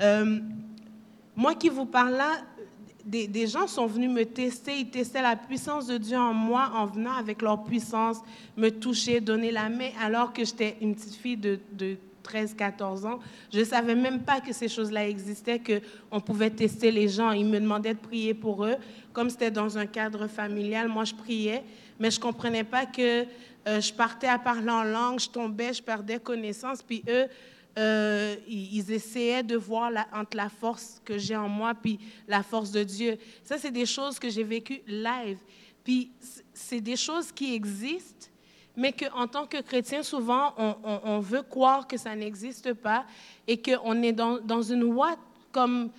Euh, 0.01 0.39
moi 1.37 1.55
qui 1.55 1.69
vous 1.69 1.87
parle 1.87 2.13
là, 2.13 2.33
des, 3.05 3.27
des, 3.27 3.47
gens 3.47 3.67
sont 3.67 3.87
venus 3.87 4.11
me 4.11 4.25
tester, 4.25 4.79
ils 4.79 4.91
testaient 4.91 5.23
la 5.23 5.37
puissance 5.37 5.87
de 5.87 5.97
Dieu 5.97 6.19
en 6.19 6.35
moi 6.35 6.71
en 6.75 6.87
venant 6.87 7.13
avec 7.13 7.43
leur 7.43 7.65
puissance, 7.65 8.19
me 8.57 8.69
toucher, 8.69 9.21
donner 9.21 9.51
la 9.51 9.69
main, 9.69 9.91
alors 10.03 10.33
que 10.33 10.45
j'étais 10.45 10.77
une 10.81 10.95
petite 10.95 11.15
fille 11.15 11.37
de, 11.37 11.59
de 11.73 11.97
13, 12.23 12.55
14 12.55 13.07
ans. 13.07 13.19
Je 13.53 13.61
ne 13.61 13.65
savais 13.65 13.95
même 13.95 14.21
pas 14.21 14.41
que 14.41 14.53
ces 14.53 14.69
choses-là 14.69 15.09
existaient, 15.09 15.61
qu'on 15.61 16.21
pouvait 16.21 16.51
tester 16.51 16.91
les 16.91 17.09
gens. 17.09 17.33
Ils 17.33 17.47
me 17.47 17.59
demandaient 17.59 17.95
de 17.95 17.99
prier 17.99 18.35
pour 18.35 18.65
eux. 18.65 18.77
Comme 19.13 19.31
c'était 19.31 19.51
dans 19.51 19.79
un 19.79 19.87
cadre 19.87 20.27
familial, 20.27 20.89
moi, 20.89 21.05
je 21.05 21.15
priais, 21.15 21.65
mais 22.01 22.11
je 22.11 22.19
ne 22.19 22.23
comprenais 22.23 22.65
pas 22.65 22.87
que 22.87 23.27
euh, 23.69 23.81
je 23.81 23.93
partais 23.93 24.27
à 24.27 24.39
parler 24.39 24.71
en 24.71 24.83
langue, 24.83 25.21
je 25.21 25.29
tombais, 25.29 25.75
je 25.75 25.83
perdais 25.83 26.19
connaissance, 26.19 26.83
puis 26.83 27.05
eux, 27.09 27.27
euh, 27.79 28.35
ils, 28.49 28.91
essayaient 28.91 29.45
de 29.45 29.57
voir 29.57 29.93
entre 30.13 30.37
la 30.37 30.49
force 30.49 31.01
que 31.05 31.19
j'ai 31.19 31.37
en 31.37 31.49
moi 31.49 31.73
puis 31.75 32.01
la 32.27 32.43
force 32.43 32.73
de 32.73 32.83
Dieu. 32.83 33.17
Ça, 33.45 33.59
c'est 33.59 33.71
des 33.71 33.87
choses 33.87 34.19
que 34.19 34.29
j'ai 34.29 34.43
vécues 34.43 34.83
live. 34.89 35.39
Puis 35.85 36.11
c'est 36.53 36.81
des 36.81 36.97
choses 36.97 37.31
qui 37.31 37.55
existent, 37.55 38.27
mais 38.77 38.93
qu'en 38.93 39.29
tant 39.29 39.47
que 39.47 39.61
chrétien, 39.61 40.03
souvent, 40.03 40.55
on, 40.59 41.21
veut 41.21 41.43
croire 41.43 41.87
que 41.87 41.97
ça 41.97 42.17
n'existe 42.17 42.73
pas 42.75 43.05
et 43.47 43.61
qu'on 43.61 44.03
est 44.03 44.13
dans, 44.13 44.39
dans 44.41 44.63
une 44.63 44.85
voie 44.85 45.17
comme 45.53 45.91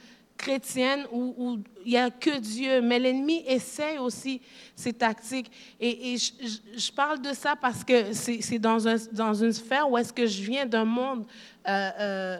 chrétienne 0.41 1.05
où, 1.11 1.59
il 1.85 1.91
n'y 1.91 1.97
a 1.97 2.09
que 2.09 2.39
Dieu, 2.39 2.81
mais 2.81 2.99
l'ennemi 2.99 3.43
essaie 3.47 3.97
aussi 3.97 4.41
ses 4.75 4.91
tactiques. 4.91 5.51
Et, 5.79 6.17
je, 6.17 6.91
parle 6.91 7.21
de 7.21 7.33
ça 7.33 7.55
parce 7.55 7.83
que 7.83 8.13
c'est 8.13 8.59
dans, 8.59 8.87
un, 8.87 8.95
dans 9.11 9.33
une 9.33 9.53
sphère 9.53 9.89
où 9.89 9.97
est-ce 9.97 10.11
que 10.11 10.25
je 10.25 10.41
viens 10.43 10.65
d'un 10.65 10.85
monde 10.85 11.25
euh, 11.67 11.89
euh, 11.99 12.39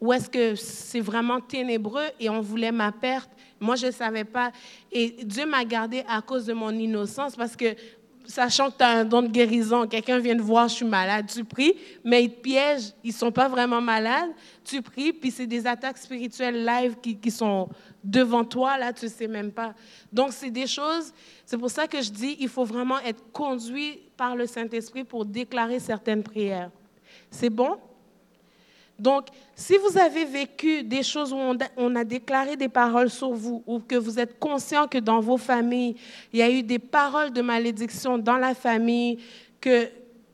où 0.00 0.12
est-ce 0.12 0.28
que 0.28 0.54
c'est 0.56 1.00
vraiment 1.00 1.40
ténébreux 1.40 2.08
et 2.18 2.28
on 2.28 2.40
voulait 2.40 2.72
ma 2.72 2.90
perte. 2.90 3.30
Moi, 3.60 3.76
je 3.76 3.86
ne 3.86 3.92
savais 3.92 4.24
pas. 4.24 4.50
Et 4.90 5.24
Dieu 5.24 5.46
m'a 5.46 5.64
gardé 5.64 6.04
à 6.08 6.20
cause 6.22 6.46
de 6.46 6.52
mon 6.52 6.70
innocence 6.70 7.36
parce 7.36 7.54
que 7.54 7.76
sachant 8.32 8.70
que 8.70 8.78
tu 8.78 8.82
as 8.82 8.88
un 8.88 9.04
don 9.04 9.20
de 9.20 9.28
guérison, 9.28 9.86
quelqu'un 9.86 10.18
vient 10.18 10.34
te 10.34 10.40
voir, 10.40 10.66
je 10.66 10.76
suis 10.76 10.86
malade, 10.86 11.26
tu 11.30 11.44
pries, 11.44 11.74
mais 12.02 12.24
ils 12.24 12.30
te 12.30 12.40
piègent, 12.40 12.94
ils 13.04 13.08
ne 13.08 13.12
sont 13.12 13.30
pas 13.30 13.46
vraiment 13.46 13.82
malades, 13.82 14.30
tu 14.64 14.80
pries, 14.80 15.12
puis 15.12 15.30
c'est 15.30 15.46
des 15.46 15.66
attaques 15.66 15.98
spirituelles 15.98 16.64
live 16.64 16.96
qui, 17.02 17.14
qui, 17.14 17.30
sont 17.30 17.68
devant 18.02 18.42
toi, 18.42 18.78
là, 18.78 18.90
tu 18.90 19.04
ne 19.04 19.10
sais 19.10 19.28
même 19.28 19.52
pas. 19.52 19.74
Donc, 20.10 20.32
c'est 20.32 20.50
des 20.50 20.66
choses, 20.66 21.12
c'est 21.44 21.58
pour 21.58 21.70
ça 21.70 21.86
que 21.86 22.00
je 22.00 22.10
dis, 22.10 22.38
il 22.40 22.48
faut 22.48 22.64
vraiment 22.64 23.00
être 23.00 23.22
conduit 23.32 24.00
par 24.16 24.34
le 24.34 24.46
Saint-Esprit 24.46 25.04
pour 25.04 25.26
déclarer 25.26 25.78
certaines 25.78 26.22
prières. 26.22 26.70
C'est 27.30 27.50
bon? 27.50 27.76
Donc, 29.02 29.26
si 29.56 29.74
vous 29.78 29.98
avez 29.98 30.24
vécu 30.24 30.84
des 30.84 31.02
choses 31.02 31.32
où 31.32 31.36
on 31.76 31.96
a, 31.96 32.04
déclaré 32.04 32.56
des 32.56 32.68
paroles 32.68 33.10
sur 33.10 33.32
vous, 33.32 33.64
ou 33.66 33.80
que 33.80 33.96
vous 33.96 34.20
êtes 34.20 34.38
conscient 34.38 34.86
que 34.86 34.98
dans 34.98 35.18
vos 35.18 35.38
familles, 35.38 35.96
il 36.32 36.38
y 36.38 36.42
a 36.42 36.48
eu 36.48 36.62
des 36.62 36.78
paroles 36.78 37.32
de 37.32 37.42
malédiction 37.42 38.16
dans 38.16 38.36
la 38.36 38.54
famille, 38.54 39.18
que 39.60 39.88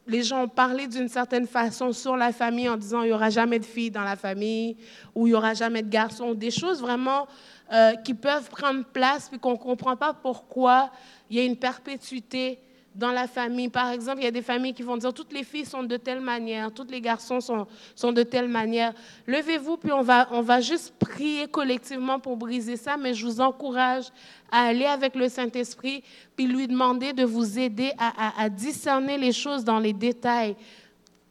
les 0.06 0.22
gens 0.22 0.42
ont 0.42 0.48
parlé 0.48 0.86
d'une 0.86 1.08
certaine 1.08 1.46
façon 1.46 1.92
sur 1.92 2.14
la 2.14 2.30
famille 2.30 2.68
en 2.68 2.76
disant 2.76 3.02
il 3.02 3.06
n'y 3.06 3.12
aura 3.12 3.30
jamais 3.30 3.58
de 3.58 3.64
filles 3.64 3.90
dans 3.90 4.04
la 4.04 4.16
famille, 4.16 4.76
ou 5.14 5.26
il 5.26 5.30
n'y 5.30 5.34
aura 5.34 5.54
jamais 5.54 5.82
de 5.82 5.88
garçons, 5.88 6.34
des 6.34 6.50
choses 6.50 6.82
vraiment 6.82 7.26
euh, 7.72 7.94
qui 8.04 8.12
peuvent 8.12 8.50
prendre 8.50 8.84
place, 8.84 9.30
puis 9.30 9.38
qu'on 9.38 9.52
ne 9.52 9.56
comprend 9.56 9.96
pas 9.96 10.12
pourquoi 10.12 10.90
il 11.30 11.38
y 11.38 11.40
a 11.40 11.44
une 11.44 11.56
perpétuité 11.56 12.58
dans 12.94 13.12
la 13.12 13.26
famille. 13.26 13.68
Par 13.68 13.90
exemple, 13.90 14.18
il 14.20 14.24
y 14.24 14.28
a 14.28 14.32
des 14.32 14.42
familles 14.42 14.74
qui 14.74 14.82
vont 14.82 14.96
dire 14.96 15.12
toutes 15.12 15.32
les 15.32 15.44
filles 15.44 15.64
sont 15.64 15.82
de 15.82 15.96
telle 15.96 16.20
manière, 16.20 16.72
tous 16.72 16.86
les 16.90 17.00
garçons 17.00 17.40
sont, 17.40 17.66
sont 17.94 18.12
de 18.12 18.22
telle 18.22 18.48
manière. 18.48 18.92
Levez-vous, 19.26 19.76
puis 19.76 19.92
on 19.92 20.02
va, 20.02 20.28
on 20.32 20.40
va 20.40 20.60
juste 20.60 20.94
prier 20.98 21.46
collectivement 21.46 22.18
pour 22.18 22.36
briser 22.36 22.76
ça, 22.76 22.96
mais 22.96 23.14
je 23.14 23.24
vous 23.24 23.40
encourage 23.40 24.06
à 24.50 24.66
aller 24.66 24.86
avec 24.86 25.14
le 25.14 25.28
Saint-Esprit, 25.28 26.02
puis 26.34 26.46
lui 26.46 26.66
demander 26.66 27.12
de 27.12 27.24
vous 27.24 27.58
aider 27.58 27.92
à, 27.98 28.42
à 28.42 28.48
discerner 28.48 29.18
les 29.18 29.32
choses 29.32 29.64
dans 29.64 29.78
les 29.78 29.92
détails. 29.92 30.56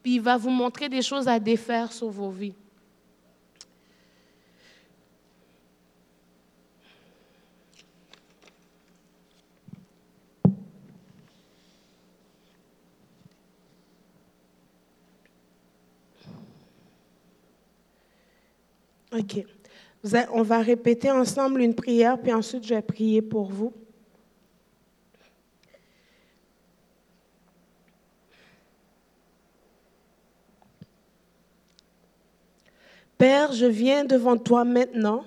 Puis 0.02 0.14
il 0.14 0.20
va 0.20 0.36
vous 0.36 0.50
montrer 0.50 0.88
des 0.88 1.02
choses 1.02 1.28
à 1.28 1.38
défaire 1.38 1.92
sur 1.92 2.08
vos 2.08 2.30
vies. 2.30 2.54
OK. 19.12 19.44
on 20.32 20.42
va 20.42 20.60
répéter 20.60 21.10
ensemble 21.10 21.62
une 21.62 21.74
prière, 21.74 22.20
puis 22.20 22.32
ensuite 22.32 22.64
je 22.64 22.74
vais 22.74 22.82
prier 22.82 23.22
pour 23.22 23.50
vous. 23.50 23.72
Père, 33.16 33.52
je 33.52 33.66
viens 33.66 34.04
devant 34.04 34.36
toi 34.36 34.64
maintenant, 34.64 35.24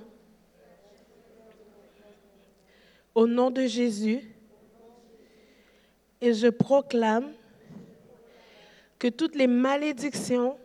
au 3.14 3.28
nom 3.28 3.52
de 3.52 3.66
Jésus, 3.66 4.22
et 6.22 6.34
je 6.34 6.48
proclame 6.48 7.34
que 8.98 9.10
toutes 9.10 9.36
les 9.36 9.48
malédictions 9.48 10.56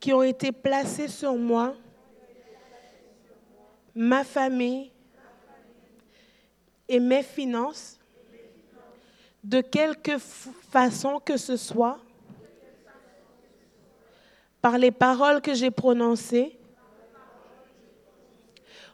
qui 0.00 0.12
ont 0.12 0.22
été 0.22 0.52
placées 0.52 1.08
sur 1.08 1.34
moi, 1.34 1.74
ma 3.94 4.24
famille 4.24 4.92
et 6.88 7.00
mes 7.00 7.22
finances, 7.22 7.98
de 9.42 9.60
quelque 9.60 10.18
façon 10.18 11.20
que 11.20 11.36
ce 11.36 11.56
soit, 11.56 11.98
par 14.60 14.78
les 14.78 14.90
paroles 14.90 15.40
que 15.40 15.54
j'ai 15.54 15.70
prononcées 15.70 16.58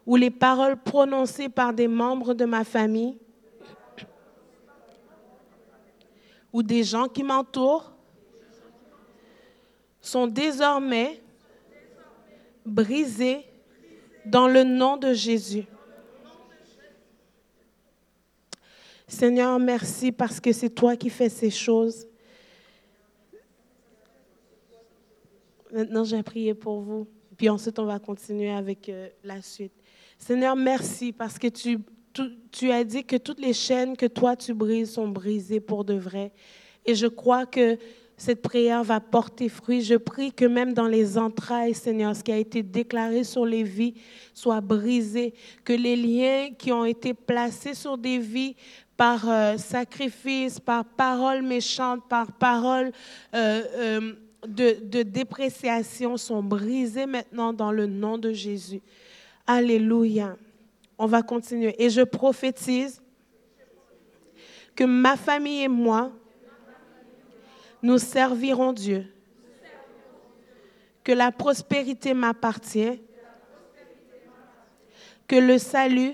ou 0.05 0.17
les 0.17 0.31
paroles 0.31 0.77
prononcées 0.77 1.49
par 1.49 1.73
des 1.73 1.89
membres 1.89 2.35
de 2.35 2.45
ma 2.45 2.65
famille 2.65 3.17
ou 6.53 6.63
des 6.63 6.85
gens 6.85 7.09
qui 7.09 7.23
m'entourent 7.23 7.92
sont 10.03 10.27
désormais 10.27 11.23
brisés 12.67 13.47
dans 14.27 14.49
le 14.49 14.65
nom 14.65 14.97
de 14.97 15.15
Jésus. 15.15 15.65
Seigneur, 19.07 19.59
merci 19.59 20.11
parce 20.11 20.41
que 20.41 20.53
c'est 20.53 20.71
toi 20.71 20.97
qui 20.97 21.11
fais 21.11 21.29
ces 21.29 21.51
choses. 21.51 22.07
Maintenant, 25.71 26.05
j'ai 26.05 26.23
prié 26.23 26.55
pour 26.55 26.81
vous. 26.81 27.07
Puis 27.37 27.49
ensuite, 27.49 27.79
on 27.79 27.85
va 27.85 27.99
continuer 27.99 28.51
avec 28.51 28.89
euh, 28.89 29.09
la 29.25 29.41
suite. 29.43 29.73
Seigneur, 30.19 30.55
merci 30.55 31.13
parce 31.13 31.39
que 31.39 31.49
tu, 31.49 31.79
tu, 32.51 32.71
as 32.71 32.85
dit 32.85 33.05
que 33.05 33.17
toutes 33.17 33.41
les 33.41 33.53
chaînes 33.53 33.97
que 33.97 34.07
toi 34.07 34.37
tu 34.37 34.55
brises 34.55 34.93
sont 34.93 35.09
brisées 35.09 35.61
pour 35.61 35.85
de 35.85 35.95
vrai. 35.95 36.33
Et 36.85 36.95
je 36.95 37.07
crois 37.07 37.47
que 37.47 37.79
cette 38.23 38.41
prière 38.41 38.85
va 38.85 39.01
porter 39.01 39.49
fruit. 39.49 39.83
Je 39.83 39.97
prie 39.97 40.31
que 40.31 40.45
même 40.45 40.75
dans 40.75 40.87
les 40.87 41.19
entrailles, 41.19 41.75
Seigneur, 41.75 42.15
ce 42.15 42.23
qui 42.23 42.31
a 42.31 42.37
été 42.37 42.63
déclaré 42.63 43.25
sur 43.25 43.45
les 43.45 43.65
vies 43.65 43.95
soit 44.33 44.61
brisé, 44.61 45.35
que 45.65 45.73
les 45.73 45.97
liens 45.97 46.51
qui 46.57 46.71
ont 46.71 46.85
été 46.85 47.15
placés 47.15 47.75
sur 47.75 47.99
des 47.99 48.19
vies 48.21 48.55
par 48.97 49.29
euh, 49.29 49.57
sacrifice, 49.57 50.61
par 50.61 50.85
parole 50.85 51.43
méchante, 51.43 52.09
par 52.09 52.31
parole 52.31 52.93
euh, 53.35 54.13
de, 54.47 55.03
dépréciation 55.03 56.17
sont 56.17 56.45
brisés 56.45 57.07
maintenant 57.07 57.53
dans 57.53 57.73
le 57.73 57.87
nom 57.87 58.19
de 58.19 58.33
Jésus. 58.33 58.83
Alléluia. 59.49 60.37
On 60.97 61.07
va 61.07 61.23
continuer. 61.23 61.75
Et 61.83 61.91
je 61.91 62.03
prophétise 62.03 63.03
que 64.77 64.85
ma 64.85 65.17
famille 65.17 65.65
et 65.65 65.69
moi, 65.69 66.13
nous 67.83 67.99
servirons 67.99 68.73
Dieu. 68.73 69.07
Que 71.05 71.13
la 71.13 71.33
prospérité 71.33 72.15
m'appartient. 72.15 73.01
Que 75.27 75.37
le 75.37 75.59
salut, 75.59 76.13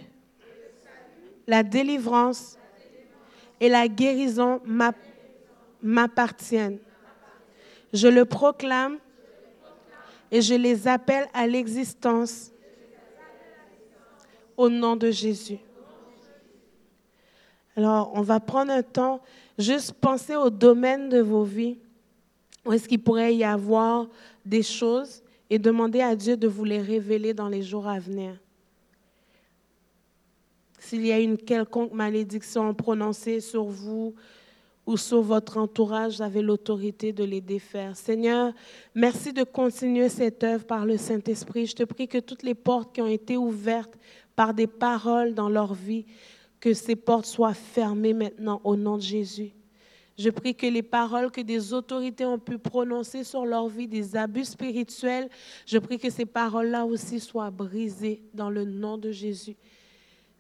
la 1.47 1.63
délivrance 1.63 2.59
et 3.61 3.69
la 3.69 3.89
guérison 3.89 4.61
m'appartiennent 5.83 6.79
je 7.93 8.09
le 8.09 8.25
proclame 8.25 8.99
et 10.31 10.43
je 10.43 10.55
les 10.55 10.87
appelle 10.87 11.27
à 11.33 11.47
l'existence 11.47 12.51
au 14.57 14.69
nom 14.69 14.97
de 14.97 15.11
Jésus. 15.11 15.59
Alors, 17.79 18.11
on 18.13 18.23
va 18.23 18.41
prendre 18.41 18.73
un 18.73 18.83
temps, 18.83 19.21
juste 19.57 19.93
penser 19.93 20.35
au 20.35 20.51
domaine 20.51 21.09
de 21.09 21.21
vos 21.21 21.45
vies, 21.45 21.79
où 22.67 22.73
est-ce 22.73 22.89
qu'il 22.89 23.01
pourrait 23.01 23.37
y 23.37 23.45
avoir 23.45 24.09
des 24.45 24.65
choses 24.65 25.23
et 25.49 25.61
demander 25.61 26.01
à 26.01 26.17
Dieu 26.17 26.37
de 26.37 26.49
vous 26.49 26.65
les 26.65 26.83
révéler 26.83 27.35
dans 27.35 27.49
les 27.49 27.63
jours 27.63 27.87
à 27.87 28.01
venir. 28.01 28.35
S'il 30.81 31.07
y 31.07 31.13
a 31.13 31.21
une 31.21 31.37
quelconque 31.37 31.93
malédiction 31.93 32.75
prononcée 32.75 33.39
sur 33.39 33.67
vous, 33.67 34.13
ou 34.85 34.97
sur 34.97 35.23
votre 35.23 35.57
entourage, 35.57 36.17
vous 36.17 36.23
avez 36.23 36.43
l'autorité 36.43 37.13
de 37.13 37.23
les 37.23 37.41
défaire. 37.41 37.97
Seigneur, 37.97 38.55
merci 38.93 39.33
de 39.33 39.45
continuer 39.45 40.09
cette 40.09 40.43
œuvre 40.43 40.65
par 40.65 40.85
le 40.85 40.97
Saint-Esprit. 40.97 41.67
Je 41.67 41.77
te 41.77 41.85
prie 41.85 42.09
que 42.09 42.19
toutes 42.19 42.43
les 42.43 42.57
portes 42.57 42.93
qui 42.93 43.03
ont 43.03 43.07
été 43.07 43.37
ouvertes 43.37 43.97
par 44.35 44.53
des 44.53 44.67
paroles 44.67 45.33
dans 45.33 45.49
leur 45.49 45.75
vie, 45.75 46.07
que 46.61 46.75
ces 46.75 46.97
portes 46.97 47.27
soient 47.27 47.55
fermées 47.55 48.15
maintenant 48.15 48.61
au 48.65 48.77
nom 48.77 48.97
de 48.97 49.03
Jésus. 49.03 49.53
Je 50.19 50.31
prie 50.31 50.55
que 50.55 50.67
les 50.67 50.83
paroles 50.83 51.31
que 51.31 51.41
des 51.41 51.73
autorités 51.73 52.27
ont 52.27 52.41
pu 52.41 52.59
prononcer 52.59 53.23
sur 53.23 53.47
leur 53.47 53.69
vie, 53.69 53.87
des 53.87 54.17
abus 54.17 54.47
spirituels, 54.47 55.29
je 55.65 55.79
prie 55.79 55.99
que 55.99 56.11
ces 56.11 56.27
paroles-là 56.27 56.85
aussi 56.85 57.21
soient 57.21 57.53
brisées 57.53 58.23
dans 58.35 58.51
le 58.51 58.65
nom 58.65 58.99
de 58.99 59.13
Jésus. 59.13 59.57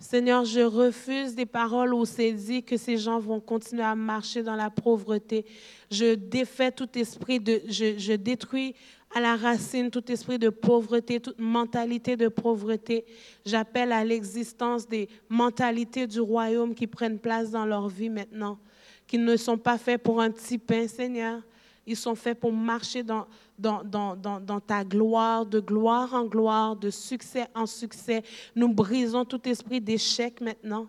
Seigneur, 0.00 0.44
je 0.44 0.60
refuse 0.60 1.34
des 1.34 1.46
paroles 1.46 1.92
où 1.92 2.04
c'est 2.04 2.32
dit 2.32 2.62
que 2.62 2.76
ces 2.76 2.96
gens 2.96 3.18
vont 3.18 3.40
continuer 3.40 3.82
à 3.82 3.96
marcher 3.96 4.44
dans 4.44 4.54
la 4.54 4.70
pauvreté. 4.70 5.44
Je 5.90 6.14
défais 6.14 6.70
tout 6.70 6.88
esprit 6.96 7.40
de, 7.40 7.62
je, 7.68 8.14
détruis 8.14 8.76
à 9.14 9.20
la 9.20 9.36
racine 9.36 9.90
tout 9.90 10.10
esprit 10.12 10.38
de 10.38 10.50
pauvreté, 10.50 11.20
toute 11.20 11.38
mentalité 11.38 12.16
de 12.16 12.28
pauvreté. 12.28 13.04
J'appelle 13.44 13.92
à 13.92 14.04
l'existence 14.04 14.86
des 14.86 15.08
mentalités 15.28 16.06
du 16.06 16.20
royaume 16.20 16.74
qui 16.74 16.86
prennent 16.86 17.18
place 17.18 17.50
dans 17.50 17.64
leur 17.64 17.88
vie 17.88 18.10
maintenant, 18.10 18.58
qui 19.06 19.18
ne 19.18 19.36
sont 19.36 19.58
pas 19.58 19.78
faits 19.78 20.02
pour 20.02 20.20
un 20.20 20.30
petit 20.30 20.58
pain, 20.58 20.86
Seigneur. 20.86 21.42
Ils 21.86 21.96
sont 21.96 22.14
faits 22.14 22.38
pour 22.38 22.52
marcher 22.52 23.02
dans, 23.02 23.26
dans, 23.58 24.60
ta 24.60 24.84
gloire, 24.84 25.46
de 25.46 25.58
gloire 25.58 26.12
en 26.12 26.26
gloire, 26.26 26.76
de 26.76 26.90
succès 26.90 27.46
en 27.54 27.64
succès. 27.64 28.22
Nous 28.54 28.68
brisons 28.68 29.24
tout 29.24 29.40
esprit 29.48 29.80
d'échec 29.80 30.40
maintenant, 30.42 30.86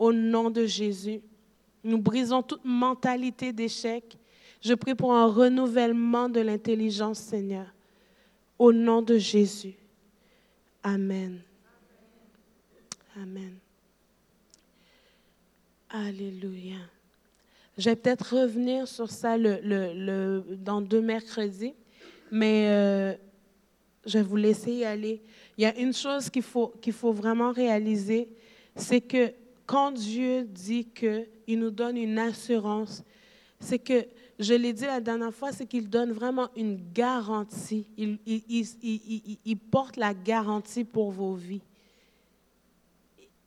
au 0.00 0.12
nom 0.12 0.50
de 0.50 0.66
Jésus. 0.66 1.20
Nous 1.84 1.98
brisons 1.98 2.42
toute 2.42 2.64
mentalité 2.64 3.52
d'échec. 3.52 4.18
Je 4.62 4.74
prie 4.74 4.94
pour 4.94 5.12
un 5.12 5.26
renouvellement 5.26 6.28
de 6.28 6.40
l'intelligence, 6.40 7.18
Seigneur, 7.18 7.66
au 8.58 8.72
nom 8.72 9.02
de 9.02 9.18
Jésus. 9.18 9.74
Amen. 10.82 11.40
Amen. 13.16 13.54
Alléluia. 15.90 16.78
Je 17.76 17.90
vais 17.90 17.96
peut-être 17.96 18.36
revenir 18.36 18.86
sur 18.86 19.10
ça 19.10 19.36
dans 19.38 20.80
deux 20.80 21.00
mercredis. 21.00 21.74
Mais 22.30 22.68
euh, 22.70 23.14
je 24.06 24.18
vais 24.18 24.24
vous 24.24 24.36
laisser 24.36 24.72
y 24.72 24.84
aller. 24.84 25.22
Il 25.58 25.62
y 25.62 25.66
a 25.66 25.76
une 25.78 25.92
chose 25.92 26.30
qu'il 26.30 26.42
faut, 26.42 26.68
qu'il 26.80 26.92
faut 26.92 27.12
vraiment 27.12 27.52
réaliser, 27.52 28.28
c'est 28.74 29.00
que 29.00 29.32
quand 29.66 29.92
Dieu 29.92 30.44
dit 30.44 30.86
qu'il 30.86 31.58
nous 31.58 31.70
donne 31.70 31.96
une 31.96 32.18
assurance, 32.18 33.04
c'est 33.60 33.78
que, 33.78 34.06
je 34.42 34.54
l'ai 34.54 34.72
dit 34.72 34.84
la 34.84 35.00
dernière 35.00 35.32
fois, 35.32 35.52
c'est 35.52 35.66
qu'il 35.66 35.88
donne 35.88 36.12
vraiment 36.12 36.48
une 36.56 36.78
garantie. 36.92 37.86
Il, 37.96 39.58
porte 39.70 39.96
la 39.96 40.14
garantie 40.14 40.84
pour 40.84 41.10
vos 41.10 41.34
vies. 41.34 41.62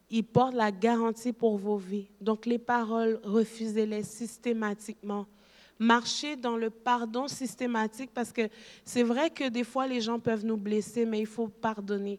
Il 0.10 0.24
porte 0.24 0.54
la 0.54 0.72
garantie 0.72 1.34
pour 1.34 1.58
vos 1.58 1.78
vies. 1.78 2.08
Donc 2.22 2.46
les 2.46 2.60
paroles, 2.60 3.20
refusez-les 3.24 4.04
systématiquement 4.04 5.28
marcher 5.78 6.38
dans 6.38 6.56
le 6.56 6.70
pardon 6.70 7.28
systématique 7.28 8.10
parce 8.14 8.32
que 8.32 8.48
c'est 8.86 9.04
vrai 9.04 9.30
que 9.30 9.50
des 9.50 9.66
fois 9.66 9.88
les 9.88 10.00
gens 10.00 10.20
peuvent 10.20 10.46
nous 10.46 10.56
blesser, 10.56 11.06
mais 11.06 11.20
il 11.20 11.26
faut 11.26 11.50
pardonner. 11.50 12.18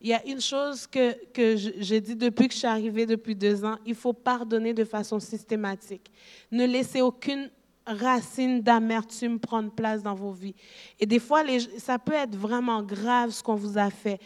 Il 0.00 0.08
y 0.08 0.14
a 0.14 0.24
une 0.26 0.40
chose 0.40 0.86
que, 0.86 1.12
que 1.32 1.56
j'ai 1.56 2.00
dit 2.00 2.14
depuis 2.14 2.46
que 2.46 2.52
je 2.54 2.58
suis 2.58 2.68
arrivée 2.68 3.04
depuis 3.04 3.34
deux 3.34 3.64
ans, 3.64 3.78
il 3.84 3.96
faut 3.96 4.12
pardonner 4.12 4.74
de 4.74 4.84
façon 4.84 5.18
systématique. 5.18 6.08
Ne 6.52 6.66
laissez 6.66 7.00
aucune 7.00 7.50
racine 7.86 8.60
d'amertume 8.60 9.38
prendre 9.38 9.70
place 9.70 10.02
dans 10.02 10.14
vos 10.14 10.32
vies. 10.32 10.54
Et 10.98 11.06
des 11.06 11.18
fois, 11.18 11.42
ça 11.78 11.98
peut 11.98 12.14
être 12.14 12.36
vraiment 12.36 12.82
grave 12.82 13.30
ce 13.30 13.42
qu'on 13.42 13.54
vous 13.54 13.78
a 13.78 13.90
fait. 13.90 14.20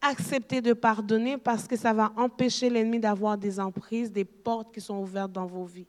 Acceptez 0.00 0.60
de 0.60 0.72
pardonner 0.72 1.38
parce 1.38 1.68
que 1.68 1.76
ça 1.76 1.92
va 1.92 2.12
empêcher 2.16 2.68
l'ennemi 2.68 2.98
d'avoir 2.98 3.38
des 3.38 3.60
emprises, 3.60 4.10
des 4.10 4.24
portes 4.24 4.74
qui 4.74 4.80
sont 4.80 4.98
ouvertes 4.98 5.32
dans 5.32 5.46
vos 5.46 5.64
vies. 5.64 5.86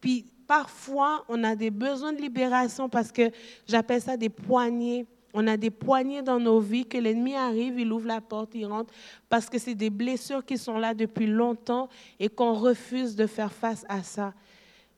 Puis 0.00 0.26
parfois, 0.46 1.24
on 1.28 1.42
a 1.42 1.56
des 1.56 1.70
besoins 1.70 2.12
de 2.12 2.20
libération 2.20 2.88
parce 2.88 3.10
que 3.10 3.30
j'appelle 3.66 4.02
ça 4.02 4.16
des 4.16 4.28
poignées 4.28 5.06
On 5.34 5.46
a 5.46 5.56
des 5.56 5.70
poignées 5.70 6.22
dans 6.22 6.40
nos 6.40 6.58
vies 6.58 6.86
que 6.86 6.96
l'ennemi 6.98 7.34
arrive, 7.34 7.78
il 7.78 7.92
ouvre 7.92 8.06
la 8.06 8.20
porte, 8.20 8.54
il 8.54 8.64
rentre, 8.64 8.92
parce 9.28 9.48
que 9.48 9.58
c'est 9.58 9.74
des 9.74 9.90
blessures 9.90 10.44
qui 10.44 10.56
sont 10.56 10.78
là 10.78 10.94
depuis 10.94 11.26
longtemps 11.26 11.88
et 12.18 12.28
qu'on 12.28 12.54
refuse 12.54 13.14
de 13.14 13.26
faire 13.26 13.52
face 13.52 13.84
à 13.88 14.02
ça. 14.02 14.32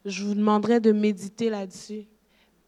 Je 0.04 0.24
vous 0.24 0.34
demanderai 0.34 0.80
de 0.80 0.92
méditer 0.92 1.50
là-dessus, 1.50 2.06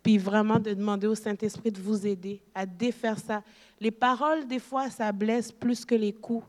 puis 0.03 0.19
vraiment 0.19 0.59
de 0.59 0.75
demander 0.75 1.07
au 1.07 1.15
Saint-Esprit 1.15 1.71
de 1.71 1.81
vous 1.81 2.07
aider 2.07 2.43
à 2.55 2.67
défaire 2.67 3.19
ça. 3.19 3.43
Les 3.81 3.91
paroles, 3.91 4.47
des 4.47 4.59
fois, 4.59 4.91
ça 4.91 5.11
blesse 5.13 5.51
plus 5.51 5.85
que 5.85 5.95
les 5.95 6.13
coups. 6.13 6.45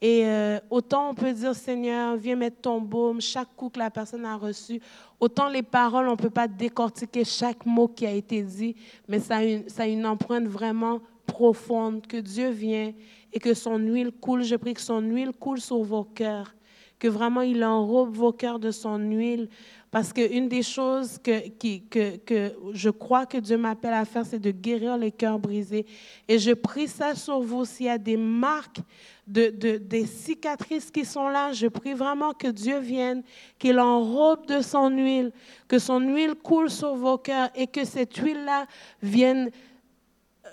Et 0.00 0.26
euh, 0.26 0.58
autant 0.68 1.10
on 1.10 1.14
peut 1.14 1.32
dire, 1.32 1.54
Seigneur, 1.54 2.16
viens 2.16 2.36
mettre 2.36 2.60
ton 2.60 2.80
baume, 2.80 3.20
chaque 3.20 3.54
coup 3.56 3.70
que 3.70 3.78
la 3.78 3.90
personne 3.90 4.26
a 4.26 4.36
reçu, 4.36 4.80
autant 5.18 5.48
les 5.48 5.62
paroles, 5.62 6.08
on 6.08 6.12
ne 6.12 6.16
peut 6.16 6.30
pas 6.30 6.48
décortiquer 6.48 7.24
chaque 7.24 7.64
mot 7.64 7.88
qui 7.88 8.06
a 8.06 8.12
été 8.12 8.42
dit, 8.42 8.76
mais 9.08 9.20
ça 9.20 9.36
a, 9.36 9.42
une, 9.42 9.68
ça 9.68 9.84
a 9.84 9.86
une 9.86 10.04
empreinte 10.04 10.46
vraiment 10.46 11.00
profonde, 11.26 12.06
que 12.06 12.18
Dieu 12.18 12.50
vient 12.50 12.92
et 13.32 13.38
que 13.38 13.54
son 13.54 13.78
huile 13.78 14.12
coule. 14.12 14.42
Je 14.42 14.56
prie 14.56 14.74
que 14.74 14.80
son 14.80 15.00
huile 15.00 15.32
coule 15.32 15.60
sur 15.60 15.82
vos 15.82 16.04
cœurs, 16.04 16.54
que 16.98 17.08
vraiment 17.08 17.42
il 17.42 17.64
enrobe 17.64 18.14
vos 18.14 18.32
cœurs 18.32 18.58
de 18.58 18.70
son 18.70 18.98
huile, 18.98 19.48
parce 19.90 20.12
qu'une 20.12 20.48
des 20.48 20.62
choses 20.62 21.18
que, 21.18 21.48
que, 21.48 22.16
que, 22.16 22.52
je 22.72 22.90
crois 22.90 23.24
que 23.24 23.38
Dieu 23.38 23.56
m'appelle 23.56 23.94
à 23.94 24.04
faire, 24.04 24.26
c'est 24.26 24.38
de 24.38 24.50
guérir 24.50 24.98
les 24.98 25.10
cœurs 25.10 25.38
brisés. 25.38 25.86
Et 26.28 26.38
je 26.38 26.52
prie 26.52 26.88
ça 26.88 27.14
sur 27.14 27.40
vous. 27.40 27.64
S'il 27.64 27.86
y 27.86 27.88
a 27.88 27.96
des 27.96 28.16
marques, 28.16 28.80
de, 29.26 29.48
de, 29.48 29.78
des 29.78 30.04
cicatrices 30.04 30.90
qui 30.90 31.04
sont 31.04 31.28
là, 31.28 31.52
je 31.52 31.66
prie 31.66 31.94
vraiment 31.94 32.32
que 32.32 32.48
Dieu 32.48 32.78
vienne, 32.78 33.22
qu'il 33.58 33.80
enrobe 33.80 34.46
de 34.46 34.60
son 34.60 34.90
huile, 34.90 35.32
que 35.66 35.78
son 35.78 36.00
huile 36.00 36.34
coule 36.34 36.70
sur 36.70 36.94
vos 36.94 37.18
cœurs 37.18 37.48
et 37.54 37.66
que 37.66 37.84
cette 37.84 38.16
huile-là 38.16 38.66
vienne, 39.02 39.50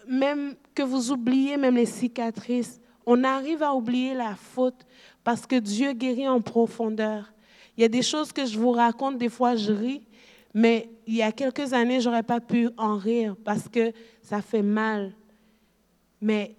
même 0.07 0.55
que 0.73 0.83
vous 0.83 1.11
oubliez 1.11 1.57
même 1.57 1.75
les 1.75 1.85
cicatrices. 1.85 2.79
On 3.05 3.23
arrive 3.23 3.61
à 3.61 3.73
oublier 3.73 4.13
la 4.13 4.35
faute 4.35 4.85
parce 5.23 5.45
que 5.45 5.55
Dieu 5.55 5.93
guérit 5.93 6.27
en 6.27 6.41
profondeur. 6.41 7.33
Il 7.77 7.81
y 7.81 7.83
a 7.83 7.89
des 7.89 8.01
choses 8.01 8.31
que 8.31 8.45
je 8.45 8.57
vous 8.57 8.71
raconte, 8.71 9.17
des 9.17 9.29
fois 9.29 9.55
je 9.55 9.71
ris, 9.71 10.01
mais 10.53 10.89
il 11.07 11.15
y 11.15 11.21
a 11.21 11.31
quelques 11.31 11.73
années, 11.73 11.99
je 11.99 12.09
n'aurais 12.09 12.23
pas 12.23 12.39
pu 12.39 12.69
en 12.77 12.97
rire 12.97 13.35
parce 13.43 13.67
que 13.67 13.91
ça 14.21 14.41
fait 14.41 14.61
mal. 14.61 15.13
Mais 16.21 16.55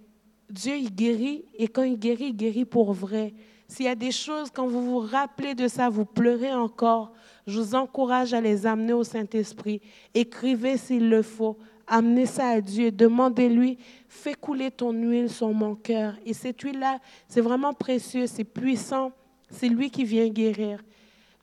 Dieu, 0.49 0.75
il 0.75 0.93
guérit, 0.93 1.45
et 1.55 1.67
quand 1.67 1.83
il 1.83 1.97
guérit, 1.97 2.27
il 2.27 2.35
guérit 2.35 2.65
pour 2.65 2.93
vrai. 2.93 3.33
S'il 3.67 3.85
y 3.85 3.89
a 3.89 3.95
des 3.95 4.11
choses, 4.11 4.51
quand 4.51 4.67
vous 4.67 4.83
vous 4.83 4.99
rappelez 4.99 5.55
de 5.55 5.67
ça, 5.67 5.89
vous 5.89 6.05
pleurez 6.05 6.53
encore, 6.53 7.13
je 7.47 7.59
vous 7.59 7.75
encourage 7.75 8.33
à 8.33 8.41
les 8.41 8.65
amener 8.65 8.93
au 8.93 9.03
Saint-Esprit. 9.03 9.81
Écrivez 10.13 10.77
s'il 10.77 11.09
le 11.09 11.21
faut. 11.21 11.57
Amenez 11.87 12.25
ça 12.25 12.47
à 12.47 12.61
Dieu. 12.61 12.91
Demandez-lui, 12.91 13.77
fais 14.07 14.33
couler 14.33 14.71
ton 14.71 14.91
huile 14.91 15.29
sur 15.29 15.51
mon 15.53 15.75
cœur. 15.75 16.15
Et 16.25 16.33
cette 16.33 16.61
huile-là, 16.61 16.99
c'est 17.27 17.41
vraiment 17.41 17.73
précieux, 17.73 18.27
c'est 18.27 18.43
puissant. 18.43 19.11
C'est 19.49 19.69
lui 19.69 19.89
qui 19.89 20.03
vient 20.03 20.27
guérir. 20.27 20.83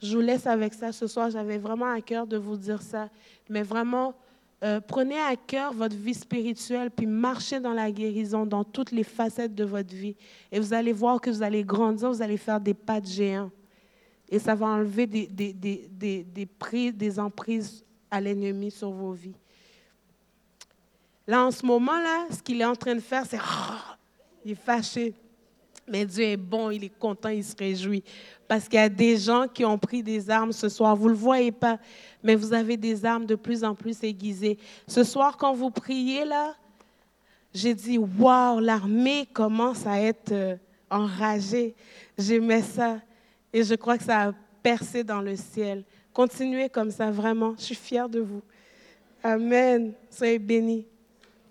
Je 0.02 0.16
vous 0.16 0.22
laisse 0.22 0.46
avec 0.46 0.74
ça 0.74 0.90
ce 0.90 1.06
soir. 1.06 1.30
J'avais 1.30 1.58
vraiment 1.58 1.90
à 1.90 2.00
cœur 2.00 2.26
de 2.26 2.36
vous 2.36 2.56
dire 2.56 2.82
ça. 2.82 3.08
Mais 3.48 3.62
vraiment, 3.62 4.14
euh, 4.64 4.80
prenez 4.80 5.18
à 5.18 5.36
cœur 5.36 5.72
votre 5.72 5.96
vie 5.96 6.14
spirituelle, 6.14 6.90
puis 6.90 7.06
marchez 7.06 7.60
dans 7.60 7.72
la 7.72 7.90
guérison, 7.90 8.44
dans 8.44 8.64
toutes 8.64 8.90
les 8.90 9.04
facettes 9.04 9.54
de 9.54 9.64
votre 9.64 9.94
vie. 9.94 10.16
Et 10.50 10.58
vous 10.58 10.72
allez 10.72 10.92
voir 10.92 11.20
que 11.20 11.30
vous 11.30 11.42
allez 11.42 11.64
grandir, 11.64 12.10
vous 12.10 12.22
allez 12.22 12.36
faire 12.36 12.60
des 12.60 12.74
pas 12.74 13.00
de 13.00 13.06
géant. 13.06 13.50
Et 14.28 14.38
ça 14.38 14.54
va 14.54 14.66
enlever 14.66 15.06
des, 15.06 15.26
des, 15.26 15.52
des, 15.52 15.88
des, 16.24 16.92
des 16.92 17.18
emprises 17.20 17.84
à 18.10 18.20
l'ennemi 18.20 18.70
sur 18.70 18.90
vos 18.90 19.12
vies. 19.12 19.36
Là, 21.26 21.44
en 21.44 21.50
ce 21.50 21.64
moment-là, 21.64 22.26
ce 22.30 22.42
qu'il 22.42 22.60
est 22.60 22.64
en 22.64 22.74
train 22.74 22.94
de 22.94 23.00
faire, 23.00 23.24
c'est... 23.28 23.38
il 24.44 24.52
est 24.52 24.54
fâché. 24.54 25.14
Mais 25.88 26.04
Dieu 26.04 26.24
est 26.24 26.36
bon, 26.36 26.70
il 26.70 26.84
est 26.84 26.98
content, 26.98 27.28
il 27.28 27.44
se 27.44 27.56
réjouit. 27.56 28.04
Parce 28.46 28.68
qu'il 28.68 28.78
y 28.78 28.82
a 28.82 28.88
des 28.88 29.16
gens 29.16 29.46
qui 29.48 29.64
ont 29.64 29.78
pris 29.78 30.02
des 30.02 30.30
armes 30.30 30.52
ce 30.52 30.68
soir. 30.68 30.94
Vous 30.94 31.06
ne 31.06 31.12
le 31.12 31.18
voyez 31.18 31.52
pas, 31.52 31.78
mais 32.22 32.34
vous 32.34 32.52
avez 32.52 32.76
des 32.76 33.04
armes 33.04 33.26
de 33.26 33.34
plus 33.34 33.64
en 33.64 33.74
plus 33.74 34.02
aiguisées. 34.02 34.58
Ce 34.86 35.04
soir, 35.04 35.36
quand 35.36 35.54
vous 35.54 35.70
priez 35.70 36.24
là, 36.24 36.54
j'ai 37.52 37.74
dit, 37.74 37.98
waouh, 37.98 38.60
l'armée 38.60 39.26
commence 39.32 39.86
à 39.86 40.00
être 40.00 40.32
euh, 40.32 40.56
enragée. 40.90 41.74
J'aimais 42.16 42.62
ça. 42.62 43.00
Et 43.52 43.62
je 43.62 43.74
crois 43.74 43.98
que 43.98 44.04
ça 44.04 44.28
a 44.28 44.32
percé 44.62 45.04
dans 45.04 45.20
le 45.20 45.36
ciel. 45.36 45.84
Continuez 46.12 46.68
comme 46.68 46.90
ça, 46.90 47.10
vraiment. 47.10 47.54
Je 47.58 47.64
suis 47.64 47.74
fière 47.74 48.08
de 48.08 48.20
vous. 48.20 48.42
Amen. 49.22 49.92
Soyez 50.10 50.38
bénis. 50.38 50.86